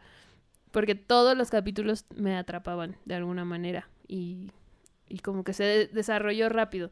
porque 0.71 0.95
todos 0.95 1.35
los 1.39 1.49
capítulos 1.51 2.05
me 2.15 2.37
atrapaban 2.37 2.97
de 3.07 3.15
alguna 3.15 3.47
manera 3.47 3.89
y, 4.07 4.51
y 5.11 5.19
como 5.19 5.45
que 5.45 5.53
se 5.53 5.65
de- 5.65 5.87
desarrolló 5.89 6.49
rápido. 6.49 6.91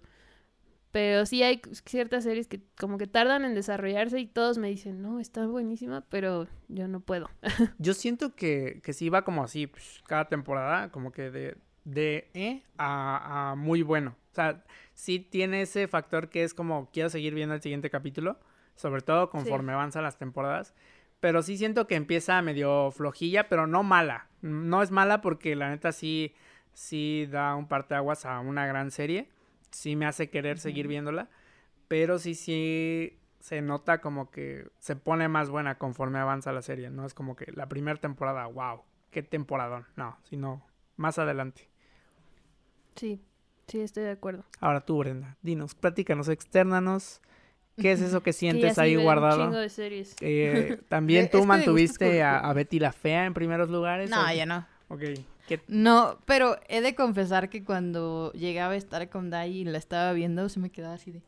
Pero 0.91 1.27
sí 1.27 1.43
hay 1.43 1.61
ciertas 1.85 2.25
series 2.25 2.49
que 2.49 2.63
como 2.79 2.97
que 2.97 3.07
tardan 3.07 3.45
en 3.45 3.55
desarrollarse 3.55 4.19
y 4.21 4.27
todos 4.27 4.57
me 4.57 4.69
dicen, 4.69 5.03
no, 5.03 5.21
está 5.21 5.47
buenísima, 5.47 6.01
pero 6.09 6.49
yo 6.69 6.89
no 6.89 7.01
puedo. 7.01 7.31
Yo 7.79 7.93
siento 7.95 8.35
que, 8.35 8.81
que 8.83 8.95
sí 8.95 9.11
va 9.11 9.23
como 9.23 9.45
así, 9.45 9.67
pues, 9.67 10.03
cada 10.07 10.29
temporada, 10.29 10.91
como 10.91 11.13
que 11.13 11.31
de, 11.31 11.59
de 11.85 12.31
eh 12.35 12.63
a, 12.79 13.51
a 13.51 13.55
muy 13.55 13.83
bueno. 13.83 14.17
O 14.33 14.35
sea, 14.35 14.65
sí 14.95 15.19
tiene 15.21 15.63
ese 15.63 15.89
factor 15.89 16.31
que 16.31 16.43
es 16.43 16.55
como 16.55 16.89
quiero 16.91 17.11
seguir 17.11 17.35
viendo 17.35 17.55
el 17.55 17.61
siguiente 17.63 17.91
capítulo, 17.91 18.39
sobre 18.75 19.03
todo 19.03 19.29
conforme 19.29 19.73
avanzan 19.75 20.05
las 20.05 20.17
temporadas. 20.17 20.75
Pero 21.21 21.43
sí 21.43 21.59
siento 21.59 21.87
que 21.87 21.97
empieza 21.97 22.41
medio 22.43 22.91
flojilla, 22.93 23.49
pero 23.49 23.67
no 23.67 23.83
mala. 23.83 24.29
No 24.41 24.83
es 24.83 24.91
mala 24.91 25.21
porque 25.21 25.55
la 25.57 25.69
neta 25.69 25.93
sí, 25.93 26.35
sí 26.79 27.27
da 27.27 27.57
un 27.57 27.67
parteaguas 27.67 28.25
a 28.25 28.39
una 28.39 28.65
gran 28.67 28.93
serie. 28.93 29.29
Sí 29.73 29.97
me 29.97 30.07
hace 30.07 30.31
querer 30.31 30.59
seguir 30.61 30.87
viéndola. 30.87 31.29
Pero 31.89 32.19
sí, 32.21 32.35
sí 32.37 33.19
se 33.41 33.63
nota 33.63 34.01
como 34.01 34.31
que 34.31 34.69
se 34.79 34.95
pone 34.95 35.27
más 35.29 35.51
buena 35.51 35.77
conforme 35.77 36.21
avanza 36.21 36.53
la 36.53 36.63
serie. 36.63 36.89
No 36.91 37.05
es 37.05 37.15
como 37.15 37.35
que 37.35 37.51
la 37.53 37.69
primera 37.69 37.99
temporada, 38.01 38.47
wow, 38.47 38.83
qué 39.11 39.25
temporadón. 39.25 39.87
No, 39.97 40.17
sino 40.23 40.65
más 40.97 41.19
adelante. 41.19 41.69
Sí, 42.95 43.21
sí, 43.67 43.81
estoy 43.81 44.05
de 44.05 44.11
acuerdo. 44.13 44.45
Ahora 44.61 44.81
tú, 44.85 44.99
Brenda, 44.99 45.37
dinos, 45.43 45.75
platícanos, 45.75 46.29
externanos. 46.29 47.21
¿Qué 47.77 47.93
es 47.93 48.01
eso 48.01 48.23
que 48.23 48.33
sientes 48.35 48.75
sí 48.77 48.81
ahí 48.81 48.93
ve 48.93 48.99
Un 48.99 49.05
guardado? 49.05 49.45
chingo 49.47 49.59
de 49.59 49.69
series. 49.69 50.17
Eh, 50.21 50.79
También 50.89 51.29
tú 51.31 51.45
mantuviste 51.45 52.23
a, 52.23 52.53
Betty 52.53 52.79
la 52.79 52.93
Fea 52.93 53.25
en 53.25 53.35
primeros 53.35 53.69
lugares. 53.69 54.11
No, 54.11 54.25
¿o- 54.25 54.33
ya 54.33 54.47
no. 54.47 54.67
Ok. 54.89 55.03
¿Qué- 55.49 55.61
No, 55.67 56.19
pero 56.27 56.57
he 56.69 56.81
de 56.81 56.95
confesar 56.95 57.49
que 57.51 57.65
cuando 57.65 58.31
llegaba 58.33 58.75
a 58.75 58.77
estar 58.77 59.09
con 59.11 59.31
Dai 59.31 59.57
y 59.59 59.65
la 59.65 59.79
estaba 59.79 60.13
viendo, 60.13 60.49
se 60.49 60.61
me 60.61 60.71
quedaba 60.71 60.95
así 60.95 61.11
de... 61.11 61.23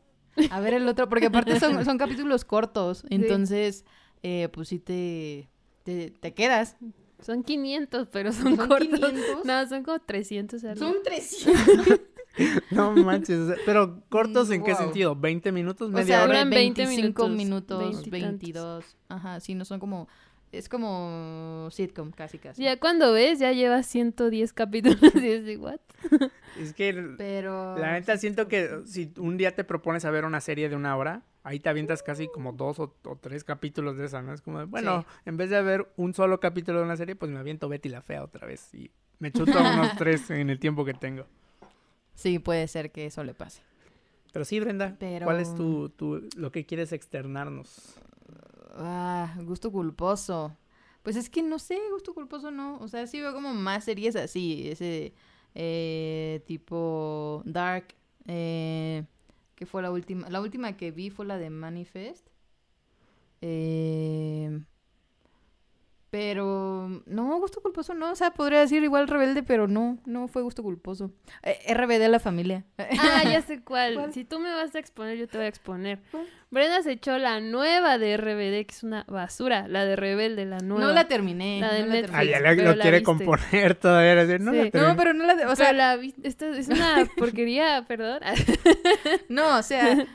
A 0.49 0.61
ver 0.61 0.73
el 0.75 0.87
otro, 0.87 1.09
porque 1.09 1.25
aparte 1.25 1.59
son, 1.59 1.83
son 1.83 1.97
capítulos 1.97 2.45
cortos, 2.45 3.03
entonces, 3.09 3.83
eh, 4.23 4.47
pues 4.53 4.69
sí 4.69 4.79
te, 4.79 5.49
te, 5.83 6.11
te 6.11 6.33
quedas. 6.33 6.77
Son 7.19 7.43
500, 7.43 8.07
pero 8.09 8.31
son, 8.31 8.55
¿Son 8.55 8.67
cortos. 8.67 8.87
500? 8.87 9.43
No, 9.45 9.67
son 9.67 9.83
como 9.83 9.99
300. 9.99 10.63
algo. 10.63 10.75
Son 10.79 10.95
300. 11.03 11.99
No 12.71 12.91
manches, 12.93 13.37
o 13.39 13.53
pero 13.65 14.01
cortos 14.07 14.49
en 14.51 14.63
qué 14.63 14.71
Wow. 14.71 14.79
sentido? 14.79 15.15
¿20 15.17 15.51
minutos? 15.51 15.89
O 15.89 15.91
¿Media 15.91 16.05
sea, 16.05 16.17
hora? 16.23 16.27
duran 16.27 16.49
duran 16.49 16.49
20 16.49 16.85
25 16.85 17.27
minutos, 17.27 17.37
minutos, 17.37 17.79
20 17.79 18.17
y 18.17 18.21
tantos. 18.21 18.39
22. 18.41 18.97
Ajá, 19.09 19.39
sí, 19.41 19.53
no 19.53 19.65
son 19.65 19.79
como... 19.81 20.07
Es 20.51 20.67
como 20.67 21.69
sitcom, 21.71 22.11
casi, 22.11 22.37
casi. 22.37 22.61
Ya 22.63 22.77
cuando 22.77 23.13
ves, 23.13 23.39
ya 23.39 23.53
llevas 23.53 23.87
110 23.87 24.51
capítulos 24.51 24.99
y 25.15 25.29
es 25.29 25.45
de, 25.45 25.57
¿what? 25.57 25.79
Es 26.59 26.73
que 26.73 26.93
Pero... 27.17 27.77
la 27.77 27.93
neta 27.93 28.17
siento 28.17 28.49
que 28.49 28.81
si 28.85 29.13
un 29.17 29.37
día 29.37 29.55
te 29.55 29.63
propones 29.63 30.03
a 30.03 30.11
ver 30.11 30.25
una 30.25 30.41
serie 30.41 30.67
de 30.67 30.75
una 30.75 30.97
hora, 30.97 31.23
ahí 31.43 31.61
te 31.61 31.69
avientas 31.69 32.03
casi 32.03 32.27
como 32.27 32.51
dos 32.51 32.79
o, 32.79 32.93
o 33.05 33.15
tres 33.15 33.45
capítulos 33.45 33.95
de 33.95 34.05
esa, 34.05 34.21
¿no? 34.21 34.33
Es 34.33 34.41
como, 34.41 34.59
de, 34.59 34.65
bueno, 34.65 35.05
en 35.25 35.37
vez 35.37 35.49
de 35.49 35.61
ver 35.61 35.87
un 35.95 36.13
solo 36.13 36.41
capítulo 36.41 36.79
de 36.79 36.85
una 36.85 36.97
serie, 36.97 37.15
pues 37.15 37.31
me 37.31 37.39
aviento 37.39 37.69
Betty 37.69 37.87
la 37.87 38.01
Fea 38.01 38.21
otra 38.21 38.45
vez 38.45 38.73
y 38.73 38.91
me 39.19 39.31
chuto 39.31 39.57
unos 39.57 39.95
tres 39.97 40.29
en 40.31 40.49
el 40.49 40.59
tiempo 40.59 40.83
que 40.83 40.93
tengo. 40.93 41.25
Sí, 42.15 42.39
puede 42.39 42.67
ser 42.67 42.91
que 42.91 43.05
eso 43.05 43.23
le 43.23 43.33
pase. 43.33 43.61
Pero 44.33 44.43
sí, 44.43 44.59
Brenda, 44.59 44.97
Pero- 44.99 45.25
¿cuál 45.25 45.39
es 45.39 45.55
tu, 45.55 45.87
tu, 45.89 46.27
lo 46.35 46.51
que 46.51 46.65
quieres 46.65 46.91
externarnos? 46.91 47.95
Ah, 48.71 49.35
gusto 49.43 49.71
culposo. 49.71 50.57
Pues 51.03 51.15
es 51.15 51.29
que 51.29 51.41
no 51.43 51.59
sé, 51.59 51.79
gusto 51.91 52.13
culposo 52.13 52.51
no. 52.51 52.77
O 52.79 52.87
sea, 52.87 53.07
sí 53.07 53.19
veo 53.21 53.33
como 53.33 53.53
más 53.53 53.85
series 53.85 54.15
así. 54.15 54.69
Ese 54.69 55.13
eh, 55.55 56.43
tipo 56.47 57.41
Dark. 57.45 57.95
Eh, 58.27 59.05
que 59.55 59.65
fue 59.65 59.81
la 59.81 59.91
última. 59.91 60.29
La 60.29 60.41
última 60.41 60.77
que 60.77 60.91
vi 60.91 61.09
fue 61.09 61.25
la 61.25 61.37
de 61.37 61.49
Manifest. 61.49 62.27
Eh, 63.41 64.61
pero 66.11 67.01
no, 67.05 67.39
gusto 67.39 67.61
culposo 67.61 67.93
no. 67.93 68.11
O 68.11 68.15
sea, 68.15 68.31
podría 68.31 68.59
decir 68.59 68.83
igual 68.83 69.07
rebelde, 69.07 69.43
pero 69.43 69.67
no, 69.69 69.97
no 70.05 70.27
fue 70.27 70.41
gusto 70.41 70.61
culposo. 70.61 71.11
Eh, 71.41 71.73
RBD 71.73 72.09
la 72.09 72.19
familia. 72.19 72.65
Ah, 72.77 73.23
ya 73.23 73.41
sé 73.47 73.63
cuál. 73.63 73.95
¿Cuál? 73.95 74.13
Si 74.13 74.25
tú 74.25 74.37
me 74.39 74.51
vas 74.53 74.75
a 74.75 74.79
exponer, 74.79 75.17
yo 75.17 75.27
te 75.29 75.37
voy 75.37 75.45
a 75.45 75.49
exponer. 75.49 75.99
¿Cuál? 76.11 76.27
Brenda 76.49 76.81
se 76.83 76.91
echó 76.91 77.17
la 77.17 77.39
nueva 77.39 77.97
de 77.97 78.17
RBD, 78.17 78.65
que 78.67 78.73
es 78.75 78.83
una 78.83 79.05
basura. 79.07 79.69
La 79.69 79.85
de 79.85 79.95
Rebelde, 79.95 80.45
la 80.45 80.57
nueva. 80.57 80.85
No 80.85 80.91
la 80.91 81.07
terminé. 81.07 81.61
La 81.61 81.71
de 81.73 81.79
no 81.83 81.85
la 81.87 81.93
Netflix. 81.93 82.17
Ah, 82.19 82.23
ya 82.25 82.39
lo 82.41 82.75
la 82.75 82.81
quiere 82.83 82.97
viste. 82.99 83.03
componer 83.03 83.75
todavía. 83.75 84.15
No, 84.37 84.51
la 84.51 84.63
Sí. 84.65 84.69
terminé. 84.71 84.89
No, 84.91 84.97
pero 84.97 85.13
no 85.13 85.23
la... 85.25 85.35
de- 85.35 85.45
O 85.45 85.55
sea, 85.55 85.71
la 85.71 85.95
vi- 85.95 86.13
esta 86.23 86.49
es 86.49 86.67
una 86.67 87.07
porquería, 87.17 87.85
perdón. 87.87 88.19
No, 89.29 89.57
o 89.57 89.63
sea, 89.63 90.05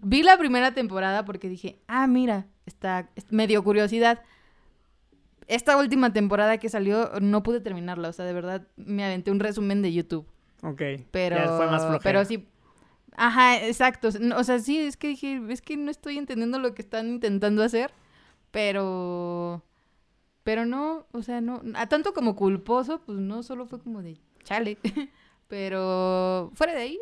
vi 0.00 0.22
la 0.22 0.38
primera 0.38 0.72
temporada 0.72 1.26
porque 1.26 1.50
dije, 1.50 1.80
ah, 1.86 2.06
mira, 2.06 2.46
está, 2.64 3.10
es- 3.14 3.30
me 3.30 3.46
dio 3.46 3.62
curiosidad. 3.62 4.22
Esta 5.48 5.76
última 5.76 6.12
temporada 6.12 6.58
que 6.58 6.68
salió 6.68 7.10
no 7.20 7.42
pude 7.42 7.60
terminarla, 7.60 8.10
o 8.10 8.12
sea, 8.12 8.24
de 8.24 8.32
verdad 8.34 8.66
me 8.76 9.04
aventé 9.04 9.30
un 9.30 9.40
resumen 9.40 9.82
de 9.82 9.92
YouTube, 9.92 10.26
Ok, 10.62 10.82
pero 11.10 11.36
ya 11.36 11.56
fue 11.56 11.66
más 11.66 11.82
flojera. 11.82 12.00
pero 12.02 12.24
sí 12.24 12.46
Ajá, 13.20 13.56
exacto. 13.66 14.10
O 14.36 14.44
sea, 14.44 14.60
sí, 14.60 14.78
es 14.78 14.96
que 14.96 15.08
dije, 15.08 15.40
es 15.48 15.60
que 15.60 15.76
no 15.76 15.90
estoy 15.90 16.18
entendiendo 16.18 16.60
lo 16.60 16.72
que 16.74 16.82
están 16.82 17.08
intentando 17.08 17.64
hacer, 17.64 17.90
pero 18.52 19.64
pero 20.44 20.64
no, 20.66 21.04
o 21.12 21.22
sea, 21.22 21.40
no 21.40 21.60
a 21.74 21.88
tanto 21.88 22.12
como 22.14 22.36
culposo, 22.36 23.00
pues 23.04 23.18
no, 23.18 23.42
solo 23.42 23.66
fue 23.66 23.80
como 23.80 24.02
de 24.02 24.18
chale. 24.44 24.78
pero 25.48 26.50
fuera 26.54 26.74
de 26.74 26.80
ahí 26.82 26.98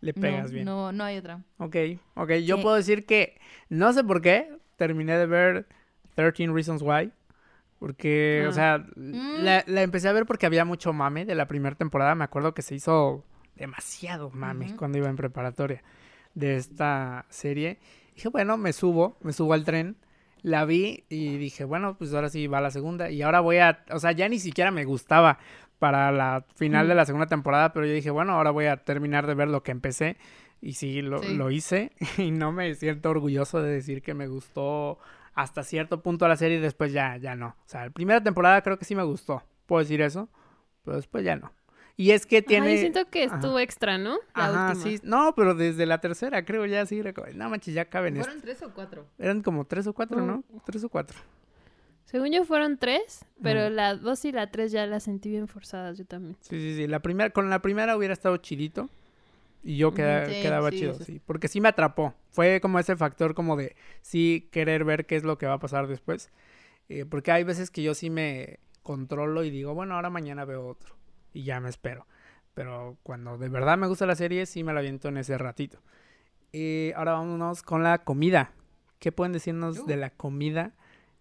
Le 0.00 0.12
no, 0.16 0.20
pegas 0.20 0.50
bien. 0.52 0.64
No, 0.64 0.92
no 0.92 1.04
hay 1.04 1.18
otra. 1.18 1.42
Ok, 1.58 1.76
ok. 2.16 2.30
Yo 2.44 2.56
Sí. 2.56 2.62
puedo 2.62 2.74
decir 2.74 3.06
que 3.06 3.38
no 3.68 3.92
sé 3.92 4.02
por 4.04 4.20
qué 4.22 4.58
terminé 4.76 5.16
de 5.16 5.26
ver 5.26 5.66
13 6.16 6.48
Reasons 6.52 6.82
Why. 6.82 7.12
Porque, 7.86 8.42
o 8.46 8.50
Ah. 8.50 8.52
sea, 8.52 8.78
Mm. 8.96 9.44
la, 9.44 9.62
la 9.68 9.82
empecé 9.82 10.08
a 10.08 10.12
ver 10.12 10.26
porque 10.26 10.44
había 10.46 10.64
mucho 10.64 10.92
mame 10.92 11.24
de 11.24 11.36
la 11.36 11.46
primera 11.46 11.76
temporada. 11.76 12.16
Me 12.16 12.24
acuerdo 12.24 12.52
que 12.52 12.62
se 12.62 12.74
hizo 12.74 13.24
demasiado 13.54 14.30
mame 14.30 14.74
cuando 14.76 14.98
iba 14.98 15.08
en 15.08 15.14
preparatoria 15.14 15.84
de 16.34 16.56
esta 16.56 17.26
serie. 17.28 17.78
Dije, 18.16 18.28
bueno, 18.28 18.56
me 18.56 18.72
subo, 18.72 19.16
me 19.22 19.32
subo 19.32 19.52
al 19.52 19.64
tren. 19.64 19.96
La 20.42 20.64
vi 20.64 21.04
y 21.08 21.36
dije, 21.38 21.62
bueno, 21.64 21.96
pues 21.96 22.12
ahora 22.12 22.28
sí 22.28 22.48
va 22.48 22.60
la 22.60 22.72
segunda. 22.72 23.08
Y 23.08 23.22
ahora 23.22 23.38
voy 23.38 23.58
a, 23.58 23.84
o 23.92 24.00
sea, 24.00 24.10
ya 24.10 24.28
ni 24.28 24.40
siquiera 24.40 24.72
me 24.72 24.84
gustaba 24.84 25.38
para 25.78 26.10
la 26.10 26.44
final 26.56 26.88
de 26.88 26.94
la 26.96 27.04
segunda 27.04 27.26
temporada, 27.26 27.72
pero 27.72 27.86
yo 27.86 27.92
dije, 27.92 28.10
bueno, 28.10 28.32
ahora 28.32 28.50
voy 28.50 28.66
a 28.66 28.78
terminar 28.78 29.28
de 29.28 29.34
ver 29.34 29.46
lo 29.48 29.62
que 29.62 29.70
empecé. 29.70 30.16
Y 30.60 30.72
sí, 30.72 31.02
lo, 31.02 31.22
Sí. 31.22 31.34
lo 31.36 31.50
hice. 31.52 31.92
Y 32.18 32.32
no 32.32 32.50
me 32.50 32.74
siento 32.74 33.10
orgulloso 33.10 33.62
de 33.62 33.70
decir 33.70 34.02
que 34.02 34.12
me 34.14 34.26
gustó 34.26 34.98
hasta 35.36 35.62
cierto 35.62 36.02
punto 36.02 36.26
la 36.26 36.36
serie 36.36 36.56
y 36.56 36.60
después 36.60 36.92
ya, 36.92 37.18
ya 37.18 37.36
no. 37.36 37.48
O 37.48 37.68
sea, 37.68 37.84
la 37.84 37.90
primera 37.90 38.22
temporada 38.22 38.62
creo 38.62 38.78
que 38.78 38.84
sí 38.86 38.96
me 38.96 39.04
gustó. 39.04 39.42
Puedo 39.66 39.80
decir 39.80 40.00
eso, 40.00 40.28
pero 40.82 40.96
después 40.96 41.24
ya 41.24 41.36
no. 41.36 41.52
Y 41.98 42.10
es 42.10 42.26
que 42.26 42.42
tiene... 42.42 42.66
Ajá, 42.66 42.74
yo 42.74 42.80
siento 42.80 43.10
que 43.10 43.24
Ajá. 43.24 43.36
estuvo 43.36 43.58
extra, 43.58 43.98
¿no? 43.98 44.16
La 44.34 44.46
Ajá, 44.46 44.68
última. 44.72 44.84
sí. 44.84 45.00
No, 45.02 45.34
pero 45.34 45.54
desde 45.54 45.86
la 45.86 45.98
tercera 46.00 46.44
creo 46.44 46.66
ya 46.66 46.84
sí. 46.86 47.02
No 47.34 47.50
manches, 47.50 47.74
ya 47.74 47.84
caben. 47.84 48.16
¿Fueron 48.16 48.40
tres 48.40 48.62
o 48.62 48.72
cuatro? 48.74 49.06
Eran 49.18 49.42
como 49.42 49.64
tres 49.66 49.86
o 49.86 49.92
cuatro, 49.92 50.20
¿no? 50.20 50.42
Tres 50.64 50.82
o 50.84 50.88
cuatro. 50.88 51.18
Según 52.04 52.32
yo 52.32 52.44
fueron 52.44 52.78
tres, 52.78 53.24
pero 53.42 53.68
la 53.68 53.94
dos 53.94 54.24
y 54.24 54.32
la 54.32 54.50
tres 54.50 54.72
ya 54.72 54.86
las 54.86 55.02
sentí 55.02 55.28
bien 55.28 55.48
forzadas, 55.48 55.98
yo 55.98 56.06
también. 56.06 56.36
Sí, 56.40 56.58
sí, 56.60 56.76
sí. 56.76 56.86
La 56.86 57.00
primera, 57.00 57.30
con 57.30 57.50
la 57.50 57.60
primera 57.60 57.96
hubiera 57.96 58.14
estado 58.14 58.36
chidito. 58.38 58.88
Y 59.66 59.76
yo 59.78 59.92
queda- 59.92 60.26
sí, 60.26 60.42
quedaba 60.42 60.70
sí, 60.70 60.78
chido, 60.78 60.92
eso 60.92 61.04
sí. 61.04 61.20
Porque 61.26 61.48
sí 61.48 61.60
me 61.60 61.68
atrapó. 61.68 62.14
Fue 62.30 62.60
como 62.60 62.78
ese 62.78 62.96
factor 62.96 63.34
como 63.34 63.56
de 63.56 63.74
sí 64.00 64.48
querer 64.52 64.84
ver 64.84 65.06
qué 65.06 65.16
es 65.16 65.24
lo 65.24 65.38
que 65.38 65.46
va 65.46 65.54
a 65.54 65.58
pasar 65.58 65.88
después. 65.88 66.30
Eh, 66.88 67.04
porque 67.04 67.32
hay 67.32 67.42
veces 67.42 67.70
que 67.70 67.82
yo 67.82 67.94
sí 67.94 68.08
me 68.08 68.60
controlo 68.82 69.42
y 69.42 69.50
digo, 69.50 69.74
bueno, 69.74 69.96
ahora 69.96 70.08
mañana 70.08 70.44
veo 70.44 70.66
otro. 70.66 70.94
Y 71.32 71.42
ya 71.42 71.58
me 71.60 71.68
espero. 71.68 72.06
Pero 72.54 72.96
cuando 73.02 73.38
de 73.38 73.48
verdad 73.48 73.76
me 73.76 73.88
gusta 73.88 74.06
la 74.06 74.14
serie, 74.14 74.46
sí 74.46 74.62
me 74.62 74.72
la 74.72 74.78
aviento 74.78 75.08
en 75.08 75.16
ese 75.16 75.36
ratito. 75.36 75.80
Eh, 76.52 76.92
ahora 76.96 77.12
vámonos 77.14 77.62
con 77.62 77.82
la 77.82 78.04
comida. 78.04 78.52
¿Qué 79.00 79.10
pueden 79.12 79.32
decirnos 79.32 79.84
de 79.86 79.96
la 79.96 80.10
comida 80.10 80.72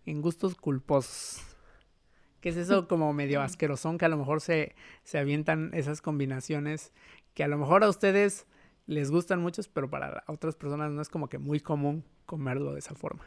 en 0.05 0.21
gustos 0.21 0.55
culposos? 0.55 1.41
¿Qué 2.41 2.49
es 2.49 2.57
eso 2.57 2.87
como 2.87 3.11
medio 3.11 3.41
asquerosón 3.41 3.97
que 3.97 4.05
a 4.05 4.09
lo 4.09 4.17
mejor 4.17 4.39
se, 4.39 4.75
se 5.03 5.17
avientan 5.17 5.71
esas 5.73 6.01
combinaciones 6.01 6.93
que 7.35 7.43
a 7.43 7.47
lo 7.47 7.59
mejor 7.59 7.83
a 7.83 7.89
ustedes 7.89 8.47
les 8.87 9.11
gustan 9.11 9.41
muchos, 9.41 9.67
pero 9.67 9.89
para 9.89 10.23
otras 10.27 10.55
personas 10.55 10.91
no 10.91 11.01
es 11.01 11.09
como 11.09 11.27
que 11.29 11.37
muy 11.37 11.59
común 11.59 12.03
comerlo 12.25 12.73
de 12.73 12.79
esa 12.79 12.95
forma? 12.95 13.23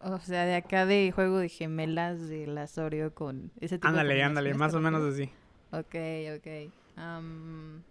O 0.00 0.18
sea, 0.18 0.44
de 0.44 0.54
acá 0.54 0.86
de 0.86 1.10
juego 1.12 1.38
de 1.38 1.48
gemelas 1.48 2.28
de 2.28 2.46
la 2.46 2.68
Oreo 2.76 3.14
con 3.14 3.50
ese 3.60 3.78
tipo 3.78 3.92
de 3.92 4.00
Ándale, 4.00 4.22
ándale, 4.22 4.54
más 4.54 4.72
¿te 4.72 4.78
o 4.78 4.80
menos 4.80 5.02
así. 5.02 5.30
Ok, 5.72 5.94
ok. 6.36 6.72
Am, 6.96 7.82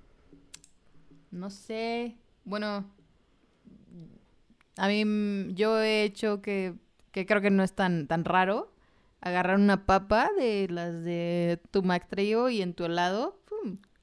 no 1.32 1.50
sé. 1.50 2.16
Bueno, 2.46 2.86
a 4.78 4.88
mí 4.88 5.54
yo 5.54 5.80
he 5.80 6.04
hecho 6.04 6.42
que, 6.42 6.76
que 7.12 7.26
creo 7.26 7.42
que 7.42 7.50
no 7.50 7.64
es 7.64 7.74
tan, 7.74 8.08
tan 8.08 8.24
raro 8.26 8.72
agarrar 9.22 9.58
una 9.58 9.86
papa 9.86 10.30
de 10.38 10.68
las 10.70 11.04
de 11.04 11.60
tu 11.72 11.84
Mac 11.84 12.08
Trio 12.10 12.50
y 12.50 12.62
en 12.62 12.74
tu 12.74 12.86
helado. 12.86 13.40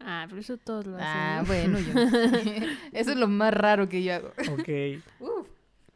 Ah, 0.06 0.26
pero 0.28 0.40
eso 0.40 0.58
todos 0.58 0.86
lo 0.86 0.96
hacen. 0.96 1.06
Ah, 1.08 1.38
¿no? 1.40 1.46
bueno, 1.46 1.78
yo. 1.78 1.94
Eso 2.92 3.12
es 3.12 3.16
lo 3.16 3.26
más 3.26 3.54
raro 3.54 3.88
que 3.88 4.02
yo 4.02 4.14
hago. 4.14 4.28
Ok, 4.50 4.68
Uf. 5.20 5.46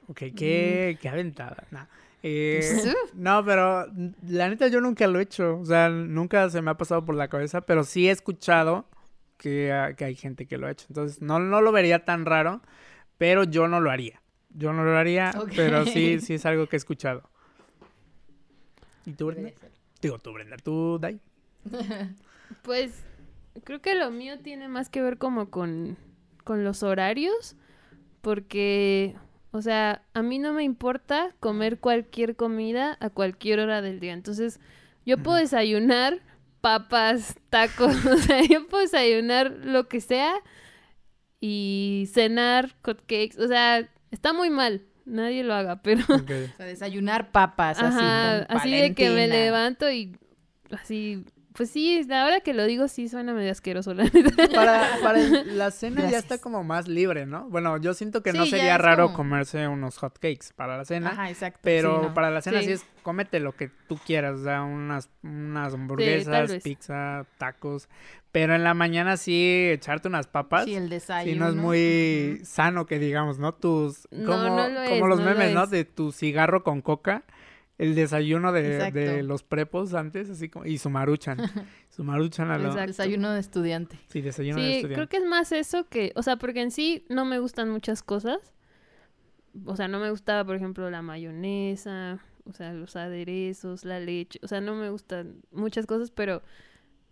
ok, 0.09 0.19
qué, 0.35 0.99
qué 1.01 1.09
aventada. 1.09 1.65
Nah. 1.71 1.85
Eh, 2.23 2.61
no, 3.15 3.45
pero 3.45 3.87
la 4.27 4.49
neta 4.49 4.69
yo 4.69 4.81
nunca 4.81 5.07
lo 5.07 5.19
he 5.19 5.23
hecho. 5.23 5.59
O 5.59 5.65
sea, 5.67 5.91
nunca 5.91 6.49
se 6.49 6.63
me 6.63 6.71
ha 6.71 6.77
pasado 6.77 7.05
por 7.05 7.15
la 7.15 7.29
cabeza, 7.29 7.61
pero 7.61 7.85
sí 7.85 8.09
he 8.09 8.11
escuchado 8.11 8.87
que, 9.37 9.73
ah, 9.73 9.93
que 9.95 10.07
hay 10.07 10.15
gente 10.15 10.47
que 10.47 10.57
lo 10.57 10.67
ha 10.67 10.71
hecho. 10.71 10.87
Entonces, 10.89 11.21
no, 11.21 11.39
no 11.39 11.61
lo 11.61 11.71
vería 11.71 12.07
tan 12.07 12.25
raro, 12.25 12.63
pero 13.19 13.45
yo 13.45 13.69
no 13.69 13.81
lo 13.81 13.91
haría. 13.91 14.23
Yo 14.51 14.73
no 14.73 14.85
lo 14.85 14.97
haría, 14.97 15.33
pero 15.55 15.85
sí, 15.85 16.19
sí 16.21 16.35
es 16.35 16.47
algo 16.47 16.67
que 16.67 16.77
he 16.77 16.79
escuchado. 16.79 17.23
¿Y 19.05 19.13
tú, 19.13 19.27
Brenda? 19.27 19.51
Digo, 20.01 20.19
tú, 20.19 20.33
Brenda, 20.33 20.57
tú, 20.57 20.99
Dai. 20.99 21.21
Pues 22.63 23.05
creo 23.65 23.81
que 23.81 23.95
lo 23.95 24.11
mío 24.11 24.39
tiene 24.41 24.69
más 24.69 24.89
que 24.89 25.03
ver 25.03 25.19
como 25.19 25.51
con, 25.51 25.97
con 26.45 26.65
los 26.65 26.83
horarios, 26.83 27.57
porque, 28.21 29.17
o 29.51 29.63
sea, 29.63 30.03
a 30.15 30.23
mí 30.23 30.39
no 30.39 30.53
me 30.53 30.65
importa 30.65 31.35
comer 31.41 31.79
cualquier 31.79 32.37
comida 32.37 32.97
a 33.01 33.11
cualquier 33.11 33.61
hora 33.61 33.83
del 33.83 34.01
día. 34.01 34.13
Entonces, 34.13 34.61
yo 35.05 35.19
puedo 35.19 35.39
desayunar 35.39 36.21
papas, 36.61 37.37
tacos. 37.51 37.95
O 38.07 38.17
sea, 38.19 38.43
yo 38.43 38.67
puedo 38.67 38.83
desayunar 38.83 39.51
lo 39.51 39.89
que 39.89 40.01
sea 40.01 40.35
y 41.41 42.09
cenar 42.13 42.75
hotcakes. 42.83 43.39
O 43.39 43.49
sea, 43.49 43.89
está 44.11 44.33
muy 44.33 44.51
mal. 44.51 44.83
Nadie 45.05 45.43
lo 45.43 45.55
haga, 45.55 45.83
pero. 45.83 46.05
O 46.09 46.57
sea, 46.57 46.67
desayunar 46.67 47.33
papas 47.33 47.79
así. 47.81 47.99
Ajá, 47.99 48.47
con 48.47 48.57
así 48.57 48.71
de 48.71 48.95
que 48.95 49.11
me 49.11 49.29
levanto 49.29 49.91
y 49.91 50.17
así. 50.71 51.25
Pues 51.55 51.71
sí, 51.71 52.07
ahora 52.13 52.41
que 52.41 52.55
lo 52.55 52.65
digo, 52.67 52.87
sí 52.87 53.09
suena 53.09 53.33
medio 53.35 53.51
asqueroso, 53.51 53.93
la 53.93 54.05
neta. 54.05 54.31
Para, 54.55 54.87
para 55.03 55.19
la 55.45 55.71
cena 55.73 56.09
ya 56.09 56.19
está 56.19 56.39
como 56.39 56.63
más 56.63 56.87
libre, 56.87 57.27
¿no? 57.27 57.49
Bueno, 57.49 57.77
yo 57.79 57.95
siento 57.95 58.23
que 58.23 58.33
no 58.33 58.45
Sí, 58.45 58.51
sería 58.51 58.79
raro 58.79 59.07
como- 59.07 59.17
comerse 59.17 59.67
unos 59.67 59.99
hot 59.99 60.15
cakes 60.19 60.49
para 60.55 60.77
la 60.77 60.85
cena. 60.85 61.11
Ajá, 61.11 61.31
exacto. 61.31 61.59
Pero 61.63 62.01
sí, 62.01 62.07
no. 62.09 62.15
para 62.15 62.31
la 62.31 62.43
cena 62.43 62.61
sí. 62.61 62.67
Sí. 62.67 62.73
es 62.73 62.87
cómete 63.03 63.41
lo 63.41 63.57
que 63.57 63.71
tú 63.89 63.99
quieras, 64.07 64.39
o 64.41 64.45
sea, 64.45 64.63
unas, 64.63 65.09
unas 65.25 65.75
hamburguesas, 65.75 66.53
pizza, 66.63 67.27
tacos. 67.39 67.89
Pero 68.31 68.55
en 68.55 68.63
la 68.63 68.75
mañana 68.75 69.17
sí 69.17 69.69
echarte 69.71 70.07
unas 70.07 70.27
papas. 70.29 70.67
Sí, 70.67 70.75
el 70.75 70.85
Sí, 70.85 70.91
desayuno. 70.91 71.45
no 71.47 71.49
es 71.51 71.55
muy 71.57 72.41
sano 72.45 72.87
que 72.87 72.99
digamos, 72.99 73.39
¿no? 73.39 73.53
Tus, 73.55 74.07
No, 74.13 74.27
como, 74.31 74.57
no 74.57 74.69
lo 74.69 74.81
como 74.85 74.95
es, 74.95 75.01
los 75.09 75.19
no 75.21 75.25
lo 75.25 75.31
memes, 75.31 75.55
¿no? 75.55 75.67
De 75.67 75.85
tu 75.85 76.13
cigarro 76.13 76.63
con 76.63 76.83
coca, 76.83 77.25
el 77.79 77.95
desayuno 77.95 78.53
de, 78.53 78.91
de 78.91 79.23
los 79.23 79.45
prepos 79.45 79.95
antes, 79.95 80.29
así 80.29 80.49
como, 80.49 80.67
y 80.67 80.79
su 80.79 80.91
maruchan. 80.91 81.39
su 81.89 82.05
maruchan 82.05 82.51
a 82.51 82.59
lo... 82.59 82.67
Exacto. 82.67 82.89
Desayuno 82.89 83.33
de 83.33 83.41
estudiante. 83.41 83.99
Sí, 84.09 84.21
desayuno 84.21 84.61
de 84.61 84.77
estudiante. 84.77 84.95
creo 84.95 85.09
que 85.09 85.17
es 85.19 85.25
más 85.25 85.53
eso 85.53 85.89
que, 85.89 86.13
o 86.17 86.23
sea, 86.23 86.37
porque 86.37 86.61
en 86.61 86.73
sí 86.73 87.07
no 87.09 87.25
me 87.25 87.39
gustan 87.39 87.71
muchas 87.71 88.03
cosas. 88.03 88.53
O 89.65 89.77
sea, 89.77 89.89
no 89.89 90.01
me 90.01 90.11
gustaba, 90.11 90.45
por 90.45 90.57
ejemplo, 90.57 90.91
la 90.91 91.03
mayonesa, 91.03 92.21
o 92.45 92.53
sea, 92.53 92.73
los 92.73 92.97
aderezos, 92.97 93.85
la 93.85 94.01
leche, 94.01 94.39
o 94.43 94.49
sea, 94.49 94.61
no 94.61 94.75
me 94.75 94.91
gustan 94.91 95.43
muchas 95.53 95.87
cosas, 95.87 96.11
pero 96.11 96.43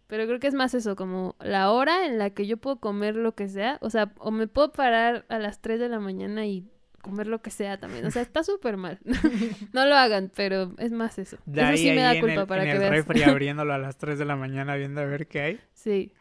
pero 0.06 0.24
creo 0.26 0.38
que 0.38 0.46
es 0.46 0.54
más 0.54 0.72
eso, 0.74 0.94
como 0.94 1.34
la 1.40 1.72
hora 1.72 2.06
en 2.06 2.18
la 2.18 2.30
que 2.30 2.46
yo 2.46 2.58
puedo 2.58 2.78
comer 2.78 3.16
lo 3.16 3.34
que 3.34 3.48
sea, 3.48 3.78
o 3.80 3.90
sea, 3.90 4.12
o 4.18 4.30
me 4.30 4.46
puedo 4.46 4.70
parar 4.70 5.26
a 5.28 5.38
las 5.38 5.60
3 5.60 5.80
de 5.80 5.88
la 5.88 5.98
mañana 5.98 6.46
y 6.46 6.68
comer 7.06 7.26
lo 7.28 7.40
que 7.40 7.50
sea 7.50 7.78
también, 7.78 8.04
o 8.04 8.10
sea, 8.10 8.22
está 8.28 8.42
súper 8.42 8.76
mal. 8.76 8.98
no 9.72 9.86
lo 9.86 9.94
hagan, 9.94 10.30
pero 10.34 10.72
es 10.78 10.92
más 10.92 11.18
eso. 11.18 11.38
De 11.46 11.60
eso 11.62 11.70
ahí, 11.70 11.78
sí 11.78 11.90
me 11.92 12.02
da 12.02 12.20
culpa 12.20 12.42
el, 12.42 12.46
para 12.46 12.62
en 12.64 12.68
que 12.68 12.72
el 12.74 12.78
veas. 12.80 12.90
refri 12.92 13.22
abriéndolo 13.24 13.72
a 13.72 13.78
las 13.78 13.96
3 13.96 14.18
de 14.18 14.24
la 14.24 14.36
mañana 14.36 14.74
viendo 14.76 15.00
a 15.00 15.04
ver 15.04 15.26
qué 15.26 15.40
hay. 15.40 15.60
sí, 15.72 16.12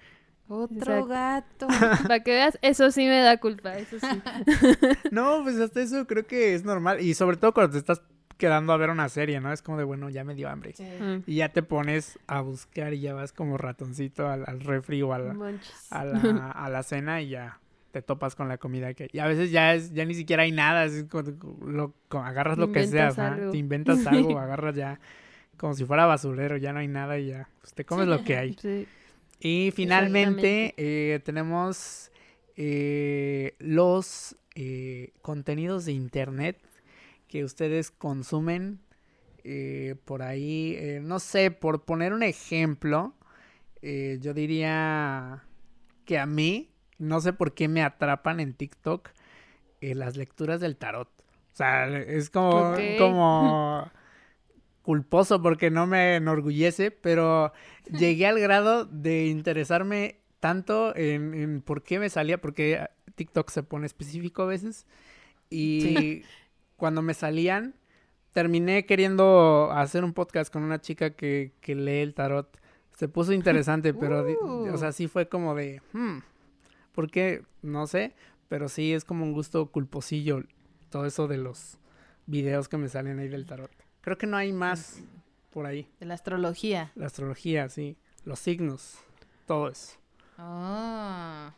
Otro 0.48 0.98
Exacto. 1.08 1.68
gato. 1.68 2.04
para 2.04 2.20
que 2.22 2.32
veas, 2.32 2.58
eso 2.62 2.92
sí 2.92 3.06
me 3.06 3.20
da 3.20 3.38
culpa, 3.38 3.78
eso 3.78 3.98
sí. 4.00 4.22
No, 5.12 5.42
pues 5.44 5.60
hasta 5.60 5.82
eso 5.82 6.06
creo 6.06 6.26
que 6.28 6.54
es 6.54 6.64
normal. 6.64 7.02
Y 7.02 7.16
sobre 7.16 7.38
todo 7.38 7.54
cuando 7.54 7.72
te 7.74 7.80
estás 7.80 8.02
quedando 8.38 8.74
a 8.74 8.78
ver 8.78 8.90
una 8.90 9.10
serie, 9.10 9.40
¿no? 9.40 9.52
Es 9.54 9.62
como 9.62 9.78
de, 9.78 9.86
bueno, 9.86 10.10
ya 10.10 10.24
me 10.24 10.36
dio 10.36 10.50
hambre. 10.50 10.76
Mm. 10.78 11.24
Y 11.26 11.38
ya 11.38 11.50
te 11.50 11.64
pones 11.64 12.20
a 12.28 12.42
buscar 12.42 12.94
y 12.94 13.00
ya 13.00 13.14
vas 13.14 13.32
como 13.32 13.58
ratoncito 13.58 14.28
al, 14.30 14.44
al 14.46 14.60
refri 14.60 15.02
o 15.02 15.14
a 15.14 15.20
la, 15.20 15.36
a, 15.90 16.06
la, 16.06 16.52
a 16.52 16.70
la 16.70 16.84
cena 16.84 17.22
y 17.22 17.30
ya 17.30 17.60
te 17.96 18.02
topas 18.02 18.36
con 18.36 18.50
la 18.50 18.58
comida 18.58 18.94
que 18.94 19.08
y 19.14 19.20
a 19.20 19.26
veces 19.26 19.52
ya 19.52 19.74
es 19.74 19.94
ya 19.94 20.04
ni 20.04 20.14
siquiera 20.16 20.44
hay 20.44 20.52
nada 20.52 20.84
es 20.84 21.06
como- 21.06 21.32
lo, 21.66 21.94
co- 22.10 22.20
agarras 22.20 22.58
lo 22.58 22.70
que 22.74 22.86
sea 22.88 23.08
algo. 23.08 23.52
te 23.52 23.58
inventas 23.58 24.06
algo 24.06 24.38
agarras 24.46 24.76
ya 24.76 25.00
como 25.56 25.74
si 25.76 25.86
fuera 25.86 26.06
basurero 26.06 26.58
ya 26.58 26.74
no 26.74 26.80
hay 26.80 26.90
nada 26.90 27.18
y 27.18 27.28
ya 27.28 27.48
pues 27.62 27.74
te 27.74 27.86
comes 27.86 28.08
lo 28.08 28.22
que 28.26 28.36
hay 28.36 28.56
Sí. 28.62 28.86
y 29.40 29.72
finalmente 29.74 30.74
eh, 30.76 31.22
tenemos 31.24 32.12
eh, 32.58 33.54
los 33.60 34.36
eh, 34.56 35.12
contenidos 35.22 35.86
de 35.86 35.94
internet 35.94 36.58
que 37.30 37.46
ustedes 37.46 37.92
consumen 37.92 38.80
eh, 39.46 39.96
por 40.06 40.22
ahí. 40.22 40.76
eh, 40.78 41.00
no 41.02 41.20
sé, 41.20 41.52
por 41.52 41.84
poner 41.84 42.14
un 42.14 42.24
ejemplo, 42.24 43.14
eh, 43.82 44.18
yo 44.22 44.34
diría 44.34 45.44
que 46.06 46.18
a 46.18 46.26
mí, 46.26 46.70
no 46.98 47.22
sé 47.22 47.34
por 47.34 47.54
qué 47.54 47.68
me 47.68 47.84
atrapan 47.84 48.40
en 48.40 48.54
TikTok 48.54 49.10
eh, 49.82 49.96
las 49.96 50.18
lecturas 50.18 50.60
del 50.60 50.78
tarot. 50.78 51.10
O 51.54 51.56
sea, 51.58 51.88
es 51.88 52.30
como, 52.30 52.76
como 52.98 53.90
culposo 54.82 55.42
porque 55.42 55.72
no 55.72 55.88
me 55.88 56.16
enorgullece, 56.16 56.92
pero 56.92 57.54
llegué 57.92 58.28
al 58.28 58.40
grado 58.40 58.86
de 58.86 59.28
interesarme 59.28 60.20
tanto 60.40 60.96
en, 60.96 61.34
en 61.34 61.62
por 61.62 61.82
qué 61.84 61.98
me 62.00 62.10
salía, 62.10 62.40
porque 62.40 62.86
TikTok 63.16 63.50
se 63.50 63.64
pone 63.64 63.86
específico 63.86 64.44
a 64.44 64.48
veces. 64.48 64.86
Y 65.50 66.24
cuando 66.76 67.02
me 67.02 67.14
salían, 67.14 67.76
terminé 68.34 68.86
queriendo 68.86 69.72
hacer 69.72 70.04
un 70.04 70.14
podcast 70.14 70.52
con 70.52 70.64
una 70.64 70.82
chica 70.82 71.12
que, 71.12 71.54
que 71.62 71.74
lee 71.76 72.00
el 72.00 72.14
tarot. 72.14 72.60
Se 72.98 73.08
puso 73.08 73.34
interesante, 73.34 73.94
pero, 73.94 74.26
Uh. 74.42 74.74
o 74.74 74.78
sea, 74.78 74.92
sí 74.92 75.08
fue 75.08 75.28
como 75.28 75.56
de, 75.56 75.82
hmm, 75.94 76.18
¿por 76.96 77.12
qué? 77.12 77.44
No 77.62 77.86
sé, 77.86 78.16
pero 78.48 78.70
sí 78.70 78.94
es 78.94 79.04
como 79.04 79.26
un 79.26 79.34
gusto 79.34 79.68
culposillo 79.72 80.44
todo 80.90 81.06
eso 81.06 81.28
de 81.28 81.38
los 81.38 81.78
videos 82.26 82.70
que 82.70 82.78
me 82.78 82.88
salen 82.88 83.20
ahí 83.20 83.28
del 83.28 83.46
tarot. 83.46 83.70
Creo 84.02 84.18
que 84.18 84.28
no 84.28 84.38
hay 84.38 84.54
más 84.54 85.02
por 85.52 85.66
ahí. 85.66 85.90
De 86.00 86.06
la 86.06 86.14
astrología. 86.14 86.92
La 86.96 87.08
astrología, 87.08 87.70
sí. 87.70 87.98
Los 88.24 88.40
signos. 88.40 88.98
Todo 89.46 89.70
eso. 89.70 89.98
Ah. 90.38 91.54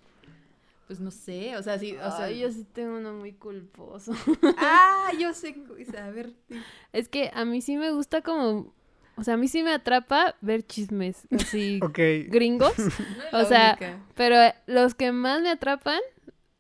Pues 0.88 1.00
no 1.02 1.12
sé, 1.12 1.58
o 1.58 1.64
sea, 1.64 1.78
sí, 1.78 1.96
o 1.98 2.12
sea, 2.12 2.26
Ay, 2.26 2.40
yo 2.40 2.50
sí 2.50 2.66
tengo 2.72 2.98
uno 2.98 3.14
muy 3.14 3.34
culposo. 3.34 4.14
Ah, 4.58 5.12
yo 5.20 5.34
sé, 5.34 5.56
o 5.70 5.92
sea, 5.92 6.06
a 6.06 6.12
ver. 6.12 6.34
sí. 6.48 6.56
Es 6.94 7.10
que 7.10 7.30
a 7.34 7.46
mí 7.46 7.62
sí 7.62 7.78
me 7.78 7.92
gusta 7.92 8.22
como... 8.22 8.74
O 9.18 9.24
sea, 9.24 9.34
a 9.34 9.38
mí 9.38 9.48
sí 9.48 9.64
me 9.64 9.74
atrapa 9.74 10.36
ver 10.42 10.66
chismes 10.66 11.28
así 11.32 11.80
gringos. 12.30 12.74
O 13.34 13.46
sea, 13.46 13.78
única. 13.80 14.00
Pero 14.16 14.36
los 14.68 14.96
que 14.96 15.12
más 15.12 15.42
me 15.42 15.50
atrapan 15.50 16.00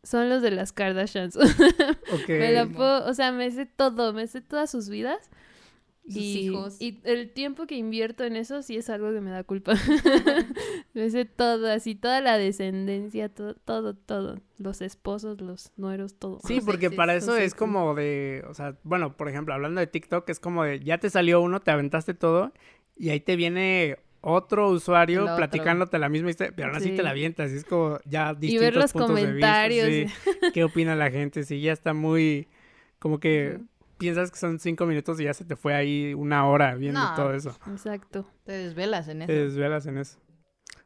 son 0.03 0.29
los 0.29 0.41
de 0.41 0.51
las 0.51 0.71
Kardashians. 0.71 1.37
Me 2.27 2.51
la 2.51 2.65
puedo, 2.65 3.05
o 3.07 3.13
sea, 3.13 3.31
me 3.31 3.51
sé 3.51 3.65
todo, 3.65 4.13
me 4.13 4.25
sé 4.27 4.41
todas 4.41 4.71
sus 4.71 4.89
vidas. 4.89 5.29
Sus 6.07 6.15
y, 6.17 6.39
hijos. 6.47 6.77
y 6.79 6.99
el 7.03 7.31
tiempo 7.31 7.67
que 7.67 7.75
invierto 7.75 8.23
en 8.23 8.35
eso 8.37 8.61
sí 8.61 8.77
es 8.77 8.89
algo 8.89 9.11
que 9.11 9.19
me 9.21 9.29
da 9.31 9.43
culpa. 9.43 9.73
me 10.93 11.09
sé 11.09 11.25
todo, 11.25 11.69
así, 11.71 11.95
toda 11.95 12.21
la 12.21 12.37
descendencia, 12.37 13.29
todo, 13.29 13.55
todo, 13.55 13.93
todo. 13.93 14.39
Los 14.57 14.81
esposos, 14.81 15.41
los 15.41 15.71
nueros, 15.77 16.15
todo. 16.17 16.39
Sí, 16.45 16.59
porque 16.65 16.89
para 16.91 17.15
eso 17.15 17.35
es 17.35 17.53
como 17.53 17.93
de, 17.95 18.43
o 18.49 18.53
sea, 18.53 18.75
bueno, 18.83 19.15
por 19.17 19.29
ejemplo, 19.29 19.53
hablando 19.53 19.79
de 19.81 19.87
TikTok, 19.87 20.29
es 20.29 20.39
como 20.39 20.63
de, 20.63 20.79
ya 20.79 20.97
te 20.97 21.09
salió 21.09 21.41
uno, 21.41 21.59
te 21.59 21.71
aventaste 21.71 22.13
todo, 22.13 22.53
y 22.95 23.09
ahí 23.09 23.19
te 23.19 23.35
viene 23.35 23.97
otro 24.21 24.69
usuario 24.69 25.23
otro. 25.23 25.35
platicándote 25.35 25.99
la 25.99 26.09
misma 26.09 26.29
historia, 26.31 26.53
pero 26.55 26.69
aún 26.69 26.77
así 26.77 26.89
Sí. 26.89 26.95
te 26.95 27.03
la 27.03 27.11
avientas, 27.11 27.51
y 27.51 27.57
es 27.57 27.65
como 27.65 27.99
ya 28.05 28.33
distintos 28.33 28.53
Y 28.53 28.57
ver 28.65 28.75
los 28.75 28.91
puntos 28.93 29.15
de 29.15 29.31
vista, 29.33 29.63
comentarios. 29.63 29.87
sí, 29.87 30.31
qué 30.53 30.63
opina 30.63 30.95
la 30.95 31.11
gente, 31.11 31.43
sí, 31.43 31.61
ya 31.61 31.73
está 31.73 31.93
muy, 31.93 32.47
como 32.99 33.19
que 33.19 33.59
piensas 33.97 34.31
que 34.31 34.37
son 34.37 34.59
cinco 34.59 34.85
minutos 34.85 35.19
y 35.19 35.25
ya 35.25 35.33
se 35.33 35.45
te 35.45 35.55
fue 35.55 35.73
ahí 35.75 36.13
una 36.13 36.47
hora 36.47 36.75
viendo 36.75 36.99
No. 36.99 37.15
todo 37.15 37.33
eso, 37.33 37.57
Exacto. 37.67 38.25
Te 38.45 38.53
desvelas 38.53 39.07
en 39.07 39.21
eso. 39.23 39.27
te 39.27 39.33
desvelas 39.33 39.85
en 39.87 39.97
eso. 39.97 40.19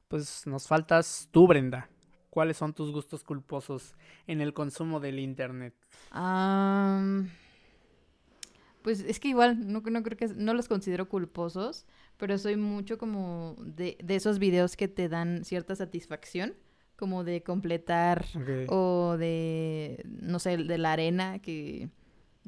Pues 0.08 0.46
nos 0.48 0.68
faltas 0.68 1.30
tú, 1.32 1.48
Brenda. 1.48 1.90
¿Cuáles 2.30 2.58
son 2.58 2.74
tus 2.74 2.92
gustos 2.92 3.24
culposos 3.24 3.94
en 4.28 4.40
el 4.42 4.54
consumo 4.54 5.00
del 5.02 5.20
internet? 5.20 5.74
Am, 6.12 7.30
pues 8.82 9.02
es 9.02 9.20
que 9.20 9.28
igual, 9.28 9.68
no, 9.72 9.82
no 9.82 10.04
creo 10.04 10.18
que, 10.18 10.28
no 10.30 10.54
los 10.54 10.68
considero 10.68 11.08
culposos, 11.10 11.86
pero 12.18 12.38
soy 12.38 12.56
mucho 12.56 12.98
como 12.98 13.56
de, 13.60 13.98
de 14.04 14.16
esos 14.16 14.40
videos 14.40 14.76
que 14.76 14.88
te 14.88 15.10
dan 15.10 15.44
cierta 15.44 15.76
satisfacción, 15.76 16.54
como 16.96 17.24
de 17.24 17.44
completar 17.44 18.26
o 18.70 19.18
de, 19.18 20.04
no 20.06 20.40
sé, 20.40 20.56
de 20.58 20.78
la 20.78 20.94
arena 20.94 21.40
que, 21.40 21.90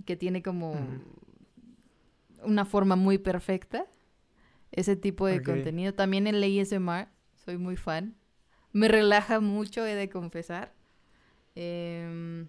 que 0.06 0.15
tiene 0.15 0.41
como 0.41 0.76
una 2.44 2.65
forma 2.65 2.95
muy 2.95 3.18
perfecta. 3.18 3.86
Ese 4.72 4.95
tipo 4.95 5.28
de 5.28 5.44
contenido. 5.44 5.94
También 5.94 6.26
el 6.26 6.44
ASMR, 6.44 7.07
soy 7.45 7.57
muy 7.57 7.76
fan. 7.76 8.15
Me 8.72 8.88
relaja 8.88 9.40
mucho, 9.40 9.86
he 9.86 9.94
de 9.94 10.10
confesar. 10.10 10.74
Em, 11.53 12.48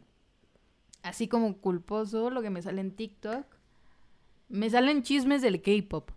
así 1.02 1.28
como 1.28 1.58
culposo, 1.58 2.30
lo 2.30 2.40
que 2.40 2.48
me 2.48 2.62
sale 2.62 2.80
en 2.80 2.92
TikTok. 2.92 3.46
Me 4.48 4.70
salen 4.70 5.02
chismes 5.02 5.42
del 5.42 5.60
K-pop. 5.60 6.10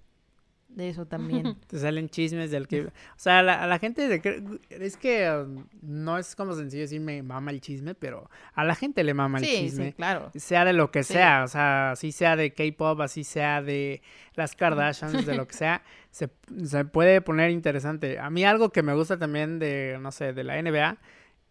De 0.78 0.90
eso 0.90 1.08
también. 1.08 1.56
Te 1.68 1.80
salen 1.80 2.08
chismes 2.08 2.52
del 2.52 2.68
que... 2.68 2.82
O 2.86 2.92
sea, 3.16 3.40
a 3.40 3.42
la, 3.42 3.64
a 3.64 3.66
la 3.66 3.80
gente 3.80 4.08
de. 4.08 4.60
Es 4.70 4.96
que 4.96 5.28
um, 5.28 5.66
no 5.82 6.20
es 6.20 6.36
como 6.36 6.54
sencillo 6.54 6.84
decir 6.84 7.02
me 7.02 7.24
mama 7.24 7.50
el 7.50 7.62
chisme, 7.62 7.96
pero 7.96 8.30
a 8.54 8.64
la 8.64 8.76
gente 8.76 9.04
le 9.04 9.16
mama 9.16 9.40
el 9.40 9.46
sí, 9.46 9.52
chisme. 9.58 9.88
sí, 9.88 9.94
claro. 9.94 10.30
Sea 10.36 10.66
de 10.66 10.74
lo 10.74 10.92
que 10.92 11.02
Sí. 11.02 11.14
sea, 11.14 11.44
o 11.44 11.48
sea, 11.48 11.92
así 11.94 12.12
sea 12.12 12.36
de 12.36 12.52
K-pop, 12.54 13.02
así 13.02 13.24
sea 13.24 13.64
de 13.64 14.04
las 14.36 14.56
Kardashians, 14.56 15.26
de 15.26 15.36
lo 15.36 15.48
que 15.48 15.56
sea, 15.56 15.82
se, 16.12 16.30
se 16.64 16.86
puede 16.86 17.22
poner 17.22 17.50
interesante. 17.50 18.20
A 18.20 18.30
mí 18.30 18.46
algo 18.46 18.70
que 18.70 18.84
me 18.84 18.94
gusta 18.94 19.18
también 19.18 19.58
de, 19.58 19.98
no 20.00 20.12
sé, 20.12 20.32
de 20.34 20.44
la 20.44 20.62
NBA, 20.62 20.98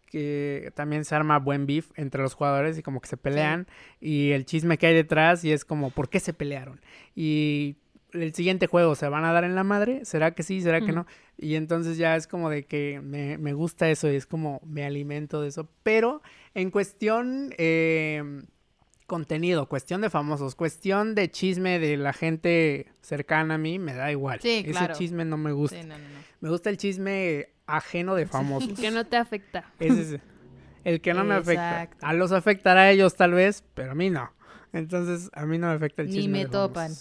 que 0.09 0.71
también 0.73 1.03
se 1.03 1.15
arma 1.15 1.37
buen 1.39 1.65
beef 1.65 1.91
entre 1.95 2.21
los 2.21 2.33
jugadores 2.33 2.77
y 2.77 2.81
como 2.81 3.01
que 3.01 3.09
se 3.09 3.17
pelean 3.17 3.67
y 3.99 4.31
el 4.31 4.45
chisme 4.45 4.77
que 4.77 4.87
hay 4.87 4.93
detrás 4.95 5.43
y 5.43 5.51
es 5.51 5.65
como, 5.65 5.89
¿por 5.89 6.07
qué 6.09 6.21
se 6.21 6.31
pelearon? 6.33 6.79
Y 7.13 7.75
el 8.21 8.33
siguiente 8.33 8.67
juego 8.67 8.95
se 8.95 9.07
van 9.09 9.25
a 9.25 9.31
dar 9.31 9.43
en 9.43 9.55
la 9.55 9.63
madre, 9.63 10.05
¿será 10.05 10.31
que 10.31 10.43
sí, 10.43 10.61
será 10.61 10.81
que 10.81 10.91
no? 10.91 11.05
Y 11.37 11.55
entonces 11.55 11.97
ya 11.97 12.15
es 12.15 12.27
como 12.27 12.49
de 12.49 12.65
que 12.65 12.99
me, 13.01 13.37
me 13.37 13.53
gusta 13.53 13.89
eso 13.89 14.11
y 14.11 14.15
es 14.15 14.25
como 14.25 14.61
me 14.65 14.85
alimento 14.85 15.41
de 15.41 15.49
eso. 15.49 15.69
Pero 15.83 16.21
en 16.53 16.71
cuestión 16.71 17.53
eh, 17.57 18.41
contenido, 19.05 19.67
cuestión 19.69 20.01
de 20.01 20.09
famosos, 20.09 20.55
cuestión 20.55 21.15
de 21.15 21.31
chisme 21.31 21.79
de 21.79 21.97
la 21.97 22.13
gente 22.13 22.87
cercana 23.01 23.55
a 23.55 23.57
mí, 23.57 23.79
me 23.79 23.93
da 23.93 24.11
igual. 24.11 24.39
Sí, 24.41 24.65
claro. 24.69 24.93
Ese 24.93 24.99
chisme 25.03 25.25
no 25.25 25.37
me 25.37 25.51
gusta. 25.53 25.81
Sí, 25.81 25.87
no, 25.87 25.97
no, 25.97 26.03
no. 26.03 26.19
Me 26.41 26.49
gusta 26.49 26.69
el 26.69 26.77
chisme 26.77 27.49
ajeno 27.65 28.15
de 28.15 28.25
famosos. 28.27 28.73
Que 28.79 28.91
no 28.91 29.05
te 29.05 29.17
afecta. 29.17 29.71
Ese 29.79 30.15
es 30.15 30.21
el 30.83 31.01
que 31.01 31.13
no 31.13 31.23
me 31.23 31.35
afecta. 31.35 31.89
A 32.01 32.13
los 32.13 32.31
afectará 32.31 32.81
a 32.81 32.91
ellos 32.91 33.15
tal 33.15 33.33
vez, 33.33 33.63
pero 33.73 33.91
a 33.91 33.95
mí 33.95 34.09
no. 34.09 34.31
Entonces, 34.73 35.29
a 35.33 35.45
mí 35.45 35.57
no 35.57 35.67
me 35.67 35.73
afecta 35.73 36.01
el 36.01 36.09
Ni 36.09 36.15
chisme. 36.15 36.31
me 36.31 36.39
de 36.45 36.51
topan. 36.51 36.91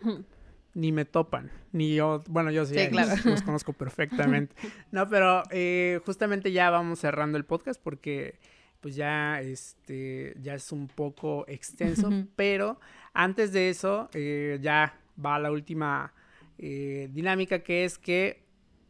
famosos. 0.00 0.24
Ni 0.74 0.92
me 0.92 1.04
topan. 1.04 1.50
Ni 1.72 1.94
yo, 1.94 2.22
bueno, 2.28 2.50
yo 2.50 2.64
sí, 2.64 2.74
claro. 2.88 3.14
los 3.24 3.42
conozco 3.42 3.72
perfectamente. 3.72 4.54
No, 4.90 5.08
pero 5.08 5.42
eh, 5.50 6.00
justamente 6.04 6.52
ya 6.52 6.70
vamos 6.70 7.00
cerrando 7.00 7.38
el 7.38 7.44
podcast 7.44 7.80
porque 7.82 8.38
pues 8.80 8.96
ya 8.96 9.40
este 9.40 10.34
ya 10.40 10.54
es 10.54 10.72
un 10.72 10.88
poco 10.88 11.44
extenso, 11.46 12.10
pero 12.36 12.80
antes 13.12 13.52
de 13.52 13.70
eso 13.70 14.08
eh, 14.12 14.58
ya 14.60 14.98
va 15.24 15.38
la 15.38 15.52
última 15.52 16.12
eh, 16.58 17.08
dinámica 17.12 17.60
que 17.60 17.84
es 17.84 17.98
que 17.98 18.42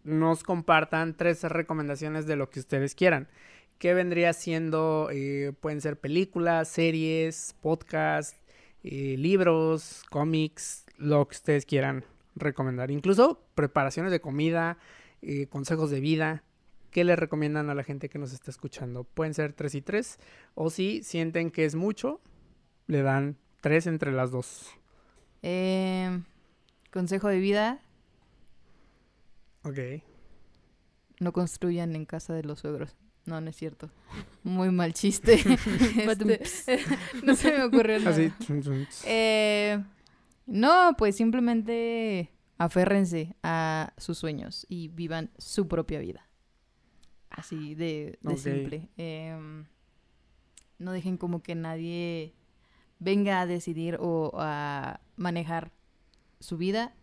nos 0.04 0.42
compartan 0.42 1.16
tres 1.16 1.42
recomendaciones 1.44 2.26
de 2.26 2.36
lo 2.36 2.50
que 2.50 2.60
ustedes 2.60 2.94
quieran. 2.94 3.28
Que 3.78 3.94
vendría 3.94 4.32
siendo, 4.32 5.08
eh, 5.12 5.52
pueden 5.60 5.80
ser 5.80 5.98
películas, 5.98 6.68
series, 6.68 7.56
podcasts, 7.60 8.38
eh, 8.84 9.16
libros, 9.18 10.04
cómics, 10.10 10.81
lo 11.02 11.26
que 11.28 11.36
ustedes 11.36 11.66
quieran 11.66 12.04
recomendar. 12.34 12.90
Incluso 12.90 13.42
preparaciones 13.54 14.12
de 14.12 14.20
comida, 14.20 14.78
eh, 15.20 15.46
consejos 15.48 15.90
de 15.90 16.00
vida. 16.00 16.42
¿Qué 16.90 17.04
le 17.04 17.16
recomiendan 17.16 17.70
a 17.70 17.74
la 17.74 17.84
gente 17.84 18.08
que 18.08 18.18
nos 18.18 18.32
está 18.32 18.50
escuchando? 18.50 19.04
Pueden 19.04 19.34
ser 19.34 19.52
tres 19.54 19.74
y 19.74 19.80
tres. 19.82 20.18
O 20.54 20.70
si 20.70 21.02
sienten 21.02 21.50
que 21.50 21.64
es 21.64 21.74
mucho, 21.74 22.20
le 22.86 23.02
dan 23.02 23.36
tres 23.60 23.86
entre 23.86 24.12
las 24.12 24.30
dos. 24.30 24.70
Eh, 25.42 26.20
consejo 26.92 27.28
de 27.28 27.38
vida, 27.38 27.80
Ok. 29.64 29.78
no 31.20 31.32
construyan 31.32 31.94
en 31.96 32.04
casa 32.04 32.34
de 32.34 32.42
los 32.42 32.60
suegros. 32.60 32.94
No, 33.24 33.40
no 33.40 33.50
es 33.50 33.56
cierto. 33.56 33.88
Muy 34.42 34.70
mal 34.70 34.92
chiste. 34.94 35.36
Este, 36.40 36.80
no 37.24 37.34
se 37.36 37.56
me 37.56 37.64
ocurrió 37.64 37.98
nada. 38.00 38.10
Así. 38.10 38.32
Eh, 39.06 39.82
no, 40.52 40.94
pues 40.98 41.16
simplemente 41.16 42.30
aférrense 42.58 43.34
a 43.42 43.94
sus 43.96 44.18
sueños 44.18 44.66
y 44.68 44.88
vivan 44.88 45.30
su 45.38 45.66
propia 45.66 45.98
vida. 45.98 46.28
Así 47.30 47.74
de, 47.74 48.18
de 48.20 48.36
simple. 48.36 48.90
Em, 48.98 49.64
no 50.78 50.92
dejen 50.92 51.16
como 51.16 51.42
que 51.42 51.54
nadie 51.54 52.34
venga 52.98 53.40
a 53.40 53.46
decidir 53.46 53.96
o 53.98 54.32
a 54.34 55.00
manejar 55.16 55.72
su 56.38 56.58
vida, 56.58 56.94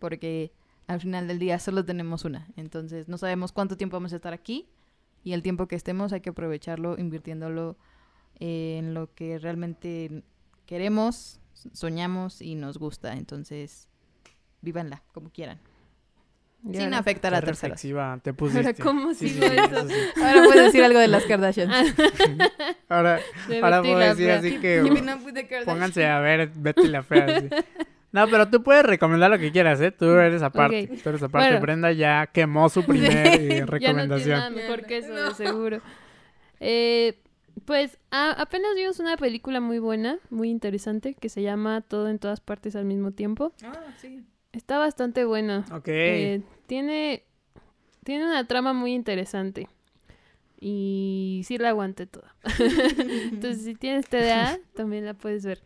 porque 0.00 0.52
al 0.88 1.00
final 1.00 1.28
del 1.28 1.38
día 1.38 1.60
solo 1.60 1.84
tenemos 1.84 2.24
una. 2.24 2.48
Entonces 2.56 3.06
no 3.06 3.18
sabemos 3.18 3.52
cuánto 3.52 3.76
tiempo 3.76 3.98
vamos 3.98 4.14
a 4.14 4.16
estar 4.16 4.32
aquí 4.32 4.68
y 5.22 5.32
el 5.32 5.44
tiempo 5.44 5.68
que 5.68 5.76
estemos 5.76 6.12
hay 6.12 6.22
que 6.22 6.30
aprovecharlo 6.30 6.98
invirtiéndolo 6.98 7.76
en 8.40 8.94
lo 8.94 9.14
que 9.14 9.38
realmente 9.38 10.24
queremos, 10.66 11.40
soñamos 11.72 12.40
y 12.42 12.54
nos 12.54 12.78
gusta. 12.78 13.12
Entonces, 13.14 13.88
vívanla 14.62 15.02
como 15.12 15.30
quieran. 15.30 15.58
Y 16.68 16.74
Sin 16.74 16.84
ahora- 16.84 16.98
afectar 16.98 17.34
a 17.34 17.42
terceros. 17.42 17.80
te 18.22 18.32
pusiste. 18.34 18.74
¿cómo 18.82 19.14
Sí, 19.14 19.28
sigo 19.28 19.46
sí, 19.46 19.54
eso? 19.56 19.88
sí. 19.88 19.94
Ahora 20.20 20.44
puedes 20.44 20.64
decir 20.64 20.82
algo 20.82 20.98
de 20.98 21.08
las 21.08 21.24
Kardashians. 21.24 21.72
Ahora, 22.88 23.20
De 23.48 23.60
ahora 23.62 23.82
puedo 23.82 23.98
decir 23.98 24.26
Fea. 24.26 24.38
así 24.38 24.58
que 24.58 24.82
pónganse 25.64 26.06
a 26.06 26.18
ver 26.20 26.50
Betty 26.56 26.88
la 26.88 27.02
fea. 27.02 27.40
sí. 27.40 27.48
No, 28.12 28.26
pero 28.28 28.48
tú 28.48 28.62
puedes 28.62 28.84
recomendar 28.84 29.30
lo 29.30 29.38
que 29.38 29.52
quieras, 29.52 29.80
¿eh? 29.80 29.90
Tú 29.92 30.06
eres 30.12 30.42
aparte. 30.42 30.88
Ok. 30.90 31.02
Tú 31.02 31.08
eres 31.10 31.22
aparte. 31.22 31.48
Bueno. 31.50 31.60
Brenda 31.60 31.92
ya 31.92 32.26
quemó 32.32 32.68
su 32.70 32.82
primer 32.84 33.12
eh, 33.26 33.28
Ya 33.28 33.34
no 33.34 33.36
tiene 33.38 33.66
recomendación. 33.66 34.38
nada 34.38 34.50
mejor 34.50 34.86
que 34.86 34.98
eso, 34.98 35.12
No. 35.12 35.28
de 35.28 35.34
seguro. 35.34 35.80
Eh, 36.58 37.18
pues 37.64 37.98
a- 38.10 38.32
apenas 38.32 38.74
vimos 38.76 38.98
una 39.00 39.16
película 39.16 39.60
muy 39.60 39.78
buena, 39.78 40.18
muy 40.30 40.50
interesante, 40.50 41.14
que 41.14 41.28
se 41.28 41.42
llama 41.42 41.80
Todo 41.80 42.08
en 42.08 42.18
todas 42.18 42.40
partes 42.40 42.76
al 42.76 42.84
mismo 42.84 43.12
tiempo. 43.12 43.52
Ah, 43.64 43.72
sí. 44.00 44.24
Está 44.52 44.78
bastante 44.78 45.24
buena. 45.24 45.64
Ok. 45.72 45.88
Eh, 45.88 46.42
tiene, 46.66 47.24
tiene 48.04 48.24
una 48.26 48.46
trama 48.46 48.72
muy 48.72 48.94
interesante. 48.94 49.68
Y 50.58 51.42
sí 51.46 51.58
la 51.58 51.70
aguanté 51.70 52.06
toda. 52.06 52.34
Entonces, 52.58 53.62
si 53.62 53.74
tienes 53.74 54.06
TDA, 54.08 54.58
también 54.74 55.04
la 55.04 55.14
puedes 55.14 55.44
ver. 55.44 55.60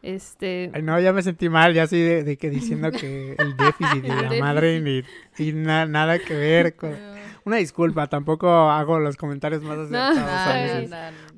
Este. 0.00 0.70
Ay, 0.74 0.82
no, 0.82 0.98
ya 1.00 1.12
me 1.12 1.22
sentí 1.22 1.48
mal, 1.48 1.74
ya 1.74 1.82
así 1.82 2.00
de, 2.00 2.22
de 2.22 2.36
que 2.36 2.50
diciendo 2.50 2.92
que 2.92 3.34
el 3.36 3.56
déficit 3.56 4.02
de 4.04 4.08
la 4.22 4.32
madre 4.40 4.80
ni, 4.80 5.02
y 5.44 5.52
na- 5.52 5.86
nada 5.86 6.20
que 6.20 6.34
ver 6.34 6.76
con... 6.76 6.96
Una 7.44 7.56
disculpa, 7.56 8.06
tampoco 8.08 8.48
hago 8.48 9.00
los 9.00 9.16
comentarios 9.16 9.62
más 9.62 9.78
acertados 9.78 10.18
a 10.18 10.50
Ah, 10.50 10.62
veces. 10.62 10.90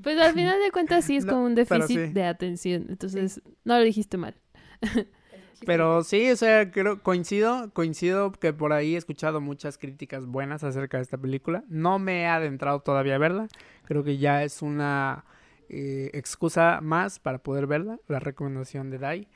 Pues 0.02 0.18
al 0.18 0.34
final 0.34 0.58
de 0.60 0.70
cuentas 0.70 1.04
sí 1.04 1.16
es 1.16 1.24
No, 1.24 1.32
como 1.34 1.44
un 1.46 1.54
déficit 1.54 1.88
sí. 1.88 2.12
de 2.12 2.24
atención. 2.24 2.86
Entonces, 2.88 3.42
no 3.64 3.78
lo 3.78 3.84
dijiste 3.84 4.16
mal. 4.16 4.34
Pero 5.66 6.02
sí, 6.04 6.30
o 6.30 6.36
sea, 6.36 6.70
creo, 6.70 7.02
coincido, 7.02 7.70
coincido 7.74 8.32
que 8.32 8.52
por 8.52 8.72
ahí 8.72 8.94
he 8.94 8.98
escuchado 8.98 9.40
muchas 9.42 9.76
críticas 9.76 10.24
buenas 10.26 10.64
acerca 10.64 10.96
de 10.96 11.02
esta 11.02 11.18
película. 11.18 11.64
No 11.68 11.98
me 11.98 12.22
he 12.22 12.26
adentrado 12.26 12.80
todavía 12.80 13.16
a 13.16 13.18
verla. 13.18 13.48
Creo 13.84 14.02
que 14.02 14.16
ya 14.16 14.42
es 14.42 14.62
una 14.62 15.24
eh, 15.68 16.10
excusa 16.14 16.80
más 16.80 17.18
para 17.18 17.38
poder 17.38 17.66
verla, 17.66 17.98
la 18.08 18.20
recomendación 18.20 18.88
de 18.90 18.98
Dai. 18.98 19.28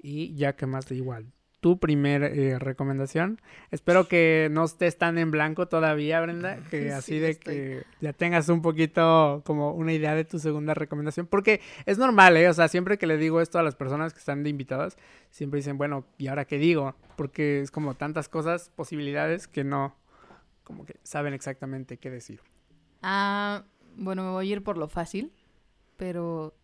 Y 0.00 0.34
ya 0.34 0.56
que 0.56 0.66
más 0.66 0.86
da 0.88 0.94
igual. 0.96 1.32
Tu 1.60 1.78
primer 1.80 2.22
eh, 2.22 2.58
recomendación. 2.60 3.40
Espero 3.72 4.06
que 4.06 4.48
no 4.52 4.64
estés 4.64 4.96
tan 4.96 5.18
en 5.18 5.32
blanco 5.32 5.66
todavía, 5.66 6.20
Brenda. 6.20 6.58
Que 6.70 6.84
Sí, 6.84 6.88
así 6.90 7.18
de 7.18 7.30
estoy. 7.30 7.54
que 7.54 7.82
ya 8.00 8.12
tengas 8.12 8.48
un 8.48 8.62
poquito 8.62 9.42
como 9.44 9.72
una 9.72 9.92
idea 9.92 10.14
de 10.14 10.24
tu 10.24 10.38
segunda 10.38 10.74
recomendación. 10.74 11.26
Porque 11.26 11.60
es 11.84 11.98
normal, 11.98 12.36
¿eh? 12.36 12.48
O 12.48 12.54
sea, 12.54 12.68
siempre 12.68 12.96
que 12.96 13.08
le 13.08 13.16
digo 13.16 13.40
esto 13.40 13.58
a 13.58 13.64
las 13.64 13.74
personas 13.74 14.12
que 14.12 14.20
están 14.20 14.44
de 14.44 14.50
invitadas, 14.50 14.96
siempre 15.30 15.58
dicen, 15.58 15.78
bueno, 15.78 16.04
¿y 16.16 16.28
ahora 16.28 16.44
qué 16.44 16.58
digo? 16.58 16.94
Porque 17.16 17.60
es 17.60 17.72
como 17.72 17.94
tantas 17.94 18.28
cosas, 18.28 18.70
posibilidades 18.76 19.48
que 19.48 19.64
no, 19.64 19.96
como 20.62 20.84
que 20.84 20.94
saben 21.02 21.34
exactamente 21.34 21.96
qué 21.96 22.08
decir. 22.10 22.40
Ah, 23.02 23.64
bueno, 23.96 24.22
me 24.22 24.30
voy 24.30 24.48
a 24.48 24.52
ir 24.52 24.62
por 24.62 24.78
lo 24.78 24.86
fácil, 24.86 25.32
pero 25.96 26.54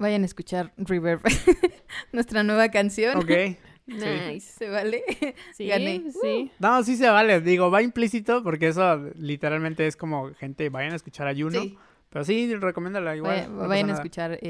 vayan 0.00 0.22
a 0.22 0.24
escuchar 0.24 0.72
Reverb, 0.76 1.20
nuestra 2.12 2.42
nueva 2.42 2.68
canción. 2.70 3.16
Ok. 3.16 3.30
Nice. 3.86 4.52
¿Se 4.52 4.68
vale? 4.68 5.02
Sí, 5.52 5.66
Gané. 5.66 6.12
sí. 6.22 6.52
No, 6.60 6.84
sí 6.84 6.96
se 6.96 7.08
vale. 7.08 7.40
Digo, 7.40 7.72
va 7.72 7.82
implícito 7.82 8.44
porque 8.44 8.68
eso 8.68 9.10
literalmente 9.16 9.84
es 9.84 9.96
como 9.96 10.32
gente, 10.34 10.68
vayan 10.68 10.92
a 10.92 10.96
escuchar 10.96 11.26
a 11.26 11.34
Juno. 11.34 11.60
Sí. 11.60 11.76
Pero 12.08 12.24
sí, 12.24 12.54
recomiéndala 12.54 13.16
igual. 13.16 13.52
No 13.52 13.66
vayan 13.66 13.90
a 13.90 13.94
escuchar 13.94 14.34
eh, 14.34 14.40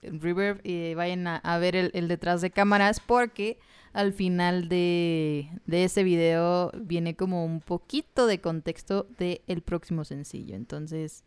eh, 0.00 0.10
Reverb 0.12 0.60
y 0.64 0.92
vayan 0.92 1.26
a, 1.28 1.36
a 1.36 1.58
ver 1.58 1.76
el, 1.76 1.90
el 1.94 2.08
detrás 2.08 2.42
de 2.42 2.50
cámaras 2.50 3.00
porque 3.00 3.58
al 3.94 4.12
final 4.12 4.68
de, 4.68 5.48
de 5.64 5.84
ese 5.84 6.02
video 6.02 6.70
viene 6.78 7.16
como 7.16 7.46
un 7.46 7.60
poquito 7.60 8.26
de 8.26 8.40
contexto 8.42 9.06
del 9.16 9.62
próximo 9.62 10.04
sencillo. 10.04 10.56
Entonces, 10.56 11.24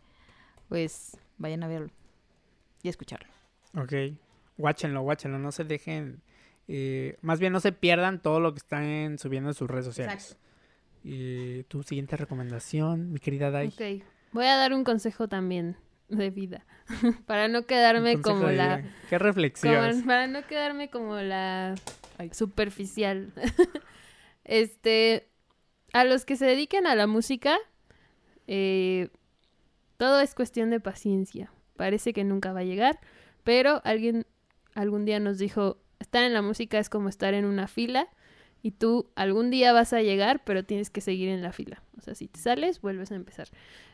pues 0.69 1.17
vayan 1.39 1.63
a 1.63 1.67
verlo 1.67 1.89
y 2.83 2.87
a 2.87 2.91
escucharlo. 2.91 3.29
Ok. 3.75 3.93
Guáchenlo, 4.57 5.01
guáchenlo. 5.01 5.39
No 5.39 5.51
se 5.51 5.63
dejen. 5.63 6.21
eh, 6.67 7.17
más 7.21 7.39
bien 7.39 7.51
no 7.53 7.59
se 7.59 7.71
pierdan 7.71 8.21
todo 8.21 8.39
lo 8.39 8.53
que 8.53 8.59
están 8.59 9.17
subiendo 9.17 9.49
en 9.49 9.53
sus 9.55 9.69
redes 9.69 9.85
sociales. 9.85 10.37
Y 11.03 11.63
tu 11.63 11.81
siguiente 11.83 12.15
recomendación, 12.15 13.11
mi 13.11 13.19
querida 13.19 13.49
Dai. 13.51 13.67
Ok. 13.69 14.05
Voy 14.33 14.45
a 14.45 14.55
dar 14.55 14.73
un 14.73 14.83
consejo 14.83 15.27
también 15.27 15.75
de 16.09 16.29
vida. 16.29 16.65
para 17.25 17.47
no 17.47 17.65
quedarme 17.65 18.21
como 18.21 18.49
la. 18.49 18.83
Qué 19.09 19.17
reflexión. 19.17 19.91
como- 19.91 20.05
para 20.05 20.27
no 20.27 20.45
quedarme 20.45 20.89
como 20.89 21.15
la 21.17 21.75
Ay. 22.17 22.29
superficial. 22.33 23.33
este. 24.43 25.27
A 25.93 26.05
los 26.05 26.23
que 26.23 26.37
se 26.37 26.45
dediquen 26.45 26.87
a 26.87 26.95
la 26.95 27.05
música, 27.05 27.57
eh, 28.47 29.09
todo 29.97 30.21
es 30.21 30.33
cuestión 30.35 30.69
de 30.69 30.79
paciencia. 30.79 31.51
Parece 31.75 32.13
que 32.13 32.23
nunca 32.23 32.53
va 32.53 32.61
a 32.61 32.63
llegar, 32.63 32.99
pero 33.43 33.81
alguien 33.83 34.25
algún 34.75 35.05
día 35.05 35.19
nos 35.19 35.37
dijo, 35.37 35.77
estar 35.99 36.23
en 36.23 36.33
la 36.33 36.41
música 36.41 36.79
es 36.79 36.89
como 36.89 37.09
estar 37.09 37.33
en 37.33 37.45
una 37.45 37.67
fila 37.67 38.07
y 38.63 38.71
tú 38.71 39.09
algún 39.15 39.49
día 39.49 39.73
vas 39.73 39.91
a 39.93 40.01
llegar, 40.01 40.43
pero 40.43 40.63
tienes 40.63 40.89
que 40.89 41.01
seguir 41.01 41.29
en 41.29 41.41
la 41.41 41.51
fila. 41.51 41.81
O 41.97 42.01
sea, 42.01 42.15
si 42.15 42.27
te 42.27 42.39
sales, 42.39 42.81
vuelves 42.81 43.11
a 43.11 43.15
empezar. 43.15 43.47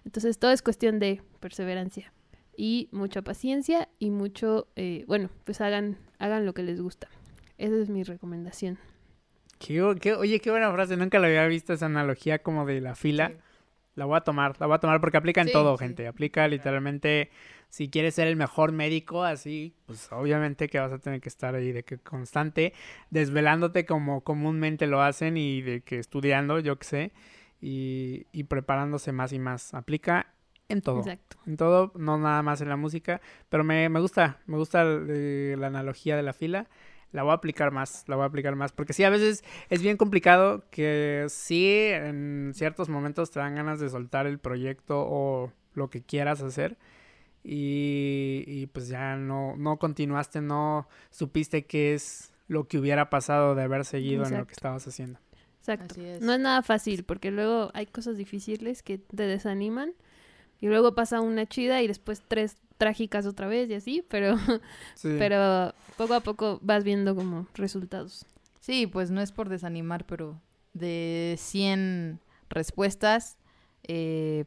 Entonces, 0.05 0.37
todo 0.39 0.51
es 0.51 0.61
cuestión 0.61 0.99
de 0.99 1.21
perseverancia 1.39 2.13
y 2.55 2.89
mucha 2.91 3.21
paciencia 3.21 3.87
y 3.99 4.09
mucho, 4.09 4.67
eh, 4.75 5.03
bueno, 5.07 5.29
pues 5.45 5.61
hagan, 5.61 5.97
hagan 6.19 6.45
lo 6.45 6.53
que 6.53 6.63
les 6.63 6.81
gusta. 6.81 7.07
esa 7.57 7.75
es 7.75 7.89
mi 7.89 8.03
recomendación. 8.03 8.77
Qué, 9.59 9.95
qué- 9.99 10.13
oye, 10.13 10.39
qué 10.39 10.51
buena 10.51 10.71
frase. 10.71 10.97
Nunca 10.97 11.17
la 11.19 11.27
había 11.27 11.45
visto 11.47 11.73
esa 11.73 11.87
analogía 11.87 12.39
como 12.39 12.65
de 12.65 12.79
la 12.81 12.95
fila. 12.95 13.29
Sí. 13.29 13.35
La 13.97 14.05
voy 14.05 14.15
a 14.17 14.21
tomar, 14.21 14.55
la 14.59 14.67
voy 14.67 14.75
a 14.75 14.79
tomar 14.79 15.01
porque 15.01 15.17
aplica 15.17 15.41
en 15.41 15.47
Sí, 15.47 15.53
todo, 15.53 15.77
sí. 15.77 15.83
gente. 15.85 16.07
Aplica 16.07 16.47
literalmente, 16.47 17.29
si 17.69 17.89
quieres 17.89 18.15
ser 18.15 18.27
el 18.27 18.35
mejor 18.37 18.71
médico, 18.71 19.23
así, 19.23 19.73
pues 19.85 20.09
obviamente 20.11 20.69
que 20.69 20.79
vas 20.79 20.93
a 20.93 20.99
tener 20.99 21.19
que 21.19 21.29
estar 21.29 21.55
ahí 21.55 21.71
de 21.73 21.83
que 21.83 21.97
constante, 21.97 22.73
desvelándote 23.09 23.85
como 23.85 24.21
comúnmente 24.21 24.87
lo 24.87 25.01
hacen 25.01 25.35
y 25.35 25.61
de 25.61 25.81
que 25.81 25.99
estudiando, 25.99 26.59
yo 26.59 26.77
qué 26.79 26.85
sé, 26.85 27.11
y, 27.61 28.27
y 28.31 28.43
preparándose 28.45 29.11
más 29.11 29.33
y 29.33 29.39
más. 29.39 29.73
Aplica 29.73 30.27
en 30.69 30.81
todo. 30.81 30.99
Exacto. 30.99 31.37
En 31.47 31.57
todo, 31.57 31.91
no 31.95 32.17
nada 32.19 32.43
más 32.43 32.61
en 32.61 32.69
la 32.69 32.75
música, 32.77 33.21
pero 33.49 33.63
me, 33.63 33.89
me 33.89 33.99
gusta, 33.99 34.39
me 34.45 34.57
gusta 34.57 34.83
eh, 34.85 35.55
la 35.57 35.67
analogía 35.67 36.15
de 36.15 36.23
la 36.23 36.33
fila. 36.33 36.67
La 37.13 37.23
voy 37.23 37.31
a 37.31 37.35
aplicar 37.35 37.71
más, 37.71 38.03
la 38.07 38.15
voy 38.17 38.23
a 38.23 38.27
aplicar 38.27 38.55
más, 38.55 38.71
porque 38.73 38.93
sí, 38.93 39.03
a 39.03 39.09
veces 39.09 39.43
es 39.69 39.81
bien 39.81 39.95
complicado 39.97 40.63
que 40.71 41.25
sí, 41.29 41.67
en 41.91 42.51
ciertos 42.53 42.89
momentos 42.89 43.31
te 43.31 43.39
dan 43.39 43.55
ganas 43.55 43.79
de 43.79 43.89
soltar 43.89 44.27
el 44.27 44.39
proyecto 44.39 45.05
o 45.07 45.51
lo 45.73 45.89
que 45.89 46.01
quieras 46.01 46.41
hacer 46.41 46.77
y, 47.43 48.43
y 48.45 48.67
pues 48.67 48.88
ya 48.89 49.15
no, 49.15 49.55
no 49.57 49.77
continuaste, 49.77 50.41
no 50.41 50.88
supiste 51.09 51.65
qué 51.65 51.93
es 51.93 52.34
lo 52.47 52.67
que 52.67 52.77
hubiera 52.77 53.09
pasado 53.09 53.55
de 53.55 53.63
haber 53.63 53.85
seguido 53.85 54.25
en 54.25 54.38
lo 54.38 54.45
que 54.47 54.53
estabas 54.53 54.85
haciendo. 54.88 55.19
Exacto. 55.59 55.93
Así 55.93 56.05
es. 56.05 56.21
No 56.21 56.34
es 56.34 56.39
nada 56.39 56.61
fácil 56.61 57.03
porque 57.03 57.31
luego 57.31 57.71
hay 57.73 57.85
cosas 57.85 58.17
difíciles 58.17 58.84
que 58.84 58.97
te 58.97 59.23
desaniman 59.23 59.93
y 60.59 60.67
luego 60.67 60.95
pasa 60.95 61.21
una 61.21 61.45
chida 61.45 61.81
y 61.81 61.88
después 61.88 62.23
tres 62.27 62.57
trágicas 62.77 63.25
otra 63.25 63.47
vez 63.47 63.69
y 63.69 63.73
así, 63.75 64.05
pero, 64.09 64.38
Sí. 64.95 65.15
pero 65.17 65.73
poco 65.97 66.13
a 66.13 66.19
poco 66.21 66.59
vas 66.61 66.83
viendo 66.83 67.15
como 67.15 67.47
resultados. 67.55 68.25
Sí, 68.59 68.87
pues 68.87 69.11
no 69.11 69.21
es 69.21 69.31
por 69.31 69.49
desanimar, 69.49 70.05
pero 70.05 70.39
de 70.73 71.35
100 71.37 72.19
respuestas, 72.49 73.37
eh, 73.83 74.45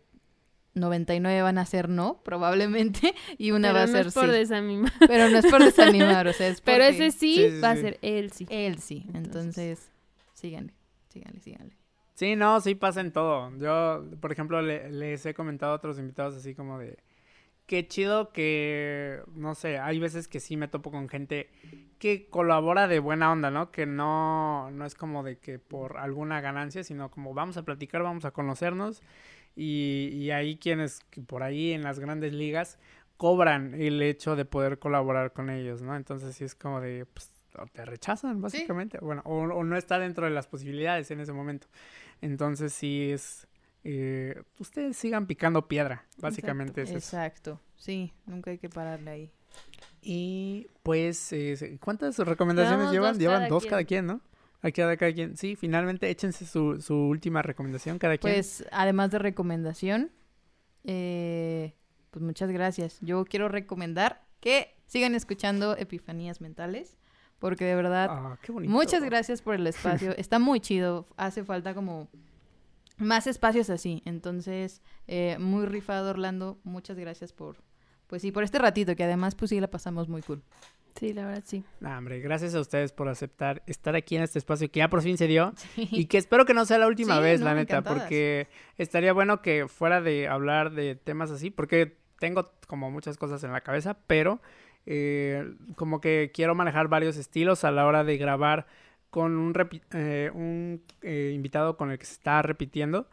99 0.75 1.43
van 1.43 1.59
a 1.59 1.67
ser 1.67 1.89
no, 1.89 2.21
probablemente, 2.23 3.15
y 3.39 3.51
una 3.51 3.69
pero 3.69 3.75
va 3.75 3.83
a 3.83 3.87
no 3.87 3.93
ser 3.93 4.07
es 4.07 4.15
por 4.15 4.27
sí. 4.27 4.31
desanimar. 4.33 4.93
Pero 5.01 5.29
no 5.29 5.39
es 5.39 5.47
por 5.47 5.65
desanimar, 5.65 6.29
o 6.29 6.33
sea, 6.33 6.49
es 6.49 6.61
Pero 6.65 6.85
ese 6.85 7.11
sí, 7.11 7.35
Sí, 7.35 7.51
sí, 7.51 7.61
va 7.61 7.71
a 7.73 7.77
sí. 7.77 7.81
ser 7.83 7.99
él 8.03 8.31
sí. 8.33 8.47
él 8.51 8.79
sí. 8.79 9.05
Entonces- 9.09 9.57
Entonces, 9.59 9.91
síganle, 10.35 10.75
síganle, 11.09 11.41
síganle. 11.41 11.77
Sí, 12.15 12.37
no, 12.37 12.61
sí 12.61 12.75
pasa 12.75 13.01
en 13.01 13.13
todo. 13.13 13.51
Yo, 13.59 14.05
por 14.21 14.31
ejemplo, 14.31 14.61
le- 14.63 14.91
les 14.91 15.25
he 15.27 15.33
comentado 15.35 15.73
a 15.73 15.77
otros 15.77 15.99
invitados 15.99 16.37
así 16.37 16.55
como 16.55 16.79
de, 16.79 16.99
qué 17.71 17.87
chido 17.87 18.33
que, 18.33 19.23
no 19.37 19.55
sé, 19.55 19.79
hay 19.79 20.01
veces 20.01 20.27
que 20.27 20.41
sí 20.41 20.57
me 20.57 20.67
topo 20.67 20.91
con 20.91 21.09
gente 21.09 21.49
que 22.01 22.29
colabora 22.29 22.89
de 22.89 22.99
buena 22.99 23.31
onda, 23.31 23.53
¿no? 23.53 23.71
Que 23.71 23.87
no, 23.87 24.73
no 24.73 24.85
es 24.85 24.97
como 24.97 25.23
de 25.23 25.39
que 25.39 25.61
por 25.61 25.97
alguna 25.99 26.41
ganancia, 26.41 26.83
sino 26.83 27.13
como 27.13 27.33
vamos 27.33 27.57
a 27.59 27.63
platicar, 27.63 28.03
vamos 28.03 28.25
a 28.25 28.33
conocernos. 28.33 29.05
Y, 29.55 30.09
y 30.15 30.33
hay 30.33 30.57
quienes 30.57 30.99
por 31.29 31.45
ahí 31.45 31.71
en 31.71 31.85
las 31.85 32.01
grandes 32.01 32.33
ligas 32.33 32.77
cobran 33.17 33.81
el 33.81 34.03
hecho 34.03 34.35
de 34.35 34.45
poder 34.45 34.81
colaborar 34.81 35.33
con 35.33 35.49
ellos, 35.49 35.81
¿no? 35.81 35.95
Entonces 35.95 36.35
sí 36.35 36.43
es 36.43 36.57
como 36.57 36.81
de, 36.81 37.07
pues, 37.07 37.31
o 37.57 37.67
te 37.69 37.85
rechazan, 37.85 38.41
básicamente. 38.43 38.99
Bueno, 39.01 39.23
o, 39.25 39.43
o 39.43 39.63
no 39.63 39.77
está 39.77 40.01
dentro 40.01 40.25
de 40.25 40.33
las 40.33 40.49
posibilidades 40.49 41.13
en 41.13 41.21
ese 41.21 41.33
momento. 41.33 41.69
Entonces 42.21 42.73
sí 42.73 43.13
es... 43.13 43.47
eh, 43.85 44.43
ustedes 44.59 44.97
sigan 44.97 45.27
picando 45.27 45.69
piedra, 45.69 46.07
básicamente 46.19 46.83
es 46.83 46.91
eso. 46.91 46.99
Exacto, 46.99 47.61
sí, 47.77 48.13
nunca 48.27 48.51
hay 48.51 48.59
que 48.59 48.69
pararle 48.69 49.11
ahí. 49.11 49.33
Y 50.03 50.69
pues, 50.83 51.33
eh, 51.33 51.79
¿cuántas 51.81 52.19
recomendaciones 52.19 52.91
Llevamos 52.91 52.93
llevan? 52.93 53.13
dos 53.13 53.19
Llevan 53.19 53.37
cada 53.39 53.49
dos 53.49 53.63
quien. 53.63 53.71
cada 53.71 53.85
quien, 53.85 54.07
¿no? 54.07 54.21
Dar 54.63 54.73
cada 54.99 55.13
quien. 55.13 55.37
Sí, 55.37 55.57
finalmente 55.57 56.09
échense 56.11 56.45
su, 56.47 56.81
su 56.81 56.95
última 56.95 57.43
recomendación 57.43 57.99
cada 57.99 58.19
quien. 58.19 58.35
Pues, 58.35 58.65
además 58.71 59.11
de 59.11 59.19
recomendación, 59.19 60.11
eh, 60.85 61.75
pues 62.11 62.23
muchas 62.23 62.51
gracias. 62.51 62.99
Yo 63.01 63.25
quiero 63.25 63.49
recomendar 63.49 64.23
que 64.41 64.77
sigan 64.87 65.15
escuchando 65.15 65.77
Epifanías 65.77 66.41
Mentales, 66.41 66.99
porque 67.39 67.65
de 67.65 67.75
verdad 67.75 68.09
Ah, 68.11 68.39
qué 68.43 68.53
bonito. 68.53 68.73
Muchas 68.73 69.03
gracias 69.03 69.43
por 69.43 69.55
el 69.55 69.67
espacio. 69.67 70.13
Está 70.17 70.39
muy 70.39 70.61
chido. 70.61 71.09
Hace 71.17 71.45
falta 71.45 71.75
como 71.75 72.09
más 73.01 73.27
espacios 73.27 73.71
así. 73.71 74.03
Entonces, 74.05 74.83
eh, 75.07 75.37
muy 75.39 75.67
rifado, 75.67 76.11
Orlando. 76.11 76.59
Muchas 76.65 76.99
gracias 76.99 77.33
por, 77.33 77.57
pues 78.07 78.23
sí, 78.23 78.33
por 78.33 78.45
este 78.45 78.59
ratito, 78.59 78.95
que 78.97 79.05
además, 79.05 79.35
pues 79.35 79.49
sí, 79.51 79.61
la 79.61 79.69
pasamos 79.71 80.09
muy 80.09 80.23
cool. 80.23 80.43
Sí, 80.99 81.13
la 81.13 81.25
verdad 81.27 81.45
sí. 81.47 81.65
Nah, 81.79 81.97
hombre, 81.99 82.21
gracias 82.21 82.55
a 82.55 82.61
ustedes 82.61 82.91
por 82.93 83.09
aceptar 83.09 83.63
estar 83.67 83.95
aquí 83.95 84.17
en 84.17 84.23
este 84.23 84.41
espacio 84.41 84.71
que 84.71 84.79
ya 84.81 84.91
por 84.91 85.03
fin 85.03 85.17
se 85.17 85.29
dio 85.29 85.55
y 85.77 86.07
que 86.07 86.19
espero 86.19 86.45
que 86.45 86.53
no 86.53 86.65
sea 86.67 86.79
la 86.79 86.89
última 86.89 87.17
Sí, 87.19 87.23
vez, 87.23 87.41
no, 87.41 87.47
la 87.47 87.55
neta, 87.55 87.75
encantadas. 87.79 88.03
porque 88.03 88.49
estaría 88.77 89.13
bueno 89.13 89.41
que 89.41 89.69
fuera 89.69 90.01
de 90.01 90.27
hablar 90.27 90.73
de 90.73 90.97
temas 90.97 91.31
así, 91.31 91.51
porque 91.51 91.97
tengo 92.19 92.51
como 92.67 92.91
muchas 92.91 93.17
cosas 93.19 93.43
en 93.45 93.53
la 93.53 93.61
cabeza, 93.61 93.99
pero 94.09 94.43
eh, 94.85 95.55
como 95.77 96.01
que 96.01 96.33
quiero 96.35 96.55
manejar 96.57 96.89
varios 96.89 97.17
estilos 97.17 97.63
a 97.65 97.71
la 97.71 97.87
hora 97.87 98.03
de 98.03 98.17
grabar 98.19 98.67
con 99.11 99.37
un, 99.37 99.53
eh, 99.93 100.31
un 100.33 100.83
eh, 101.03 101.33
invitado 101.35 101.77
con 101.77 101.91
el 101.91 101.99
que 101.99 102.07
se 102.07 102.15
está 102.15 102.43
repitiendo. 102.43 103.09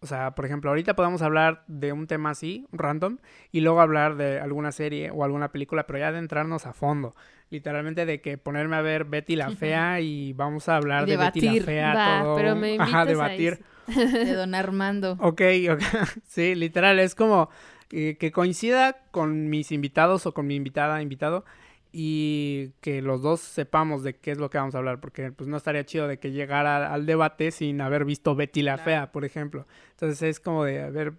O 0.00 0.06
sea, 0.06 0.36
por 0.36 0.44
ejemplo, 0.44 0.70
ahorita 0.70 0.94
podemos 0.94 1.22
hablar 1.22 1.64
de 1.66 1.92
un 1.92 2.06
tema 2.06 2.30
así, 2.30 2.66
random, 2.70 3.18
y 3.50 3.62
luego 3.62 3.80
hablar 3.80 4.16
de 4.16 4.38
alguna 4.38 4.70
serie 4.70 5.10
o 5.10 5.24
alguna 5.24 5.50
película, 5.50 5.86
pero 5.86 5.98
ya 5.98 6.08
adentrarnos 6.08 6.66
a 6.66 6.72
fondo. 6.72 7.16
Literalmente 7.50 8.06
de 8.06 8.20
que 8.20 8.38
ponerme 8.38 8.76
a 8.76 8.82
ver 8.82 9.06
Betty 9.06 9.34
la 9.34 9.50
Fea 9.50 10.00
y 10.00 10.34
vamos 10.34 10.68
a 10.68 10.76
hablar 10.76 11.06
de 11.06 11.16
Betty 11.16 11.40
la 11.40 11.64
Fea. 11.64 11.94
Va, 11.94 12.22
todo. 12.22 12.36
pero 12.36 12.54
me 12.54 12.76
Ajá, 12.78 13.00
a 13.00 13.06
debatir. 13.06 13.64
De 13.88 14.34
Don 14.34 14.54
Armando. 14.54 15.16
Ok, 15.20 15.42
ok. 15.72 15.82
Sí, 16.26 16.54
literal, 16.54 17.00
es 17.00 17.16
como 17.16 17.48
eh, 17.90 18.16
que 18.20 18.30
coincida 18.30 18.98
con 19.10 19.48
mis 19.48 19.72
invitados 19.72 20.26
o 20.26 20.34
con 20.34 20.46
mi 20.46 20.54
invitada, 20.54 21.02
invitado, 21.02 21.44
y 21.92 22.70
que 22.80 23.00
los 23.02 23.22
dos 23.22 23.40
sepamos 23.40 24.02
de 24.02 24.16
qué 24.16 24.30
es 24.32 24.38
lo 24.38 24.50
que 24.50 24.58
vamos 24.58 24.74
a 24.74 24.78
hablar, 24.78 25.00
porque 25.00 25.32
pues 25.32 25.48
no 25.48 25.56
estaría 25.56 25.84
chido 25.84 26.06
de 26.08 26.18
que 26.18 26.30
llegara 26.32 26.92
al 26.92 27.06
debate 27.06 27.50
sin 27.50 27.80
haber 27.80 28.04
visto 28.04 28.34
Betty 28.34 28.62
la 28.62 28.74
Claro. 28.74 28.84
Fea, 28.84 29.12
por 29.12 29.24
ejemplo. 29.24 29.66
Entonces 29.92 30.22
es 30.22 30.40
como 30.40 30.64
de, 30.64 30.82
a 30.82 30.90
ver, 30.90 31.14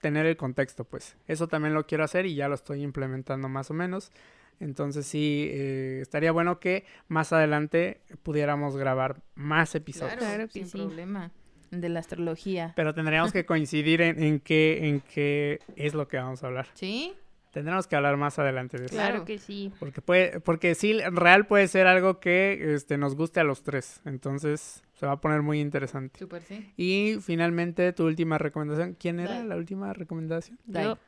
tener 0.00 0.26
el 0.26 0.36
contexto, 0.36 0.84
pues. 0.84 1.16
Eso 1.26 1.48
también 1.48 1.74
lo 1.74 1.86
quiero 1.86 2.04
hacer 2.04 2.26
y 2.26 2.34
ya 2.34 2.48
lo 2.48 2.54
estoy 2.54 2.82
implementando 2.82 3.48
más 3.48 3.70
o 3.70 3.74
menos. 3.74 4.12
Entonces 4.60 5.04
sí, 5.06 5.48
eh, 5.50 5.98
estaría 6.00 6.30
bueno 6.30 6.60
que 6.60 6.84
más 7.08 7.32
adelante 7.32 8.00
pudiéramos 8.22 8.76
grabar 8.76 9.16
más 9.34 9.74
episodios. 9.74 10.14
Claro, 10.14 10.34
Claro 10.34 10.46
que 10.46 10.52
sin 10.52 10.68
sí. 10.68 10.78
problema. 10.78 11.32
De 11.72 11.88
la 11.88 11.98
astrología. 11.98 12.72
Pero 12.76 12.94
tendríamos 12.94 13.32
que 13.32 13.44
coincidir 13.44 14.00
en, 14.00 14.22
en 14.22 14.38
qué, 14.38 14.86
en 14.86 15.00
qué 15.00 15.58
es 15.74 15.92
lo 15.94 16.06
que 16.06 16.18
vamos 16.18 16.44
a 16.44 16.46
hablar. 16.46 16.68
¿Sí? 16.74 17.14
Tendremos 17.54 17.86
que 17.86 17.94
hablar 17.94 18.16
más 18.16 18.36
adelante 18.40 18.78
de 18.78 18.86
eso. 18.86 18.96
Claro 18.96 19.24
que 19.24 19.38
sí. 19.38 19.72
Porque 19.78 20.02
puede, 20.02 20.40
porque 20.40 20.74
sí, 20.74 20.98
real 21.12 21.46
puede 21.46 21.68
ser 21.68 21.86
algo 21.86 22.18
que 22.18 22.74
este, 22.74 22.98
nos 22.98 23.14
guste 23.14 23.38
a 23.38 23.44
los 23.44 23.62
tres. 23.62 24.00
Entonces 24.04 24.82
se 24.94 25.06
va 25.06 25.12
a 25.12 25.20
poner 25.20 25.42
muy 25.42 25.60
interesante. 25.60 26.18
Súper 26.18 26.42
sí. 26.42 26.72
Y 26.76 27.18
finalmente 27.20 27.92
tu 27.92 28.06
última 28.06 28.38
recomendación. 28.38 28.96
¿Quién 28.98 29.20
era 29.20 29.36
Dai. 29.36 29.46
la 29.46 29.54
última 29.54 29.92
recomendación? 29.92 30.58
Dai. 30.64 30.82
Yo, 30.82 30.98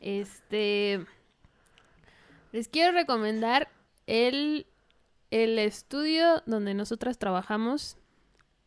este, 0.00 1.04
les 2.52 2.68
quiero 2.68 2.92
recomendar 2.92 3.68
el, 4.06 4.66
el 5.30 5.58
estudio 5.58 6.42
donde 6.46 6.72
nosotras 6.72 7.18
trabajamos. 7.18 7.98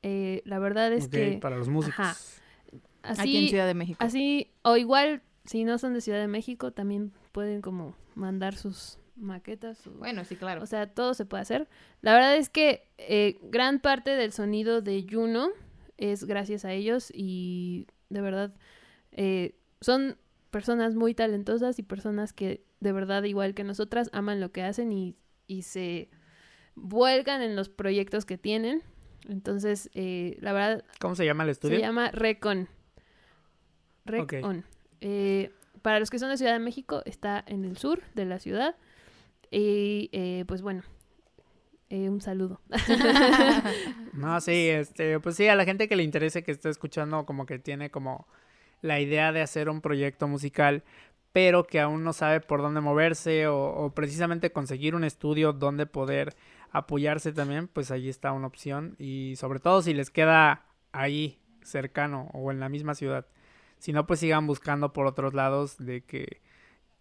Eh, 0.04 0.44
la 0.46 0.60
verdad 0.60 0.94
es 0.94 1.08
que 1.08 1.40
para 1.42 1.58
los 1.58 1.68
músicos. 1.68 2.00
Ajá. 2.00 2.16
Aquí 3.02 3.38
en 3.38 3.44
así, 3.46 3.50
Ciudad 3.50 3.66
de 3.66 3.74
México. 3.74 3.98
así, 4.00 4.52
o 4.62 4.78
igual, 4.78 5.24
si 5.52 5.64
no 5.66 5.78
son 5.78 5.94
de 5.94 6.02
Ciudad 6.02 6.20
de 6.20 6.28
México, 6.28 6.72
también 6.72 7.12
pueden 7.34 7.62
como 7.62 7.94
mandar 8.16 8.56
sus 8.56 8.98
maquetas. 9.18 9.86
o- 9.88 9.92
Bueno, 9.92 10.24
sí, 10.26 10.36
claro. 10.36 10.64
O 10.64 10.66
sea, 10.66 10.88
todo 10.88 11.14
se 11.14 11.26
puede 11.26 11.42
hacer. 11.42 11.68
La 12.02 12.14
verdad 12.14 12.36
es 12.38 12.50
que 12.50 12.88
eh, 12.98 13.38
gran 13.44 13.80
parte 13.80 14.12
del 14.12 14.32
sonido 14.32 14.82
de 14.82 15.06
Juno 15.10 15.50
es 15.98 16.24
gracias 16.24 16.64
a 16.66 16.72
ellos 16.72 17.12
y 17.14 17.88
de 18.10 18.22
verdad 18.22 18.54
eh, 19.12 19.56
son 19.82 20.18
personas 20.52 20.96
muy 20.96 21.14
talentosas 21.14 21.78
y 21.80 21.84
personas 21.84 22.34
que 22.34 22.64
de 22.80 22.92
verdad, 22.94 23.24
igual 23.24 23.54
que 23.54 23.64
nosotras, 23.64 24.10
aman 24.14 24.40
lo 24.40 24.52
que 24.52 24.64
hacen 24.64 24.92
y, 24.92 25.16
y 25.48 25.62
se 25.64 26.10
vuelcan 26.76 27.42
en 27.44 27.56
los 27.56 27.70
proyectos 27.70 28.26
que 28.26 28.38
tienen. 28.40 28.82
Entonces, 29.30 29.90
eh, 29.94 30.38
la 30.42 30.52
verdad, 30.54 30.84
¿Cómo 31.00 31.14
se 31.16 31.26
llama 31.26 31.44
el 31.44 31.50
estudio? 31.52 31.76
se 31.76 31.82
llama 31.82 32.10
Recon. 32.12 32.68
Recon. 34.06 34.64
Eh, 35.02 35.52
para 35.82 36.00
los 36.00 36.10
que 36.10 36.20
son 36.20 36.30
de 36.30 36.38
Ciudad 36.38 36.54
de 36.54 36.60
México, 36.60 37.02
está 37.06 37.44
en 37.48 37.66
el 37.66 37.78
sur 37.78 38.02
de 38.14 38.26
la 38.26 38.40
ciudad. 38.40 38.76
Y 39.50 40.10
eh, 40.14 40.46
pues 40.48 40.62
bueno, 40.62 40.84
eh, 41.90 42.10
un 42.10 42.22
saludo. 42.22 42.62
No, 44.14 44.40
sí, 44.42 44.52
este, 44.70 45.20
pues 45.20 45.36
sí, 45.36 45.48
a 45.48 45.56
la 45.56 45.66
gente 45.66 45.88
que 45.88 45.96
le 45.96 46.04
interese 46.04 46.44
que 46.44 46.52
esté 46.52 46.70
escuchando, 46.70 47.26
como 47.26 47.46
que 47.46 47.60
tiene 47.60 47.90
como 47.92 48.28
la 48.82 49.00
idea 49.00 49.32
de 49.32 49.42
hacer 49.42 49.70
un 49.70 49.82
proyecto 49.82 50.28
musical, 50.28 50.84
pero 51.32 51.66
que 51.66 51.80
aún 51.80 52.04
no 52.04 52.14
sabe 52.14 52.42
por 52.42 52.62
dónde 52.62 52.82
moverse 52.82 53.48
o, 53.48 53.58
o 53.58 53.94
precisamente 53.94 54.52
conseguir 54.52 54.96
un 54.96 55.04
estudio 55.04 55.54
donde 55.54 55.86
poder 55.86 56.36
apoyarse 56.72 57.32
también, 57.32 57.68
pues 57.68 57.90
ahí 57.92 58.10
está 58.10 58.32
una 58.34 58.48
opción. 58.48 58.96
Y 59.00 59.36
sobre 59.38 59.60
todo 59.60 59.82
si 59.82 59.94
les 59.94 60.10
queda 60.10 60.66
ahí 60.92 61.40
cercano 61.62 62.30
o 62.34 62.52
en 62.52 62.60
la 62.60 62.70
misma 62.70 62.96
ciudad. 62.96 63.26
Si 63.82 63.94
no, 63.94 64.06
pues 64.06 64.20
sigan 64.20 64.46
buscando 64.46 64.94
por 64.94 65.08
otros 65.08 65.34
lados 65.34 65.76
de 65.80 66.02
que 66.02 66.40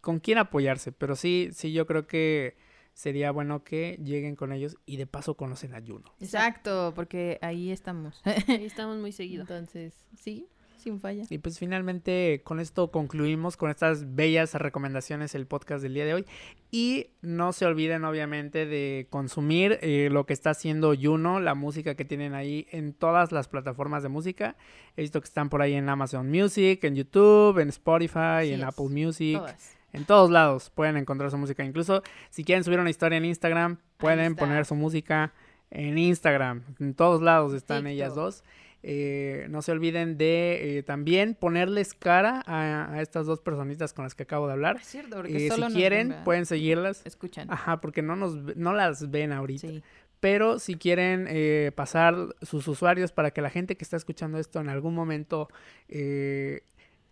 con 0.01 0.19
quién 0.19 0.39
apoyarse. 0.39 0.93
Pero 0.93 1.15
sí, 1.15 1.51
sí, 1.53 1.73
yo 1.75 1.87
creo 1.87 2.07
que 2.07 2.57
sería 2.95 3.33
bueno 3.33 3.65
que 3.65 4.01
lleguen 4.03 4.35
con 4.35 4.51
ellos 4.51 4.79
y 4.87 4.97
de 4.97 5.07
paso 5.07 5.37
conocen 5.37 5.75
a 5.75 5.83
Juno. 5.87 6.15
Exacto, 6.21 6.95
porque 6.97 7.39
ahí 7.43 7.71
estamos. 7.71 8.23
Ahí 8.49 8.65
estamos 8.65 8.97
muy 8.97 9.13
seguido. 9.13 9.43
Entonces, 9.43 10.07
sí, 10.17 10.49
sin 10.81 11.01
falla. 11.01 11.25
Y 11.31 11.39
pues 11.39 11.59
finalmente 11.59 12.43
con 12.45 12.61
esto 12.61 12.91
concluimos 12.91 13.57
con 13.57 13.71
estas 13.71 14.15
bellas 14.15 14.55
recomendaciones 14.55 15.35
el 15.35 15.47
podcast 15.47 15.83
del 15.83 15.95
día 15.95 16.05
de 16.05 16.15
hoy. 16.15 16.27
Y 16.71 17.09
no 17.23 17.53
se 17.53 17.67
olviden 17.67 18.05
obviamente 18.05 18.67
de 18.67 19.07
consumir 19.11 19.79
eh, 19.83 20.09
lo 20.11 20.27
que 20.27 20.33
está 20.33 20.51
haciendo 20.51 20.95
Juno, 21.01 21.41
la 21.41 21.55
música 21.55 21.95
que 21.95 22.05
tienen 22.05 22.35
ahí 22.35 22.67
en 22.71 22.93
todas 22.93 23.33
las 23.33 23.49
plataformas 23.49 24.03
de 24.03 24.09
música. 24.09 24.57
He 24.97 25.03
visto 25.03 25.21
que 25.21 25.27
están 25.27 25.49
por 25.49 25.63
ahí 25.63 25.75
en 25.75 25.89
Amazon 25.89 26.31
Music, 26.31 26.83
en 26.85 26.97
YouTube, 26.97 27.59
en 27.59 27.69
Spotify, 27.69 28.19
Así 28.19 28.53
en 28.53 28.61
es, 28.61 28.67
Apple 28.67 28.89
Music. 28.89 29.39
Todas. 29.39 29.77
En 29.93 30.05
todos 30.05 30.31
lados 30.31 30.71
pueden 30.71 30.97
encontrar 30.97 31.31
su 31.31 31.39
música. 31.39 31.65
Incluso 31.65 32.03
si 32.31 32.45
quieren 32.45 32.65
subir 32.65 32.79
una 32.79 32.91
historia 32.91 33.19
en 33.19 33.25
Instagram, 33.25 33.79
pueden 33.97 34.37
poner 34.37 34.65
su 34.65 34.75
música 34.75 35.33
en 35.71 35.99
Instagram. 35.99 36.63
En 36.79 36.95
todos 36.95 37.23
lados 37.23 37.55
están 37.55 37.87
ellas 37.87 38.15
dos. 38.15 38.45
Eh, 38.83 39.47
no 39.51 39.61
se 39.61 39.73
olviden 39.73 40.17
de 40.17 40.79
eh, 40.79 40.83
también 40.83 41.35
ponerles 41.35 41.93
cara 41.93 42.43
a, 42.47 42.93
a 42.93 43.03
estas 43.03 43.27
dos 43.27 43.41
personitas 43.41 43.93
con 43.93 44.05
las 44.05 44.15
que 44.15 44.23
acabo 44.23 44.47
de 44.47 44.55
hablar. 44.55 44.77
Es 44.81 44.87
cierto, 44.87 45.17
porque 45.17 45.47
Eh, 45.47 45.51
si 45.51 45.61
nos 45.61 45.73
quieren, 45.75 46.17
pueden 46.25 46.47
seguirlas. 46.47 47.05
Escuchan. 47.05 47.51
Ajá, 47.51 47.81
porque 47.81 48.01
no, 48.01 48.17
nos, 48.17 48.57
no 48.57 48.73
las 48.73 49.11
ven 49.11 49.33
ahorita. 49.33 49.69
Sí. 49.69 49.83
Pero 50.21 50.59
si 50.59 50.77
quieren 50.77 51.27
eh, 51.29 51.73
pasar 51.75 52.15
sus 52.43 52.69
usuarios 52.69 53.13
para 53.13 53.31
que 53.31 53.43
la 53.43 53.51
gente 53.51 53.77
que 53.77 53.85
está 53.85 53.97
escuchando 53.97 54.39
esto 54.39 54.61
en 54.61 54.69
algún 54.69 54.95
momento 54.95 55.49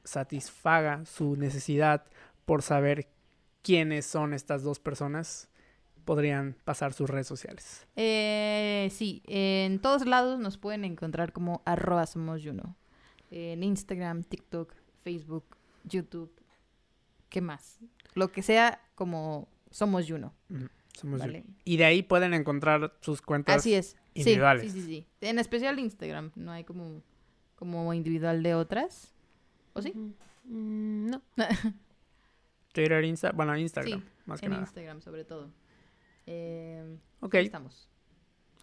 satisfaga 0.05 1.05
su 1.05 1.37
necesidad 1.37 2.05
por 2.45 2.63
saber 2.63 3.09
quiénes 3.63 4.07
son 4.07 4.33
estas 4.33 4.63
dos 4.63 4.79
personas, 4.79 5.49
podrían 6.09 6.57
pasar 6.65 6.95
sus 6.95 7.11
redes 7.11 7.27
sociales. 7.27 7.87
Eh, 7.95 8.89
sí, 8.91 9.23
en 9.27 9.79
todos 9.79 10.07
lados 10.07 10.41
nos 10.41 10.57
pueden 10.57 10.87
encontrar 10.87 11.35
como 11.35 11.61
arroba 11.67 12.07
somos 12.07 12.41
Juno. 12.43 12.77
En 13.31 13.63
Instagram, 13.63 14.23
TikTok, 14.23 14.73
Facebook, 15.05 15.45
YouTube. 15.85 16.33
¿Qué 17.29 17.43
más? 17.43 17.79
Lo 18.15 18.33
que 18.33 18.41
sea 18.41 18.81
como 18.95 19.49
somos 19.71 20.07
Juno. 20.09 20.33
Somos 20.99 21.21
¿vale? 21.21 21.45
Y 21.67 21.77
de 21.77 21.85
ahí 21.85 22.03
pueden 22.03 22.33
encontrar 22.33 22.97
sus 23.03 23.21
cuentas. 23.21 23.57
Así 23.57 23.75
es. 23.75 23.95
Individuales. 24.15 24.73
Sí, 24.73 24.81
sí, 24.81 24.87
sí. 24.87 25.07
En 25.21 25.39
especial 25.39 25.79
Instagram. 25.79 26.33
No 26.37 26.53
hay 26.53 26.65
como, 26.65 27.03
como 27.55 27.93
individual 27.93 28.43
de 28.43 28.55
otras. 28.55 29.13
¿O 29.75 29.83
sí? 29.83 29.93
Mm, 30.45 31.11
no. 31.11 31.23
Twitter, 32.73 33.05
Insta, 33.05 33.33
bueno, 33.33 33.55
Instagram, 33.59 34.01
Sí, 34.01 34.07
más 34.25 34.41
que 34.41 34.47
en 34.47 34.53
nada. 34.53 34.63
Instagram 34.63 35.03
sobre 35.03 35.25
todo. 35.27 35.51
Eh, 36.31 36.99
Ok, 37.21 37.35
ahí 37.37 37.47
estamos. 37.47 37.89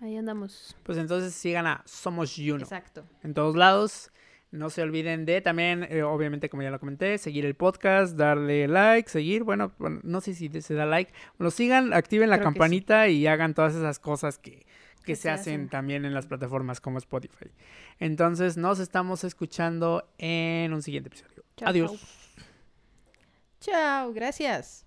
Ahí 0.02 0.16
andamos. 0.18 0.76
pues 0.84 0.98
entonces 0.98 1.34
sigan 1.34 1.66
a 1.68 1.82
Somos 1.86 2.34
Juno. 2.38 2.64
Exacto. 2.64 3.06
en 3.24 3.34
todos 3.34 3.56
lados. 3.56 4.12
No 4.52 4.70
se 4.70 4.82
olviden 4.84 5.26
de 5.26 5.42
también, 5.42 5.86
eh, 5.90 6.04
obviamente, 6.04 6.48
como 6.50 6.62
ya 6.64 6.70
lo 6.70 6.80
comenté, 6.80 7.18
seguir 7.18 7.46
el 7.46 7.56
podcast, 7.56 8.16
darle 8.16 8.68
like, 8.70 9.10
seguir. 9.10 9.44
Bueno, 9.44 9.74
bueno, 9.80 10.00
no 10.04 10.22
sé 10.22 10.34
si 10.34 10.50
se 10.62 10.74
da 10.76 10.86
like. 10.86 11.12
Bueno, 11.38 11.52
sigan, 11.52 11.92
activen 11.94 12.30
la 12.30 12.38
Creo 12.38 12.50
que 12.50 12.54
sí. 12.54 12.60
campanita 12.60 13.08
y 13.10 13.28
hagan 13.28 13.54
todas 13.54 13.76
esas 13.76 14.00
cosas 14.00 14.38
que, 14.38 14.60
que 15.00 15.04
Que 15.04 15.16
se, 15.16 15.24
se 15.24 15.30
hacen, 15.32 15.54
hacen. 15.56 15.70
también 15.70 16.06
en 16.06 16.14
las 16.14 16.28
plataformas 16.28 16.80
como 16.80 17.00
Spotify. 17.00 17.52
Entonces, 18.00 18.56
nos 18.56 18.80
estamos 18.80 19.24
escuchando 19.26 20.08
en 20.20 20.72
un 20.74 20.82
siguiente 20.82 21.08
episodio. 21.10 21.44
Chao, 21.58 21.70
Adiós. 21.70 21.92
chao. 21.92 22.46
Chao, 23.60 24.14
gracias. 24.14 24.85